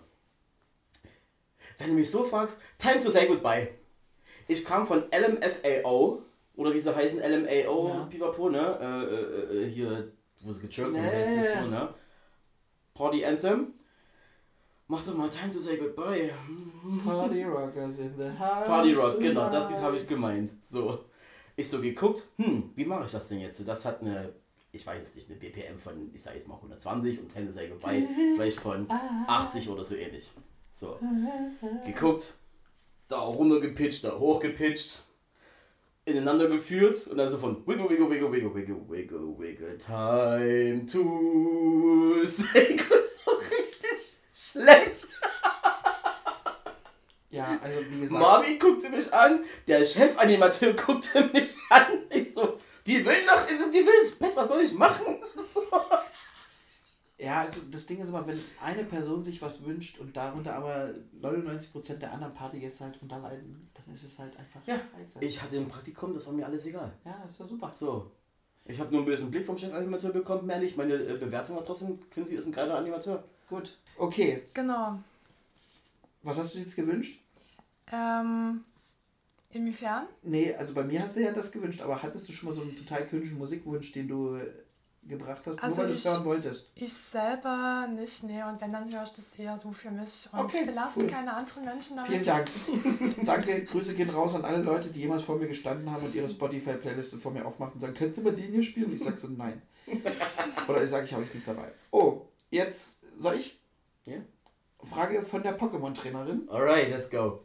Wenn 1.77 1.87
du 1.89 1.93
mich 1.95 2.09
so 2.09 2.23
fragst, 2.23 2.61
Time 2.77 3.01
to 3.01 3.09
say 3.09 3.27
goodbye. 3.27 3.69
Ich 4.47 4.63
kam 4.63 4.85
von 4.85 5.03
LMFAO, 5.11 6.21
oder 6.55 6.73
wie 6.73 6.79
sie 6.79 6.95
heißen, 6.95 7.19
LMAO, 7.19 7.87
Ja. 7.89 8.03
Pipapo, 8.05 8.49
ne? 8.49 8.59
Äh, 8.79 9.15
äh, 9.15 9.63
äh, 9.65 9.69
hier, 9.69 10.11
wo 10.41 10.53
sie 10.53 10.61
gechirkt 10.67 10.93
Nee. 10.93 10.99
heißt 11.01 11.63
so, 11.63 11.67
ne? 11.69 11.89
Party 12.93 13.25
Anthem. 13.25 13.73
Mach 14.87 15.01
doch 15.03 15.15
mal 15.15 15.29
Time 15.29 15.51
to 15.51 15.59
say 15.59 15.77
goodbye. 15.77 16.31
Party 17.03 17.43
Rockers 17.43 17.97
in 17.99 18.15
the 18.15 18.29
house. 18.39 18.67
Party 18.67 18.93
Rock, 18.93 19.19
genau, 19.19 19.49
das 19.49 19.63
Lied 19.65 19.69
tonight. 19.69 19.81
habe 19.83 19.97
ich 19.97 20.07
gemeint. 20.07 20.51
So. 20.63 21.05
Ich 21.57 21.67
so 21.69 21.81
geguckt, 21.81 22.23
hm, 22.37 22.71
wie 22.75 22.85
mache 22.85 23.05
ich 23.05 23.11
das 23.11 23.27
denn 23.29 23.39
jetzt? 23.39 23.67
Das 23.67 23.83
hat 23.83 24.01
eine, 24.01 24.31
ich 24.75 24.85
weiß 24.85 25.01
es 25.01 25.15
nicht, 25.15 25.29
eine 25.29 25.39
BPM 25.39 25.79
von, 25.79 26.11
ich 26.13 26.21
sage 26.21 26.37
jetzt 26.37 26.47
mal 26.47 26.55
120 26.55 27.19
und 27.19 27.31
Say 27.31 27.67
Goodbye 27.69 28.07
vielleicht 28.35 28.59
von 28.59 28.87
80 28.89 29.69
oder 29.69 29.83
so 29.83 29.95
ähnlich. 29.95 30.31
So. 30.73 30.99
Geguckt, 31.85 32.35
da 33.07 33.19
runter 33.19 33.59
gepitcht, 33.61 34.03
da 34.03 34.17
hoch 34.19 34.39
gepitcht. 34.39 35.03
ineinander 36.05 36.47
geführt 36.47 37.07
und 37.07 37.17
dann 37.17 37.29
so 37.29 37.37
von 37.37 37.65
Wiggle, 37.65 37.89
Wiggle, 37.89 38.09
Wiggle, 38.09 38.31
Wiggle, 38.31 38.55
Wiggle, 38.55 38.89
Wiggle, 38.89 39.39
Wiggle, 39.39 39.77
time 39.77 40.85
to 40.85 42.23
say 42.25 42.77
so 43.25 43.31
richtig 43.31 44.19
schlecht. 44.31 45.07
Ja, 47.31 47.59
also 47.61 47.79
wie 47.89 47.99
gesagt. 48.01 48.21
Marvin 48.21 48.59
guckte 48.59 48.89
mich 48.89 49.13
an, 49.13 49.43
der 49.67 49.83
Chefanimateur 49.83 50.73
guckte 50.73 51.29
mich 51.33 51.55
an. 51.69 52.03
Ich 52.09 52.33
so, 52.33 52.59
die 52.87 53.05
will 53.05 53.25
noch, 53.25 53.45
die 53.47 53.85
will 53.85 54.01
ins 54.03 54.15
Bett, 54.15 54.35
was 54.35 54.47
soll 54.49 54.61
ich 54.61 54.73
machen? 54.73 55.17
Ja, 57.17 57.41
also 57.41 57.61
das 57.71 57.85
Ding 57.85 57.99
ist 57.99 58.09
immer, 58.09 58.27
wenn 58.27 58.39
eine 58.61 58.83
Person 58.83 59.23
sich 59.23 59.41
was 59.41 59.63
wünscht 59.63 59.99
und 59.99 60.15
darunter 60.17 60.53
aber 60.55 60.93
99% 61.21 61.95
der 61.95 62.11
anderen 62.11 62.33
Party 62.33 62.57
jetzt 62.57 62.81
halt 62.81 62.99
drunter 62.99 63.19
leiden, 63.19 63.69
dann 63.73 63.93
ist 63.93 64.03
es 64.03 64.19
halt 64.19 64.37
einfach 64.37 64.59
Ja, 64.67 64.75
scheiße. 64.75 65.19
Ich 65.25 65.41
hatte 65.41 65.55
ein 65.57 65.69
Praktikum, 65.69 66.13
das 66.13 66.25
war 66.27 66.33
mir 66.33 66.45
alles 66.45 66.65
egal. 66.65 66.91
ja, 67.05 67.23
ist 67.27 67.39
ja 67.39 67.47
super. 67.47 67.71
So. 67.73 68.11
Ich 68.65 68.79
habe 68.79 68.89
nur 68.91 68.99
einen 68.99 69.05
bösen 69.07 69.31
Blick 69.31 69.45
vom 69.45 69.57
Chefanimateur 69.57 70.11
bekommen, 70.11 70.45
mehr 70.45 70.59
nicht. 70.59 70.75
Meine 70.75 70.95
äh, 70.95 71.17
Bewertung 71.17 71.55
war 71.55 71.63
trotzdem, 71.63 71.99
Quincy 72.09 72.35
ist 72.35 72.47
ein 72.47 72.51
geiler 72.51 72.77
Animateur. 72.77 73.23
Gut. 73.49 73.77
Okay, 73.97 74.43
Genau. 74.53 74.99
was 76.21 76.37
hast 76.37 76.53
du 76.55 76.59
jetzt 76.59 76.75
gewünscht? 76.75 77.21
Ähm, 77.93 78.63
inwiefern? 79.55 80.07
Nee, 80.23 80.53
also 80.55 80.73
bei 80.73 80.83
mir 80.83 81.01
hast 81.03 81.15
du 81.15 81.21
ja 81.21 81.31
das 81.31 81.51
gewünscht, 81.51 81.81
aber 81.81 82.01
hattest 82.03 82.27
du 82.27 82.33
schon 82.33 82.49
mal 82.49 82.55
so 82.55 82.61
einen 82.61 82.75
total 82.75 83.05
königlichen 83.05 83.37
Musikwunsch, 83.37 83.91
den 83.91 84.07
du 84.07 84.39
gebracht 85.07 85.43
hast, 85.45 85.61
Also 85.61 85.75
nur 85.81 85.85
weil 85.85 85.91
du 85.93 85.97
es 85.99 86.05
hören 86.05 86.25
wolltest? 86.25 86.71
Ich 86.75 86.91
selber 86.91 87.87
nicht, 87.93 88.23
nee. 88.23 88.41
Und 88.41 88.59
wenn, 88.59 88.73
dann 88.73 88.91
höre 88.91 89.03
ich 89.03 89.09
das 89.09 89.35
eher 89.37 89.55
so 89.57 89.71
für 89.71 89.91
mich 89.91 90.27
und 90.31 90.39
Okay, 90.39 90.65
belaste 90.65 91.01
cool. 91.01 91.07
keine 91.07 91.31
anderen 91.33 91.63
Menschen 91.63 91.95
damit. 91.95 92.11
Vielen 92.11 92.25
Dank. 92.25 92.49
Danke, 93.25 93.65
Grüße 93.65 93.93
gehen 93.93 94.09
raus 94.09 94.33
an 94.35 94.43
alle 94.45 94.63
Leute, 94.63 94.89
die 94.89 95.01
jemals 95.01 95.21
vor 95.21 95.37
mir 95.37 95.47
gestanden 95.47 95.89
haben 95.91 96.03
und 96.05 96.15
ihre 96.15 96.27
Spotify-Playliste 96.27 97.17
vor 97.17 97.31
mir 97.31 97.45
aufmachen 97.45 97.73
und 97.75 97.79
sagen, 97.81 97.93
kannst 97.93 98.17
du 98.17 98.21
mal 98.21 98.33
den 98.33 98.51
hier 98.51 98.63
spielen? 98.63 98.91
Ich 98.93 99.03
sag 99.03 99.17
so, 99.17 99.27
nein. 99.27 99.61
Oder 100.67 100.81
ich 100.83 100.89
sage, 100.89 101.05
ich 101.05 101.13
habe 101.13 101.23
ich 101.23 101.33
nicht 101.35 101.47
dabei. 101.47 101.71
Oh, 101.91 102.21
jetzt 102.49 103.01
soll 103.19 103.35
ich? 103.35 103.59
Ja. 104.05 104.17
Frage 104.81 105.21
von 105.21 105.43
der 105.43 105.57
Pokémon-Trainerin. 105.59 106.49
Alright, 106.49 106.89
let's 106.89 107.09
go. 107.11 107.41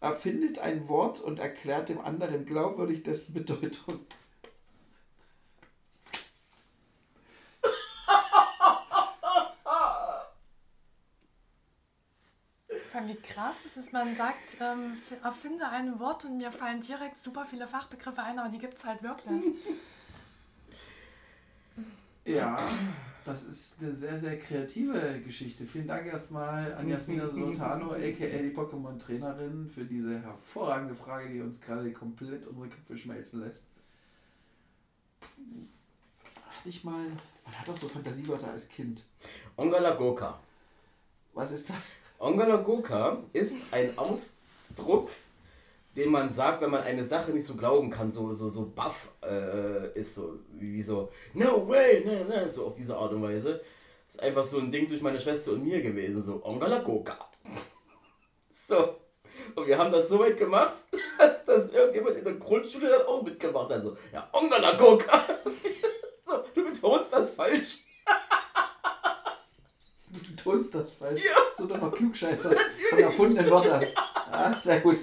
Erfindet 0.00 0.58
ein 0.58 0.88
Wort 0.88 1.20
und 1.20 1.40
erklärt 1.40 1.88
dem 1.88 2.00
anderen 2.00 2.46
glaubwürdig 2.46 3.02
dessen 3.02 3.32
Bedeutung. 3.34 4.06
Wie 13.06 13.14
krass 13.14 13.64
es 13.64 13.76
ist, 13.76 13.92
man 13.92 14.14
sagt, 14.16 14.56
ähm, 14.60 14.96
erfinde 15.22 15.68
ein 15.68 15.98
Wort 16.00 16.24
und 16.24 16.36
mir 16.36 16.50
fallen 16.50 16.80
direkt 16.80 17.18
super 17.18 17.46
viele 17.46 17.66
Fachbegriffe 17.66 18.22
ein, 18.22 18.38
aber 18.38 18.48
die 18.48 18.58
gibt 18.58 18.74
es 18.74 18.84
halt 18.84 19.02
wirklich. 19.02 19.44
Ja, 22.24 22.58
das 23.28 23.44
ist 23.44 23.74
eine 23.80 23.92
sehr, 23.92 24.16
sehr 24.16 24.38
kreative 24.38 25.20
Geschichte. 25.20 25.64
Vielen 25.64 25.86
Dank 25.86 26.06
erstmal 26.06 26.72
an 26.74 26.88
Jasmina 26.88 27.28
Sultano, 27.28 27.92
aka 27.92 27.98
die 27.98 28.54
Pokémon-Trainerin, 28.54 29.68
für 29.68 29.84
diese 29.84 30.18
hervorragende 30.20 30.94
Frage, 30.94 31.28
die 31.28 31.40
uns 31.40 31.60
gerade 31.60 31.92
komplett 31.92 32.46
unsere 32.46 32.68
Köpfe 32.68 32.96
schmelzen 32.96 33.40
lässt. 33.40 33.64
Hatte 36.58 36.68
ich 36.68 36.82
mal. 36.84 37.04
Man 37.44 37.58
hat 37.58 37.68
doch 37.68 37.76
so 37.76 37.86
Fantasiewörter 37.88 38.50
als 38.50 38.68
Kind. 38.68 39.04
Ongalagoka. 39.56 40.40
Was 41.34 41.52
ist 41.52 41.68
das? 41.68 41.96
Ongalagoka 42.18 43.22
ist 43.32 43.72
ein 43.72 43.96
Ausdruck, 43.98 45.10
den 45.98 46.10
man 46.10 46.32
sagt, 46.32 46.62
wenn 46.62 46.70
man 46.70 46.84
eine 46.84 47.06
Sache 47.06 47.32
nicht 47.32 47.44
so 47.44 47.54
glauben 47.54 47.90
kann, 47.90 48.12
so, 48.12 48.30
so, 48.30 48.48
so 48.48 48.70
baff 48.74 49.08
äh, 49.22 49.92
ist, 49.98 50.14
so 50.14 50.38
wie 50.52 50.80
so, 50.80 51.10
no 51.34 51.68
way, 51.68 52.04
ne, 52.04 52.24
ne, 52.24 52.48
so 52.48 52.66
auf 52.66 52.76
diese 52.76 52.96
Art 52.96 53.12
und 53.12 53.22
Weise. 53.22 53.60
Ist 54.06 54.22
einfach 54.22 54.44
so 54.44 54.58
ein 54.58 54.70
Ding 54.70 54.86
zwischen 54.86 55.02
meiner 55.02 55.18
Schwester 55.18 55.52
und 55.52 55.64
mir 55.64 55.82
gewesen, 55.82 56.22
so 56.22 56.42
Ongalagoka. 56.44 57.18
So. 58.50 58.96
Und 59.54 59.66
wir 59.66 59.78
haben 59.78 59.90
das 59.90 60.10
so 60.10 60.18
weit 60.18 60.36
gemacht, 60.36 60.74
dass 61.18 61.42
das 61.46 61.70
irgendjemand 61.70 62.16
in 62.16 62.24
der 62.24 62.34
Grundschule 62.34 62.90
dann 62.90 63.06
auch 63.06 63.22
mitgemacht 63.22 63.70
hat. 63.70 63.82
So, 63.82 63.96
ja, 64.12 64.28
Ongalagoka. 64.30 65.24
so, 66.26 66.44
du 66.54 66.64
betonst 66.64 67.10
das 67.10 67.32
falsch. 67.32 67.78
Du 70.10 70.42
tonst 70.42 70.74
das 70.74 70.92
falsch. 70.92 71.24
Ja. 71.24 71.32
So 71.54 71.66
doch 71.66 71.80
noch 71.80 71.92
Klugscheißer 71.92 72.54
von 72.90 72.98
erfundenen 72.98 73.50
Wörtern. 73.50 73.86
Ja, 74.30 74.54
sehr 74.54 74.80
gut. 74.80 74.98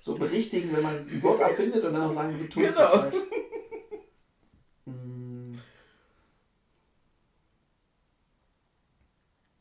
So 0.00 0.14
berichtigen, 0.16 0.72
wenn 0.74 0.82
man 0.82 0.96
ein 0.98 1.22
Wort 1.22 1.40
erfindet 1.40 1.84
und 1.84 1.92
dann 1.92 2.02
noch 2.02 2.12
sagen, 2.12 2.48
du 2.50 2.60
das 2.62 2.74
Genau. 2.74 2.88
falsch. 2.88 3.14
Mm. 4.86 5.54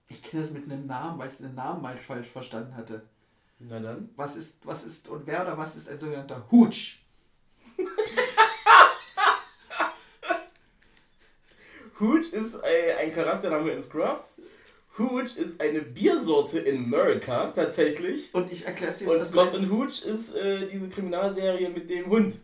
Ich 0.09 0.23
kenne 0.23 0.43
das 0.43 0.51
mit 0.51 0.63
einem 0.65 0.85
Namen, 0.85 1.19
weil 1.19 1.29
ich 1.29 1.35
den 1.35 1.55
Namen 1.55 1.81
mal 1.81 1.95
falsch 1.97 2.27
verstanden 2.27 2.75
hatte. 2.75 3.01
Na 3.59 3.79
dann. 3.79 4.09
Was 4.15 4.35
ist, 4.35 4.65
was 4.65 4.83
ist 4.85 5.07
und 5.09 5.25
wer 5.25 5.41
oder 5.41 5.57
was 5.57 5.75
ist 5.75 5.89
ein 5.89 5.99
sogenannter 5.99 6.45
Hutsch? 6.51 6.99
Hooch 11.99 12.31
ist 12.31 12.63
ein, 12.63 12.97
ein 12.99 13.11
Charaktername 13.13 13.71
in 13.71 13.81
Scrubs. 13.81 14.41
Hooch 14.98 15.38
ist 15.38 15.62
eine 15.62 15.82
Biersorte 15.82 16.60
in 16.60 16.86
Amerika 16.86 17.52
tatsächlich. 17.52 18.34
Und 18.34 18.52
ich 18.52 18.66
erkläre 18.66 18.91
es 18.91 19.00
dir 19.00 19.06
jetzt 19.06 19.22
Und. 19.22 19.28
Scott 19.28 19.56
and 19.56 19.72
Hooch 19.72 20.06
ist 20.06 20.36
äh, 20.36 20.68
diese 20.68 20.89
Kriminalserie 20.89 21.70
mit 21.70 21.89
dem 21.89 22.08
Hund. 22.08 22.36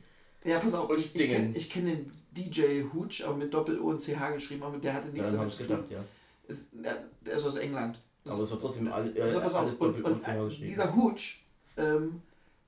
Ja, 0.43 0.59
pass 0.59 0.73
auf, 0.73 0.89
und 0.89 0.99
ich, 0.99 1.15
ich 1.15 1.29
kenne 1.29 1.53
kenn 1.53 1.85
den 1.85 2.11
DJ 2.31 2.83
Hooch, 2.93 3.23
aber 3.25 3.37
mit 3.37 3.53
Doppel-O 3.53 3.89
und 3.89 4.01
CH 4.01 4.33
geschrieben, 4.33 4.63
aber 4.63 4.77
der 4.77 4.93
hatte 4.93 5.07
nichts 5.09 5.27
habe 5.27 5.37
damit 5.37 5.53
zu 5.53 5.63
tun. 5.63 5.77
gedacht, 5.77 5.91
ja. 5.91 6.03
Ist, 6.47 6.69
der, 6.73 7.35
ist 7.35 7.45
aus 7.45 7.55
England. 7.55 7.99
Das 8.23 8.33
Aber 8.33 8.43
es 8.43 8.51
war 8.51 8.59
trotzdem 8.59 8.91
all, 8.91 9.15
äh, 9.15 9.21
Also 9.21 9.39
pass 9.39 9.53
alles 9.53 9.75
und, 9.75 9.87
doppelt 9.87 10.05
und, 10.05 10.13
und 10.13 10.27
äh, 10.27 10.45
geschrieben. 10.45 10.67
dieser 10.67 10.95
Hutsch 10.95 11.43
ähm, 11.77 12.21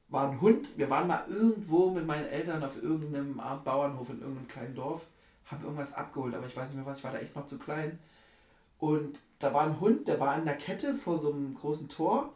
war 0.09 0.31
ein 0.31 0.39
Hund. 0.41 0.77
Wir 0.77 0.89
waren 0.89 1.07
mal 1.07 1.25
irgendwo 1.29 1.89
mit 1.89 2.05
meinen 2.05 2.27
Eltern 2.27 2.63
auf 2.63 2.81
irgendeinem 2.81 3.39
Art 3.39 3.63
Bauernhof 3.63 4.09
in 4.09 4.21
irgendeinem 4.21 4.47
kleinen 4.47 4.75
Dorf, 4.75 5.07
haben 5.45 5.63
irgendwas 5.63 5.93
abgeholt, 5.93 6.35
aber 6.35 6.45
ich 6.45 6.55
weiß 6.55 6.69
nicht 6.69 6.77
mehr 6.77 6.85
was, 6.85 6.99
ich 6.99 7.03
war 7.03 7.11
da 7.11 7.19
echt 7.19 7.35
noch 7.35 7.45
zu 7.45 7.57
klein. 7.57 7.99
Und 8.79 9.19
da 9.39 9.53
war 9.53 9.63
ein 9.63 9.79
Hund, 9.79 10.07
der 10.07 10.19
war 10.19 10.31
an 10.33 10.45
der 10.45 10.57
Kette 10.57 10.93
vor 10.93 11.17
so 11.17 11.33
einem 11.33 11.53
großen 11.53 11.89
Tor 11.89 12.35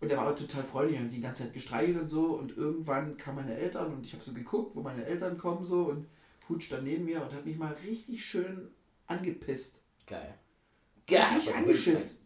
und 0.00 0.08
der 0.08 0.18
war 0.18 0.26
aber 0.26 0.36
total 0.36 0.64
freundlich, 0.64 0.98
haben 0.98 1.10
die 1.10 1.20
ganze 1.20 1.44
Zeit 1.44 1.52
gestreichelt 1.52 1.98
und 1.98 2.08
so 2.08 2.34
und 2.34 2.56
irgendwann 2.56 3.16
kamen 3.16 3.44
meine 3.44 3.56
Eltern 3.56 3.92
und 3.92 4.04
ich 4.04 4.12
habe 4.12 4.22
so 4.22 4.32
geguckt, 4.32 4.76
wo 4.76 4.82
meine 4.82 5.04
Eltern 5.04 5.38
kommen 5.38 5.64
so 5.64 5.84
und 5.84 6.06
Hutsch 6.48 6.66
stand 6.66 6.84
neben 6.84 7.04
mir 7.04 7.22
und 7.22 7.32
hat 7.32 7.46
mich 7.46 7.56
mal 7.56 7.74
richtig 7.86 8.24
schön 8.24 8.70
angepisst. 9.06 9.80
Geil. 10.06 10.34
Hat 11.10 11.34
mich 11.34 11.54
angeschifft. 11.54 12.16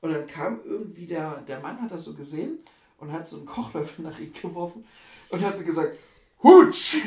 Und 0.00 0.12
dann 0.12 0.26
kam 0.26 0.60
irgendwie 0.64 1.06
der, 1.06 1.40
der 1.42 1.60
Mann, 1.60 1.80
hat 1.80 1.90
das 1.90 2.04
so 2.04 2.14
gesehen 2.14 2.58
und 2.98 3.12
hat 3.12 3.26
so 3.26 3.36
einen 3.36 3.46
Kochlöffel 3.46 4.04
nach 4.04 4.18
ihm 4.18 4.32
geworfen 4.32 4.84
und 5.30 5.42
hat 5.42 5.56
so 5.56 5.64
gesagt, 5.64 5.98
Hutsch! 6.42 6.98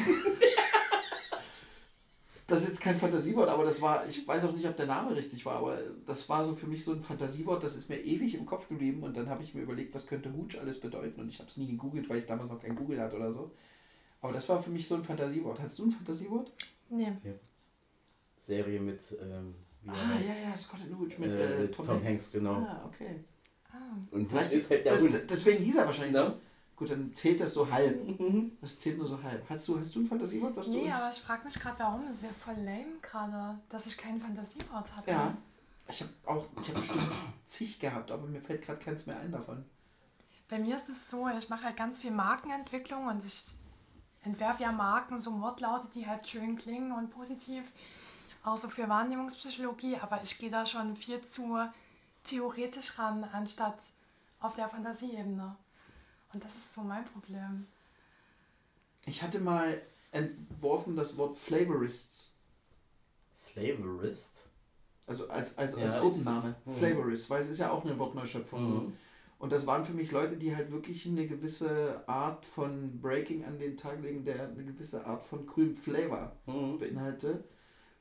das 2.48 2.62
ist 2.62 2.68
jetzt 2.70 2.82
kein 2.82 2.98
Fantasiewort, 2.98 3.50
aber 3.50 3.66
das 3.66 3.82
war, 3.82 4.06
ich 4.08 4.26
weiß 4.28 4.46
auch 4.46 4.54
nicht, 4.54 4.66
ob 4.68 4.76
der 4.76 4.86
Name 4.88 5.16
richtig 5.16 5.46
war, 5.46 5.58
aber 5.58 5.78
das 6.06 6.28
war 6.30 6.46
so 6.46 6.56
für 6.56 6.68
mich 6.68 6.84
so 6.84 6.94
ein 6.94 7.02
Fantasiewort, 7.02 7.62
das 7.62 7.76
ist 7.76 7.90
mir 7.90 7.98
ewig 8.00 8.36
im 8.36 8.46
Kopf 8.46 8.68
geblieben 8.70 9.04
und 9.04 9.16
dann 9.18 9.30
habe 9.30 9.44
ich 9.44 9.54
mir 9.54 9.62
überlegt, 9.62 9.94
was 9.94 10.08
könnte 10.08 10.32
Hutsch 10.34 10.58
alles 10.58 10.80
bedeuten 10.80 11.20
und 11.22 11.28
ich 11.30 11.40
habe 11.40 11.50
es 11.50 11.58
nie 11.58 11.68
gegoogelt, 11.68 12.10
weil 12.10 12.18
ich 12.20 12.26
damals 12.26 12.50
noch 12.50 12.62
kein 12.62 12.76
Google 12.76 13.02
hatte 13.02 13.18
oder 13.18 13.32
so. 13.34 13.52
Aber 14.22 14.34
das 14.34 14.48
war 14.50 14.62
für 14.64 14.72
mich 14.72 14.88
so 14.88 14.96
ein 14.96 15.04
Fantasiewort. 15.04 15.60
Hast 15.60 15.78
du 15.78 15.86
ein 15.86 15.92
Fantasiewort? 15.92 16.52
Nee. 16.90 17.12
Serie 18.40 18.80
mit, 18.80 19.02
ähm, 19.22 19.54
wie 19.84 19.90
Ah, 19.90 20.16
heißt. 20.16 20.28
ja, 20.30 20.50
ja, 20.50 20.56
Scott 20.58 20.80
and 20.90 20.98
Hooch 21.00 21.20
mit, 21.20 21.36
äh, 21.36 21.56
äh, 21.56 21.62
mit 21.64 21.76
Tom, 21.76 21.86
Tom, 21.86 21.96
Hanks. 21.96 22.08
Hanks, 22.08 22.32
genau. 22.32 22.54
Ah, 22.54 22.84
okay. 22.88 23.24
Und 24.12 24.22
Hooch 24.24 24.30
Vielleicht 24.30 24.54
ist 24.54 24.72
halt 24.72 24.86
der 24.86 24.94
das, 24.94 25.02
Hund. 25.02 25.16
deswegen 25.30 25.64
hieß 25.64 25.76
er 25.78 25.86
wahrscheinlich 25.86 26.16
Ja. 26.16 26.28
so. 26.32 26.38
Gut, 26.78 26.92
dann 26.92 27.12
zählt 27.12 27.40
das 27.40 27.56
so 27.56 27.70
halb. 27.72 28.00
Das 28.62 28.78
zählt 28.78 29.00
nur 29.00 29.08
so 29.08 29.22
halb. 29.22 29.50
Hast 29.50 29.68
du, 29.68 29.80
hast 29.80 29.96
du 29.96 30.02
ein 30.02 30.06
Fantasiewort, 30.06 30.56
was 30.56 30.68
du 30.68 30.74
Nee, 30.74 30.86
uns... 30.86 30.94
aber 30.94 31.10
ich 31.10 31.22
frage 31.22 31.44
mich 31.44 31.60
gerade, 31.60 31.80
warum. 31.80 32.06
Das 32.08 32.18
ist 32.18 32.24
ja 32.24 32.30
voll 32.30 32.54
lame 32.54 32.98
gerade, 33.02 33.60
dass 33.68 33.88
ich 33.88 33.98
kein 33.98 34.20
Fantasiewort 34.20 34.96
hatte. 34.96 35.12
Ja. 35.12 35.36
Ich 35.90 36.02
habe 36.02 36.12
auch, 36.26 36.48
ich 36.62 36.68
habe 36.68 36.78
bestimmt 36.80 37.12
zig 37.46 37.80
gehabt, 37.80 38.12
aber 38.12 38.28
mir 38.28 38.42
fällt 38.42 38.62
gerade 38.62 38.78
keins 38.78 39.08
mehr 39.08 39.20
ein 39.20 39.32
davon. 39.32 39.66
Bei 40.50 40.60
mir 40.60 40.76
ist 40.76 40.88
es 40.88 41.10
so, 41.10 41.28
ich 41.28 41.50
mache 41.50 41.64
halt 41.64 41.78
ganz 41.78 42.00
viel 42.00 42.12
Markenentwicklung 42.12 43.08
und 43.08 43.26
ich 43.26 43.56
entwerfe 44.22 44.62
ja 44.62 44.72
Marken, 44.72 45.20
so 45.20 45.42
Wortlaute, 45.42 45.88
die 45.96 46.06
halt 46.06 46.28
schön 46.28 46.58
klingen 46.58 46.92
und 46.92 47.10
positiv. 47.10 47.72
Auch 48.44 48.58
so 48.58 48.70
für 48.70 48.88
Wahrnehmungspsychologie, 48.88 49.98
aber 49.98 50.22
ich 50.22 50.38
gehe 50.38 50.52
da 50.52 50.66
schon 50.68 50.96
viel 50.96 51.22
zu 51.22 51.58
theoretisch 52.24 53.00
ran, 53.00 53.24
anstatt 53.24 53.78
auf 54.40 54.56
der 54.56 54.70
Fantasieebene. 54.70 55.56
Und 56.34 56.44
das 56.44 56.56
ist 56.56 56.74
so 56.74 56.82
mein 56.82 57.06
Problem. 57.06 57.66
Ich 59.06 59.22
hatte 59.24 59.40
mal 59.40 59.82
entworfen 60.12 60.96
das 60.96 61.18
Wort 61.18 61.36
Flavorists. 61.36 62.34
Flavorist. 63.54 64.50
Also 65.06 65.30
als, 65.30 65.58
als, 65.58 65.76
Ja, 65.76 65.84
als 65.84 65.94
ich- 65.96 66.00
Gruppenname. 66.02 66.56
mhm. 66.66 66.72
Flavorists, 66.72 67.30
weil 67.30 67.42
es 67.42 67.50
ist 67.50 67.60
ja 67.60 67.72
auch 67.72 67.86
eine 67.86 67.98
Wortneuschöpfung. 67.98 68.66
So. 68.68 68.76
Mhm. 68.82 68.94
Und 69.40 69.52
das 69.52 69.68
waren 69.68 69.86
für 69.86 69.94
mich 69.94 70.12
Leute, 70.12 70.36
die 70.36 70.56
halt 70.56 70.72
wirklich 70.72 71.06
eine 71.06 71.28
gewisse 71.28 72.04
Art 72.08 72.46
von 72.46 73.00
Breaking 73.00 73.46
an 73.46 73.60
den 73.60 73.78
Tag 73.78 74.02
legen, 74.02 74.26
der 74.26 74.50
eine 74.50 74.64
gewisse 74.66 75.06
Art 75.06 75.24
von 75.24 75.46
coolem 75.46 75.76
Flavor 75.76 76.36
Mhm. 76.48 76.78
beinhaltet. 76.80 77.46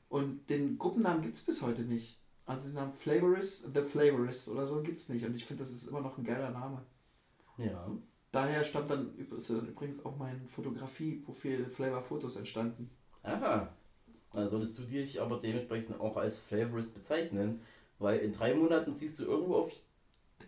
Und 0.09 0.49
den 0.49 0.77
Gruppennamen 0.77 1.21
gibt 1.21 1.35
es 1.35 1.41
bis 1.41 1.61
heute 1.61 1.83
nicht. 1.83 2.17
Also 2.45 2.65
den 2.65 2.73
Namen 2.75 2.91
Flavorist, 2.91 3.73
The 3.73 3.81
Flavorist 3.81 4.47
oder 4.49 4.65
so 4.65 4.81
gibt 4.81 4.99
es 4.99 5.09
nicht. 5.09 5.25
Und 5.25 5.35
ich 5.35 5.45
finde, 5.45 5.63
das 5.63 5.71
ist 5.71 5.87
immer 5.87 6.01
noch 6.01 6.17
ein 6.17 6.23
geiler 6.23 6.49
Name. 6.49 6.81
Ja. 7.57 7.89
Daher 8.37 8.63
stammt 8.63 8.91
dann, 8.91 9.09
ist 9.35 9.49
dann 9.49 9.67
übrigens 9.67 10.05
auch 10.05 10.15
mein 10.15 10.45
Fotografie-Profil 10.45 11.65
Flavor 11.65 12.01
Fotos 12.01 12.35
entstanden. 12.35 12.87
Aha. 13.23 13.67
Dann 14.31 14.47
solltest 14.47 14.77
du 14.77 14.83
dich 14.83 15.19
aber 15.19 15.37
dementsprechend 15.37 15.99
auch 15.99 16.15
als 16.17 16.37
Flavorist 16.37 16.93
bezeichnen, 16.93 17.61
weil 17.97 18.19
in 18.19 18.31
drei 18.31 18.53
Monaten 18.53 18.93
siehst 18.93 19.17
du 19.17 19.23
irgendwo 19.25 19.55
auf. 19.55 19.71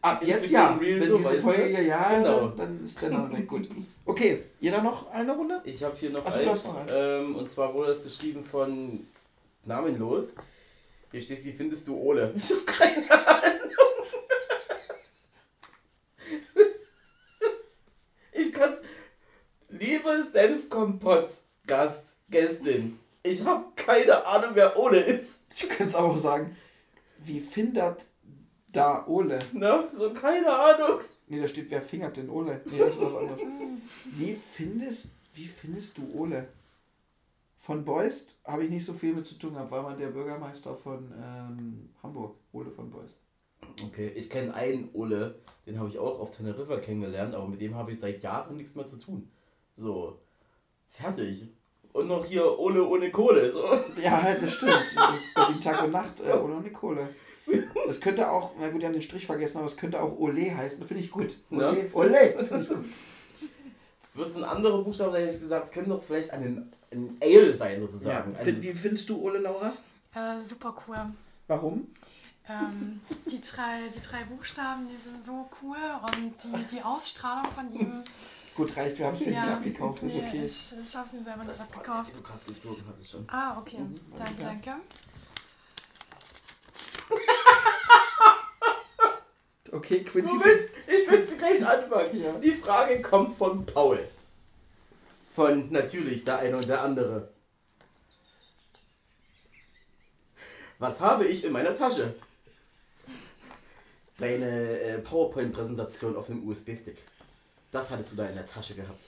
Ab 0.04 0.24
jetzt 0.24 0.52
ja. 0.52 0.76
Reels, 0.76 1.02
Wenn 1.02 1.10
so, 1.10 1.18
diese? 1.18 1.36
Folge 1.38 1.66
hier 1.66 1.82
ja, 1.82 2.16
Genau. 2.20 2.50
dann, 2.50 2.58
dann 2.58 2.84
ist 2.86 3.02
der 3.02 3.10
Name 3.10 3.36
weg. 3.36 3.48
Gut. 3.48 3.68
Okay, 4.06 4.44
jeder 4.60 4.84
noch 4.84 5.10
eine 5.10 5.36
Runde? 5.36 5.60
Ich 5.64 5.84
habe 5.84 5.98
hier 5.98 6.12
noch 6.12 6.24
Ach 6.24 6.36
eins, 6.36 6.66
noch 6.66 6.76
eins. 6.78 6.92
Ähm, 6.94 7.36
und 7.38 7.50
zwar 7.50 7.74
wurde 7.74 7.88
das 7.88 8.04
geschrieben 8.04 8.44
von 8.44 9.08
Namenlos. 9.66 10.36
Hier 11.10 11.24
steht, 11.24 11.44
wie 11.44 11.54
findest 11.54 11.88
du 11.88 11.98
Ole? 11.98 12.36
Ich 12.38 12.52
habe 12.52 12.62
keine 12.66 13.12
Ahnung. 13.12 13.59
Senfkompott-Gast, 20.32 22.17
Gästin, 22.30 22.99
ich 23.23 23.43
habe 23.43 23.65
keine 23.75 24.25
Ahnung, 24.25 24.51
wer 24.53 24.77
Ole 24.77 24.99
ist. 24.99 25.41
Du 25.61 25.67
kannst 25.67 25.95
aber 25.95 26.07
auch 26.07 26.17
sagen, 26.17 26.55
wie 27.19 27.39
findet 27.39 28.09
da 28.71 29.05
Ole? 29.07 29.39
Ne? 29.53 29.88
So, 29.95 30.13
keine 30.13 30.53
Ahnung. 30.53 30.99
Nee, 31.27 31.41
da 31.41 31.47
steht, 31.47 31.69
wer 31.69 31.82
fingert 31.82 32.17
denn 32.17 32.30
Ole? 32.30 32.61
Nee, 32.65 32.80
das 32.80 32.95
ist 32.95 33.01
was 33.01 33.15
anderes. 33.15 33.41
Wie 34.15 34.34
findest, 34.34 35.09
wie 35.36 35.47
findest 35.47 35.97
du 35.97 36.11
Ole? 36.15 36.47
Von 37.57 37.86
Beust 37.86 38.36
habe 38.45 38.63
ich 38.63 38.69
nicht 38.69 38.86
so 38.86 38.93
viel 38.93 39.13
mit 39.13 39.27
zu 39.27 39.36
tun 39.36 39.53
gehabt, 39.53 39.69
war 39.69 39.84
mal 39.84 39.95
der 39.95 40.07
Bürgermeister 40.07 40.75
von 40.75 41.11
ähm, 41.21 41.89
Hamburg, 42.01 42.36
Ole 42.51 42.71
von 42.71 42.89
Beust. 42.89 43.21
Okay, 43.84 44.07
ich 44.15 44.30
kenne 44.30 44.53
einen 44.53 44.89
Ole, 44.93 45.36
den 45.67 45.77
habe 45.77 45.89
ich 45.89 45.99
auch 45.99 46.19
auf 46.19 46.36
Teneriffa 46.36 46.77
kennengelernt, 46.77 47.36
aber 47.36 47.47
mit 47.47 47.61
dem 47.61 47.75
habe 47.75 47.91
ich 47.91 47.99
seit 47.99 48.23
Jahren 48.23 48.57
nichts 48.57 48.75
mehr 48.75 48.86
zu 48.86 48.97
tun. 48.97 49.30
So, 49.80 50.19
fertig. 50.89 51.47
Und 51.93 52.07
noch 52.07 52.25
hier 52.25 52.59
Ole 52.59 52.84
ohne 52.86 53.11
Kohle. 53.11 53.51
So. 53.51 53.63
Ja, 54.03 54.21
halt, 54.21 54.43
das 54.43 54.53
stimmt. 54.55 54.73
Berlin 55.34 55.61
Tag 55.61 55.84
und 55.84 55.91
Nacht, 55.91 56.19
äh, 56.19 56.34
Ole 56.34 56.55
ohne 56.55 56.71
Kohle. 56.71 57.09
Das 57.88 57.99
könnte 57.99 58.30
auch, 58.30 58.51
na 58.59 58.69
gut, 58.69 58.82
die 58.82 58.86
haben 58.86 58.93
den 58.93 59.01
Strich 59.01 59.25
vergessen, 59.25 59.57
aber 59.57 59.67
es 59.67 59.77
könnte 59.77 60.01
auch 60.01 60.17
Ole 60.19 60.55
heißen, 60.55 60.86
finde 60.86 61.03
ich 61.03 61.09
gut. 61.09 61.38
Ja. 61.49 61.69
Ole, 61.69 61.89
Ole, 61.93 62.45
finde 62.45 62.61
ich 62.61 62.69
gut. 62.69 62.86
Wird 64.13 64.30
es 64.30 64.36
ein 64.36 64.43
anderer 64.43 64.84
Buchstabe 64.84 65.17
hätte 65.17 65.34
ich 65.34 65.39
gesagt, 65.39 65.71
können 65.71 65.89
doch 65.89 66.03
vielleicht 66.03 66.32
ein, 66.32 66.71
ein 66.91 67.17
Ale 67.21 67.53
sein, 67.55 67.80
sozusagen. 67.80 68.36
Ja. 68.38 68.45
Wie 68.45 68.73
findest 68.73 69.09
du 69.09 69.21
Ole, 69.21 69.39
Laura? 69.39 69.73
Äh, 70.13 70.39
super 70.41 70.75
cool. 70.88 70.97
Warum? 71.47 71.88
Ähm, 72.49 72.99
die, 73.32 73.39
drei, 73.39 73.88
die 73.95 74.01
drei 74.01 74.23
Buchstaben, 74.25 74.88
die 74.89 74.97
sind 74.97 75.23
so 75.23 75.49
cool 75.61 75.77
und 76.01 76.34
die, 76.43 76.75
die 76.75 76.82
Ausstrahlung 76.82 77.45
von 77.53 77.73
ihm. 77.73 78.03
Gut, 78.56 78.76
reicht, 78.76 78.97
wir 78.97 79.06
haben 79.06 79.14
es 79.14 79.22
dir 79.22 79.30
nicht 79.30 79.41
abgekauft, 79.41 80.04
ist 80.04 80.16
nee, 80.16 80.24
okay. 80.28 80.43
Ich, 80.43 80.74
ich 80.82 80.95
habe 80.95 81.06
es 81.06 81.14
mir 81.14 81.22
selber 81.22 81.39
nicht 81.39 81.50
das 81.50 81.60
war 81.60 81.68
abgekauft. 81.68 82.16
du 82.16 82.22
gerade 82.22 82.45
gezogen 82.45 82.84
hattest 82.88 83.12
schon. 83.12 83.26
Ah, 83.30 83.58
okay. 83.58 83.78
Danke, 84.18 84.41
ja. 84.41 84.50
danke. 84.50 84.82
Okay, 89.72 90.04
Quincy 90.04 90.36
Moment, 90.36 90.62
ich 90.88 91.12
will 91.12 91.26
gleich 91.38 91.66
anfangen. 91.66 92.22
Ja. 92.22 92.34
Die 92.34 92.52
Frage 92.52 93.02
kommt 93.02 93.34
von 93.34 93.66
Paul. 93.66 94.08
Von 95.32 95.72
natürlich 95.72 96.24
der 96.24 96.39
eine 96.39 96.58
und 96.58 96.68
der 96.68 96.82
andere. 96.82 97.30
Was 100.80 101.00
habe 101.00 101.26
ich 101.26 101.43
in 101.43 101.52
meiner 101.52 101.74
Tasche? 101.74 102.16
Deine 104.18 104.80
äh, 104.80 104.97
PowerPoint-Präsentation 105.00 106.16
auf 106.16 106.28
dem 106.28 106.47
USB-Stick. 106.47 107.04
Das 107.72 107.91
hattest 107.91 108.13
du 108.13 108.15
da 108.15 108.28
in 108.28 108.36
der 108.36 108.45
Tasche 108.45 108.74
gehabt. 108.76 109.01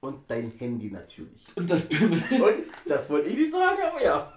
Und 0.00 0.30
dein 0.30 0.50
Handy 0.58 0.90
natürlich. 0.90 1.42
Und 1.54 1.70
dann 1.70 1.88
Pimmel. 1.88 2.22
Und 2.30 2.64
das 2.86 3.08
wollte 3.10 3.28
ich 3.28 3.36
nicht 3.36 3.50
sagen, 3.52 3.78
aber 3.82 4.02
ja. 4.02 4.32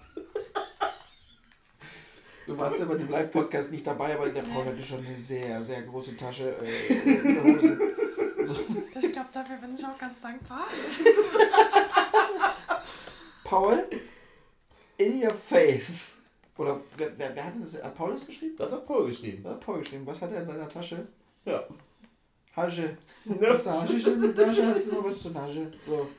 Du 2.48 2.58
warst 2.58 2.80
ja 2.80 2.86
bei 2.86 2.96
dem 2.96 3.10
Live-Podcast 3.10 3.72
nicht 3.72 3.86
dabei, 3.86 4.16
aber 4.16 4.30
der 4.30 4.42
Paul 4.42 4.66
hatte 4.66 4.82
schon 4.82 5.06
eine 5.06 5.16
sehr, 5.16 5.62
sehr 5.62 5.84
große 5.84 6.18
Tasche 6.18 6.56
äh, 6.64 6.94
in 6.94 7.36
der 7.36 7.44
Hose. 7.44 7.80
Ich 9.00 9.12
glaube, 9.14 9.30
dafür 9.32 9.58
bin 9.58 9.76
ich 9.76 9.86
auch 9.86 9.98
ganz 10.00 10.20
dankbar. 10.20 10.66
Paul, 13.44 13.88
in 14.98 15.24
your 15.24 15.34
face. 15.34 16.14
Oder 16.58 16.82
wer, 16.98 17.18
wer, 17.18 17.36
wer 17.36 17.46
hat 17.46 17.54
denn 17.54 17.62
das? 17.62 17.82
Hat 17.82 17.96
Paul 17.96 18.12
das 18.12 18.26
geschrieben? 18.26 18.56
Das 18.58 18.72
hat 18.72 18.86
Paul 18.88 19.08
geschrieben. 19.08 19.40
Wer 19.44 19.52
hat 19.52 19.60
Paul 19.60 19.80
geschrieben? 19.80 20.06
Was 20.08 20.22
hat 20.22 20.32
er 20.32 20.42
in 20.42 20.46
seiner 20.46 20.68
Tasche? 20.68 21.08
Ja. 21.46 21.64
Hasche. 22.56 22.98
Was 23.26 23.66
ja. 23.66 23.82
hast 23.82 24.06
du 24.06 24.14
in 24.14 24.22
der 24.22 24.36
Tasche? 24.36 24.68
Hast 24.68 24.88
du 24.88 24.96
noch 24.96 25.06
was 25.06 25.22
zur 25.22 25.34
Tasche? 25.34 25.72
So. 25.86 26.10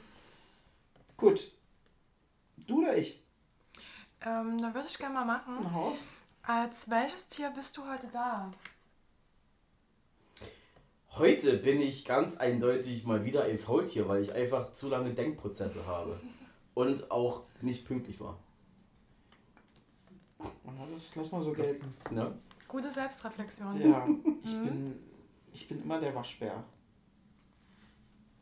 Gut. 1.16 1.51
Du 2.66 2.83
oder 2.83 2.97
ich? 2.97 3.22
Ähm, 4.22 4.61
dann 4.61 4.74
würde 4.74 4.87
ich 4.89 4.99
gerne 4.99 5.14
mal 5.14 5.24
machen. 5.24 5.59
Ein 5.59 5.74
Haus? 5.74 5.99
Als 6.43 6.89
welches 6.91 7.28
Tier 7.28 7.51
bist 7.51 7.76
du 7.76 7.83
heute 7.87 8.07
da? 8.12 8.51
Heute 11.12 11.57
bin 11.59 11.81
ich 11.81 12.05
ganz 12.05 12.37
eindeutig 12.37 13.05
mal 13.05 13.24
wieder 13.24 13.45
ein 13.45 13.59
Faultier, 13.59 14.09
weil 14.09 14.22
ich 14.22 14.33
einfach 14.33 14.72
zu 14.72 14.89
lange 14.89 15.12
Denkprozesse 15.12 15.87
habe. 15.87 16.18
Und 16.74 17.11
auch 17.11 17.43
nicht 17.61 17.85
pünktlich 17.85 18.20
war. 18.20 18.39
Ja, 20.41 20.49
das 20.95 21.14
lass 21.16 21.31
mal 21.33 21.42
so 21.42 21.53
gelten. 21.53 21.95
Ne? 22.11 22.38
Gute 22.68 22.91
Selbstreflexion. 22.91 23.80
Ja, 23.83 24.07
ich 24.45 24.53
bin, 24.53 24.99
ich 25.53 25.68
bin 25.68 25.83
immer 25.83 26.01
der 26.01 26.14
Waschbär. 26.14 26.63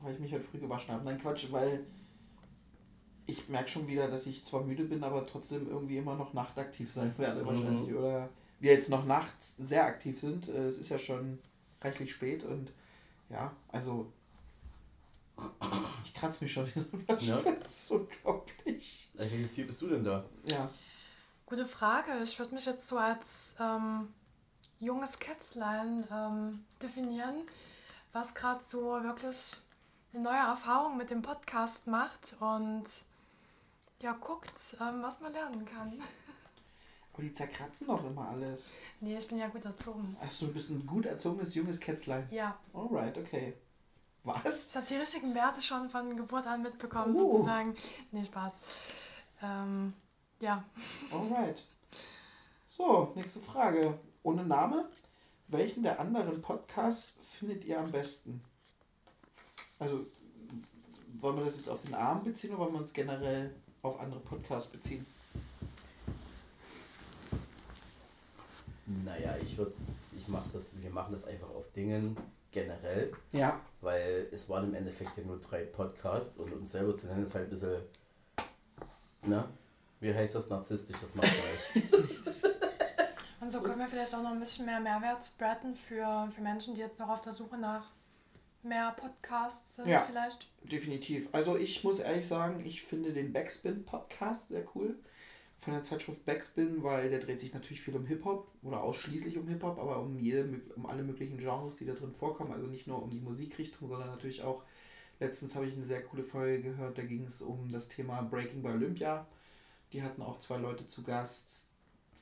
Weil 0.00 0.14
ich 0.14 0.20
mich 0.20 0.32
halt 0.32 0.44
früh 0.44 0.58
gewaschen 0.58 0.94
habe. 0.94 1.04
Nein, 1.04 1.18
Quatsch, 1.20 1.50
weil 1.50 1.84
ich 3.26 3.48
merke 3.48 3.68
schon 3.68 3.86
wieder, 3.88 4.08
dass 4.08 4.26
ich 4.26 4.44
zwar 4.44 4.62
müde 4.62 4.84
bin, 4.84 5.02
aber 5.04 5.26
trotzdem 5.26 5.68
irgendwie 5.68 5.98
immer 5.98 6.14
noch 6.14 6.32
nachtaktiv 6.34 6.90
sein 6.90 7.12
werde 7.18 7.42
Mhm. 7.42 7.46
wahrscheinlich. 7.46 7.94
Oder 7.94 8.28
wir 8.60 8.72
jetzt 8.72 8.90
noch 8.90 9.04
nachts 9.04 9.56
sehr 9.58 9.84
aktiv 9.84 10.18
sind. 10.18 10.48
Äh, 10.48 10.66
Es 10.66 10.78
ist 10.78 10.88
ja 10.88 10.98
schon 10.98 11.38
reichlich 11.80 12.12
spät 12.12 12.44
und 12.44 12.72
ja, 13.28 13.52
also 13.68 14.10
ich 16.04 16.14
kratze 16.14 16.42
mich 16.44 16.52
schon 16.52 16.66
wie 16.74 16.80
so 16.80 16.86
ein 16.92 17.08
Waschbär. 17.08 17.42
Ja. 17.44 17.52
Das 17.52 17.82
ist 17.84 17.90
unglaublich. 17.92 19.10
Welches 19.14 19.52
Tier 19.54 19.66
bist 19.66 19.80
du 19.82 19.88
denn 19.88 20.02
da? 20.04 20.24
Ja. 20.44 20.70
Gute 21.46 21.64
Frage. 21.64 22.10
Ich 22.24 22.38
würde 22.38 22.54
mich 22.54 22.66
jetzt 22.66 22.88
so 22.88 22.98
als 22.98 23.56
ähm, 23.60 24.08
junges 24.80 25.18
Kätzlein 25.18 26.06
ähm, 26.12 26.64
definieren, 26.82 27.46
was 28.12 28.34
gerade 28.34 28.62
so 28.66 29.02
wirklich 29.02 29.56
eine 30.12 30.22
neue 30.22 30.36
Erfahrung 30.38 30.96
mit 30.96 31.10
dem 31.10 31.22
Podcast 31.22 31.86
macht 31.86 32.36
und 32.40 32.84
ja, 34.00 34.12
guckt, 34.12 34.76
ähm, 34.80 35.02
was 35.02 35.20
man 35.20 35.32
lernen 35.32 35.64
kann. 35.66 35.92
Aber 37.12 37.22
die 37.24 37.32
zerkratzen 37.32 37.88
doch 37.88 38.04
immer 38.04 38.28
alles. 38.28 38.68
Nee, 39.00 39.18
ich 39.18 39.26
bin 39.26 39.38
ja 39.38 39.48
gut 39.48 39.64
erzogen. 39.64 40.16
Achso, 40.20 40.46
du 40.46 40.52
bist 40.52 40.70
ein 40.70 40.86
gut 40.86 41.04
erzogenes 41.04 41.54
junges 41.56 41.80
Kätzlein. 41.80 42.28
Ja, 42.30 42.56
Alright, 42.72 43.18
okay. 43.18 43.54
Was? 44.22 44.68
ich 44.68 44.76
habe 44.76 44.86
die 44.86 44.94
richtigen 44.94 45.34
Werte 45.34 45.60
schon 45.60 45.88
von 45.88 46.16
Geburt 46.16 46.46
an 46.46 46.62
mitbekommen, 46.62 47.16
Oh. 47.16 47.32
sozusagen. 47.32 47.74
Nee, 48.12 48.24
Spaß. 48.24 48.52
Ähm, 49.42 49.94
ja, 50.40 50.62
Alright. 51.12 51.60
So, 52.68 53.10
nächste 53.16 53.40
Frage. 53.40 53.98
Ohne 54.22 54.44
Name. 54.44 54.88
Welchen 55.48 55.82
der 55.82 55.98
anderen 55.98 56.42
Podcasts 56.42 57.12
findet 57.38 57.64
ihr 57.64 57.78
am 57.80 57.90
besten? 57.90 58.42
Also, 59.78 60.06
wollen 61.20 61.36
wir 61.38 61.44
das 61.44 61.56
jetzt 61.56 61.70
auf 61.70 61.82
den 61.82 61.94
Arm 61.94 62.22
beziehen 62.22 62.50
oder 62.50 62.60
wollen 62.60 62.72
wir 62.74 62.80
uns 62.80 62.92
generell 62.92 63.54
auf 63.82 63.98
andere 63.98 64.20
Podcasts 64.20 64.68
beziehen? 64.68 65.06
Naja, 69.04 69.36
ich 69.42 69.56
würde, 69.56 69.72
ich 70.16 70.28
mache 70.28 70.48
das, 70.52 70.72
wir 70.80 70.90
machen 70.90 71.12
das 71.12 71.26
einfach 71.26 71.48
auf 71.50 71.70
Dingen 71.72 72.16
generell, 72.52 73.12
Ja. 73.32 73.60
weil 73.80 74.28
es 74.32 74.48
waren 74.48 74.64
im 74.68 74.74
Endeffekt 74.74 75.16
ja 75.16 75.24
nur 75.24 75.38
drei 75.38 75.64
Podcasts 75.64 76.38
und 76.38 76.52
uns 76.52 76.72
selber 76.72 76.96
zu 76.96 77.06
nennen 77.06 77.24
ist 77.24 77.34
halt 77.34 77.46
ein 77.46 77.50
bisschen, 77.50 77.82
ne? 79.26 79.44
Wie 80.00 80.14
heißt 80.14 80.34
das 80.34 80.48
narzisstisch, 80.48 80.96
das 81.00 81.14
macht 81.14 81.28
man 81.28 81.82
nicht. 81.84 82.44
und 83.48 83.52
so 83.52 83.62
können 83.62 83.78
wir 83.78 83.88
vielleicht 83.88 84.14
auch 84.14 84.22
noch 84.22 84.32
ein 84.32 84.40
bisschen 84.40 84.66
mehr 84.66 84.78
Mehrwert 84.78 85.24
spreaden 85.24 85.74
für, 85.74 86.28
für 86.30 86.42
Menschen, 86.42 86.74
die 86.74 86.82
jetzt 86.82 86.98
noch 87.00 87.08
auf 87.08 87.22
der 87.22 87.32
Suche 87.32 87.56
nach 87.56 87.90
mehr 88.62 88.90
Podcasts 88.92 89.76
sind, 89.76 89.88
Ja. 89.88 90.00
vielleicht. 90.02 90.50
Definitiv. 90.64 91.30
Also 91.32 91.56
ich 91.56 91.82
muss 91.82 91.98
ehrlich 91.98 92.26
sagen, 92.26 92.62
ich 92.66 92.82
finde 92.82 93.14
den 93.14 93.32
Backspin-Podcast 93.32 94.50
sehr 94.50 94.66
cool, 94.74 94.98
von 95.56 95.72
der 95.72 95.82
Zeitschrift 95.82 96.26
Backspin, 96.26 96.82
weil 96.82 97.08
der 97.08 97.20
dreht 97.20 97.40
sich 97.40 97.54
natürlich 97.54 97.80
viel 97.80 97.96
um 97.96 98.04
Hip-Hop 98.04 98.52
oder 98.62 98.82
ausschließlich 98.82 99.38
um 99.38 99.48
Hip-Hop, 99.48 99.78
aber 99.78 99.98
um, 100.02 100.18
jede, 100.18 100.60
um 100.76 100.84
alle 100.84 101.02
möglichen 101.02 101.38
Genres, 101.38 101.76
die 101.76 101.86
da 101.86 101.94
drin 101.94 102.12
vorkommen. 102.12 102.52
Also 102.52 102.66
nicht 102.66 102.86
nur 102.86 103.02
um 103.02 103.08
die 103.08 103.20
Musikrichtung, 103.20 103.88
sondern 103.88 104.10
natürlich 104.10 104.42
auch, 104.42 104.62
letztens 105.20 105.54
habe 105.54 105.64
ich 105.64 105.72
eine 105.72 105.84
sehr 105.84 106.02
coole 106.02 106.22
Folge 106.22 106.64
gehört, 106.64 106.98
da 106.98 107.02
ging 107.02 107.24
es 107.24 107.40
um 107.40 107.70
das 107.70 107.88
Thema 107.88 108.20
Breaking 108.20 108.60
bei 108.60 108.74
Olympia. 108.74 109.26
Die 109.94 110.02
hatten 110.02 110.20
auch 110.20 110.38
zwei 110.38 110.58
Leute 110.58 110.86
zu 110.86 111.02
Gast, 111.02 111.70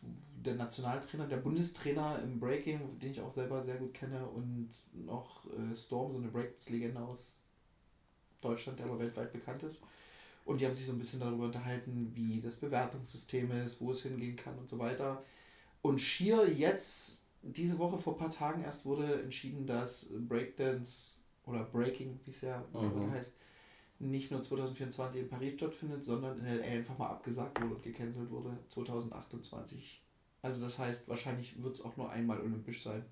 der 0.02 0.54
Nationaltrainer, 0.54 1.26
der 1.26 1.38
Bundestrainer 1.38 2.20
im 2.22 2.38
Breaking, 2.38 2.98
den 2.98 3.10
ich 3.10 3.20
auch 3.20 3.30
selber 3.30 3.62
sehr 3.62 3.76
gut 3.76 3.94
kenne, 3.94 4.24
und 4.26 4.70
noch 4.92 5.44
äh, 5.46 5.76
Storm, 5.76 6.12
so 6.12 6.18
eine 6.18 6.28
Breakdance-Legende 6.28 7.00
aus 7.00 7.42
Deutschland, 8.40 8.78
der 8.78 8.86
aber 8.86 8.98
weltweit 8.98 9.32
bekannt 9.32 9.62
ist. 9.62 9.82
Und 10.44 10.60
die 10.60 10.66
haben 10.66 10.74
sich 10.74 10.86
so 10.86 10.92
ein 10.92 10.98
bisschen 10.98 11.18
darüber 11.18 11.46
unterhalten, 11.46 12.12
wie 12.14 12.40
das 12.40 12.56
Bewertungssystem 12.56 13.50
ist, 13.62 13.80
wo 13.80 13.90
es 13.90 14.04
hingehen 14.04 14.36
kann 14.36 14.56
und 14.58 14.68
so 14.68 14.78
weiter. 14.78 15.24
Und 15.82 16.00
schier 16.00 16.48
jetzt, 16.48 17.22
diese 17.42 17.78
Woche 17.78 17.98
vor 17.98 18.14
ein 18.14 18.18
paar 18.18 18.30
Tagen 18.30 18.62
erst 18.62 18.86
wurde 18.86 19.22
entschieden, 19.22 19.66
dass 19.66 20.08
Breakdance 20.28 21.18
oder 21.46 21.64
Breaking, 21.64 22.18
wie 22.24 22.30
es 22.30 22.40
ja 22.40 22.64
mhm. 22.72 23.10
heißt, 23.10 23.36
nicht 23.98 24.30
nur 24.30 24.42
2024 24.42 25.22
in 25.22 25.28
Paris 25.28 25.54
stattfindet, 25.54 26.04
sondern 26.04 26.38
in 26.38 26.46
LA 26.46 26.64
einfach 26.64 26.98
mal 26.98 27.08
abgesagt 27.08 27.60
wurde 27.60 27.76
und 27.76 27.82
gecancelt 27.82 28.30
wurde 28.30 28.58
2028. 28.68 30.02
Also 30.42 30.60
das 30.60 30.78
heißt, 30.78 31.08
wahrscheinlich 31.08 31.62
wird 31.62 31.74
es 31.74 31.84
auch 31.84 31.96
nur 31.96 32.10
einmal 32.10 32.40
olympisch 32.40 32.82
sein. 32.82 33.04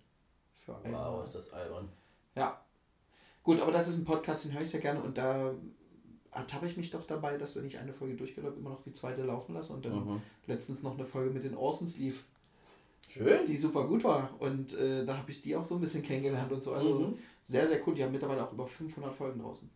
Für 0.55 0.77
einmal. 0.83 1.13
Wow, 1.13 1.25
ist 1.25 1.35
das 1.35 1.53
albern. 1.53 1.89
Ja. 2.37 2.61
Gut, 3.43 3.61
aber 3.61 3.73
das 3.73 3.89
ist 3.89 3.99
ein 3.99 4.05
Podcast, 4.05 4.45
den 4.45 4.53
höre 4.53 4.63
ich 4.63 4.71
sehr 4.71 4.81
gerne 4.81 5.03
und 5.03 5.19
da 5.19 5.55
ertappe 6.31 6.67
ich 6.67 6.77
mich 6.77 6.91
doch 6.91 7.07
dabei, 7.07 7.39
dass 7.39 7.57
wenn 7.57 7.67
ich 7.67 7.79
eine 7.79 7.93
Folge 7.93 8.17
durchgelaufen 8.17 8.59
immer 8.59 8.71
noch 8.71 8.83
die 8.83 8.93
zweite 8.93 9.23
laufen 9.23 9.55
lasse 9.55 9.73
und 9.73 9.85
dann 9.85 10.05
mhm. 10.05 10.23
letztens 10.47 10.83
noch 10.83 10.95
eine 10.95 11.05
Folge 11.05 11.31
mit 11.31 11.45
den 11.45 11.55
Orsons 11.55 11.99
lief. 11.99 12.25
Schön. 13.09 13.47
Die 13.47 13.57
super 13.57 13.87
gut 13.87 14.03
war. 14.05 14.31
Und 14.41 14.77
äh, 14.79 15.05
da 15.05 15.19
habe 15.19 15.31
ich 15.31 15.43
die 15.43 15.55
auch 15.55 15.65
so 15.65 15.77
ein 15.77 15.81
bisschen 15.81 16.03
kennengelernt 16.03 16.51
und 16.51 16.63
so. 16.63 16.73
Also 16.73 16.99
mhm. 16.99 17.19
sehr, 17.47 17.69
sehr 17.69 17.87
cool. 17.87 17.95
Die 17.95 18.03
haben 18.03 18.13
mittlerweile 18.13 18.47
auch 18.47 18.53
über 18.53 18.67
500 18.67 19.13
Folgen 19.13 19.41
draußen. 19.41 19.71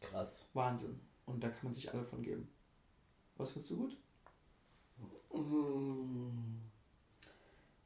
Krass. 0.00 0.48
Wahnsinn. 0.54 1.00
Und 1.26 1.42
da 1.42 1.48
kann 1.48 1.64
man 1.64 1.74
sich 1.74 1.92
alle 1.92 2.02
von 2.02 2.22
geben. 2.22 2.48
Was 3.36 3.52
findest 3.52 3.70
du 3.70 3.76
gut? 3.76 3.96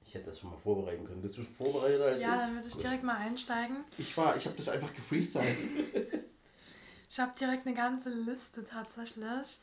Ich 0.06 0.14
hätte 0.14 0.26
das 0.26 0.38
schon 0.38 0.50
mal 0.50 0.56
vorbereiten 0.56 1.04
können. 1.04 1.22
Bist 1.22 1.38
du 1.38 1.42
vorbereitet 1.42 2.00
als 2.00 2.22
Ja, 2.22 2.34
ich? 2.34 2.40
dann 2.40 2.54
würde 2.54 2.68
ich 2.68 2.74
gut. 2.74 2.82
direkt 2.82 3.02
mal 3.02 3.16
einsteigen. 3.16 3.84
Ich 3.98 4.16
war, 4.16 4.36
ich 4.36 4.46
habe 4.46 4.56
das 4.56 4.68
einfach 4.68 4.94
gefreestylt. 4.94 5.44
ich 7.08 7.20
habe 7.20 7.32
direkt 7.38 7.66
eine 7.66 7.74
ganze 7.74 8.10
Liste 8.10 8.64
tatsächlich. 8.64 9.60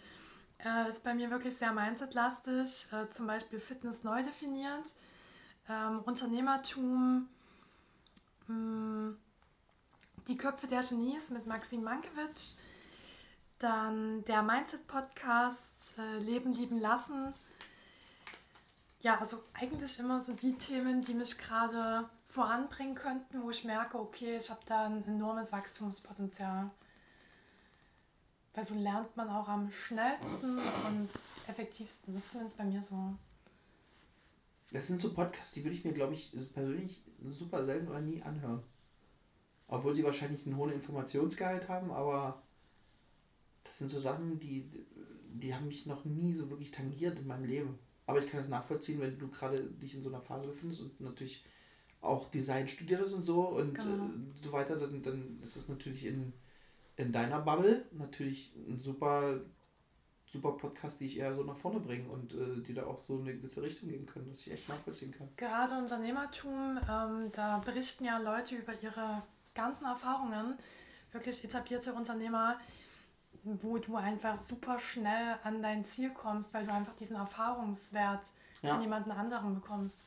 Äh, 0.64 0.90
ist 0.90 1.04
bei 1.04 1.14
mir 1.14 1.32
wirklich 1.32 1.56
sehr 1.56 1.72
mindsetlastig. 1.72 2.88
Äh, 2.92 3.10
zum 3.10 3.28
Beispiel 3.28 3.60
Fitness 3.60 4.04
neu 4.04 4.22
definiert, 4.24 4.94
ähm, 5.70 6.02
Unternehmertum, 6.06 7.30
mh, 8.48 8.56
mm, 8.56 9.18
die 10.30 10.38
Köpfe 10.38 10.68
der 10.68 10.82
Genies 10.82 11.32
mit 11.32 11.48
Maxim 11.48 11.84
Mankiewicz. 11.84 12.56
Dann 13.58 14.24
der 14.26 14.44
Mindset-Podcast 14.44 15.98
äh, 15.98 16.20
Leben, 16.20 16.54
Lieben, 16.54 16.80
Lassen. 16.80 17.34
Ja, 19.02 19.18
also 19.20 19.44
eigentlich 19.54 20.00
immer 20.00 20.22
so 20.22 20.34
die 20.34 20.54
Themen, 20.54 21.02
die 21.02 21.14
mich 21.14 21.38
gerade 21.38 22.08
voranbringen 22.26 22.96
könnten, 22.96 23.42
wo 23.42 23.50
ich 23.50 23.66
merke, 23.66 24.00
okay, 24.00 24.38
ich 24.38 24.50
habe 24.50 24.62
da 24.66 24.86
ein 24.86 25.04
enormes 25.06 25.52
Wachstumspotenzial. 25.52 26.70
Weil 28.54 28.64
so 28.64 28.76
lernt 28.76 29.16
man 29.18 29.30
auch 29.30 29.48
am 29.48 29.72
schnellsten 29.72 30.60
und 30.88 31.10
effektivsten. 31.48 32.14
Das 32.14 32.24
ist 32.24 32.32
zumindest 32.32 32.58
bei 32.58 32.66
mir 32.66 32.82
so. 32.82 33.16
Das 34.72 34.88
sind 34.88 35.02
so 35.02 35.14
Podcasts, 35.14 35.54
die 35.54 35.64
würde 35.64 35.76
ich 35.76 35.84
mir, 35.84 35.94
glaube 35.94 36.14
ich, 36.14 36.32
persönlich 36.54 37.04
super 37.28 37.64
selten 37.64 37.88
oder 37.88 38.02
nie 38.02 38.22
anhören. 38.22 38.64
Obwohl 39.70 39.94
sie 39.94 40.04
wahrscheinlich 40.04 40.46
einen 40.46 40.58
hohen 40.58 40.72
Informationsgehalt 40.72 41.70
haben, 41.70 41.92
aber 41.92 42.42
das 43.64 43.78
sind 43.78 43.90
so 43.90 44.00
Sachen, 44.00 44.40
die, 44.40 44.68
die 45.32 45.54
haben 45.54 45.68
mich 45.68 45.86
noch 45.86 46.06
nie 46.06 46.34
so 46.34 46.50
wirklich 46.50 46.72
tangiert 46.72 47.20
in 47.20 47.28
meinem 47.28 47.46
Leben. 47.46 47.78
Aber 48.08 48.18
ich 48.18 48.28
kann 48.28 48.40
es 48.40 48.48
nachvollziehen, 48.48 49.00
wenn 49.00 49.20
du 49.20 49.28
gerade 49.28 49.62
dich 49.62 49.94
in 49.94 50.02
so 50.02 50.10
einer 50.10 50.22
Phase 50.22 50.48
befindest 50.48 50.82
und 50.82 51.00
natürlich 51.00 51.46
auch 52.02 52.32
Design 52.32 52.68
studierst 52.68 53.14
und 53.14 53.22
so 53.22 53.48
und 53.48 53.76
genau. 53.76 54.06
äh, 54.06 54.42
so 54.42 54.52
weiter, 54.52 54.76
dann, 54.76 55.04
dann 55.04 55.40
ist 55.44 55.56
das 55.56 55.68
natürlich 55.68 56.06
in, 56.06 56.34
in 56.96 57.12
deiner 57.12 57.40
Bubble 57.40 57.86
natürlich 57.92 58.54
ein 58.68 58.80
super, 58.80 59.40
super 60.26 60.54
Podcast, 60.54 61.00
die 61.00 61.06
ich 61.06 61.18
eher 61.18 61.36
so 61.36 61.44
nach 61.44 61.58
vorne 61.58 61.80
bringe 61.80 62.10
und 62.10 62.34
äh, 62.34 62.62
die 62.66 62.74
da 62.74 62.86
auch 62.86 62.98
so 62.98 63.20
eine 63.20 63.36
gewisse 63.36 63.62
Richtung 63.62 63.90
gehen 63.90 64.08
können, 64.08 64.30
dass 64.30 64.48
ich 64.48 64.54
echt 64.54 64.68
nachvollziehen 64.70 65.12
kann. 65.12 65.30
Gerade 65.38 65.78
Unternehmertum, 65.78 66.80
ähm, 66.90 67.32
da 67.34 67.60
berichten 67.60 68.06
ja 68.06 68.18
Leute 68.18 68.56
über 68.56 68.74
ihre 68.82 69.22
ganzen 69.56 69.86
Erfahrungen, 69.86 70.58
wirklich 71.12 71.44
etablierte 71.44 71.94
Unternehmer, 71.94 72.60
wo 73.44 73.78
du 73.78 73.96
einfach 73.96 74.38
super 74.38 74.80
schnell 74.80 75.38
an 75.44 75.62
dein 75.62 75.84
Ziel 75.84 76.12
kommst, 76.12 76.54
weil 76.54 76.66
du 76.66 76.74
einfach 76.74 76.94
diesen 76.94 77.18
Erfahrungswert 77.18 78.28
ja. 78.62 78.74
von 78.74 78.82
jemand 78.82 79.08
anderem 79.10 79.56
bekommst. 79.56 80.06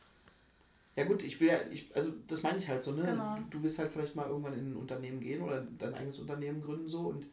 Ja 0.94 1.04
gut, 1.04 1.22
ich 1.22 1.40
will 1.40 1.48
ja, 1.48 1.58
ich, 1.70 1.94
also 1.96 2.12
das 2.26 2.42
meine 2.42 2.58
ich 2.58 2.68
halt 2.68 2.82
so, 2.82 2.92
ne? 2.92 3.04
Genau. 3.04 3.36
Du, 3.36 3.44
du 3.44 3.62
willst 3.62 3.78
halt 3.78 3.90
vielleicht 3.90 4.14
mal 4.14 4.26
irgendwann 4.26 4.52
in 4.52 4.72
ein 4.72 4.76
Unternehmen 4.76 5.20
gehen 5.20 5.42
oder 5.42 5.66
dein 5.78 5.94
eigenes 5.94 6.18
Unternehmen 6.18 6.60
gründen 6.60 6.86
so 6.86 7.08
und 7.08 7.26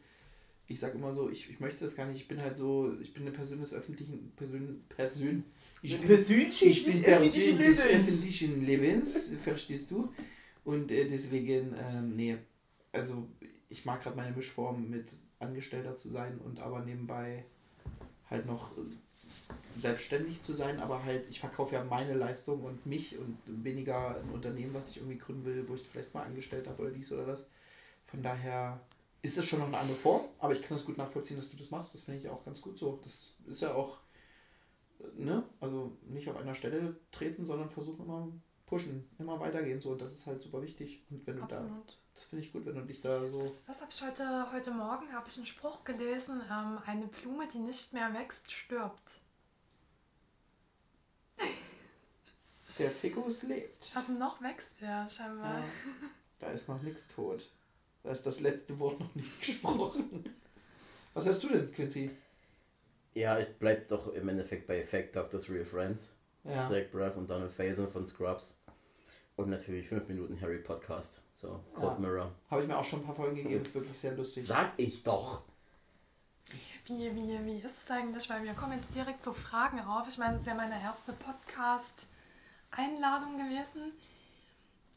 ich 0.66 0.78
sage 0.78 0.96
immer 0.96 1.12
so, 1.12 1.28
ich, 1.28 1.50
ich 1.50 1.60
möchte 1.60 1.84
das 1.84 1.96
gar 1.96 2.06
nicht, 2.06 2.20
ich 2.20 2.28
bin 2.28 2.40
halt 2.40 2.56
so, 2.56 2.96
ich 3.00 3.12
bin 3.12 3.24
eine 3.24 3.32
Person 3.32 3.58
des 3.58 3.74
öffentlichen, 3.74 4.32
Persön, 4.36 4.82
Persön, 4.88 5.44
ich 5.82 6.00
bin, 6.00 6.16
ich 6.62 6.84
bin 6.84 7.02
Person 7.02 7.58
des 7.58 7.80
öffentlichen 7.80 8.64
Lebens, 8.64 9.32
verstehst 9.38 9.90
du? 9.90 10.14
Und 10.64 10.90
äh, 10.90 11.08
deswegen, 11.08 11.74
ähm, 11.78 12.12
nee, 12.12 12.38
also 12.92 13.26
ich 13.68 13.84
mag 13.84 14.02
gerade 14.02 14.16
meine 14.16 14.34
Mischform 14.34 14.88
mit 14.90 15.16
Angestellter 15.38 15.96
zu 15.96 16.08
sein 16.08 16.38
und 16.38 16.60
aber 16.60 16.80
nebenbei 16.84 17.44
halt 18.28 18.46
noch 18.46 18.76
äh, 18.76 18.80
selbstständig 19.78 20.42
zu 20.42 20.52
sein, 20.52 20.80
aber 20.80 21.04
halt, 21.04 21.28
ich 21.30 21.40
verkaufe 21.40 21.74
ja 21.74 21.84
meine 21.84 22.14
Leistung 22.14 22.62
und 22.62 22.84
mich 22.86 23.16
und 23.18 23.38
weniger 23.46 24.16
ein 24.16 24.30
Unternehmen, 24.30 24.74
was 24.74 24.88
ich 24.90 24.98
irgendwie 24.98 25.18
gründen 25.18 25.44
will, 25.44 25.68
wo 25.68 25.74
ich 25.74 25.82
vielleicht 25.82 26.12
mal 26.12 26.24
angestellt 26.24 26.66
habe 26.66 26.82
oder 26.82 26.90
dies 26.90 27.12
oder 27.12 27.26
das. 27.26 27.44
Von 28.04 28.22
daher 28.22 28.80
ist 29.22 29.38
es 29.38 29.46
schon 29.46 29.60
noch 29.60 29.68
eine 29.68 29.78
andere 29.78 29.96
Form, 29.96 30.22
aber 30.38 30.52
ich 30.52 30.62
kann 30.62 30.76
es 30.76 30.84
gut 30.84 30.98
nachvollziehen, 30.98 31.36
dass 31.36 31.50
du 31.50 31.56
das 31.56 31.70
machst. 31.70 31.94
Das 31.94 32.02
finde 32.02 32.20
ich 32.20 32.28
auch 32.28 32.44
ganz 32.44 32.60
gut 32.60 32.78
so. 32.78 32.98
Das 33.02 33.34
ist 33.46 33.62
ja 33.62 33.74
auch, 33.74 33.98
äh, 34.98 35.22
ne, 35.22 35.44
also 35.60 35.92
nicht 36.08 36.28
auf 36.28 36.36
einer 36.36 36.54
Stelle 36.54 36.96
treten, 37.12 37.44
sondern 37.44 37.68
versuchen 37.68 38.04
immer 38.04 38.28
pushen, 38.70 39.04
immer 39.18 39.38
weitergehen 39.40 39.80
so 39.80 39.90
und 39.90 40.00
das 40.00 40.12
ist 40.12 40.24
halt 40.26 40.40
super 40.40 40.62
wichtig. 40.62 41.02
Und 41.10 41.26
wenn 41.26 41.36
du 41.36 41.42
Absolut. 41.42 41.88
da, 41.88 41.94
das 42.14 42.24
finde 42.24 42.44
ich 42.44 42.52
gut, 42.52 42.64
wenn 42.64 42.76
du 42.76 42.82
dich 42.82 43.00
da 43.00 43.20
so. 43.28 43.42
Was, 43.42 43.62
was 43.66 43.80
habe 43.80 43.90
ich 43.90 44.00
heute, 44.00 44.52
heute 44.52 44.70
Morgen, 44.70 45.12
habe 45.12 45.28
ich 45.28 45.36
einen 45.36 45.46
Spruch 45.46 45.82
gelesen, 45.84 46.40
ähm, 46.50 46.78
eine 46.86 47.08
Blume, 47.08 47.48
die 47.52 47.58
nicht 47.58 47.92
mehr 47.92 48.14
wächst, 48.14 48.50
stirbt. 48.50 49.18
Der 52.78 52.90
Fikus 52.90 53.42
lebt. 53.42 53.90
Also 53.94 54.12
noch 54.12 54.40
wächst 54.40 54.80
er 54.80 55.10
scheinbar. 55.10 55.58
Ja, 55.58 55.64
da 56.38 56.50
ist 56.52 56.68
noch 56.68 56.80
nichts 56.80 57.08
tot. 57.08 57.50
Da 58.04 58.12
ist 58.12 58.24
das 58.24 58.40
letzte 58.40 58.78
Wort 58.78 59.00
noch 59.00 59.14
nicht 59.14 59.40
gesprochen. 59.44 60.24
Was 61.12 61.26
hast 61.26 61.42
du 61.42 61.48
denn, 61.48 61.70
Quincy? 61.72 62.10
Ja, 63.14 63.38
ich 63.40 63.48
bleib 63.58 63.88
doch 63.88 64.14
im 64.14 64.28
Endeffekt 64.28 64.68
bei 64.68 64.84
Fact 64.84 65.16
Doctors 65.16 65.50
Real 65.50 65.64
Friends. 65.64 66.16
Ja. 66.44 66.66
Zach 66.68 66.90
Braff 66.90 67.16
und 67.16 67.28
Donald 67.28 67.52
Faison 67.52 67.88
von 67.88 68.06
Scrubs. 68.06 68.59
Und 69.40 69.48
natürlich 69.48 69.88
5 69.88 70.06
Minuten 70.08 70.38
Harry 70.42 70.58
Podcast. 70.58 71.24
So, 71.32 71.64
Cold 71.72 71.94
ja. 71.94 71.98
Mirror. 71.98 72.30
Habe 72.50 72.60
ich 72.60 72.68
mir 72.68 72.76
auch 72.76 72.84
schon 72.84 73.00
ein 73.00 73.06
paar 73.06 73.14
Folgen 73.14 73.36
gegeben, 73.36 73.58
das 73.58 73.68
ist 73.68 73.74
wirklich 73.74 73.98
sehr 73.98 74.14
lustig. 74.14 74.46
Sag 74.46 74.72
ich 74.76 75.02
doch! 75.02 75.40
Wie, 76.84 77.16
wie, 77.16 77.46
wie 77.46 77.58
ist 77.60 77.82
es 77.82 77.90
eigentlich? 77.90 78.28
Weil 78.28 78.42
wir 78.42 78.52
kommen 78.52 78.74
jetzt 78.74 78.94
direkt 78.94 79.22
zu 79.22 79.32
Fragen 79.32 79.80
auf. 79.80 80.06
Ich 80.08 80.18
meine, 80.18 80.34
es 80.34 80.42
ist 80.42 80.46
ja 80.46 80.52
meine 80.52 80.78
erste 80.82 81.14
Podcast-Einladung 81.14 83.38
gewesen. 83.38 83.92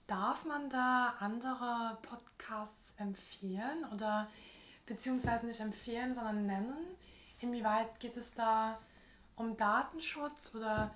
Darf 0.07 0.43
man 0.43 0.69
da 0.69 1.15
andere 1.21 1.97
Podcasts 2.01 2.95
empfehlen 2.97 3.85
oder 3.93 4.27
beziehungsweise 4.85 5.45
nicht 5.45 5.61
empfehlen, 5.61 6.13
sondern 6.13 6.45
nennen? 6.45 6.97
Inwieweit 7.39 7.97
geht 8.01 8.17
es 8.17 8.33
da 8.33 8.77
um 9.37 9.55
Datenschutz 9.55 10.53
oder 10.53 10.93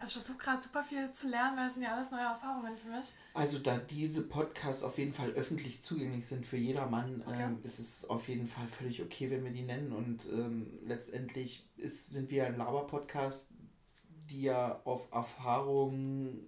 also 0.00 0.18
ich 0.18 0.24
versuche 0.24 0.44
gerade 0.44 0.62
super 0.62 0.82
viel 0.82 1.10
zu 1.12 1.28
lernen, 1.28 1.56
weil 1.56 1.66
es 1.66 1.74
sind 1.74 1.82
ja 1.82 1.94
alles 1.94 2.10
neue 2.10 2.20
Erfahrungen 2.20 2.76
für 2.76 2.88
mich. 2.88 3.14
Also 3.34 3.58
da 3.58 3.78
diese 3.78 4.22
Podcasts 4.22 4.84
auf 4.84 4.96
jeden 4.98 5.12
Fall 5.12 5.30
öffentlich 5.30 5.82
zugänglich 5.82 6.26
sind 6.26 6.46
für 6.46 6.56
jedermann, 6.56 7.22
okay. 7.26 7.42
ähm, 7.42 7.58
ist 7.64 7.80
es 7.80 8.08
auf 8.08 8.28
jeden 8.28 8.46
Fall 8.46 8.66
völlig 8.66 9.02
okay, 9.02 9.30
wenn 9.30 9.42
wir 9.44 9.50
die 9.50 9.64
nennen. 9.64 9.92
Und 9.92 10.26
ähm, 10.26 10.78
letztendlich 10.84 11.68
ist, 11.76 12.12
sind 12.12 12.30
wir 12.30 12.46
ein 12.46 12.56
Laber-Podcast, 12.56 13.48
die 14.30 14.42
ja 14.42 14.80
auf 14.84 15.08
Erfahrungen, 15.12 16.46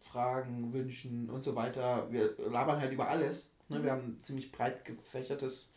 Fragen, 0.00 0.72
Wünschen 0.72 1.30
und 1.30 1.42
so 1.42 1.54
weiter, 1.54 2.10
wir 2.10 2.36
labern 2.38 2.80
halt 2.80 2.92
über 2.92 3.08
alles. 3.08 3.56
Ne? 3.68 3.78
Mhm. 3.78 3.82
Wir 3.84 3.92
haben 3.92 4.02
ein 4.02 4.18
ziemlich 4.22 4.50
breit 4.50 4.84
gefächertes 4.84 5.72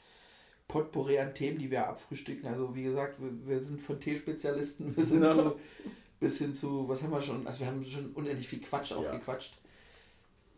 Potpourri 0.67 1.19
an 1.19 1.35
Themen, 1.35 1.59
die 1.59 1.69
wir 1.69 1.87
abfrühstücken. 1.87 2.47
Also 2.47 2.73
wie 2.73 2.83
gesagt, 2.83 3.21
wir, 3.21 3.45
wir 3.45 3.61
sind 3.61 3.81
von 3.81 3.99
Teespezialisten 3.99 4.93
bis 4.95 5.11
hin, 5.11 5.21
zu, 5.27 5.59
bis 6.21 6.37
hin 6.37 6.53
zu, 6.53 6.87
was 6.87 7.03
haben 7.03 7.11
wir 7.11 7.21
schon? 7.21 7.45
Also 7.45 7.59
wir 7.59 7.67
haben 7.67 7.83
schon 7.83 8.11
unendlich 8.13 8.47
viel 8.47 8.61
Quatsch 8.61 8.93
auch 8.93 9.03
Ja. 9.03 9.11
gequatscht. 9.11 9.57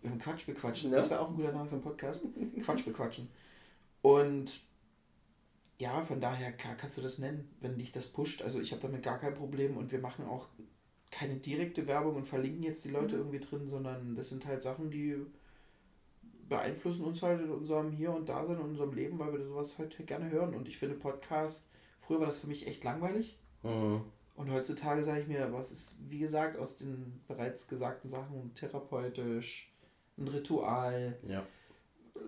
Wir 0.01 0.11
haben 0.11 0.19
Quatsch 0.19 0.45
bequatschen. 0.45 0.91
Ja. 0.91 0.97
Das 0.97 1.09
wäre 1.09 1.21
auch 1.21 1.29
ein 1.29 1.35
guter 1.35 1.51
Name 1.53 1.65
für 1.65 1.75
einen 1.75 1.81
Podcast. 1.83 2.25
Quatsch 2.63 2.85
bequatschen. 2.85 3.29
Und 4.03 4.61
ja, 5.79 6.01
von 6.03 6.19
daher, 6.21 6.51
klar 6.51 6.75
kannst 6.75 6.97
du 6.97 7.01
das 7.01 7.17
nennen, 7.17 7.49
wenn 7.61 7.77
dich 7.77 7.91
das 7.93 8.05
pusht. 8.07 8.41
Also 8.41 8.59
ich 8.59 8.71
habe 8.71 8.81
damit 8.81 9.01
gar 9.01 9.17
kein 9.17 9.33
Problem 9.33 9.77
und 9.77 9.91
wir 9.91 9.99
machen 9.99 10.25
auch 10.27 10.47
keine 11.09 11.35
direkte 11.37 11.87
Werbung 11.87 12.15
und 12.17 12.25
verlinken 12.25 12.63
jetzt 12.63 12.83
die 12.83 12.89
Leute 12.89 13.15
Mhm. 13.15 13.21
irgendwie 13.21 13.39
drin, 13.39 13.65
sondern 13.67 14.15
das 14.15 14.29
sind 14.29 14.45
halt 14.45 14.61
Sachen, 14.61 14.91
die 14.91 15.15
beeinflussen 16.49 17.05
uns 17.05 17.21
halt 17.21 17.41
in 17.41 17.49
unserem 17.51 17.91
Hier 17.91 18.11
und 18.11 18.27
Dasein, 18.27 18.57
in 18.57 18.63
unserem 18.63 18.93
Leben, 18.93 19.17
weil 19.19 19.31
wir 19.31 19.41
sowas 19.41 19.77
halt 19.77 19.95
gerne 20.05 20.29
hören. 20.29 20.53
Und 20.53 20.67
ich 20.67 20.77
finde 20.77 20.95
Podcast, 20.95 21.69
früher 21.99 22.19
war 22.19 22.25
das 22.27 22.39
für 22.39 22.47
mich 22.47 22.67
echt 22.67 22.83
langweilig. 22.83 23.37
Mhm. 23.63 24.01
Und 24.35 24.51
heutzutage 24.51 25.03
sage 25.03 25.21
ich 25.21 25.27
mir, 25.27 25.51
was 25.53 25.71
ist, 25.71 25.97
wie 26.07 26.19
gesagt, 26.19 26.57
aus 26.57 26.77
den 26.77 27.21
bereits 27.27 27.67
gesagten 27.67 28.09
Sachen 28.09 28.53
therapeutisch, 28.55 29.71
ein 30.17 30.27
Ritual, 30.27 31.17
Ja. 31.27 31.45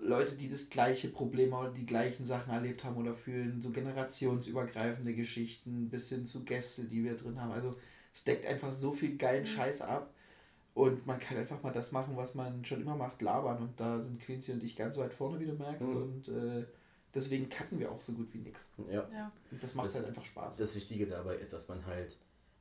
Leute, 0.02 0.36
die 0.36 0.50
das 0.50 0.70
gleiche 0.70 1.08
Problem 1.10 1.54
oder 1.54 1.72
die 1.72 1.86
gleichen 1.86 2.26
Sachen 2.26 2.52
erlebt 2.52 2.84
haben 2.84 2.98
oder 2.98 3.14
fühlen, 3.14 3.62
so 3.62 3.70
generationsübergreifende 3.72 5.14
Geschichten 5.14 5.90
bis 5.90 6.10
hin 6.10 6.26
zu 6.26 6.44
Gäste, 6.44 6.84
die 6.86 7.04
wir 7.04 7.16
drin 7.16 7.40
haben. 7.40 7.52
Also 7.52 7.72
es 8.14 8.24
deckt 8.24 8.46
einfach 8.46 8.72
so 8.72 8.92
viel 8.92 9.16
geilen 9.18 9.46
Scheiß 9.46 9.82
ab 9.82 10.14
und 10.74 11.06
man 11.06 11.20
kann 11.20 11.38
einfach 11.38 11.62
mal 11.64 11.72
das 11.72 11.92
machen, 11.92 12.18
was 12.18 12.36
man 12.36 12.66
schon 12.66 12.82
immer 12.82 12.96
macht, 12.96 13.22
labern 13.22 13.62
und 13.62 13.80
da 13.80 14.00
sind 14.02 14.20
Quincy 14.20 14.54
und 14.54 14.64
ich 14.64 14.76
ganz 14.76 14.98
weit 14.98 15.14
vorne, 15.14 15.40
wie 15.40 15.46
du 15.46 15.54
merkst 15.54 15.90
Mhm. 15.90 15.96
und 16.02 16.28
äh, 16.30 16.66
deswegen 17.16 17.50
cutten 17.50 17.80
wir 17.80 17.92
auch 17.92 18.00
so 18.00 18.12
gut 18.14 18.32
wie 18.34 18.40
nix. 18.40 18.72
ja. 18.88 19.08
Ja. 19.12 19.32
Und 19.52 19.64
das 19.64 19.74
macht 19.74 19.88
Das- 19.88 19.96
halt 19.96 20.08
einfach 20.08 20.26
Spaß. 20.26 20.58
Das 20.58 20.76
Wichtige 20.76 21.08
dabei 21.08 21.36
ist, 21.38 21.54
dass 21.54 21.68
man 21.70 21.86
halt, 21.86 22.18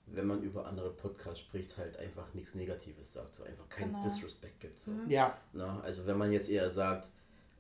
wenn 0.06 0.26
man 0.26 0.42
über 0.42 0.66
andere 0.66 0.90
Podcasts 0.90 1.40
spricht, 1.40 1.76
halt 1.78 1.96
einfach 1.98 2.32
nichts 2.34 2.54
Negatives 2.54 3.12
sagt, 3.12 3.34
so 3.34 3.42
einfach 3.44 3.68
kein 3.68 3.88
Genau. 3.90 4.02
Disrespect 4.04 4.60
gibt. 4.60 4.78
So. 4.80 4.90
Mhm. 4.92 5.10
Ja, 5.10 5.36
Na, 5.52 5.80
also 5.80 6.06
wenn 6.06 6.16
man 6.18 6.30
jetzt 6.32 6.48
eher 6.48 6.70
sagt, 6.70 7.10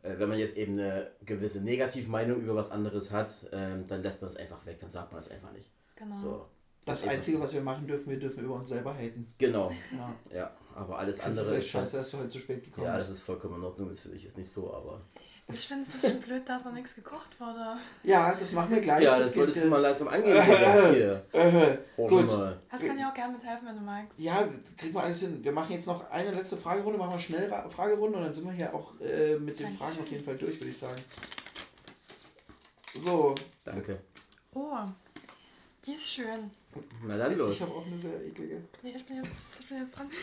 äh, 0.02 0.18
wenn 0.18 0.28
man 0.28 0.38
jetzt 0.38 0.56
eben 0.56 0.72
eine 0.78 1.10
gewisse 1.24 1.62
Negativmeinung 1.62 2.40
über 2.40 2.54
was 2.54 2.70
anderes 2.70 3.10
hat, 3.10 3.32
ähm, 3.52 3.86
dann 3.86 4.02
lässt 4.02 4.20
man 4.22 4.30
es 4.30 4.36
einfach 4.36 4.64
weg, 4.66 4.78
dann 4.80 4.90
sagt 4.90 5.12
man 5.12 5.20
es 5.20 5.30
einfach 5.30 5.52
nicht. 5.52 5.70
Genau. 5.96 6.14
So. 6.14 6.46
das 6.86 7.00
Einfach 7.00 7.14
Einzige, 7.14 7.40
was 7.40 7.54
wir 7.54 7.62
machen 7.62 7.86
dürfen, 7.86 8.10
wir 8.10 8.18
dürfen 8.18 8.44
über 8.44 8.56
uns 8.56 8.68
selber 8.68 8.92
haten. 8.94 9.26
Genau, 9.38 9.70
Ja. 10.30 10.36
ja. 10.36 10.56
Aber 10.74 10.98
alles 10.98 11.16
Das 11.16 11.28
ist 11.28 11.38
andere 11.38 11.56
echt 11.56 11.64
ist 11.64 11.70
scheiße, 11.70 11.96
dass 11.96 12.10
du 12.10 12.18
heute 12.18 12.28
zu 12.28 12.38
spät 12.40 12.62
gekommen 12.62 12.86
Ja, 12.88 12.96
das 12.98 13.06
bist. 13.06 13.20
ist 13.20 13.24
vollkommen 13.24 13.54
in 13.56 13.62
Ordnung, 13.64 13.88
das 13.88 14.00
finde 14.00 14.18
ich 14.18 14.24
jetzt 14.24 14.36
nicht 14.36 14.50
so, 14.50 14.70
aber. 14.74 15.00
Ich 15.52 15.68
finde 15.68 15.82
es 15.82 15.88
ein 15.88 15.92
bisschen 15.92 16.20
blöd, 16.22 16.48
dass 16.48 16.64
noch 16.64 16.72
nichts 16.72 16.94
gekocht 16.94 17.38
wurde. 17.38 17.76
Ja, 18.02 18.34
das 18.34 18.52
machen 18.52 18.70
wir 18.70 18.80
gleich. 18.80 19.02
Ja, 19.04 19.18
das, 19.18 19.26
geht, 19.28 19.36
solltest 19.36 19.58
äh, 19.58 19.62
du 19.62 19.68
mal 19.68 19.78
langsam 19.80 20.08
angehen. 20.08 20.42
Hier. 20.42 21.24
Äh, 21.32 21.78
Oh, 21.98 22.08
Gut. 22.08 22.26
mal. 22.26 22.58
Ich 22.74 22.86
kann 22.86 22.96
dir 22.96 23.08
auch 23.08 23.14
gerne 23.14 23.34
mithelfen, 23.34 23.68
wenn 23.68 23.76
du 23.76 23.82
magst. 23.82 24.18
ja, 24.18 24.42
das 24.42 24.74
kriegen 24.76 24.94
wir 24.94 25.02
alles 25.02 25.20
hin. 25.20 25.44
Wir 25.44 25.52
machen 25.52 25.72
jetzt 25.72 25.86
noch 25.86 26.10
eine 26.10 26.30
letzte 26.32 26.56
Fragerunde, 26.56 26.98
machen 26.98 27.12
wir 27.12 27.18
schnell 27.20 27.48
Ra- 27.52 27.68
Fragerunde 27.68 28.18
und 28.18 28.24
dann 28.24 28.32
sind 28.32 28.44
wir 28.46 28.52
hier 28.52 28.74
auch 28.74 28.98
äh, 29.00 29.36
mit 29.36 29.58
den 29.60 29.64
Dankeschön. 29.66 29.72
Fragen 29.76 30.00
auf 30.00 30.08
jeden 30.10 30.24
Fall 30.24 30.36
durch, 30.36 30.58
würde 30.60 30.70
ich 30.70 30.78
sagen. 30.78 31.00
So, 32.94 33.34
Danke. 33.64 33.98
Oh, 34.54 34.78
die 35.84 35.92
ist 35.92 36.10
schön. 36.12 36.50
Na 37.02 37.16
dann 37.16 37.36
los. 37.36 37.54
ich 37.54 37.60
habe 37.62 37.72
auch 37.72 37.86
eine 37.86 37.98
sehr 37.98 38.24
eklige. 38.24 38.62
Nee, 38.82 38.92
ich 38.96 39.04
bin 39.06 39.16
jetzt, 39.22 39.44
ich 39.60 39.68
bin 39.68 39.78
jetzt 39.78 39.96
dran. 39.96 40.10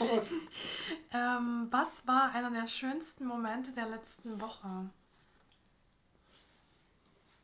Oh. 0.00 0.20
Ähm, 1.12 1.68
was 1.70 2.04
war 2.08 2.32
einer 2.32 2.50
der 2.50 2.66
schönsten 2.66 3.26
Momente 3.26 3.70
der 3.70 3.88
letzten 3.88 4.40
Woche? 4.40 4.90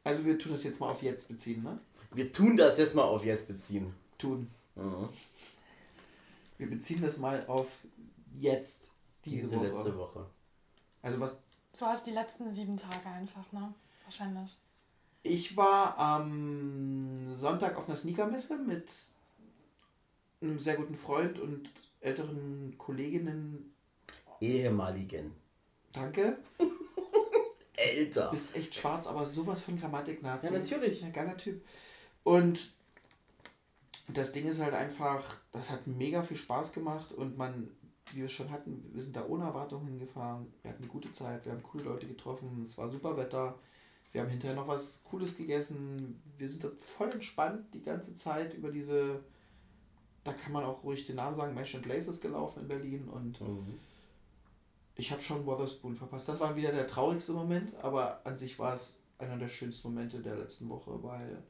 Also 0.03 0.25
wir 0.25 0.37
tun 0.39 0.53
das 0.53 0.65
jetzt 0.65 0.81
mal 0.81 0.91
auf 0.91 1.01
jetzt 1.03 1.29
beziehen, 1.29 1.63
ne? 1.63 1.79
Wir 2.13 2.33
tun 2.33 2.57
das 2.57 2.79
jetzt 2.79 2.95
mal 2.97 3.05
auf 3.05 3.25
jetzt 3.25 3.47
beziehen. 3.47 3.93
Tun. 4.19 4.51
Mhm. 4.75 5.09
Wir 6.59 6.69
beziehen 6.69 7.01
das 7.03 7.19
mal 7.19 7.47
auf 7.47 7.79
jetzt, 8.39 8.91
diese, 9.25 9.43
Diese 9.43 9.57
Woche. 9.59 9.67
letzte 9.69 9.97
Woche. 9.97 10.27
Also 11.03 11.21
was 11.21 11.41
So 11.73 11.87
also 11.87 12.05
die 12.05 12.11
letzten 12.11 12.51
sieben 12.51 12.77
Tage 12.77 13.07
einfach, 13.09 13.53
ne? 13.53 13.73
Wahrscheinlich. 14.05 14.57
Ich 15.23 15.57
war 15.57 15.99
am 15.99 17.31
Sonntag 17.31 17.77
auf 17.77 17.87
einer 17.87 17.97
Sneakermesse 17.97 18.57
mit 18.59 18.91
einem 20.41 20.59
sehr 20.59 20.77
guten 20.77 20.95
Freund 20.95 21.39
und 21.39 21.71
älteren 22.01 22.75
Kolleginnen. 22.79 23.75
Ehemaligen. 24.41 25.35
Danke. 25.93 26.39
Älter. 27.77 28.31
Bist 28.31 28.57
echt 28.57 28.75
schwarz, 28.75 29.07
aber 29.07 29.27
sowas 29.27 29.61
von 29.63 29.79
Grammatik-Nazi. 29.79 30.47
Ja, 30.47 30.53
natürlich. 30.53 31.05
Ein 31.05 31.13
geiler 31.13 31.37
Typ. 31.37 31.63
Und 32.25 32.73
das 34.09 34.33
Ding 34.33 34.47
ist 34.47 34.61
halt 34.61 34.75
einfach, 34.75 35.37
das 35.53 35.71
hat 35.71 35.87
mega 35.87 36.23
viel 36.23 36.37
Spaß 36.37 36.73
gemacht 36.73 37.13
und 37.13 37.39
man, 37.39 37.71
wie 38.13 38.19
wir 38.19 38.25
es 38.27 38.33
schon 38.33 38.51
hatten, 38.51 38.91
wir 38.93 39.03
sind 39.03 39.17
da 39.17 39.27
ohne 39.27 39.45
Erwartung 39.45 39.87
hingefahren. 39.87 40.53
Wir 40.63 40.71
hatten 40.71 40.83
eine 40.83 40.93
gute 40.93 41.13
Zeit, 41.13 41.45
wir 41.45 41.53
haben 41.53 41.63
coole 41.63 41.85
Leute 41.85 42.07
getroffen, 42.07 42.63
es 42.63 42.77
war 42.77 42.89
super 42.89 43.17
Wetter. 43.17 43.59
Wir 44.13 44.23
haben 44.23 44.29
hinterher 44.31 44.57
noch 44.57 44.67
was 44.69 45.03
Cooles 45.05 45.37
gegessen. 45.37 46.21
Wir 46.37 46.49
sind 46.49 46.65
dort 46.65 46.81
voll 46.81 47.11
entspannt 47.11 47.73
die 47.75 47.83
ganze 47.83 48.15
Zeit 48.15 48.55
über 48.55 48.71
diese, 48.71 49.21
da 50.25 50.33
kann 50.33 50.53
man 50.53 50.65
auch 50.65 50.83
ruhig 50.83 51.07
den 51.07 51.17
Namen 51.17 51.37
sagen, 51.37 51.55
Mansion 51.55 51.83
Places 51.83 52.21
gelaufen 52.21 52.63
in 52.63 52.69
Berlin 52.69 53.09
und 53.09 53.41
Mhm. 53.41 53.79
ich 54.97 55.11
habe 55.13 55.23
schon 55.23 55.47
Wotherspoon 55.47 55.95
verpasst. 55.95 56.29
Das 56.29 56.41
war 56.41 56.57
wieder 56.57 56.73
der 56.73 56.87
traurigste 56.87 57.33
Moment, 57.33 57.75
aber 57.83 58.21
an 58.27 58.37
sich 58.37 58.59
war 58.59 58.73
es 58.75 58.99
einer 59.19 59.37
der 59.37 59.49
schönsten 59.49 59.89
Momente 59.89 60.21
der 60.21 60.37
letzten 60.37 60.69
Woche, 60.69 61.03
weil 61.03 61.43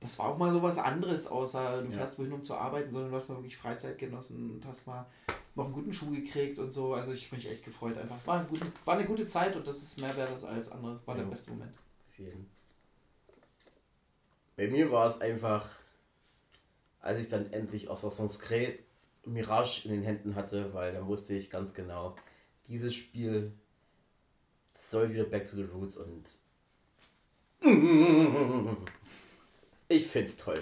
das 0.00 0.18
war 0.18 0.26
auch 0.30 0.38
mal 0.38 0.50
so 0.50 0.62
was 0.62 0.78
anderes, 0.78 1.26
außer 1.26 1.82
du 1.82 1.88
Ja. 1.90 1.96
fährst 1.98 2.18
wohin, 2.18 2.32
um 2.32 2.42
zu 2.42 2.54
arbeiten, 2.54 2.88
sondern 2.90 3.10
du 3.10 3.16
hast 3.16 3.28
mal 3.28 3.36
wirklich 3.36 3.56
Freizeit 3.58 3.98
genossen 3.98 4.50
und 4.52 4.64
hast 4.66 4.86
mal 4.86 5.06
noch 5.54 5.66
einen 5.66 5.74
guten 5.74 5.92
Schuh 5.92 6.10
gekriegt 6.12 6.58
und 6.58 6.72
so. 6.72 6.94
Also 6.94 7.12
ich 7.12 7.26
habe 7.26 7.36
mich 7.36 7.48
echt 7.50 7.64
gefreut 7.64 7.98
einfach. 7.98 8.16
Es 8.16 8.26
war, 8.26 8.40
ein 8.40 8.48
gute, 8.48 8.64
war 8.86 8.94
eine 8.94 9.04
gute 9.04 9.26
Zeit 9.26 9.54
und 9.56 9.66
das 9.66 9.82
ist 9.82 10.00
mehr 10.00 10.16
wert 10.16 10.30
als 10.30 10.44
alles 10.44 10.70
andere. 10.70 11.00
War 11.04 11.14
der 11.16 11.24
Ja. 11.24 11.30
beste 11.30 11.50
Moment. 11.50 11.74
Vielen. 12.20 12.50
Bei 14.56 14.68
mir 14.68 14.90
war 14.90 15.08
es 15.08 15.22
einfach, 15.22 15.66
als 17.00 17.18
ich 17.18 17.28
dann 17.28 17.50
endlich 17.50 17.90
Assassin's 17.90 18.38
Creed 18.38 18.82
Mirage 19.24 19.86
in 19.86 19.92
den 19.92 20.02
Händen 20.02 20.34
hatte, 20.34 20.74
weil 20.74 20.92
dann 20.92 21.06
wusste 21.06 21.34
ich 21.34 21.48
ganz 21.48 21.72
genau, 21.72 22.14
dieses 22.68 22.94
Spiel 22.94 23.54
soll 24.74 25.10
wieder 25.14 25.24
back 25.24 25.48
to 25.48 25.56
the 25.56 25.62
roots 25.62 25.96
und 25.96 26.24
ich 29.88 30.06
find's 30.06 30.36
toll. 30.36 30.60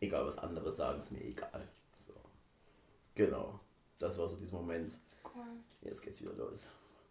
Egal 0.00 0.26
was 0.26 0.38
andere 0.38 0.72
sagen, 0.72 0.98
ist 0.98 1.12
mir 1.12 1.22
egal. 1.22 1.68
So. 1.96 2.14
Genau. 3.14 3.60
Das 4.00 4.18
war 4.18 4.26
so 4.26 4.36
dieser 4.36 4.56
Moment. 4.56 4.98
Jetzt 5.82 6.02
geht's 6.02 6.20
wieder 6.20 6.34
los. 6.34 6.70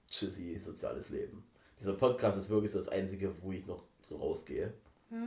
Tschüssi, 0.09 0.59
soziales 0.59 1.07
Leben. 1.09 1.45
Dieser 1.79 1.93
Podcast 1.93 2.37
ist 2.37 2.49
wirklich 2.49 2.71
so 2.71 2.79
das 2.79 2.89
Einzige, 2.89 3.31
wo 3.41 3.51
ich 3.51 3.65
noch 3.67 3.83
so 4.01 4.17
rausgehe, 4.17 4.73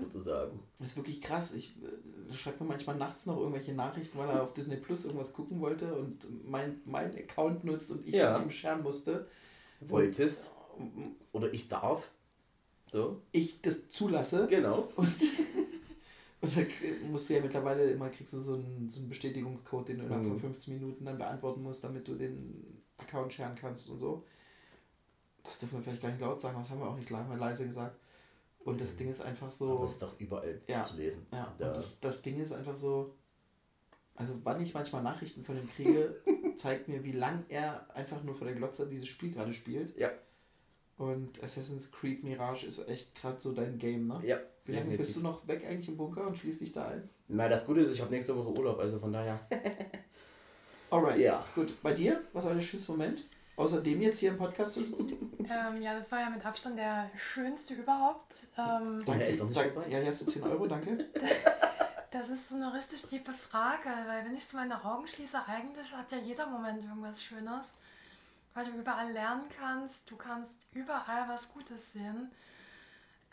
sozusagen. 0.03 0.61
Das 0.79 0.89
ist 0.89 0.97
wirklich 0.97 1.21
krass. 1.23 1.53
Ich 1.55 1.75
äh, 2.31 2.35
schreibe 2.35 2.65
mir 2.65 2.71
manchmal 2.71 2.97
nachts 2.97 3.27
noch 3.27 3.39
irgendwelche 3.39 3.73
Nachrichten, 3.73 4.19
weil 4.19 4.29
er 4.29 4.43
auf 4.43 4.53
Disney 4.53 4.77
Plus 4.77 5.05
irgendwas 5.05 5.33
gucken 5.33 5.61
wollte 5.61 5.95
und 5.95 6.19
mein, 6.49 6.81
mein 6.85 7.15
Account 7.17 7.65
nutzt 7.65 7.91
und 7.91 8.07
ich 8.07 8.15
Ja. 8.15 8.37
mit 8.39 8.47
ihm 8.49 8.51
scheren 8.51 8.83
musste. 8.83 9.27
Wolltest 9.81 10.55
oder 11.33 11.53
ich 11.55 11.69
darf. 11.69 12.11
So, 12.85 13.23
Ich 13.33 13.61
das 13.63 13.89
zulasse. 13.91 14.47
genau. 14.49 14.89
Und, 14.97 15.09
und 16.43 16.57
dann 16.57 16.67
musst 17.13 17.29
du 17.29 17.35
ja 17.35 17.41
mittlerweile 17.43 17.91
immer 17.91 18.09
kriegst 18.09 18.33
du 18.33 18.39
so 18.39 18.55
einen, 18.55 18.89
so 18.89 18.99
einen 18.99 19.11
Bestätigungscode, 19.11 19.89
den 19.89 19.99
du 19.99 20.05
innerhalb 20.07 20.25
Mhm. 20.25 20.31
von 20.31 20.39
15 20.39 20.75
Minuten 20.75 21.05
dann 21.05 21.19
beantworten 21.19 21.63
musst, 21.63 21.85
damit 21.85 22.09
du 22.09 22.15
den 22.15 22.83
Account 22.97 23.33
scheren 23.35 23.55
kannst 23.55 23.91
und 23.91 23.99
so. 23.99 24.25
Das 25.45 25.59
dürfen 25.59 25.79
wir 25.79 25.83
vielleicht 25.83 26.03
gar 26.03 26.11
nicht 26.11 26.21
laut 26.21 26.41
sagen, 26.41 26.59
das 26.59 26.71
haben 26.71 26.81
wir 26.81 26.89
auch 26.89 26.97
nicht 26.97 27.11
le- 27.11 27.37
leise 27.39 27.67
gesagt. 27.67 27.97
Und 28.65 28.81
das 28.81 28.97
Ding 28.97 29.09
ist 29.09 29.23
einfach 29.23 29.51
so. 29.51 29.77
Aber 29.77 29.85
es 29.85 29.93
ist 29.93 30.03
doch 30.03 30.19
überall 30.21 30.61
Ja. 30.67 30.81
zu 30.81 30.97
lesen. 30.97 31.27
Ja, 31.33 31.53
Da- 31.59 31.73
das, 31.73 31.99
das 32.01 32.23
Ding 32.23 32.39
ist 32.41 32.53
einfach 32.53 32.77
so, 32.77 33.15
also 34.15 34.35
wann 34.45 34.61
ich 34.61 34.75
manchmal 34.75 35.03
Nachrichten 35.03 35.43
von 35.43 35.57
ihm 35.57 35.69
kriege, 35.75 36.15
zeigt 36.57 36.89
mir, 36.89 37.03
wie 37.05 37.13
lang 37.13 37.45
er 37.49 37.87
einfach 37.97 38.23
nur 38.23 38.35
vor 38.35 38.47
der 38.47 38.55
Glotze 38.57 38.87
dieses 38.87 39.09
Spiel 39.09 39.33
gerade 39.33 39.55
spielt. 39.55 39.97
Ja. 39.99 40.11
Und 40.99 41.43
Assassin's 41.43 41.91
Creed 41.91 42.23
Mirage 42.25 42.67
ist 42.67 42.87
echt 42.87 43.15
gerade 43.15 43.41
so 43.41 43.53
dein 43.53 43.79
Game, 43.79 44.07
ne? 44.07 44.21
Ja. 44.23 44.39
Wie 44.67 44.73
lange 44.73 44.99
bist 44.99 45.17
du 45.17 45.21
noch 45.21 45.49
weg 45.49 45.65
eigentlich 45.67 45.89
im 45.89 45.97
Bunker 45.97 46.27
und 46.27 46.37
schließt 46.37 46.61
dich 46.61 46.73
da 46.73 46.89
ein? 46.89 47.09
Na, 47.29 47.49
das 47.49 47.65
Gute 47.65 47.81
ist, 47.81 47.91
ich 47.93 48.01
habe 48.03 48.11
nächste 48.11 48.37
Woche 48.37 48.51
Urlaub, 48.53 48.79
also 48.79 48.99
von 48.99 49.11
daher. 49.13 49.41
Alright. 50.91 51.19
Ja. 51.21 51.45
Gut, 51.55 51.81
bei 51.83 51.95
dir? 51.95 52.21
Was 52.33 52.45
war 52.45 52.53
der 52.55 52.61
schönste 52.61 52.93
Moment? 52.93 53.25
Außer 53.61 53.83
dem 53.83 54.01
jetzt 54.01 54.21
hier 54.21 54.31
im 54.31 54.39
Podcast 54.39 54.75
zu 54.75 54.83
sitzen? 54.83 55.27
Ähm, 55.51 55.83
ja, 55.83 55.95
das 55.95 56.13
war 56.13 56.21
ja 56.21 56.31
mit 56.31 56.47
Abstand 56.47 56.79
der 56.79 57.11
schönste 57.17 57.75
überhaupt. 57.75 58.37
Ähm, 58.57 59.03
Ja, 59.05 59.15
ist 59.15 59.43
nicht 59.43 59.57
danke. 59.57 59.81
Ja, 59.91 59.99
hier 59.99 60.07
hast 60.07 60.21
du 60.21 60.27
10 60.27 60.45
Euro, 60.45 60.69
danke. 60.69 61.07
das 62.13 62.29
ist 62.29 62.51
so 62.51 62.55
eine 62.55 62.73
richtig 62.73 63.03
tiefe 63.03 63.33
Frage, 63.33 63.89
weil 64.07 64.27
wenn 64.27 64.37
ich 64.37 64.45
so 64.45 64.57
meine 64.57 64.85
Augen 64.85 65.09
schließe, 65.09 65.39
eigentlich 65.49 65.93
hat 65.93 66.13
ja 66.13 66.19
jeder 66.19 66.47
Moment 66.47 66.85
irgendwas 66.85 67.25
Schönes, 67.25 67.75
weil 68.55 68.67
du 68.67 68.79
überall 68.79 69.11
lernen 69.11 69.47
kannst, 69.59 70.09
du 70.09 70.17
kannst 70.17 70.69
überall 70.73 71.29
was 71.29 71.53
Gutes 71.53 71.95
sehen. 71.95 72.31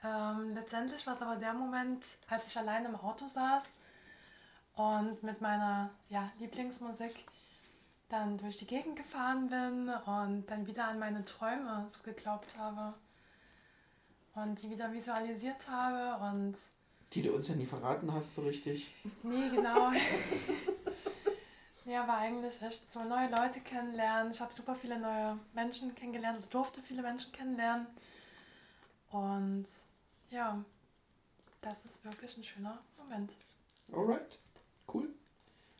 Ähm, 0.03 0.55
letztendlich 0.55 1.05
war 1.05 1.13
es 1.13 1.21
aber 1.21 1.35
der 1.35 1.53
Moment, 1.53 2.03
als 2.29 2.47
ich 2.47 2.57
allein 2.57 2.85
im 2.85 2.95
Auto 2.95 3.27
saß 3.27 3.75
und 4.73 5.21
mit 5.21 5.39
meiner 5.39 5.91
ja, 6.09 6.31
Lieblingsmusik 6.39 7.13
dann 8.09 8.38
durch 8.38 8.57
die 8.57 8.67
Gegend 8.67 8.95
gefahren 8.95 9.49
bin 9.49 9.89
und 10.05 10.45
dann 10.47 10.65
wieder 10.65 10.88
an 10.88 10.99
meine 10.99 11.25
Träume 11.25 11.85
so 11.88 12.01
geglaubt 12.03 12.57
habe 12.57 12.93
und 14.35 14.61
die 14.61 14.69
wieder 14.69 14.93
visualisiert 14.93 15.67
habe 15.69 16.23
und 16.25 16.55
Die 17.13 17.21
du 17.21 17.34
uns 17.34 17.47
ja 17.47 17.55
nie 17.55 17.65
verraten 17.65 18.13
hast, 18.13 18.35
so 18.35 18.43
richtig. 18.43 18.93
Nee, 19.23 19.49
genau. 19.49 19.91
ja, 21.85 22.07
war 22.07 22.19
eigentlich 22.19 22.61
echt 22.61 22.89
so 22.89 23.03
neue 23.03 23.29
Leute 23.29 23.59
kennenlernen. 23.61 24.31
Ich 24.31 24.39
habe 24.39 24.53
super 24.53 24.75
viele 24.75 24.99
neue 24.99 25.38
Menschen 25.53 25.93
kennengelernt 25.95 26.38
oder 26.39 26.47
durfte 26.47 26.81
viele 26.81 27.01
Menschen 27.01 27.31
kennenlernen. 27.31 27.88
Und 29.11 29.65
ja, 30.29 30.63
das 31.61 31.85
ist 31.85 32.05
wirklich 32.05 32.38
ein 32.38 32.43
schöner 32.43 32.77
Moment. 32.97 33.34
Alright. 33.91 34.38
Cool. 34.93 35.09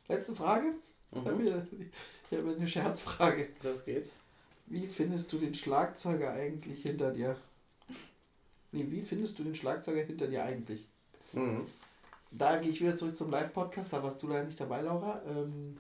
Letzte 0.08 0.36
Frage. 0.36 0.74
Mhm. 1.12 1.68
Ich 2.30 2.38
habe 2.38 2.56
eine 2.56 2.68
Scherzfrage. 2.68 3.50
Los 3.64 3.86
geht's. 3.86 4.16
Wie 4.68 4.86
findest 4.86 5.32
du 5.32 5.38
den 5.38 5.54
Schlagzeuger 5.54 6.32
eigentlich 6.34 6.82
hinter 6.82 7.12
dir? 7.12 7.38
Nee, 8.74 8.86
wie 8.90 9.02
findest 9.02 9.40
du 9.40 9.44
den 9.44 9.56
Schlagzeuger 9.56 10.04
hinter 10.04 10.28
dir 10.28 10.44
eigentlich? 10.44 10.86
Mhm. 11.32 11.66
Da 12.32 12.58
gehe 12.58 12.72
ich 12.72 12.82
wieder 12.82 12.96
zurück 12.96 13.16
zum 13.16 13.32
Live-Podcast, 13.32 13.94
da 13.94 14.04
warst 14.04 14.22
du 14.22 14.28
leider 14.28 14.44
nicht 14.44 14.60
dabei, 14.60 14.82
Laura. 14.82 15.22
Ähm, 15.26 15.78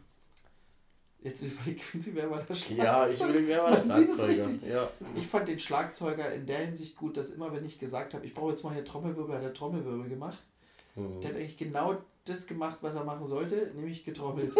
jetzt 1.21 1.43
überlegt 1.43 1.81
Quincy, 1.81 2.15
wer 2.15 2.31
war 2.31 2.41
der 2.41 2.55
Schlagzeuger? 2.55 2.83
Ja, 2.83 3.07
ich 3.07 3.19
will 3.19 3.47
wer 3.47 3.63
war 3.63 3.71
der 3.71 3.83
Schlagzeuger? 3.83 4.49
Ja. 4.69 4.89
Ich 5.15 5.27
fand 5.27 5.49
den 5.49 5.59
Schlagzeuger 5.59 6.33
in 6.33 6.45
der 6.45 6.59
Hinsicht 6.59 6.95
gut, 6.95 7.17
dass 7.17 7.31
immer, 7.31 7.53
wenn 7.53 7.65
ich 7.65 7.77
gesagt 7.77 8.13
habe, 8.13 8.25
ich 8.25 8.33
brauche 8.33 8.51
jetzt 8.51 8.63
mal 8.63 8.73
hier 8.73 8.85
Trommelwirbel, 8.85 9.35
hat 9.35 9.43
er 9.43 9.53
Trommelwirbel 9.53 10.07
gemacht. 10.07 10.39
Mhm. 10.95 11.19
Der 11.19 11.31
hat 11.31 11.37
eigentlich 11.37 11.57
genau 11.57 11.97
das 12.29 12.47
gemacht, 12.47 12.77
was 12.81 12.95
er 12.95 13.03
machen 13.03 13.27
sollte, 13.27 13.71
nämlich 13.75 14.03
getrommelt. 14.05 14.53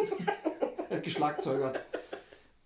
er 0.89 0.95
hat 0.97 1.03
geschlagzeugert. 1.03 1.79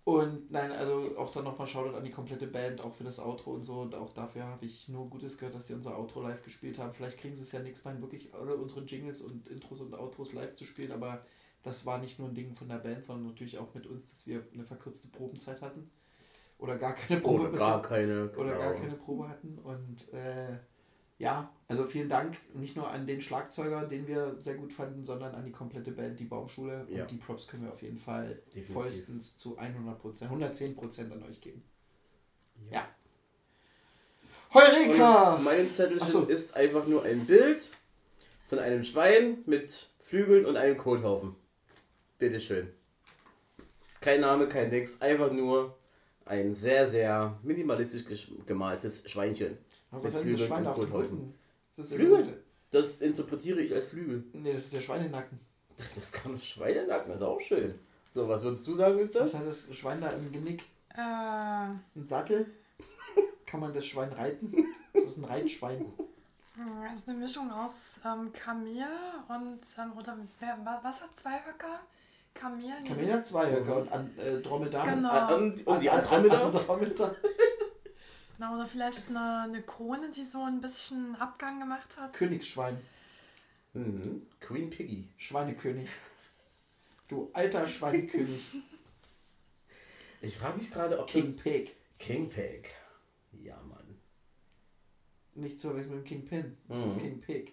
Und 0.04 0.50
nein, 0.50 0.72
also 0.72 1.16
auch 1.16 1.30
dann 1.30 1.44
nochmal 1.44 1.66
Shoutout 1.66 1.96
an 1.96 2.02
die 2.02 2.10
komplette 2.10 2.48
Band, 2.48 2.80
auch 2.80 2.92
für 2.92 3.04
das 3.04 3.20
Outro 3.20 3.52
und 3.52 3.64
so. 3.64 3.82
Und 3.82 3.94
auch 3.94 4.12
dafür 4.12 4.44
habe 4.44 4.64
ich 4.64 4.88
nur 4.88 5.08
Gutes 5.08 5.38
gehört, 5.38 5.54
dass 5.54 5.68
sie 5.68 5.74
unser 5.74 5.96
Outro 5.96 6.22
live 6.22 6.42
gespielt 6.42 6.78
haben. 6.78 6.92
Vielleicht 6.92 7.18
kriegen 7.18 7.36
sie 7.36 7.42
es 7.42 7.52
ja 7.52 7.60
nächstes 7.60 7.84
Mal 7.84 8.00
wirklich 8.00 8.34
alle 8.34 8.56
unsere 8.56 8.80
Jingles 8.80 9.22
und 9.22 9.46
Intros 9.48 9.80
und 9.80 9.94
Outros 9.94 10.32
live 10.32 10.54
zu 10.54 10.64
spielen, 10.64 10.90
aber 10.90 11.24
das 11.62 11.86
war 11.86 11.98
nicht 11.98 12.18
nur 12.18 12.28
ein 12.28 12.34
Ding 12.34 12.52
von 12.54 12.68
der 12.68 12.78
Band, 12.78 13.04
sondern 13.04 13.28
natürlich 13.28 13.58
auch 13.58 13.72
mit 13.74 13.86
uns, 13.86 14.10
dass 14.10 14.26
wir 14.26 14.42
eine 14.52 14.64
verkürzte 14.64 15.06
Probenzeit 15.06 15.62
hatten. 15.62 15.88
Oder 16.58 16.76
gar 16.78 16.94
keine 16.94 17.20
Probe 17.20 17.48
Oder 17.48 17.58
gar 17.58 17.82
keine. 17.82 18.30
oder 18.36 18.56
gar 18.56 18.72
genau. 18.72 18.80
keine 18.80 18.94
Probe 18.96 19.28
hatten. 19.28 19.58
Und 19.58 20.12
äh, 20.12 20.58
ja, 21.18 21.52
also 21.68 21.84
vielen 21.84 22.08
Dank 22.08 22.36
nicht 22.54 22.76
nur 22.76 22.90
an 22.90 23.06
den 23.06 23.20
Schlagzeuger, 23.20 23.86
den 23.86 24.06
wir 24.08 24.36
sehr 24.40 24.54
gut 24.54 24.72
fanden, 24.72 25.04
sondern 25.04 25.34
an 25.34 25.44
die 25.44 25.52
komplette 25.52 25.92
Band, 25.92 26.18
die 26.18 26.24
Baumschule. 26.24 26.86
Ja. 26.90 27.02
Und 27.02 27.10
die 27.10 27.16
Props 27.16 27.46
können 27.46 27.64
wir 27.64 27.72
auf 27.72 27.82
jeden 27.82 27.96
Fall 27.96 28.42
Definitiv. 28.46 28.72
vollstens 28.72 29.36
zu 29.36 29.58
100%, 29.58 30.28
110% 30.28 31.12
an 31.12 31.22
euch 31.22 31.40
geben. 31.40 31.62
Ja. 32.70 32.88
Heureka! 34.52 35.36
Und 35.36 35.44
meinem 35.44 35.72
Zettelchen 35.72 36.08
so. 36.08 36.24
ist 36.24 36.56
einfach 36.56 36.86
nur 36.86 37.04
ein 37.04 37.24
Bild 37.24 37.70
von 38.46 38.58
einem 38.58 38.82
Schwein 38.82 39.38
mit 39.46 39.88
Flügeln 39.98 40.44
und 40.44 40.56
einem 40.56 40.76
Kothaufen. 40.76 41.34
Bitteschön. 42.18 42.68
Kein 44.00 44.20
Name, 44.20 44.48
kein 44.48 44.70
Nix, 44.70 45.00
einfach 45.00 45.32
nur 45.32 45.78
ein 46.26 46.54
sehr, 46.54 46.86
sehr 46.86 47.38
minimalistisch 47.42 48.30
gemaltes 48.44 49.08
Schweinchen. 49.10 49.56
Aber 49.92 50.02
was 50.04 50.14
hat 50.14 50.24
denn 50.24 50.32
das 50.32 50.40
Schwein 50.46 50.62
und 50.62 50.66
auf 50.68 50.80
dem. 50.80 50.92
Rücken? 50.92 51.34
Ist 51.70 51.78
das 51.78 51.88
Flügel? 51.88 52.16
Flügel? 52.24 52.42
Das 52.70 53.00
interpretiere 53.00 53.60
ich 53.60 53.72
als 53.74 53.86
Flügel. 53.88 54.24
Nee, 54.32 54.52
das 54.54 54.62
ist 54.64 54.72
der 54.74 54.80
Schweinenacken. 54.80 55.38
Das 55.96 56.10
kann 56.12 56.38
Schweinenacken, 56.40 57.08
das 57.12 57.16
ist 57.20 57.26
auch 57.26 57.40
schön. 57.40 57.74
So, 58.12 58.28
was 58.28 58.42
würdest 58.42 58.66
du 58.66 58.74
sagen, 58.74 58.98
ist 58.98 59.14
das? 59.14 59.32
Was 59.32 59.40
hat 59.40 59.46
das 59.46 59.74
Schwein 59.76 60.00
da 60.02 60.08
im 60.08 60.30
Genick? 60.32 60.64
Äh, 60.94 61.00
Ein 61.00 61.80
Sattel? 62.06 62.46
Kann 63.46 63.60
man 63.60 63.72
das 63.72 63.86
Schwein 63.86 64.12
reiten? 64.12 64.54
Das 64.92 65.04
ist 65.04 65.16
ein 65.18 65.24
Reitschwein. 65.24 65.86
es 66.92 67.00
ist 67.00 67.08
eine 67.08 67.18
Mischung 67.18 67.50
aus 67.50 68.00
ähm, 68.04 68.30
Kamel 68.34 68.84
und, 69.28 69.60
ähm, 69.78 69.92
oder 69.98 70.18
was 70.82 71.00
hat 71.00 71.16
zwei 71.16 71.36
Höcker? 71.46 71.80
Kamel? 72.34 72.70
Kamel 72.86 73.12
hat 73.12 73.26
zwei 73.26 73.50
Höcker 73.50 73.76
und 73.78 73.92
an, 73.92 74.10
äh, 74.18 74.38
Dromedar 74.40 74.86
Genau. 74.86 75.08
Ah, 75.10 75.34
Und, 75.34 75.66
und 75.66 75.80
die 75.82 75.88
An- 75.90 76.00
Andromeda? 76.00 76.36
An- 76.38 76.54
Andromeda. 76.54 77.14
Na, 78.42 78.52
oder 78.56 78.66
vielleicht 78.66 79.08
eine, 79.08 79.42
eine 79.42 79.62
Krone, 79.62 80.10
die 80.10 80.24
so 80.24 80.42
ein 80.42 80.60
bisschen 80.60 81.14
Abgang 81.14 81.60
gemacht 81.60 81.96
hat. 81.96 82.12
Königsschwein. 82.14 82.76
Mhm. 83.72 84.26
Queen 84.40 84.68
Piggy. 84.68 85.08
Schweinekönig. 85.16 85.88
Du 87.06 87.30
alter 87.32 87.66
Schweinekönig. 87.68 88.42
Ich 90.24 90.38
frage 90.38 90.58
mich 90.58 90.70
gerade, 90.70 91.00
ob 91.00 91.08
King 91.08 91.34
das... 91.34 91.42
Pig. 91.42 91.74
King 91.98 92.28
Pig. 92.28 92.70
Ja, 93.42 93.56
Mann. 93.62 93.98
Nicht 95.34 95.58
zu 95.58 95.66
verwechseln 95.68 95.96
mit 95.96 96.04
dem 96.04 96.08
King 96.08 96.24
Pin. 96.26 96.56
Das 96.68 96.78
ist 96.78 96.96
Mhm. 96.96 97.00
King 97.00 97.20
Pig. 97.20 97.52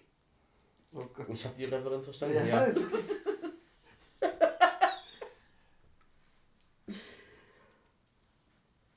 Oh 0.92 1.04
Gott. 1.12 1.28
Ich 1.28 1.44
habe 1.44 1.54
die 1.56 1.64
Referenz 1.66 2.04
verstanden. 2.04 2.36
Ja, 2.36 2.44
Ja. 2.46 2.62
ist- 2.64 2.80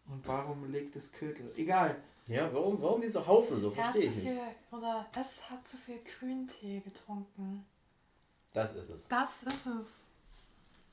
Und 0.05 0.11
warum 0.25 0.71
legt 0.71 0.95
es 0.95 1.11
Kötel? 1.11 1.51
Egal. 1.57 1.95
Ja, 2.27 2.53
warum, 2.53 2.81
warum 2.81 3.01
dieser 3.01 3.25
Haufen 3.27 3.59
so? 3.59 3.71
Er 3.71 3.87
hat 3.87 3.91
Verstehe 3.93 4.01
zu 4.03 4.17
ich 4.19 4.23
nicht. 4.23 4.33
viel, 4.33 4.77
oder 4.77 5.05
es 5.19 5.49
hat 5.49 5.67
zu 5.67 5.77
viel 5.77 5.99
Grüntee 6.19 6.79
getrunken. 6.79 7.65
Das 8.53 8.73
ist 8.75 8.89
es. 8.89 9.07
Das 9.09 9.43
ist 9.43 9.65
es. 9.65 10.05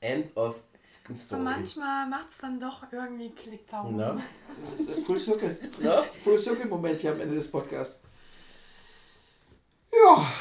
End 0.01 0.35
of 0.35 0.55
fucking 0.81 1.15
So 1.15 1.25
story. 1.27 1.43
manchmal 1.43 2.07
macht 2.09 2.29
es 2.31 2.37
dann 2.39 2.59
doch 2.59 2.83
irgendwie 2.91 3.29
Klick 3.29 3.67
da 3.67 3.81
rum. 3.81 3.95
Na? 3.97 4.19
Das 4.59 4.79
ist 4.79 4.89
ein 4.89 5.01
Full 5.03 5.19
Circle. 5.19 5.57
Na? 5.79 6.01
Full 6.01 6.39
Circle 6.39 6.65
Moment 6.65 6.99
hier 6.99 7.11
am 7.11 7.21
Ende 7.21 7.35
des 7.35 7.49
Podcasts. 7.49 8.01
Ja. 9.93 10.31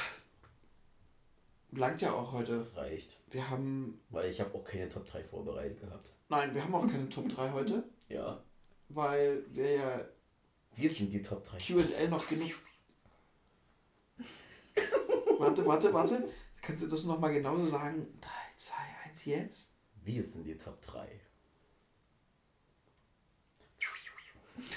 Langt 1.73 2.01
ja 2.01 2.13
auch 2.13 2.33
heute. 2.33 2.67
Reicht. 2.75 3.19
Wir 3.31 3.49
haben. 3.49 4.01
Weil 4.11 4.29
ich 4.31 4.41
habe 4.41 4.57
auch 4.57 4.65
keine 4.65 4.89
Top 4.89 5.07
3 5.07 5.23
vorbereitet 5.23 5.81
gehabt. 5.81 6.11
Nein, 6.29 6.53
wir 6.55 6.65
haben 6.65 6.75
auch 6.75 6.87
keine 6.87 7.09
Top 7.09 7.29
3 7.29 7.53
heute, 7.53 7.85
Ja. 8.09 8.41
Weil 8.91 9.45
wir 9.49 9.71
ja 9.73 10.09
Wir 10.75 10.91
sind 10.91 11.13
die 11.13 11.23
Top 11.23 11.45
3. 11.45 11.59
QA 11.59 12.09
noch 12.09 12.29
genug. 12.29 12.53
warte, 15.39 15.67
warte, 15.67 15.93
warte. 15.93 16.29
Kannst 16.63 16.83
du 16.83 16.89
das 16.89 17.05
nochmal 17.05 17.33
genauso 17.33 17.67
sagen? 17.67 18.07
3, 18.21 18.29
2, 18.57 18.75
1, 19.07 19.25
jetzt? 19.25 19.71
Wir 20.03 20.23
sind 20.23 20.45
die 20.45 20.57
Top 20.57 20.81
3. 20.83 21.09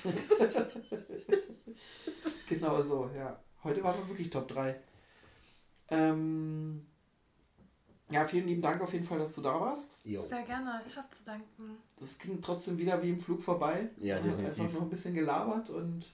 Genau 2.47 2.81
so, 2.81 3.09
ja. 3.15 3.39
Heute 3.63 3.83
waren 3.83 3.97
wir 3.99 4.09
wirklich 4.09 4.29
Top 4.29 4.47
3. 4.47 4.79
Ähm, 5.89 6.85
ja, 8.13 8.25
vielen 8.25 8.47
lieben 8.47 8.61
Dank 8.61 8.79
auf 8.79 8.93
jeden 8.93 9.03
Fall, 9.05 9.17
dass 9.17 9.33
du 9.33 9.41
da 9.41 9.59
warst. 9.59 9.99
Jo. 10.05 10.21
Sehr 10.21 10.43
gerne, 10.43 10.81
ich 10.85 10.95
habe 10.95 11.09
zu 11.09 11.23
danken. 11.25 11.77
Das 11.99 12.17
ging 12.19 12.39
trotzdem 12.41 12.77
wieder 12.77 13.01
wie 13.01 13.09
im 13.09 13.19
Flug 13.19 13.41
vorbei. 13.41 13.89
Ja, 13.97 14.19
definitiv. 14.19 14.59
Einfach 14.59 14.73
nur 14.73 14.81
ein 14.83 14.89
bisschen 14.89 15.15
gelabert 15.15 15.71
und 15.71 16.11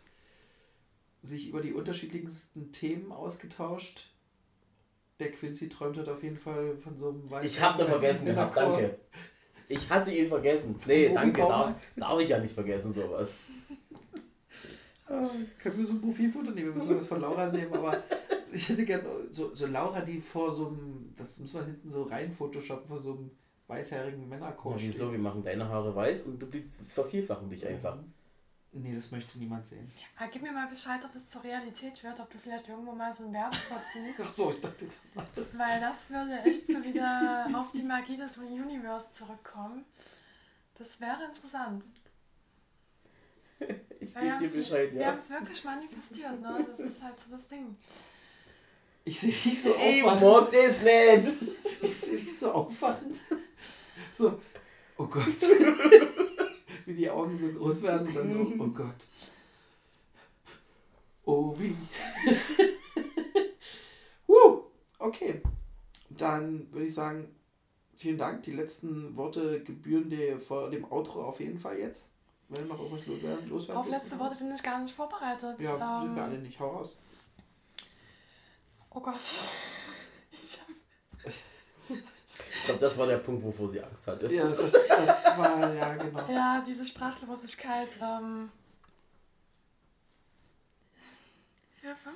sich 1.22 1.50
über 1.50 1.62
die 1.62 1.74
unterschiedlichsten 1.74 2.72
Themen 2.72 3.12
ausgetauscht. 3.12 4.12
Der 5.20 5.32
Quincy 5.32 5.68
träumt 5.68 5.98
hat 5.98 6.08
auf 6.08 6.24
jeden 6.24 6.38
Fall 6.38 6.78
von 6.78 6.98
so 6.98 7.10
einem 7.10 7.30
weißen 7.30 7.50
Ich 7.50 7.62
habe 7.62 7.80
nur 7.80 7.90
vergessen 7.90 8.26
gehabt, 8.28 8.56
danke. 8.56 8.98
Ich 9.68 9.90
hatte 9.90 10.12
ihn 10.12 10.30
vergessen. 10.30 10.76
Nee, 10.86 11.14
danke. 11.14 11.42
Darf, 11.42 11.76
darf 11.98 12.20
ich 12.22 12.30
ja 12.30 12.40
nicht 12.40 12.54
vergessen, 12.54 12.94
sowas. 12.94 13.36
Können 15.60 15.78
wir 15.78 15.86
so 15.86 15.94
ein 15.94 16.02
Profilfoto 16.02 16.52
nehmen? 16.52 16.68
Wir 16.68 16.74
müssen 16.74 16.98
was 16.98 17.08
von 17.08 17.20
Laura 17.22 17.52
nehmen, 17.52 17.74
aber 17.74 18.02
ich 18.52 18.70
hätte 18.70 18.86
gerne 18.86 19.08
so, 19.32 19.54
so 19.56 19.66
Laura, 19.68 20.02
die 20.02 20.20
vor 20.20 20.54
so 20.54 20.68
einem, 20.68 21.02
das 21.18 21.38
muss 21.40 21.54
man 21.54 21.66
hinten 21.66 21.90
so 21.90 22.04
rein 22.04 22.32
photoshoppen, 22.32 22.88
vor 22.88 22.98
so 22.98 23.14
einem 23.14 23.32
weißhaarigen 23.68 24.22
Ja, 24.22 24.28
Männerchor 24.28 24.76
wieso? 24.78 25.12
Wir 25.12 25.20
machen 25.20 25.44
deine 25.44 25.68
Haare 25.68 25.96
weiß 25.96 26.24
und 26.24 26.40
du 26.42 26.46
bliebst- 26.48 26.82
vervielfachen 26.94 27.50
dich 27.50 27.66
einfach. 27.66 27.98
Nee, 28.72 28.94
das 28.94 29.10
möchte 29.12 29.40
niemand 29.40 29.66
sehen. 29.66 29.92
Ah, 30.16 30.26
gib 30.32 30.44
mir 30.44 30.52
mal 30.52 30.68
Bescheid, 30.68 31.02
ob 31.04 31.16
es 31.16 31.28
zur 31.30 31.44
Realität 31.44 32.04
wird, 32.04 32.20
ob 32.20 32.30
du 32.30 32.38
vielleicht 32.38 32.70
irgendwo 32.70 32.92
mal 32.92 33.12
so 33.12 33.24
einen 33.24 33.34
Werbespot 33.34 33.80
siehst. 33.94 34.20
Ach 34.24 34.36
so, 34.36 34.52
ich 34.52 34.62
dachte, 34.62 34.86
das 34.86 35.04
ist 35.04 35.18
anderes. 35.18 35.58
Weil 35.58 35.80
das 35.82 36.10
würde 36.12 36.40
echt 36.46 36.68
so 36.68 36.84
wieder 36.84 37.48
auf 37.56 37.72
die 37.72 37.82
Magie 37.82 38.18
des 38.18 38.38
Universe 38.38 39.12
zurückkommen. 39.12 39.86
Das 40.78 41.02
wäre 41.02 41.26
interessant. 41.26 41.84
Ich 44.00 44.16
wir 44.16 44.22
gebe 44.22 44.50
dir 44.50 44.58
Bescheid, 44.58 44.94
Wir 44.94 45.02
ja. 45.02 45.08
haben 45.08 45.18
es 45.18 45.30
wirklich 45.30 45.64
manifestiert, 45.64 46.42
ne? 46.42 46.66
Das 46.70 46.80
ist 46.80 47.02
halt 47.02 47.20
so 47.20 47.32
das 47.32 47.48
Ding. 47.48 47.76
Ich 49.04 49.20
sehe 49.20 49.32
dich 49.32 49.62
so 49.62 49.76
Ich 49.76 50.04
aufwachend. 50.04 50.22
mag 50.22 50.52
das 50.52 50.82
nicht! 50.82 51.38
Ich 51.82 51.96
sehe 51.96 52.18
dich 52.18 52.38
so 52.38 52.52
aufwachend. 52.52 53.16
So, 54.18 54.40
oh 54.98 55.06
Gott. 55.06 55.26
Wie 56.86 56.94
die 56.94 57.10
Augen 57.10 57.38
so 57.38 57.48
groß 57.50 57.84
werden 57.84 58.08
und 58.08 58.16
dann 58.16 58.30
so, 58.30 58.64
oh 58.64 58.68
Gott. 58.68 58.96
Obi. 61.26 61.76
uh, 64.28 64.60
okay. 64.98 65.42
Dann 66.10 66.72
würde 66.72 66.88
ich 66.88 66.94
sagen, 66.94 67.34
vielen 67.96 68.18
Dank. 68.18 68.44
Die 68.44 68.52
letzten 68.52 69.16
Worte 69.16 69.62
gebühren 69.64 70.10
dir 70.10 70.40
vor 70.40 70.70
dem 70.70 70.92
Outro 70.92 71.24
auf 71.24 71.40
jeden 71.40 71.60
Fall 71.60 71.78
jetzt. 71.80 72.14
Wenn 72.50 72.68
noch 72.68 72.80
irgendwas 72.80 73.06
loswerden 73.06 73.78
Auf 73.78 73.88
letzte 73.88 74.18
Worte 74.18 74.32
was? 74.32 74.40
bin 74.40 74.54
ich 74.54 74.64
gar 74.64 74.80
nicht 74.80 74.96
vorbereitet. 74.96 75.60
Ja, 75.60 75.70
sind 75.72 75.80
wir 75.80 76.04
ähm, 76.04 76.20
alle 76.20 76.38
nicht. 76.40 76.60
Hau 76.60 76.70
raus. 76.70 77.00
oh 78.90 79.00
Gott. 79.00 79.16
Ich 82.40 82.66
glaube, 82.66 82.80
das 82.80 82.98
war 82.98 83.08
der 83.08 83.18
Punkt, 83.18 83.44
wovor 83.44 83.70
sie 83.70 83.82
Angst 83.82 84.08
hatte. 84.08 84.34
Ja, 84.34 84.48
das, 84.48 84.72
das 84.72 85.26
war, 85.38 85.74
ja, 85.74 85.96
genau. 85.96 86.28
Ja, 86.28 86.64
diese 86.66 86.86
Sprachlosigkeit. 86.86 87.90
Ähm, 88.02 88.52
Hilfe. 91.82 92.10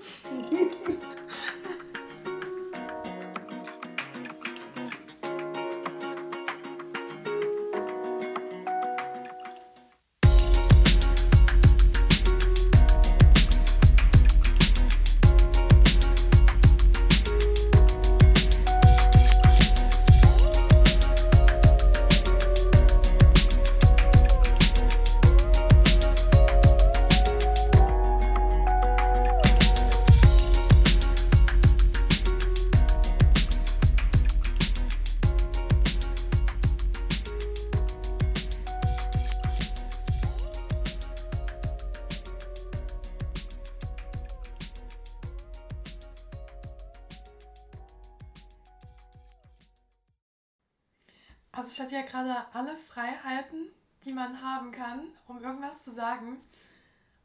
Die 54.13 54.19
man 54.19 54.43
haben 54.43 54.71
kann, 54.71 55.07
um 55.27 55.43
irgendwas 55.43 55.83
zu 55.83 55.89
sagen. 55.89 56.39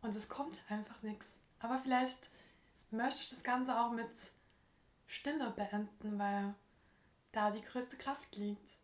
Und 0.00 0.14
es 0.14 0.28
kommt 0.28 0.60
einfach 0.70 1.02
nichts. 1.02 1.34
Aber 1.60 1.78
vielleicht 1.78 2.30
möchte 2.90 3.22
ich 3.22 3.30
das 3.30 3.42
Ganze 3.42 3.78
auch 3.78 3.90
mit 3.92 4.08
Stille 5.06 5.50
beenden, 5.50 6.18
weil 6.18 6.54
da 7.32 7.50
die 7.50 7.60
größte 7.60 7.96
Kraft 7.96 8.36
liegt. 8.36 8.77